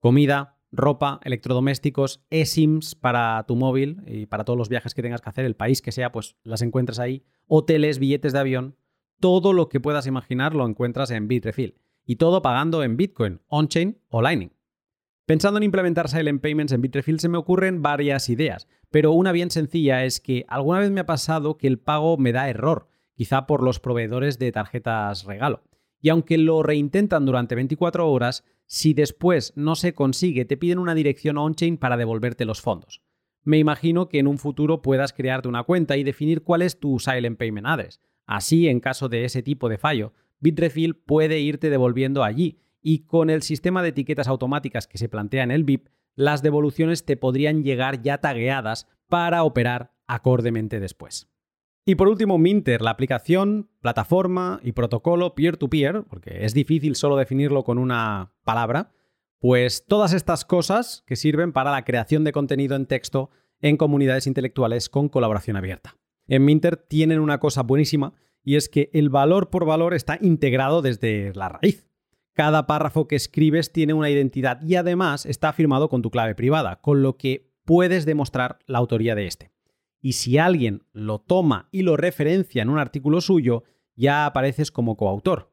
Comida, 0.00 0.58
ropa, 0.72 1.20
electrodomésticos, 1.22 2.24
eSIMs 2.30 2.96
para 2.96 3.44
tu 3.46 3.54
móvil 3.54 4.02
y 4.06 4.26
para 4.26 4.44
todos 4.44 4.58
los 4.58 4.68
viajes 4.68 4.92
que 4.92 5.02
tengas 5.02 5.20
que 5.20 5.28
hacer, 5.28 5.44
el 5.44 5.54
país 5.54 5.82
que 5.82 5.92
sea, 5.92 6.10
pues 6.10 6.36
las 6.42 6.62
encuentras 6.62 6.98
ahí, 6.98 7.24
hoteles, 7.46 8.00
billetes 8.00 8.32
de 8.32 8.40
avión, 8.40 8.76
todo 9.20 9.52
lo 9.52 9.68
que 9.68 9.78
puedas 9.78 10.08
imaginar 10.08 10.54
lo 10.54 10.66
encuentras 10.66 11.12
en 11.12 11.28
Bitrefill. 11.28 11.76
Y 12.04 12.16
todo 12.16 12.42
pagando 12.42 12.82
en 12.82 12.96
Bitcoin, 12.96 13.40
on-chain 13.48 13.98
o 14.08 14.20
Lightning. 14.20 14.55
Pensando 15.26 15.58
en 15.58 15.64
implementar 15.64 16.08
Silent 16.08 16.40
Payments 16.40 16.72
en 16.72 16.80
Bitrefill 16.80 17.18
se 17.18 17.28
me 17.28 17.36
ocurren 17.36 17.82
varias 17.82 18.28
ideas, 18.28 18.68
pero 18.92 19.10
una 19.10 19.32
bien 19.32 19.50
sencilla 19.50 20.04
es 20.04 20.20
que 20.20 20.44
alguna 20.46 20.78
vez 20.78 20.92
me 20.92 21.00
ha 21.00 21.06
pasado 21.06 21.58
que 21.58 21.66
el 21.66 21.80
pago 21.80 22.16
me 22.16 22.30
da 22.30 22.48
error, 22.48 22.86
quizá 23.12 23.44
por 23.44 23.64
los 23.64 23.80
proveedores 23.80 24.38
de 24.38 24.52
tarjetas 24.52 25.24
regalo. 25.24 25.64
Y 26.00 26.10
aunque 26.10 26.38
lo 26.38 26.62
reintentan 26.62 27.26
durante 27.26 27.56
24 27.56 28.08
horas, 28.08 28.44
si 28.66 28.94
después 28.94 29.52
no 29.56 29.74
se 29.74 29.94
consigue, 29.94 30.44
te 30.44 30.56
piden 30.56 30.78
una 30.78 30.94
dirección 30.94 31.38
on-chain 31.38 31.76
para 31.76 31.96
devolverte 31.96 32.44
los 32.44 32.60
fondos. 32.60 33.02
Me 33.42 33.58
imagino 33.58 34.08
que 34.08 34.20
en 34.20 34.28
un 34.28 34.38
futuro 34.38 34.80
puedas 34.80 35.12
crearte 35.12 35.48
una 35.48 35.64
cuenta 35.64 35.96
y 35.96 36.04
definir 36.04 36.44
cuál 36.44 36.62
es 36.62 36.78
tu 36.78 37.00
Silent 37.00 37.36
Payment 37.36 37.66
Address. 37.66 38.00
Así, 38.26 38.68
en 38.68 38.78
caso 38.78 39.08
de 39.08 39.24
ese 39.24 39.42
tipo 39.42 39.68
de 39.68 39.78
fallo, 39.78 40.12
Bitrefill 40.38 40.94
puede 40.94 41.40
irte 41.40 41.68
devolviendo 41.68 42.22
allí 42.22 42.60
y 42.88 43.00
con 43.00 43.30
el 43.30 43.42
sistema 43.42 43.82
de 43.82 43.88
etiquetas 43.88 44.28
automáticas 44.28 44.86
que 44.86 44.96
se 44.96 45.08
plantea 45.08 45.42
en 45.42 45.50
el 45.50 45.64
BIP, 45.64 45.88
las 46.14 46.40
devoluciones 46.40 47.04
te 47.04 47.16
podrían 47.16 47.64
llegar 47.64 48.00
ya 48.00 48.18
tagueadas 48.18 48.86
para 49.08 49.42
operar 49.42 49.92
acordemente 50.06 50.78
después. 50.78 51.28
Y 51.84 51.96
por 51.96 52.06
último, 52.06 52.38
Minter, 52.38 52.82
la 52.82 52.92
aplicación, 52.92 53.68
plataforma 53.80 54.60
y 54.62 54.70
protocolo 54.70 55.34
peer-to-peer, 55.34 56.04
porque 56.04 56.44
es 56.44 56.54
difícil 56.54 56.94
solo 56.94 57.16
definirlo 57.16 57.64
con 57.64 57.78
una 57.78 58.32
palabra, 58.44 58.92
pues 59.40 59.84
todas 59.88 60.12
estas 60.12 60.44
cosas 60.44 61.02
que 61.08 61.16
sirven 61.16 61.52
para 61.52 61.72
la 61.72 61.84
creación 61.84 62.22
de 62.22 62.30
contenido 62.30 62.76
en 62.76 62.86
texto 62.86 63.30
en 63.62 63.78
comunidades 63.78 64.28
intelectuales 64.28 64.88
con 64.88 65.08
colaboración 65.08 65.56
abierta. 65.56 65.96
En 66.28 66.44
Minter 66.44 66.76
tienen 66.76 67.18
una 67.18 67.40
cosa 67.40 67.64
buenísima 67.64 68.14
y 68.44 68.54
es 68.54 68.68
que 68.68 68.90
el 68.92 69.10
valor 69.10 69.50
por 69.50 69.64
valor 69.64 69.92
está 69.92 70.20
integrado 70.22 70.82
desde 70.82 71.32
la 71.34 71.48
raíz. 71.48 71.84
Cada 72.36 72.66
párrafo 72.66 73.08
que 73.08 73.16
escribes 73.16 73.72
tiene 73.72 73.94
una 73.94 74.10
identidad 74.10 74.60
y 74.60 74.74
además 74.74 75.24
está 75.24 75.54
firmado 75.54 75.88
con 75.88 76.02
tu 76.02 76.10
clave 76.10 76.34
privada, 76.34 76.82
con 76.82 77.00
lo 77.00 77.16
que 77.16 77.50
puedes 77.64 78.04
demostrar 78.04 78.58
la 78.66 78.76
autoría 78.76 79.14
de 79.14 79.26
este. 79.26 79.52
Y 80.02 80.12
si 80.12 80.36
alguien 80.36 80.82
lo 80.92 81.18
toma 81.18 81.70
y 81.72 81.80
lo 81.80 81.96
referencia 81.96 82.60
en 82.60 82.68
un 82.68 82.78
artículo 82.78 83.22
suyo, 83.22 83.64
ya 83.94 84.26
apareces 84.26 84.70
como 84.70 84.98
coautor. 84.98 85.50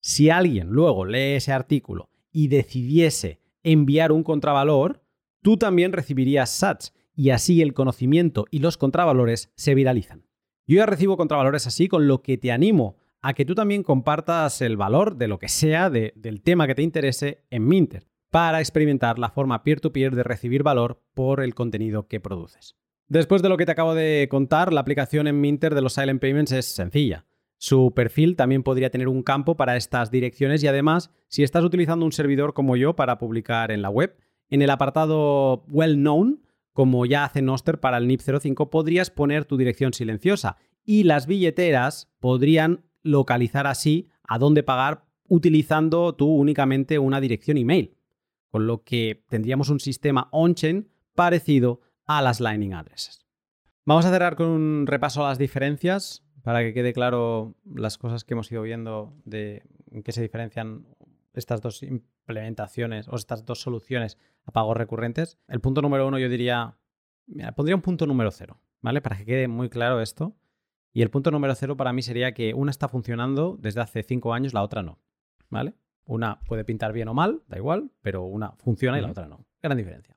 Si 0.00 0.28
alguien 0.28 0.68
luego 0.68 1.06
lee 1.06 1.36
ese 1.36 1.52
artículo 1.52 2.10
y 2.30 2.48
decidiese 2.48 3.40
enviar 3.62 4.12
un 4.12 4.22
contravalor, 4.22 5.02
tú 5.40 5.56
también 5.56 5.92
recibirías 5.92 6.50
sats 6.50 6.92
y 7.14 7.30
así 7.30 7.62
el 7.62 7.72
conocimiento 7.72 8.44
y 8.50 8.58
los 8.58 8.76
contravalores 8.76 9.50
se 9.54 9.74
viralizan. 9.74 10.26
Yo 10.66 10.76
ya 10.76 10.84
recibo 10.84 11.16
contravalores 11.16 11.66
así, 11.66 11.88
con 11.88 12.06
lo 12.06 12.20
que 12.20 12.36
te 12.36 12.52
animo 12.52 12.98
a 13.22 13.34
que 13.34 13.44
tú 13.44 13.54
también 13.54 13.82
compartas 13.82 14.60
el 14.62 14.76
valor 14.76 15.16
de 15.16 15.28
lo 15.28 15.38
que 15.38 15.48
sea 15.48 15.90
del 15.90 16.42
tema 16.42 16.66
que 16.66 16.74
te 16.74 16.82
interese 16.82 17.44
en 17.50 17.66
Minter 17.66 18.06
para 18.30 18.60
experimentar 18.60 19.18
la 19.18 19.30
forma 19.30 19.62
peer-to-peer 19.62 20.14
de 20.14 20.22
recibir 20.22 20.62
valor 20.62 21.02
por 21.14 21.40
el 21.40 21.54
contenido 21.54 22.08
que 22.08 22.20
produces. 22.20 22.76
Después 23.08 23.40
de 23.40 23.48
lo 23.48 23.56
que 23.56 23.64
te 23.64 23.72
acabo 23.72 23.94
de 23.94 24.28
contar, 24.30 24.72
la 24.72 24.82
aplicación 24.82 25.26
en 25.26 25.40
Minter 25.40 25.74
de 25.74 25.80
los 25.80 25.94
Silent 25.94 26.20
Payments 26.20 26.52
es 26.52 26.66
sencilla. 26.66 27.24
Su 27.56 27.92
perfil 27.94 28.36
también 28.36 28.62
podría 28.62 28.90
tener 28.90 29.08
un 29.08 29.22
campo 29.22 29.56
para 29.56 29.76
estas 29.76 30.10
direcciones 30.10 30.62
y 30.62 30.68
además, 30.68 31.10
si 31.26 31.42
estás 31.42 31.64
utilizando 31.64 32.04
un 32.04 32.12
servidor 32.12 32.52
como 32.52 32.76
yo 32.76 32.94
para 32.94 33.18
publicar 33.18 33.72
en 33.72 33.82
la 33.82 33.90
web, 33.90 34.16
en 34.50 34.62
el 34.62 34.70
apartado 34.70 35.64
Well 35.68 35.96
Known 35.96 36.42
como 36.78 37.06
ya 37.06 37.24
hace 37.24 37.42
Noster 37.42 37.80
para 37.80 37.98
el 37.98 38.06
NIP 38.06 38.20
05, 38.20 38.70
podrías 38.70 39.10
poner 39.10 39.44
tu 39.44 39.56
dirección 39.56 39.92
silenciosa 39.92 40.58
y 40.84 41.02
las 41.02 41.26
billeteras 41.26 42.08
podrían 42.20 42.84
localizar 43.02 43.66
así 43.66 44.08
a 44.24 44.38
dónde 44.38 44.62
pagar 44.62 45.04
utilizando 45.28 46.14
tú 46.14 46.26
únicamente 46.26 46.98
una 46.98 47.20
dirección 47.20 47.56
email. 47.56 47.94
Con 48.50 48.66
lo 48.66 48.82
que 48.82 49.24
tendríamos 49.28 49.68
un 49.68 49.80
sistema 49.80 50.28
on-chain 50.32 50.88
parecido 51.14 51.80
a 52.06 52.22
las 52.22 52.40
Lightning 52.40 52.72
Addresses. 52.72 53.26
Vamos 53.84 54.06
a 54.06 54.10
cerrar 54.10 54.36
con 54.36 54.46
un 54.46 54.86
repaso 54.86 55.24
a 55.24 55.28
las 55.28 55.38
diferencias 55.38 56.24
para 56.42 56.60
que 56.60 56.72
quede 56.72 56.92
claro 56.92 57.54
las 57.64 57.98
cosas 57.98 58.24
que 58.24 58.34
hemos 58.34 58.50
ido 58.50 58.62
viendo 58.62 59.12
de 59.24 59.62
qué 60.04 60.12
se 60.12 60.22
diferencian 60.22 60.86
estas 61.34 61.60
dos 61.60 61.82
implementaciones 61.82 63.08
o 63.08 63.16
estas 63.16 63.44
dos 63.44 63.60
soluciones 63.60 64.18
a 64.44 64.52
pagos 64.52 64.76
recurrentes. 64.76 65.38
El 65.48 65.60
punto 65.60 65.82
número 65.82 66.06
uno 66.06 66.18
yo 66.18 66.28
diría, 66.28 66.76
mira, 67.26 67.52
pondría 67.52 67.76
un 67.76 67.82
punto 67.82 68.06
número 68.06 68.30
cero, 68.30 68.60
¿vale? 68.80 69.00
Para 69.00 69.16
que 69.16 69.24
quede 69.24 69.48
muy 69.48 69.68
claro 69.68 70.00
esto. 70.00 70.34
Y 70.92 71.02
el 71.02 71.10
punto 71.10 71.30
número 71.30 71.54
cero 71.54 71.76
para 71.76 71.92
mí 71.92 72.02
sería 72.02 72.32
que 72.32 72.54
una 72.54 72.70
está 72.70 72.88
funcionando 72.88 73.56
desde 73.58 73.80
hace 73.80 74.02
cinco 74.02 74.32
años, 74.32 74.54
la 74.54 74.62
otra 74.62 74.82
no, 74.82 74.98
¿vale? 75.50 75.74
Una 76.04 76.40
puede 76.40 76.64
pintar 76.64 76.92
bien 76.92 77.08
o 77.08 77.14
mal, 77.14 77.42
da 77.46 77.58
igual, 77.58 77.90
pero 78.00 78.24
una 78.24 78.52
funciona 78.52 78.98
y 78.98 79.02
la 79.02 79.10
otra 79.10 79.28
no. 79.28 79.46
Gran 79.62 79.76
diferencia. 79.76 80.16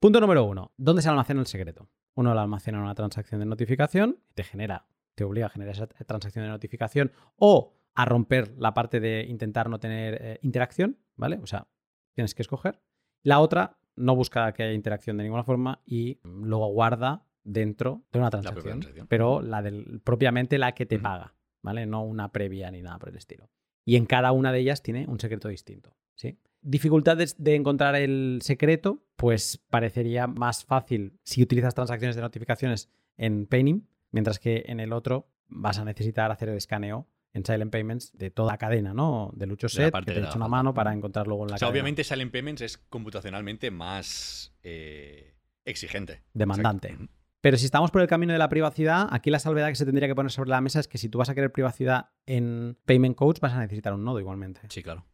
Punto 0.00 0.20
número 0.20 0.44
uno, 0.44 0.72
¿dónde 0.76 1.02
se 1.02 1.08
almacena 1.08 1.40
el 1.40 1.46
secreto? 1.46 1.88
Uno 2.14 2.34
lo 2.34 2.40
almacena 2.40 2.78
en 2.78 2.84
una 2.84 2.94
transacción 2.94 3.40
de 3.40 3.46
notificación 3.46 4.18
te 4.34 4.42
genera, 4.42 4.86
te 5.14 5.24
obliga 5.24 5.46
a 5.46 5.50
generar 5.50 5.74
esa 5.74 5.86
transacción 5.86 6.44
de 6.44 6.50
notificación 6.50 7.12
o 7.36 7.74
a 7.94 8.04
romper 8.04 8.54
la 8.58 8.74
parte 8.74 9.00
de 9.00 9.26
intentar 9.28 9.68
no 9.68 9.78
tener 9.78 10.18
eh, 10.20 10.38
interacción, 10.42 10.98
¿vale? 11.16 11.38
O 11.42 11.46
sea, 11.46 11.68
tienes 12.14 12.34
que 12.34 12.42
escoger. 12.42 12.80
La 13.22 13.40
otra 13.40 13.78
no 13.96 14.16
busca 14.16 14.52
que 14.52 14.62
haya 14.62 14.72
interacción 14.72 15.16
de 15.16 15.24
ninguna 15.24 15.44
forma 15.44 15.82
y 15.84 16.20
luego 16.24 16.68
guarda 16.68 17.26
dentro 17.44 18.04
de 18.12 18.18
una 18.18 18.30
transacción, 18.30 18.80
pero 19.08 19.40
la 19.42 19.62
del, 19.62 20.00
propiamente 20.04 20.58
la 20.58 20.72
que 20.72 20.86
te 20.86 20.98
paga, 20.98 21.34
¿vale? 21.62 21.86
No 21.86 22.02
una 22.02 22.32
previa 22.32 22.70
ni 22.70 22.82
nada 22.82 22.98
por 22.98 23.10
el 23.10 23.16
estilo. 23.16 23.50
Y 23.84 23.96
en 23.96 24.06
cada 24.06 24.32
una 24.32 24.52
de 24.52 24.60
ellas 24.60 24.82
tiene 24.82 25.06
un 25.08 25.18
secreto 25.18 25.48
distinto, 25.48 25.96
¿sí? 26.14 26.38
Dificultades 26.62 27.42
de 27.42 27.54
encontrar 27.54 27.94
el 27.94 28.40
secreto, 28.42 29.02
pues 29.16 29.58
parecería 29.70 30.26
más 30.26 30.64
fácil 30.64 31.18
si 31.22 31.42
utilizas 31.42 31.74
transacciones 31.74 32.16
de 32.16 32.22
notificaciones 32.22 32.90
en 33.16 33.46
Paynim, 33.46 33.86
mientras 34.10 34.38
que 34.38 34.64
en 34.66 34.80
el 34.80 34.92
otro 34.92 35.30
vas 35.48 35.78
a 35.78 35.84
necesitar 35.84 36.30
hacer 36.30 36.50
el 36.50 36.56
escaneo 36.56 37.08
en 37.32 37.44
Silent 37.44 37.70
Payments 37.70 38.12
de 38.16 38.30
toda 38.30 38.52
la 38.52 38.58
cadena, 38.58 38.92
¿no? 38.92 39.30
De 39.34 39.46
Lucho 39.46 39.68
Set, 39.68 39.94
que 40.04 40.12
te 40.12 40.18
echa 40.18 40.36
una 40.36 40.48
mano 40.48 40.74
para 40.74 40.92
encontrar 40.92 41.26
luego 41.26 41.44
en 41.44 41.50
la 41.50 41.56
o 41.56 41.58
sea, 41.58 41.68
Obviamente 41.68 42.04
Silent 42.04 42.32
Payments 42.32 42.62
es 42.62 42.76
computacionalmente 42.76 43.70
más 43.70 44.52
eh, 44.62 45.34
exigente. 45.64 46.22
Demandante. 46.34 46.96
Pero 47.40 47.56
si 47.56 47.64
estamos 47.64 47.90
por 47.90 48.02
el 48.02 48.08
camino 48.08 48.32
de 48.32 48.38
la 48.38 48.48
privacidad, 48.48 49.08
aquí 49.10 49.30
la 49.30 49.38
salvedad 49.38 49.68
que 49.68 49.74
se 49.74 49.86
tendría 49.86 50.08
que 50.08 50.14
poner 50.14 50.30
sobre 50.30 50.50
la 50.50 50.60
mesa 50.60 50.80
es 50.80 50.88
que 50.88 50.98
si 50.98 51.08
tú 51.08 51.18
vas 51.18 51.30
a 51.30 51.34
querer 51.34 51.52
privacidad 51.52 52.10
en 52.26 52.76
Payment 52.84 53.16
Codes, 53.16 53.40
vas 53.40 53.54
a 53.54 53.60
necesitar 53.60 53.94
un 53.94 54.04
nodo 54.04 54.20
igualmente. 54.20 54.60
Sí, 54.68 54.82
claro. 54.82 55.06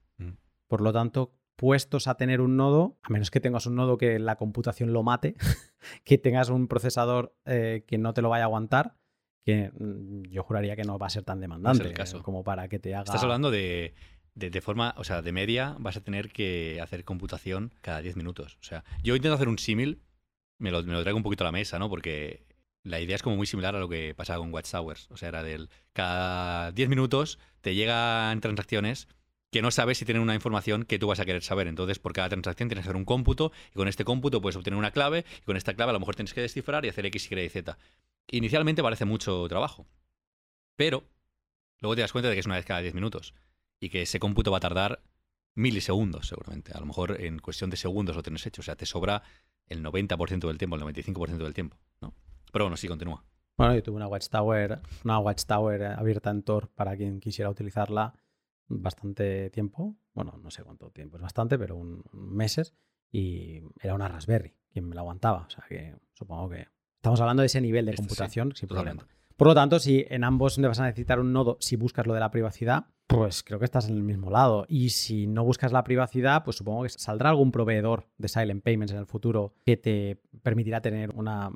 Por 0.66 0.81
lo 0.81 0.93
tanto, 0.93 1.37
puestos 1.55 2.09
a 2.09 2.16
tener 2.16 2.41
un 2.41 2.57
nodo, 2.57 2.99
a 3.03 3.11
menos 3.11 3.31
que 3.31 3.41
tengas 3.41 3.66
un 3.66 3.77
nodo 3.77 3.97
que 3.97 4.18
la 4.18 4.37
computación 4.37 4.93
lo 4.93 5.03
mate, 5.03 5.37
que 6.05 6.18
tengas 6.18 6.51
un 6.51 6.66
procesador 6.68 7.37
eh, 7.45 7.85
que 7.87 7.99
no 7.99 8.14
te 8.14 8.22
lo 8.22 8.29
vaya 8.29 8.45
a 8.45 8.47
aguantar, 8.47 8.97
que 9.45 9.70
mm, 9.79 10.24
yo 10.24 10.43
juraría 10.43 10.74
que 10.74 10.83
no 10.83 10.99
va 10.99 11.07
a 11.07 11.11
ser 11.11 11.22
tan 11.22 11.41
demandante 11.41 11.93
caso. 11.93 12.22
como 12.22 12.43
para 12.43 12.68
que 12.68 12.81
te 12.81 12.95
haga... 12.95 13.05
Estás 13.05 13.22
hablando 13.22 13.53
de, 13.53 13.95
de, 14.35 14.61
forma, 14.61 14.95
o 14.99 15.05
sea, 15.05 15.22
de 15.22 15.33
media 15.33 15.77
vas 15.79 15.97
a 15.97 16.03
tener 16.03 16.31
que 16.31 16.81
hacer 16.83 17.05
computación 17.05 17.72
cada 17.81 18.03
10 18.03 18.16
minutos. 18.16 18.59
O 18.61 18.64
sea, 18.64 18.85
yo 19.03 19.16
intento 19.16 19.35
hacer 19.35 19.49
un 19.49 19.59
símil, 19.59 20.03
me 20.59 20.71
lo, 20.71 20.83
me 20.83 20.93
lo 20.93 21.03
traigo 21.03 21.17
un 21.17 21.23
poquito 21.23 21.45
a 21.45 21.47
la 21.47 21.53
mesa, 21.53 21.79
¿no? 21.79 21.89
Porque 21.89 22.47
la 22.83 23.01
idea 23.01 23.17
es 23.17 23.23
como 23.23 23.37
muy 23.37 23.47
similar 23.47 23.75
a 23.75 23.81
lo 23.81 23.89
que 23.89 24.15
pasaba 24.15 24.39
con 24.39 24.53
Watchtowers. 24.53 25.09
O 25.11 25.17
sea, 25.17 25.29
era 25.29 25.43
del 25.43 25.69
cada 25.93 26.73
10 26.73 26.89
minutos 26.89 27.39
te 27.61 27.75
llegan 27.75 28.41
transacciones 28.41 29.09
que 29.51 29.63
no 29.63 29.71
sabes 29.71 29.99
si 29.99 30.05
tienen 30.05 30.23
una 30.23 30.35
información 30.35 30.85
que 30.85 30.99
tú 30.99 31.07
vas 31.07 31.21
a 31.21 31.25
querer 31.25 31.43
saber. 31.43 31.67
Entonces, 31.67 31.99
por 31.99 32.13
cada 32.13 32.29
transacción 32.29 32.69
tienes 32.69 32.85
que 32.85 32.89
hacer 32.91 32.97
un 32.97 33.05
cómputo 33.05 33.53
y 33.71 33.75
con 33.75 33.89
este 33.89 34.05
cómputo 34.05 34.41
puedes 34.41 34.57
obtener 34.57 34.79
una 34.79 34.91
clave 34.91 35.25
y 35.41 35.45
con 35.45 35.57
esta 35.57 35.75
clave 35.75 35.91
a 35.91 35.93
lo 35.95 36.01
mejor 36.01 36.15
tienes 36.15 36.35
que 36.35 36.41
descifrar 36.41 36.85
y 36.85 36.89
hacer 36.89 37.07
X, 37.07 37.31
Y 37.31 37.41
y 37.41 37.49
Z. 37.49 37.79
Inicialmente 38.31 38.83
parece 38.83 39.05
mucho 39.05 39.47
trabajo, 39.49 39.87
pero 40.77 41.05
luego 41.81 41.95
te 41.95 42.03
das 42.03 42.13
cuenta 42.13 42.29
de 42.29 42.35
que 42.35 42.41
es 42.41 42.47
una 42.47 42.57
vez 42.57 42.65
cada 42.65 42.81
10 42.81 42.95
minutos 42.95 43.35
y 43.81 43.89
que 43.89 44.03
ese 44.03 44.19
cómputo 44.21 44.51
va 44.51 44.59
a 44.59 44.61
tardar 44.61 45.01
milisegundos 45.57 46.29
seguramente. 46.29 46.73
A 46.75 46.81
lo 46.81 46.87
mejor 46.87 47.21
en 47.21 47.39
cuestión 47.41 47.71
de 47.71 47.77
segundos 47.77 48.15
lo 48.15 48.23
tienes 48.23 48.47
hecho. 48.47 48.61
O 48.61 48.65
sea, 48.65 48.77
te 48.77 48.87
sobra 48.87 49.23
el 49.67 49.83
90% 49.83 50.47
del 50.47 50.59
tiempo, 50.59 50.77
el 50.77 50.83
95% 50.83 51.39
del 51.39 51.55
tiempo. 51.55 51.77
¿no? 52.01 52.15
Pero 52.53 52.67
bueno, 52.67 52.77
sí, 52.77 52.87
continúa. 52.87 53.25
Bueno, 53.57 53.75
yo 53.75 53.83
tuve 53.83 53.97
una 53.97 54.07
Watchtower, 54.07 54.81
una 55.05 55.19
Watchtower 55.19 55.83
abierta 55.85 56.31
en 56.31 56.43
Tor 56.43 56.69
para 56.69 56.97
quien 56.97 57.21
quisiera 57.21 57.51
utilizarla 57.51 58.15
bastante 58.69 59.51
tiempo. 59.51 59.97
Bueno, 60.13 60.39
no 60.43 60.51
sé 60.51 60.63
cuánto 60.63 60.91
tiempo 60.91 61.17
es 61.17 61.23
bastante, 61.23 61.59
pero 61.59 61.77
un, 61.77 62.05
meses. 62.13 62.75
Y 63.11 63.63
era 63.81 63.95
una 63.95 64.09
Raspberry 64.09 64.55
quien 64.71 64.89
me 64.89 64.95
la 64.95 65.01
aguantaba. 65.01 65.47
O 65.47 65.51
sea 65.51 65.65
que 65.69 65.97
supongo 66.13 66.51
que 66.51 66.67
estamos 66.97 67.21
hablando 67.21 67.41
de 67.41 67.47
ese 67.47 67.61
nivel 67.63 67.87
de 67.87 67.93
Este 67.93 68.03
sí, 68.03 68.09
computación 68.09 68.55
sin 68.55 68.69
totalmente. 68.69 69.05
problema. 69.05 69.26
Por 69.37 69.49
lo 69.49 69.55
tanto, 69.55 69.78
si 69.78 70.07
en 70.09 70.24
ambos 70.24 70.59
vas 70.59 70.80
a 70.80 70.87
necesitar 70.87 71.20
un 71.20 71.32
nodo, 71.32 71.59
si 71.61 71.76
buscas 71.76 72.07
lo 72.07 72.14
de 72.14 72.20
la 72.20 72.30
privacidad, 72.30 72.87
pues 73.07 73.43
creo 73.43 73.59
que 73.59 73.66
estás 73.66 73.89
en 73.89 73.97
el 73.97 74.03
mismo 74.03 74.30
lado. 74.30 74.64
Y 74.68 74.91
si 74.91 75.26
no 75.26 75.45
buscas 75.45 75.72
la 75.72 75.84
privacidad, 75.84 76.43
pues 76.43 76.57
supongo 76.57 76.84
que 76.84 76.89
saldrá 76.89 77.30
algún 77.30 77.53
proveedor 77.53 78.09
de 78.18 78.28
Silent 78.28 78.64
Payments 78.64 78.93
en 78.93 78.99
el 78.99 79.07
futuro 79.07 79.55
que 79.64 79.76
te 79.76 80.22
permitirá 80.43 80.80
tener 80.80 81.11
una 81.14 81.51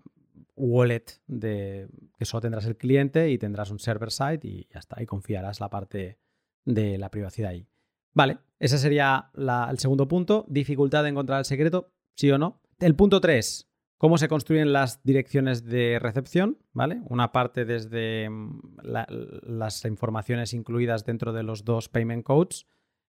wallet 0.57 1.07
de 1.27 1.89
que 2.19 2.27
solo 2.27 2.43
tendrás 2.43 2.67
el 2.67 2.77
cliente 2.77 3.31
y 3.31 3.39
tendrás 3.39 3.71
un 3.71 3.79
server 3.79 4.11
side 4.11 4.41
y 4.43 4.69
ya 4.73 4.79
está. 4.79 5.03
Y 5.03 5.07
confiarás 5.07 5.59
la 5.59 5.71
parte 5.71 6.19
de 6.67 6.99
la 6.99 7.11
privacidad 7.11 7.51
ahí. 7.51 7.67
Vale, 8.13 8.39
ese 8.59 8.77
sería 8.77 9.31
el 9.35 9.79
segundo 9.79 10.07
punto. 10.07 10.45
Dificultad 10.49 11.03
de 11.03 11.09
encontrar 11.09 11.39
el 11.39 11.45
secreto, 11.47 11.93
sí 12.15 12.31
o 12.31 12.37
no. 12.37 12.61
El 12.79 12.95
punto 12.95 13.21
3, 13.21 13.70
cómo 14.01 14.17
se 14.17 14.29
construyen 14.29 14.73
las 14.73 15.03
direcciones 15.03 15.67
de 15.67 15.99
recepción, 15.99 16.57
¿vale? 16.73 17.03
Una 17.11 17.33
parte 17.33 17.67
desde 17.67 18.31
mm, 18.31 18.79
la- 18.83 19.07
las 19.11 19.85
informaciones 19.85 20.55
incluidas 20.55 21.05
dentro 21.05 21.35
de 21.35 21.43
los 21.43 21.67
dos 21.67 21.91
payment 21.91 22.25
codes, 22.25 22.67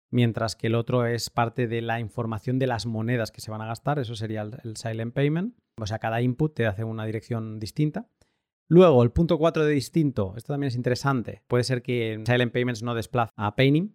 mientras 0.10 0.58
que 0.58 0.68
el 0.68 0.76
otro 0.76 1.06
es 1.06 1.30
parte 1.30 1.70
de 1.70 1.82
la 1.82 2.02
información 2.02 2.60
de 2.60 2.68
las 2.68 2.86
monedas 2.86 3.32
que 3.32 3.40
se 3.40 3.52
van 3.52 3.62
a 3.62 3.68
gastar, 3.68 4.00
eso 4.00 4.16
sería 4.16 4.42
el, 4.42 4.76
silent 4.76 5.14
payment. 5.14 5.56
O 5.78 5.86
sea, 5.86 5.98
cada 5.98 6.22
input 6.22 6.54
te 6.54 6.66
hace 6.66 6.84
una 6.84 7.06
dirección 7.06 7.58
distinta. 7.58 8.10
Luego, 8.68 9.02
el 9.02 9.12
punto 9.12 9.38
4 9.38 9.64
de 9.64 9.72
distinto, 9.72 10.34
esto 10.36 10.52
también 10.52 10.68
es 10.68 10.76
interesante. 10.76 11.42
Puede 11.48 11.64
ser 11.64 11.82
que 11.84 12.12
en 12.12 12.26
Silent 12.26 12.52
Payments 12.52 12.84
no 12.84 12.96
desplaza 12.96 13.32
a 13.38 13.56
Paynim, 13.56 13.94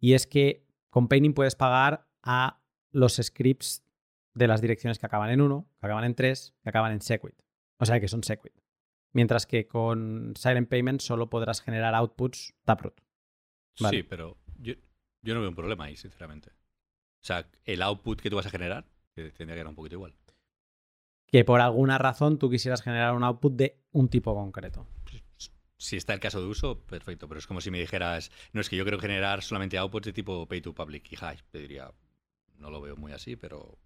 y 0.00 0.14
es 0.14 0.26
que 0.26 0.64
con 0.88 1.08
Paynim 1.08 1.34
puedes 1.34 1.56
pagar 1.56 2.08
a 2.22 2.62
los 2.90 3.16
scripts 3.16 3.84
de 4.38 4.48
las 4.48 4.60
direcciones 4.60 4.98
que 4.98 5.06
acaban 5.06 5.30
en 5.30 5.40
1, 5.40 5.68
que 5.80 5.86
acaban 5.86 6.04
en 6.04 6.14
3, 6.14 6.54
que 6.62 6.68
acaban 6.68 6.92
en 6.92 7.00
Sequit. 7.00 7.34
O 7.78 7.84
sea, 7.84 8.00
que 8.00 8.08
son 8.08 8.22
Sequit. 8.22 8.52
Mientras 9.12 9.46
que 9.46 9.66
con 9.66 10.34
Silent 10.36 10.68
Payments 10.68 11.04
solo 11.04 11.28
podrás 11.28 11.60
generar 11.60 11.94
outputs 11.94 12.54
Taproot. 12.64 13.00
Vale. 13.80 13.96
Sí, 13.96 14.02
pero 14.02 14.38
yo, 14.58 14.74
yo 15.22 15.34
no 15.34 15.40
veo 15.40 15.48
un 15.48 15.54
problema 15.54 15.84
ahí, 15.84 15.96
sinceramente. 15.96 16.50
O 16.50 17.24
sea, 17.24 17.48
el 17.64 17.82
output 17.82 18.20
que 18.20 18.30
tú 18.30 18.36
vas 18.36 18.46
a 18.46 18.50
generar 18.50 18.86
que 19.14 19.30
tendría 19.32 19.56
que 19.56 19.60
ir 19.60 19.66
un 19.66 19.74
poquito 19.74 19.96
igual. 19.96 20.14
Que 21.26 21.44
por 21.44 21.60
alguna 21.60 21.98
razón 21.98 22.38
tú 22.38 22.48
quisieras 22.48 22.82
generar 22.82 23.14
un 23.14 23.24
output 23.24 23.54
de 23.54 23.82
un 23.92 24.08
tipo 24.08 24.34
concreto. 24.34 24.86
Si 25.76 25.96
está 25.96 26.12
el 26.14 26.20
caso 26.20 26.40
de 26.40 26.46
uso, 26.46 26.80
perfecto. 26.80 27.28
Pero 27.28 27.38
es 27.38 27.46
como 27.46 27.60
si 27.60 27.70
me 27.70 27.78
dijeras, 27.78 28.30
no 28.52 28.60
es 28.60 28.68
que 28.68 28.76
yo 28.76 28.84
quiero 28.84 28.98
generar 28.98 29.42
solamente 29.42 29.78
outputs 29.78 30.06
de 30.06 30.12
tipo 30.12 30.46
pay 30.46 30.60
to 30.60 30.74
public 30.74 31.12
y 31.12 31.16
hash. 31.20 31.40
Te 31.50 31.58
diría, 31.58 31.92
no 32.56 32.70
lo 32.70 32.80
veo 32.80 32.96
muy 32.96 33.12
así, 33.12 33.36
pero 33.36 33.78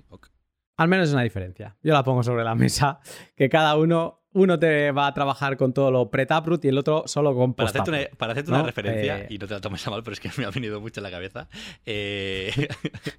sí, 0.00 0.04
ok. 0.08 0.28
Al 0.76 0.88
menos 0.88 1.08
es 1.08 1.14
una 1.14 1.22
diferencia. 1.22 1.76
Yo 1.82 1.92
la 1.92 2.02
pongo 2.02 2.22
sobre 2.24 2.42
la 2.44 2.54
mesa, 2.56 2.98
que 3.36 3.48
cada 3.48 3.76
uno, 3.76 4.24
uno 4.32 4.58
te 4.58 4.90
va 4.90 5.06
a 5.06 5.14
trabajar 5.14 5.56
con 5.56 5.72
todo 5.72 5.90
lo 5.92 6.10
pre-taproot 6.10 6.64
y 6.64 6.68
el 6.68 6.78
otro 6.78 7.04
solo 7.06 7.32
con 7.34 7.54
Para 7.54 7.68
hacerte, 7.68 7.90
una, 7.90 8.00
para 8.18 8.32
hacerte 8.32 8.50
una 8.50 8.58
¿no? 8.60 8.66
referencia, 8.66 9.20
Eh, 9.20 9.26
y 9.30 9.38
no 9.38 9.46
te 9.46 9.54
la 9.54 9.60
tomes 9.60 9.86
a 9.86 9.90
mal, 9.90 10.02
pero 10.02 10.14
es 10.14 10.20
que 10.20 10.30
me 10.36 10.44
ha 10.44 10.50
venido 10.50 10.80
mucho 10.80 10.98
en 11.00 11.04
la 11.04 11.10
cabeza. 11.12 11.48
eh, 11.86 12.50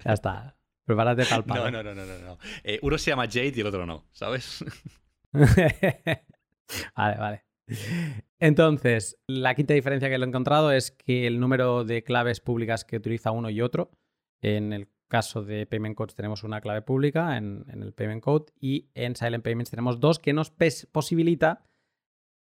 Ya 0.04 0.12
está. 0.12 0.56
Prepárate 0.84 1.24
para 1.24 1.36
el 1.36 1.44
palo. 1.46 1.70
no, 1.70 1.82
no, 1.82 1.94
no, 1.94 2.04
no. 2.06 2.18
no. 2.18 2.38
Eh, 2.62 2.78
uno 2.82 2.98
se 2.98 3.10
llama 3.10 3.24
Jade 3.26 3.52
y 3.56 3.60
el 3.60 3.66
otro 3.66 3.86
no, 3.86 4.06
¿sabes? 4.12 4.62
vale, 6.96 7.16
vale. 7.18 7.44
Entonces, 8.38 9.18
la 9.26 9.54
quinta 9.54 9.74
diferencia 9.74 10.08
que 10.08 10.18
lo 10.18 10.24
he 10.24 10.28
encontrado 10.28 10.70
es 10.72 10.90
que 10.92 11.26
el 11.26 11.40
número 11.40 11.84
de 11.84 12.04
claves 12.04 12.40
públicas 12.40 12.84
que 12.84 12.96
utiliza 12.98 13.30
uno 13.30 13.50
y 13.50 13.60
otro, 13.62 13.90
en 14.42 14.72
el 14.72 14.88
caso 15.08 15.42
de 15.42 15.66
Payment 15.66 15.96
Codes 15.96 16.14
tenemos 16.14 16.42
una 16.44 16.60
clave 16.60 16.82
pública 16.82 17.36
en, 17.36 17.64
en 17.68 17.82
el 17.82 17.92
Payment 17.92 18.22
Code 18.22 18.46
y 18.60 18.90
en 18.94 19.16
Silent 19.16 19.44
Payments 19.44 19.70
tenemos 19.70 20.00
dos 20.00 20.18
que 20.18 20.32
nos 20.32 20.52
posibilita 20.92 21.64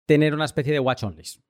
tener 0.07 0.35
una 0.35 0.45
especie 0.45 0.73
de 0.73 0.81
watch 0.81 1.05
onlys 1.05 1.43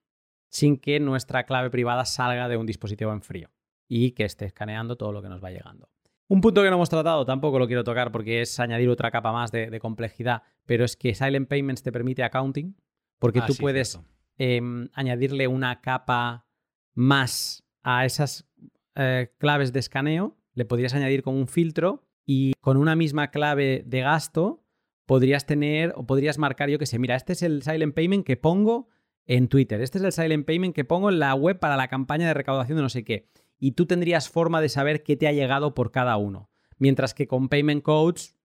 sin 0.51 0.79
que 0.79 1.01
nuestra 1.01 1.45
clave 1.45 1.71
privada 1.71 2.05
salga 2.05 2.49
de 2.49 2.57
un 2.57 2.67
dispositivo 2.67 3.13
en 3.13 3.23
frío 3.23 3.51
y 3.89 4.13
que 4.13 4.25
esté 4.25 4.47
escaneando 4.47 4.97
todo 4.97 5.13
lo 5.13 5.23
que 5.23 5.29
nos 5.29 5.43
va 5.43 5.51
llegando. 5.51 5.89
Un 6.29 6.41
punto 6.41 6.63
que 6.63 6.69
no 6.69 6.77
hemos 6.77 6.91
tratado, 6.91 7.25
tampoco 7.25 7.59
lo 7.59 7.67
quiero 7.67 7.83
tocar 7.83 8.13
porque 8.13 8.43
es 8.43 8.61
añadir 8.61 8.89
otra 8.89 9.11
capa 9.11 9.33
más 9.33 9.51
de, 9.51 9.71
de 9.71 9.81
complejidad, 9.81 10.43
pero 10.65 10.85
es 10.85 10.97
que 10.97 11.15
Silent 11.15 11.49
Payments 11.49 11.83
te 11.83 11.91
permite 11.91 12.23
accounting, 12.23 12.77
porque 13.19 13.41
Ah, 13.41 13.47
tú 13.47 13.55
sí, 13.55 13.61
puedes 13.61 13.99
em, 14.39 14.89
añadirle 14.93 15.49
una 15.49 15.81
capa 15.81 16.47
más 16.95 17.65
a 17.83 18.05
esas 18.05 18.49
eh, 18.95 19.35
claves 19.39 19.73
de 19.73 19.81
escaneo, 19.81 20.37
le 20.61 20.67
podrías 20.67 20.93
añadir 20.93 21.23
como 21.23 21.39
un 21.39 21.47
filtro 21.47 22.05
y 22.27 22.53
con 22.61 22.77
una 22.77 22.95
misma 22.95 23.31
clave 23.31 23.83
de 23.87 24.03
gasto 24.03 24.63
podrías 25.07 25.47
tener 25.47 25.95
o 25.97 26.05
podrías 26.05 26.37
marcar 26.37 26.69
yo 26.69 26.79
que 26.79 26.85
sé, 26.85 26.99
mira, 26.99 27.17
este 27.17 27.33
es 27.33 27.43
el 27.43 27.63
Silent 27.63 27.95
Payment 27.95 28.27
que 28.27 28.37
pongo 28.37 28.89
en 29.25 29.49
Twitter, 29.49 29.81
este 29.81 29.97
es 29.97 30.05
el 30.05 30.13
Silent 30.13 30.47
Payment 30.47 30.75
que 30.75 30.85
pongo 30.85 31.09
en 31.09 31.19
la 31.19 31.35
web 31.35 31.59
para 31.59 31.79
la 31.79 31.89
campaña 31.89 32.27
de 32.27 32.35
recaudación 32.35 32.77
de 32.77 32.83
no 32.83 32.91
sé 32.91 33.05
qué. 33.05 33.31
Y 33.59 33.73
tú 33.73 33.87
tendrías 33.87 34.29
forma 34.29 34.61
de 34.61 34.69
saber 34.69 35.03
qué 35.03 35.17
te 35.17 35.29
ha 35.29 35.33
llegado 35.33 35.73
por 35.73 35.93
cada 35.93 36.19
uno. 36.19 36.51
Mientras 36.77 37.15
que 37.15 37.27
con 37.27 37.49
Payment 37.49 37.83
Codes, 37.83 38.37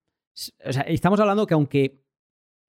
o 0.66 0.72
sea, 0.72 0.84
estamos 0.84 1.20
hablando 1.20 1.46
que 1.46 1.54
aunque 1.54 2.02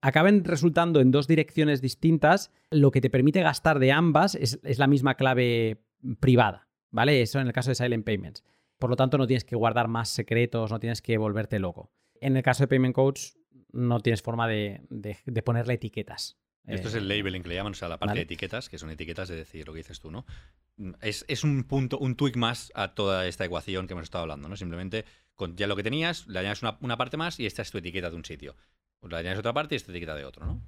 acaben 0.01 0.43
resultando 0.43 0.99
en 0.99 1.11
dos 1.11 1.25
direcciones 1.25 1.81
distintas, 1.81 2.51
lo 2.69 2.91
que 2.91 2.99
te 2.99 3.09
permite 3.09 3.41
gastar 3.41 3.79
de 3.79 3.93
ambas 3.93 4.35
es, 4.35 4.59
es 4.63 4.77
la 4.77 4.87
misma 4.87 5.15
clave 5.15 5.85
privada, 6.19 6.67
¿vale? 6.91 7.21
Eso 7.21 7.39
en 7.39 7.47
el 7.47 7.53
caso 7.53 7.71
de 7.71 7.75
Silent 7.75 8.05
Payments. 8.05 8.43
Por 8.79 8.89
lo 8.89 8.95
tanto, 8.95 9.17
no 9.17 9.27
tienes 9.27 9.43
que 9.45 9.55
guardar 9.55 9.87
más 9.87 10.09
secretos, 10.09 10.71
no 10.71 10.79
tienes 10.79 11.01
que 11.01 11.17
volverte 11.17 11.59
loco. 11.59 11.91
En 12.21 12.37
el 12.37 12.43
caso 12.43 12.63
de 12.63 12.67
Payment 12.67 12.93
Codes, 12.95 13.37
no 13.71 13.99
tienes 13.99 14.21
forma 14.21 14.47
de, 14.47 14.81
de- 14.89 15.17
de 15.25 15.41
ponerle 15.43 15.73
etiquetas. 15.75 16.37
Esto 16.65 16.89
es 16.89 16.95
Eh, 16.95 16.97
el 16.97 17.07
labeling 17.07 17.43
que 17.43 17.49
le 17.49 17.55
llaman, 17.55 17.71
o 17.71 17.75
sea, 17.75 17.87
la 17.87 17.97
parte 17.97 18.11
vale. 18.11 18.19
de 18.19 18.23
etiquetas, 18.25 18.67
que 18.69 18.77
son 18.77 18.89
etiquetas 18.89 19.29
de 19.29 19.35
decir 19.37 19.65
lo 19.65 19.73
que 19.73 19.77
dices 19.77 19.99
tú, 20.01 20.11
¿no? 20.11 20.25
Mm, 20.77 20.91
Es, 21.01 21.23
es 21.27 21.43
un 21.43 21.63
punto, 21.63 21.97
un 21.97 22.15
tweak 22.15 22.35
más 22.35 22.71
a 22.75 22.93
toda 22.93 23.25
esta 23.27 23.45
ecuación 23.45 23.87
que 23.87 23.93
hemos 23.93 24.03
estado 24.03 24.23
hablando, 24.23 24.49
¿no? 24.49 24.55
Simplemente 24.57 25.05
con 25.35 25.55
ya 25.55 25.67
lo 25.67 25.75
que 25.75 25.83
tenías, 25.83 26.27
le 26.27 26.39
añades 26.39 26.61
una, 26.63 26.77
una 26.81 26.97
parte 26.97 27.15
más 27.17 27.39
y 27.39 27.45
esta 27.45 27.61
es 27.61 27.71
tu 27.71 27.77
etiqueta 27.77 28.09
de 28.09 28.15
un 28.15 28.25
sitio. 28.25 28.55
Pues 28.99 29.11
le 29.11 29.17
añades 29.19 29.39
otra 29.39 29.53
parte 29.53 29.75
y 29.75 29.77
esta 29.77 29.91
etiqueta 29.91 30.15
de 30.15 30.25
otro, 30.25 30.45
¿no? 30.45 30.61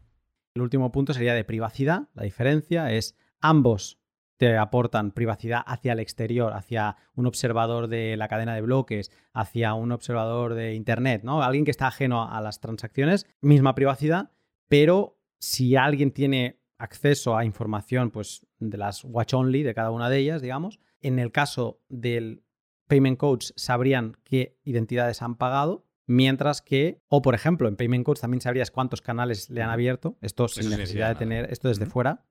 El 0.55 0.61
último 0.61 0.91
punto 0.91 1.13
sería 1.13 1.33
de 1.33 1.43
privacidad. 1.43 2.07
La 2.13 2.23
diferencia 2.23 2.91
es 2.91 3.15
ambos 3.41 3.98
te 4.39 4.57
aportan 4.57 5.11
privacidad 5.11 5.61
hacia 5.67 5.91
el 5.91 5.99
exterior, 5.99 6.53
hacia 6.53 6.95
un 7.13 7.25
observador 7.25 7.89
de 7.89 8.15
la 8.15 8.29
cadena 8.29 8.55
de 8.55 8.61
bloques, 8.61 9.11
hacia 9.33 9.73
un 9.73 9.91
observador 9.91 10.53
de 10.53 10.75
Internet, 10.75 11.23
¿no? 11.25 11.43
Alguien 11.43 11.65
que 11.65 11.71
está 11.71 11.87
ajeno 11.87 12.31
a 12.31 12.39
las 12.39 12.61
transacciones, 12.61 13.27
misma 13.41 13.75
privacidad, 13.75 14.31
pero 14.69 15.19
si 15.39 15.75
alguien 15.75 16.11
tiene 16.11 16.61
acceso 16.77 17.35
a 17.35 17.43
información 17.43 18.11
pues, 18.11 18.47
de 18.59 18.77
las 18.77 19.03
watch 19.03 19.33
only 19.33 19.61
de 19.61 19.73
cada 19.73 19.91
una 19.91 20.09
de 20.09 20.19
ellas, 20.19 20.41
digamos, 20.41 20.79
en 21.01 21.19
el 21.19 21.33
caso 21.33 21.81
del 21.89 22.45
payment 22.87 23.17
codes 23.17 23.53
sabrían 23.57 24.15
qué 24.23 24.57
identidades 24.63 25.21
han 25.21 25.35
pagado, 25.35 25.85
mientras 26.05 26.61
que, 26.61 27.03
o 27.09 27.21
por 27.21 27.35
ejemplo, 27.35 27.67
en 27.67 27.75
payment 27.75 28.05
codes 28.05 28.21
también 28.21 28.39
sabrías 28.39 28.71
cuántos 28.71 29.01
canales 29.01 29.49
le 29.49 29.61
han 29.61 29.69
abierto, 29.69 30.17
esto 30.21 30.47
sin 30.47 30.69
necesidad 30.69 31.09
de 31.09 31.15
tener 31.15 31.51
esto 31.51 31.67
desde 31.67 31.85
fuera. 31.85 32.25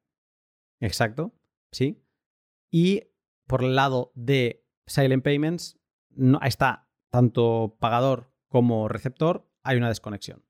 Exacto, 0.81 1.35
sí. 1.73 2.03
Y 2.71 3.05
por 3.47 3.65
el 3.65 3.75
lado 3.75 4.13
de 4.15 4.65
Silent 4.87 5.25
Payments, 5.25 5.79
no, 6.11 6.41
está 6.43 6.89
tanto 7.11 7.77
pagador 7.81 8.33
como 8.49 8.89
receptor, 8.89 9.49
hay 9.63 9.77
una 9.77 9.89
desconexión. 9.89 10.45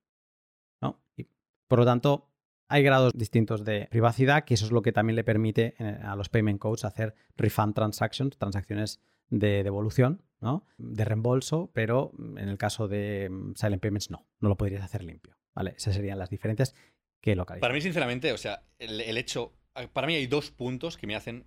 ¿no? 0.80 1.02
Y, 1.16 1.28
por 1.66 1.80
lo 1.80 1.84
tanto, 1.84 2.30
hay 2.68 2.82
grados 2.82 3.12
distintos 3.14 3.64
de 3.64 3.86
privacidad, 3.90 4.44
que 4.44 4.54
eso 4.54 4.66
es 4.66 4.72
lo 4.72 4.82
que 4.82 4.92
también 4.92 5.16
le 5.16 5.24
permite 5.24 5.74
a 6.02 6.16
los 6.16 6.28
payment 6.28 6.58
codes 6.58 6.84
hacer 6.84 7.14
refund 7.36 7.74
transactions, 7.74 8.36
transacciones 8.36 9.00
de 9.30 9.62
devolución, 9.62 10.22
¿no? 10.40 10.66
de 10.76 11.04
reembolso, 11.04 11.70
pero 11.72 12.12
en 12.18 12.48
el 12.48 12.58
caso 12.58 12.88
de 12.88 13.28
mm, 13.30 13.54
Silent 13.54 13.82
Payments 13.82 14.10
no, 14.10 14.26
no 14.40 14.48
lo 14.48 14.56
podrías 14.56 14.82
hacer 14.82 15.02
limpio. 15.02 15.38
¿vale? 15.54 15.74
Esas 15.76 15.94
serían 15.94 16.18
las 16.18 16.30
diferencias 16.30 16.74
que 17.20 17.34
localizan. 17.36 17.60
Para 17.60 17.74
mí, 17.74 17.80
sinceramente, 17.80 18.32
o 18.32 18.38
sea, 18.38 18.62
el 18.78 19.16
hecho. 19.16 19.57
Para 19.92 20.06
mí 20.06 20.14
hay 20.14 20.26
dos 20.26 20.50
puntos 20.50 20.96
que 20.96 21.06
me 21.06 21.14
hacen 21.14 21.44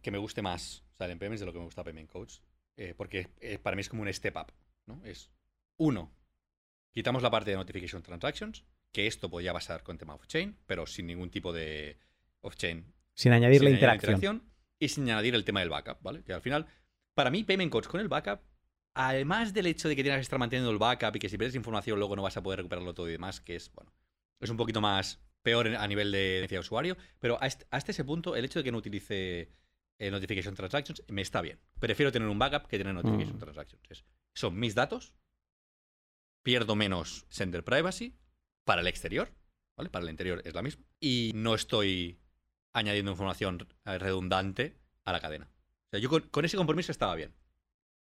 que 0.00 0.10
me 0.10 0.18
guste 0.18 0.42
más 0.42 0.84
Silent 0.96 1.20
Payments 1.20 1.40
de 1.40 1.46
lo 1.46 1.52
que 1.52 1.58
me 1.58 1.64
gusta 1.64 1.84
Payment 1.84 2.10
Codes. 2.10 2.42
Eh, 2.76 2.94
porque 2.96 3.28
eh, 3.40 3.58
para 3.58 3.76
mí 3.76 3.80
es 3.80 3.88
como 3.88 4.02
un 4.02 4.12
step 4.12 4.36
up. 4.36 4.52
¿no? 4.86 5.04
Es 5.04 5.30
uno, 5.76 6.10
quitamos 6.90 7.22
la 7.22 7.30
parte 7.30 7.50
de 7.50 7.56
Notification 7.56 8.02
Transactions, 8.02 8.64
que 8.92 9.06
esto 9.06 9.30
podía 9.30 9.52
pasar 9.52 9.82
con 9.82 9.98
tema 9.98 10.14
off-chain, 10.14 10.56
pero 10.66 10.86
sin 10.86 11.06
ningún 11.06 11.30
tipo 11.30 11.52
de 11.52 11.98
off-chain. 12.40 12.92
Sin 13.14 13.32
añadir 13.32 13.60
sin 13.60 13.64
la 13.64 13.76
añadir 13.76 13.94
interacción. 13.94 14.42
Y 14.78 14.88
sin 14.88 15.04
añadir 15.04 15.34
el 15.34 15.44
tema 15.44 15.60
del 15.60 15.68
backup, 15.68 16.02
¿vale? 16.02 16.24
Que 16.24 16.32
al 16.32 16.40
final, 16.40 16.66
para 17.14 17.30
mí, 17.30 17.44
Payment 17.44 17.70
Codes 17.70 17.88
con 17.88 18.00
el 18.00 18.08
backup, 18.08 18.40
además 18.94 19.52
del 19.52 19.66
hecho 19.66 19.88
de 19.88 19.96
que 19.96 20.02
tengas 20.02 20.18
que 20.18 20.22
estar 20.22 20.38
manteniendo 20.38 20.70
el 20.70 20.78
backup 20.78 21.16
y 21.16 21.18
que 21.18 21.28
si 21.28 21.38
pierdes 21.38 21.54
información 21.54 21.98
luego 21.98 22.16
no 22.16 22.22
vas 22.22 22.36
a 22.36 22.42
poder 22.42 22.58
recuperarlo 22.58 22.94
todo 22.94 23.08
y 23.08 23.12
demás, 23.12 23.40
que 23.40 23.56
es, 23.56 23.72
bueno, 23.72 23.92
es 24.40 24.50
un 24.50 24.56
poquito 24.56 24.80
más 24.80 25.20
peor 25.42 25.66
a 25.76 25.86
nivel 25.88 26.12
de 26.12 26.46
de 26.48 26.58
usuario, 26.58 26.96
pero 27.18 27.36
hasta, 27.42 27.66
hasta 27.70 27.90
ese 27.92 28.04
punto, 28.04 28.36
el 28.36 28.44
hecho 28.44 28.58
de 28.60 28.64
que 28.64 28.72
no 28.72 28.78
utilice 28.78 29.50
eh, 29.98 30.10
Notification 30.10 30.54
Transactions 30.54 31.02
me 31.08 31.22
está 31.22 31.40
bien. 31.42 31.60
Prefiero 31.78 32.10
tener 32.12 32.28
un 32.28 32.38
backup 32.38 32.66
que 32.68 32.78
tener 32.78 32.94
Notification 32.94 33.36
Mm. 33.36 33.40
Transactions. 33.40 33.82
Es- 33.90 34.04
son 34.34 34.58
mis 34.58 34.74
datos, 34.74 35.12
pierdo 36.42 36.74
menos 36.74 37.26
sender 37.28 37.64
privacy 37.64 38.16
para 38.64 38.80
el 38.80 38.86
exterior, 38.86 39.32
¿vale? 39.76 39.90
Para 39.90 40.04
el 40.04 40.10
interior 40.10 40.42
es 40.44 40.54
la 40.54 40.62
misma. 40.62 40.84
Y 41.00 41.32
no 41.34 41.54
estoy 41.54 42.18
añadiendo 42.72 43.10
información 43.10 43.68
redundante 43.84 44.78
a 45.04 45.12
la 45.12 45.20
cadena. 45.20 45.50
O 45.86 45.90
sea, 45.90 46.00
yo 46.00 46.08
con, 46.08 46.22
con 46.28 46.44
ese 46.44 46.56
compromiso 46.56 46.90
estaba 46.92 47.14
bien. 47.14 47.34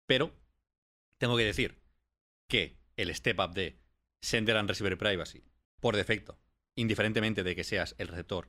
Pero 0.07 0.33
tengo 1.19 1.37
que 1.37 1.45
decir 1.45 1.79
que 2.49 2.77
el 2.97 3.15
step 3.15 3.39
up 3.41 3.53
de 3.55 3.79
sender 4.21 4.57
and 4.57 4.69
receiver 4.69 4.97
privacy 4.99 5.45
por 5.81 5.95
defecto, 5.97 6.39
indiferentemente 6.79 7.43
de 7.43 7.57
que 7.57 7.65
seas 7.65 7.97
el 7.99 8.07
receptor 8.07 8.49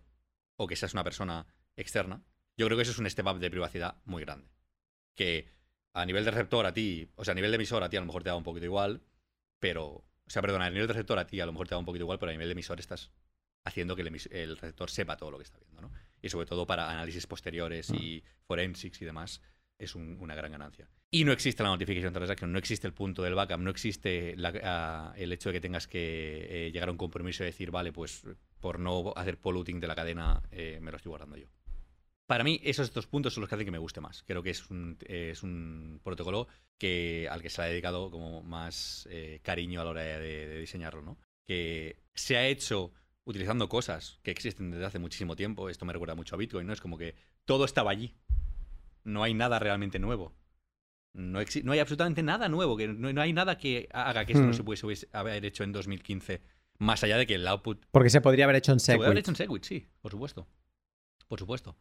o 0.56 0.68
que 0.68 0.76
seas 0.76 0.94
una 0.94 1.04
persona 1.04 1.48
externa, 1.76 2.24
yo 2.58 2.68
creo 2.68 2.78
que 2.78 2.84
eso 2.84 2.92
es 2.92 3.00
un 3.00 3.10
step 3.10 3.26
up 3.26 3.40
de 3.40 3.50
privacidad 3.50 3.98
muy 4.06 4.24
grande. 4.24 4.50
Que 5.16 5.52
a 5.94 6.06
nivel 6.06 6.26
de 6.26 6.32
receptor 6.32 6.66
a 6.68 6.74
ti, 6.74 7.12
o 7.16 7.26
sea, 7.26 7.32
a 7.32 7.36
nivel 7.36 7.50
de 7.50 7.56
emisor 7.56 7.84
a 7.84 7.90
ti 7.90 7.98
a 7.98 8.02
lo 8.02 8.06
mejor 8.06 8.24
te 8.24 8.30
da 8.30 8.36
un 8.36 8.44
poquito 8.44 8.66
igual, 8.66 9.02
pero, 9.60 9.86
o 9.86 10.06
sea, 10.28 10.44
perdona, 10.44 10.66
a 10.66 10.70
nivel 10.70 10.88
de 10.88 10.94
receptor 10.94 11.18
a 11.18 11.26
ti 11.26 11.40
a 11.40 11.46
lo 11.48 11.54
mejor 11.54 11.68
te 11.68 11.74
da 11.74 11.80
un 11.80 11.86
poquito 11.86 12.04
igual, 12.04 12.20
pero 12.20 12.30
a 12.30 12.34
nivel 12.34 12.48
de 12.48 12.52
emisor 12.52 12.80
estás 12.80 13.12
haciendo 13.66 13.96
que 13.96 14.04
el, 14.04 14.08
el 14.32 14.58
receptor 14.58 14.92
sepa 14.92 15.18
todo 15.18 15.32
lo 15.32 15.38
que 15.38 15.44
está 15.44 15.58
viendo, 15.58 15.82
¿no? 15.82 15.92
Y 16.22 16.30
sobre 16.30 16.46
todo 16.46 16.68
para 16.68 16.90
análisis 16.90 17.26
posteriores 17.26 17.90
y 17.90 18.24
forensics 18.44 19.02
y 19.02 19.06
demás, 19.06 19.42
es 19.80 19.96
un- 19.96 20.18
una 20.20 20.36
gran 20.36 20.52
ganancia. 20.52 20.88
Y 21.10 21.24
no 21.24 21.32
existe 21.32 21.64
la 21.64 21.70
notification 21.70 22.14
transaction, 22.14 22.52
no 22.52 22.60
existe 22.60 22.86
el 22.86 22.94
punto 22.94 23.24
del 23.24 23.34
backup, 23.34 23.60
no 23.60 23.72
existe 23.72 24.36
ah, 24.64 25.14
el 25.18 25.32
hecho 25.32 25.50
de 25.50 25.54
que 25.54 25.62
tengas 25.62 25.88
que 25.88 26.68
eh, 26.68 26.72
llegar 26.72 26.90
a 26.90 26.92
un 26.92 26.98
compromiso 26.98 27.44
y 27.44 27.48
decir, 27.48 27.72
vale, 27.72 27.92
pues 27.92 28.24
por 28.60 28.78
no 28.80 29.14
hacer 29.16 29.40
polluting 29.40 29.80
de 29.80 29.88
la 29.88 29.96
cadena, 29.96 30.44
eh, 30.52 30.80
me 30.82 30.92
lo 30.92 30.98
estoy 30.98 31.10
guardando 31.10 31.38
yo. 31.38 31.48
Para 32.28 32.44
mí, 32.44 32.60
esos 32.64 32.94
dos 32.94 33.08
puntos 33.08 33.34
son 33.34 33.42
los 33.42 33.50
que 33.50 33.56
hacen 33.56 33.66
que 33.66 33.72
me 33.72 33.80
guste 33.80 34.02
más. 34.02 34.22
Creo 34.24 34.44
que 34.44 34.52
es 34.52 34.70
un, 34.70 34.98
es 35.08 35.42
un 35.42 36.00
protocolo 36.04 36.48
que, 36.78 37.28
al 37.32 37.42
que 37.42 37.50
se 37.50 37.60
le 37.62 37.66
ha 37.68 37.70
dedicado 37.72 38.12
como 38.12 38.44
más 38.44 39.08
eh, 39.10 39.40
cariño 39.42 39.82
a 39.82 39.84
la 39.86 39.90
hora 39.90 40.02
de, 40.04 40.20
de 40.48 40.60
diseñarlo, 40.60 41.02
¿no? 41.02 41.18
Que 41.48 42.04
se 42.14 42.38
ha 42.38 42.46
hecho 42.48 42.92
utilizando 43.24 43.68
cosas 43.68 44.20
que 44.22 44.30
existen 44.30 44.70
desde 44.70 44.86
hace 44.86 45.00
muchísimo 45.00 45.36
tiempo. 45.36 45.70
Esto 45.70 45.86
me 45.86 45.94
recuerda 45.94 46.14
mucho 46.14 46.36
a 46.36 46.38
Bitcoin, 46.38 46.68
¿no? 46.68 46.74
Es 46.74 46.82
como 46.82 47.00
que 47.00 47.16
todo 47.46 47.66
estaba 47.66 47.90
allí. 47.90 48.14
No 49.04 49.24
hay 49.24 49.34
nada 49.34 49.60
realmente 49.60 50.00
nuevo. 50.00 50.34
No, 51.14 51.40
no 51.64 51.72
hay 51.72 51.80
absolutamente 51.80 52.22
nada 52.24 52.50
nuevo. 52.50 52.78
Que 52.78 52.88
no, 52.88 53.12
no 53.12 53.22
hay 53.22 53.34
nada 53.34 53.58
que 53.58 53.90
haga 53.92 54.26
que 54.26 54.34
esto 54.34 54.44
no 54.46 54.52
Hmm. 54.52 54.54
se 54.54 54.64
pudiese 54.64 55.08
haber 55.14 55.44
hecho 55.46 55.64
en 55.64 55.72
2015. 55.72 56.42
Más 56.78 57.04
allá 57.04 57.18
de 57.18 57.28
que 57.28 57.36
el 57.36 57.48
output 57.48 57.84
Porque 57.92 58.10
se 58.10 58.22
podría 58.22 58.46
haber 58.46 58.56
hecho 58.58 58.72
en 58.72 58.80
se 58.80 58.96
puede 58.96 59.08
haber 59.08 59.18
Segwit. 59.18 59.24
hecho 59.26 59.32
en 59.32 59.36
Segwit, 59.36 59.64
sí, 59.66 59.88
por 60.02 60.12
supuesto. 60.12 60.48
Por 61.28 61.40
supuesto. 61.40 61.76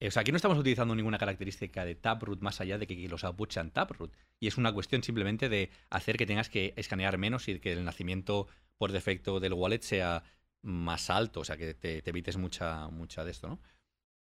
O 0.00 0.10
sea, 0.12 0.22
aquí 0.22 0.30
no 0.30 0.36
estamos 0.36 0.56
utilizando 0.56 0.94
ninguna 0.94 1.18
característica 1.18 1.84
de 1.84 1.96
Taproot 1.96 2.40
más 2.40 2.60
allá 2.60 2.78
de 2.78 2.86
que 2.86 3.08
los 3.08 3.24
outputs 3.24 3.54
sean 3.54 3.72
Taproot. 3.72 4.14
Y 4.40 4.46
es 4.46 4.56
una 4.56 4.72
cuestión 4.72 5.02
simplemente 5.02 5.48
de 5.48 5.70
hacer 5.90 6.16
que 6.16 6.24
tengas 6.24 6.48
que 6.48 6.72
escanear 6.76 7.18
menos 7.18 7.48
y 7.48 7.58
que 7.58 7.72
el 7.72 7.84
nacimiento 7.84 8.46
por 8.78 8.92
defecto 8.92 9.40
del 9.40 9.54
wallet 9.54 9.80
sea 9.82 10.22
más 10.62 11.10
alto. 11.10 11.40
O 11.40 11.44
sea, 11.44 11.56
que 11.56 11.74
te, 11.74 12.00
te 12.00 12.10
evites 12.10 12.36
mucha, 12.36 12.88
mucha 12.88 13.24
de 13.24 13.32
esto, 13.32 13.48
¿no? 13.48 13.60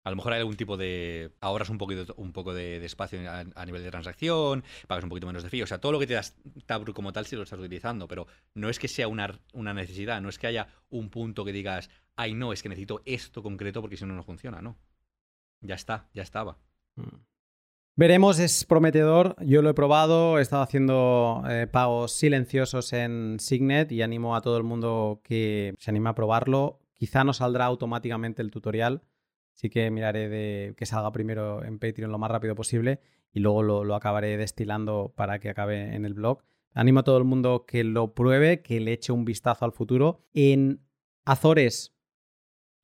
A 0.08 0.10
lo 0.10 0.16
mejor 0.16 0.32
hay 0.32 0.38
algún 0.38 0.56
tipo 0.56 0.78
de. 0.78 1.32
Ahorras 1.42 1.68
un 1.68 1.78
un 2.16 2.32
poco 2.32 2.54
de, 2.54 2.82
espacio 2.82 3.20
a, 3.30 3.66
nivel 3.66 3.82
de 3.82 3.90
transacción, 3.90 4.64
pagas 4.86 5.04
un 5.04 5.10
poquito 5.10 5.26
menos 5.26 5.42
de 5.42 5.50
fee. 5.50 5.62
O 5.62 5.66
sea, 5.66 5.82
todo 5.82 5.92
lo 5.92 5.98
que 5.98 6.06
te 6.06 6.14
das 6.14 6.34
Taproot 6.64 6.96
como 6.96 7.12
tal 7.12 7.26
sí 7.26 7.36
lo 7.36 7.42
estás 7.42 7.58
utilizando, 7.58 8.08
pero 8.08 8.26
no 8.54 8.70
es 8.70 8.78
que 8.78 8.88
sea 8.88 9.06
una, 9.06 9.38
una 9.52 9.74
necesidad, 9.74 10.22
no 10.22 10.30
es 10.30 10.38
que 10.38 10.46
haya 10.46 10.68
un 10.88 11.10
punto 11.10 11.44
que 11.44 11.52
digas, 11.52 11.90
ay, 12.16 12.32
no, 12.32 12.54
es 12.54 12.62
que 12.62 12.70
necesito 12.70 13.02
esto 13.04 13.42
concreto 13.42 13.82
porque 13.82 13.98
si 13.98 14.06
no, 14.06 14.14
no 14.14 14.22
funciona, 14.22 14.62
no. 14.62 14.78
Ya 15.60 15.74
está, 15.74 16.08
ya 16.14 16.22
estaba. 16.22 16.56
Mm. 16.96 17.28
Veremos, 17.96 18.38
es 18.38 18.64
prometedor. 18.64 19.36
Yo 19.44 19.60
lo 19.60 19.70
he 19.70 19.74
probado, 19.74 20.38
he 20.38 20.42
estado 20.42 20.62
haciendo 20.62 21.42
eh, 21.50 21.66
pagos 21.66 22.12
silenciosos 22.12 22.94
en 22.94 23.38
Signet 23.40 23.92
y 23.92 24.02
animo 24.02 24.36
a 24.36 24.40
todo 24.40 24.56
el 24.56 24.62
mundo 24.62 25.20
que 25.22 25.74
se 25.78 25.90
anime 25.90 26.08
a 26.08 26.14
probarlo. 26.14 26.80
Quizá 26.94 27.24
no 27.24 27.32
saldrá 27.32 27.64
automáticamente 27.64 28.40
el 28.40 28.50
tutorial, 28.50 29.02
sí 29.58 29.70
que 29.70 29.90
miraré 29.90 30.28
de 30.28 30.74
que 30.76 30.86
salga 30.86 31.10
primero 31.10 31.64
en 31.64 31.80
Patreon 31.80 32.12
lo 32.12 32.18
más 32.18 32.30
rápido 32.30 32.54
posible 32.54 33.00
y 33.32 33.40
luego 33.40 33.64
lo, 33.64 33.82
lo 33.82 33.96
acabaré 33.96 34.36
destilando 34.36 35.12
para 35.16 35.40
que 35.40 35.50
acabe 35.50 35.96
en 35.96 36.04
el 36.04 36.14
blog. 36.14 36.44
Animo 36.74 37.00
a 37.00 37.02
todo 37.02 37.18
el 37.18 37.24
mundo 37.24 37.66
que 37.66 37.82
lo 37.82 38.14
pruebe, 38.14 38.62
que 38.62 38.78
le 38.78 38.92
eche 38.92 39.12
un 39.12 39.24
vistazo 39.24 39.64
al 39.64 39.72
futuro. 39.72 40.20
En 40.32 40.80
Azores 41.24 41.98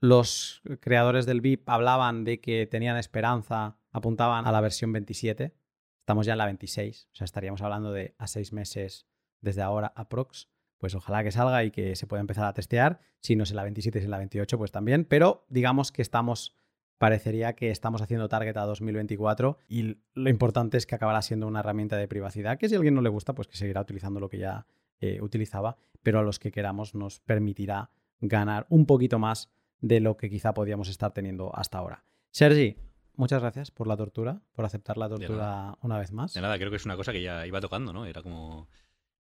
los 0.04 0.60
creadores 0.80 1.24
del 1.24 1.40
VIP 1.40 1.66
hablaban 1.70 2.24
de 2.24 2.38
que 2.38 2.66
tenían 2.66 2.98
esperanza, 2.98 3.78
apuntaban 3.90 4.46
a 4.46 4.52
la 4.52 4.60
versión 4.60 4.92
27. 4.92 5.54
Estamos 6.00 6.26
ya 6.26 6.32
en 6.32 6.38
la 6.38 6.44
26, 6.44 7.08
o 7.10 7.14
sea, 7.14 7.24
estaríamos 7.24 7.62
hablando 7.62 7.90
de 7.90 8.14
a 8.18 8.26
seis 8.26 8.52
meses 8.52 9.06
desde 9.40 9.62
ahora 9.62 9.94
aprox. 9.96 10.50
Pues 10.76 10.94
ojalá 10.94 11.24
que 11.24 11.30
salga 11.30 11.64
y 11.64 11.70
que 11.70 11.96
se 11.96 12.06
pueda 12.06 12.20
empezar 12.20 12.44
a 12.44 12.52
testear. 12.52 13.00
Si 13.20 13.34
no 13.34 13.44
es 13.44 13.50
en 13.50 13.56
la 13.56 13.62
27, 13.62 13.98
es 13.98 14.04
en 14.04 14.10
la 14.10 14.18
28, 14.18 14.58
pues 14.58 14.70
también. 14.72 15.06
Pero 15.06 15.46
digamos 15.48 15.90
que 15.90 16.02
estamos, 16.02 16.54
parecería 16.98 17.54
que 17.54 17.70
estamos 17.70 18.02
haciendo 18.02 18.28
target 18.28 18.56
a 18.56 18.64
2024 18.66 19.58
y 19.68 19.98
lo 20.14 20.30
importante 20.30 20.76
es 20.76 20.86
que 20.86 20.94
acabará 20.94 21.22
siendo 21.22 21.46
una 21.46 21.60
herramienta 21.60 21.96
de 21.96 22.08
privacidad 22.08 22.58
que 22.58 22.68
si 22.68 22.74
a 22.74 22.78
alguien 22.78 22.94
no 22.94 23.02
le 23.02 23.08
gusta, 23.08 23.34
pues 23.34 23.48
que 23.48 23.56
seguirá 23.56 23.80
utilizando 23.80 24.20
lo 24.20 24.28
que 24.28 24.38
ya 24.38 24.66
eh, 25.00 25.20
utilizaba, 25.20 25.76
pero 26.02 26.18
a 26.18 26.22
los 26.22 26.38
que 26.38 26.50
queramos 26.52 26.94
nos 26.94 27.20
permitirá 27.20 27.90
ganar 28.20 28.66
un 28.68 28.86
poquito 28.86 29.18
más 29.18 29.50
de 29.80 30.00
lo 30.00 30.16
que 30.16 30.30
quizá 30.30 30.54
podíamos 30.54 30.88
estar 30.88 31.12
teniendo 31.12 31.54
hasta 31.54 31.78
ahora. 31.78 32.04
Sergi, 32.30 32.76
muchas 33.16 33.42
gracias 33.42 33.70
por 33.70 33.86
la 33.86 33.96
tortura, 33.96 34.40
por 34.52 34.64
aceptar 34.64 34.96
la 34.96 35.08
tortura 35.08 35.76
una 35.82 35.98
vez 35.98 36.12
más. 36.12 36.32
De 36.32 36.40
nada, 36.40 36.56
creo 36.58 36.70
que 36.70 36.76
es 36.76 36.84
una 36.86 36.96
cosa 36.96 37.12
que 37.12 37.22
ya 37.22 37.46
iba 37.46 37.60
tocando, 37.60 37.92
¿no? 37.92 38.06
Era 38.06 38.22
como. 38.22 38.68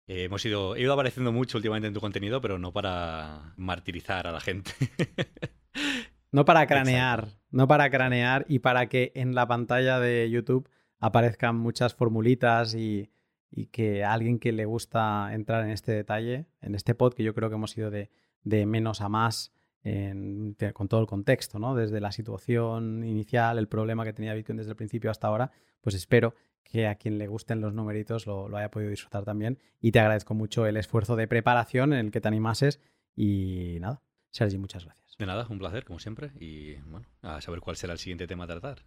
eh, 0.07 0.23
hemos 0.25 0.45
ido, 0.45 0.75
he 0.75 0.81
ido 0.81 0.93
apareciendo 0.93 1.31
mucho 1.33 1.57
últimamente 1.57 1.87
en 1.87 1.93
tu 1.93 1.99
contenido, 1.99 2.39
pero 2.39 2.57
no 2.57 2.71
para 2.71 3.53
martirizar 3.57 4.27
a 4.27 4.31
la 4.31 4.39
gente. 4.39 4.71
No 6.31 6.45
para 6.45 6.65
cranear, 6.67 7.27
no 7.51 7.67
para 7.67 7.89
cranear 7.89 8.45
y 8.49 8.59
para 8.59 8.87
que 8.87 9.11
en 9.15 9.35
la 9.35 9.47
pantalla 9.47 9.99
de 9.99 10.29
YouTube 10.29 10.69
aparezcan 10.99 11.55
muchas 11.55 11.93
formulitas 11.93 12.75
y, 12.75 13.09
y 13.49 13.67
que 13.67 14.03
a 14.03 14.13
alguien 14.13 14.39
que 14.39 14.51
le 14.51 14.65
gusta 14.65 15.29
entrar 15.33 15.63
en 15.63 15.71
este 15.71 15.91
detalle, 15.93 16.47
en 16.61 16.75
este 16.75 16.95
pod, 16.95 17.13
que 17.13 17.23
yo 17.23 17.33
creo 17.33 17.49
que 17.49 17.55
hemos 17.55 17.77
ido 17.77 17.91
de, 17.91 18.09
de 18.43 18.65
menos 18.65 19.01
a 19.01 19.09
más 19.09 19.53
en- 19.83 20.55
con 20.73 20.87
todo 20.87 20.99
el 21.01 21.07
contexto, 21.07 21.59
¿no? 21.59 21.75
Desde 21.75 22.01
la 22.01 22.11
situación 22.11 23.03
inicial, 23.03 23.57
el 23.59 23.67
problema 23.67 24.03
que 24.03 24.13
tenía 24.13 24.33
Bitcoin 24.33 24.57
desde 24.57 24.71
el 24.71 24.75
principio 24.77 25.11
hasta 25.11 25.27
ahora, 25.27 25.51
pues 25.81 25.95
espero 25.95 26.33
que 26.63 26.87
a 26.87 26.95
quien 26.95 27.19
le 27.19 27.27
gusten 27.27 27.61
los 27.61 27.73
numeritos 27.73 28.25
lo, 28.25 28.49
lo 28.49 28.57
haya 28.57 28.71
podido 28.71 28.89
disfrutar 28.89 29.23
también. 29.23 29.59
Y 29.79 29.91
te 29.91 29.99
agradezco 29.99 30.33
mucho 30.33 30.65
el 30.65 30.77
esfuerzo 30.77 31.15
de 31.15 31.27
preparación 31.27 31.93
en 31.93 31.99
el 32.07 32.11
que 32.11 32.19
te 32.19 32.27
animases. 32.27 32.81
Y 33.15 33.77
nada, 33.79 34.01
Sergi, 34.35 34.57
muchas 34.57 34.83
gracias. 34.83 35.15
De 35.17 35.25
nada, 35.25 35.47
un 35.49 35.57
placer, 35.59 35.85
como 35.85 35.97
siempre. 35.97 36.33
Y 36.41 36.75
bueno, 36.81 37.07
a 37.21 37.39
saber 37.39 37.61
cuál 37.61 37.77
será 37.77 37.93
el 37.93 37.99
siguiente 37.99 38.27
tema 38.27 38.43
a 38.43 38.47
tratar. 38.47 38.83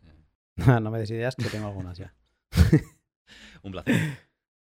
no 0.82 0.90
me 0.90 0.98
des 0.98 1.10
ideas 1.10 1.34
que 1.36 1.48
tengo 1.48 1.68
algunas 1.68 1.96
ya. 1.96 2.14
Un 3.62 3.72
placer. 3.72 4.27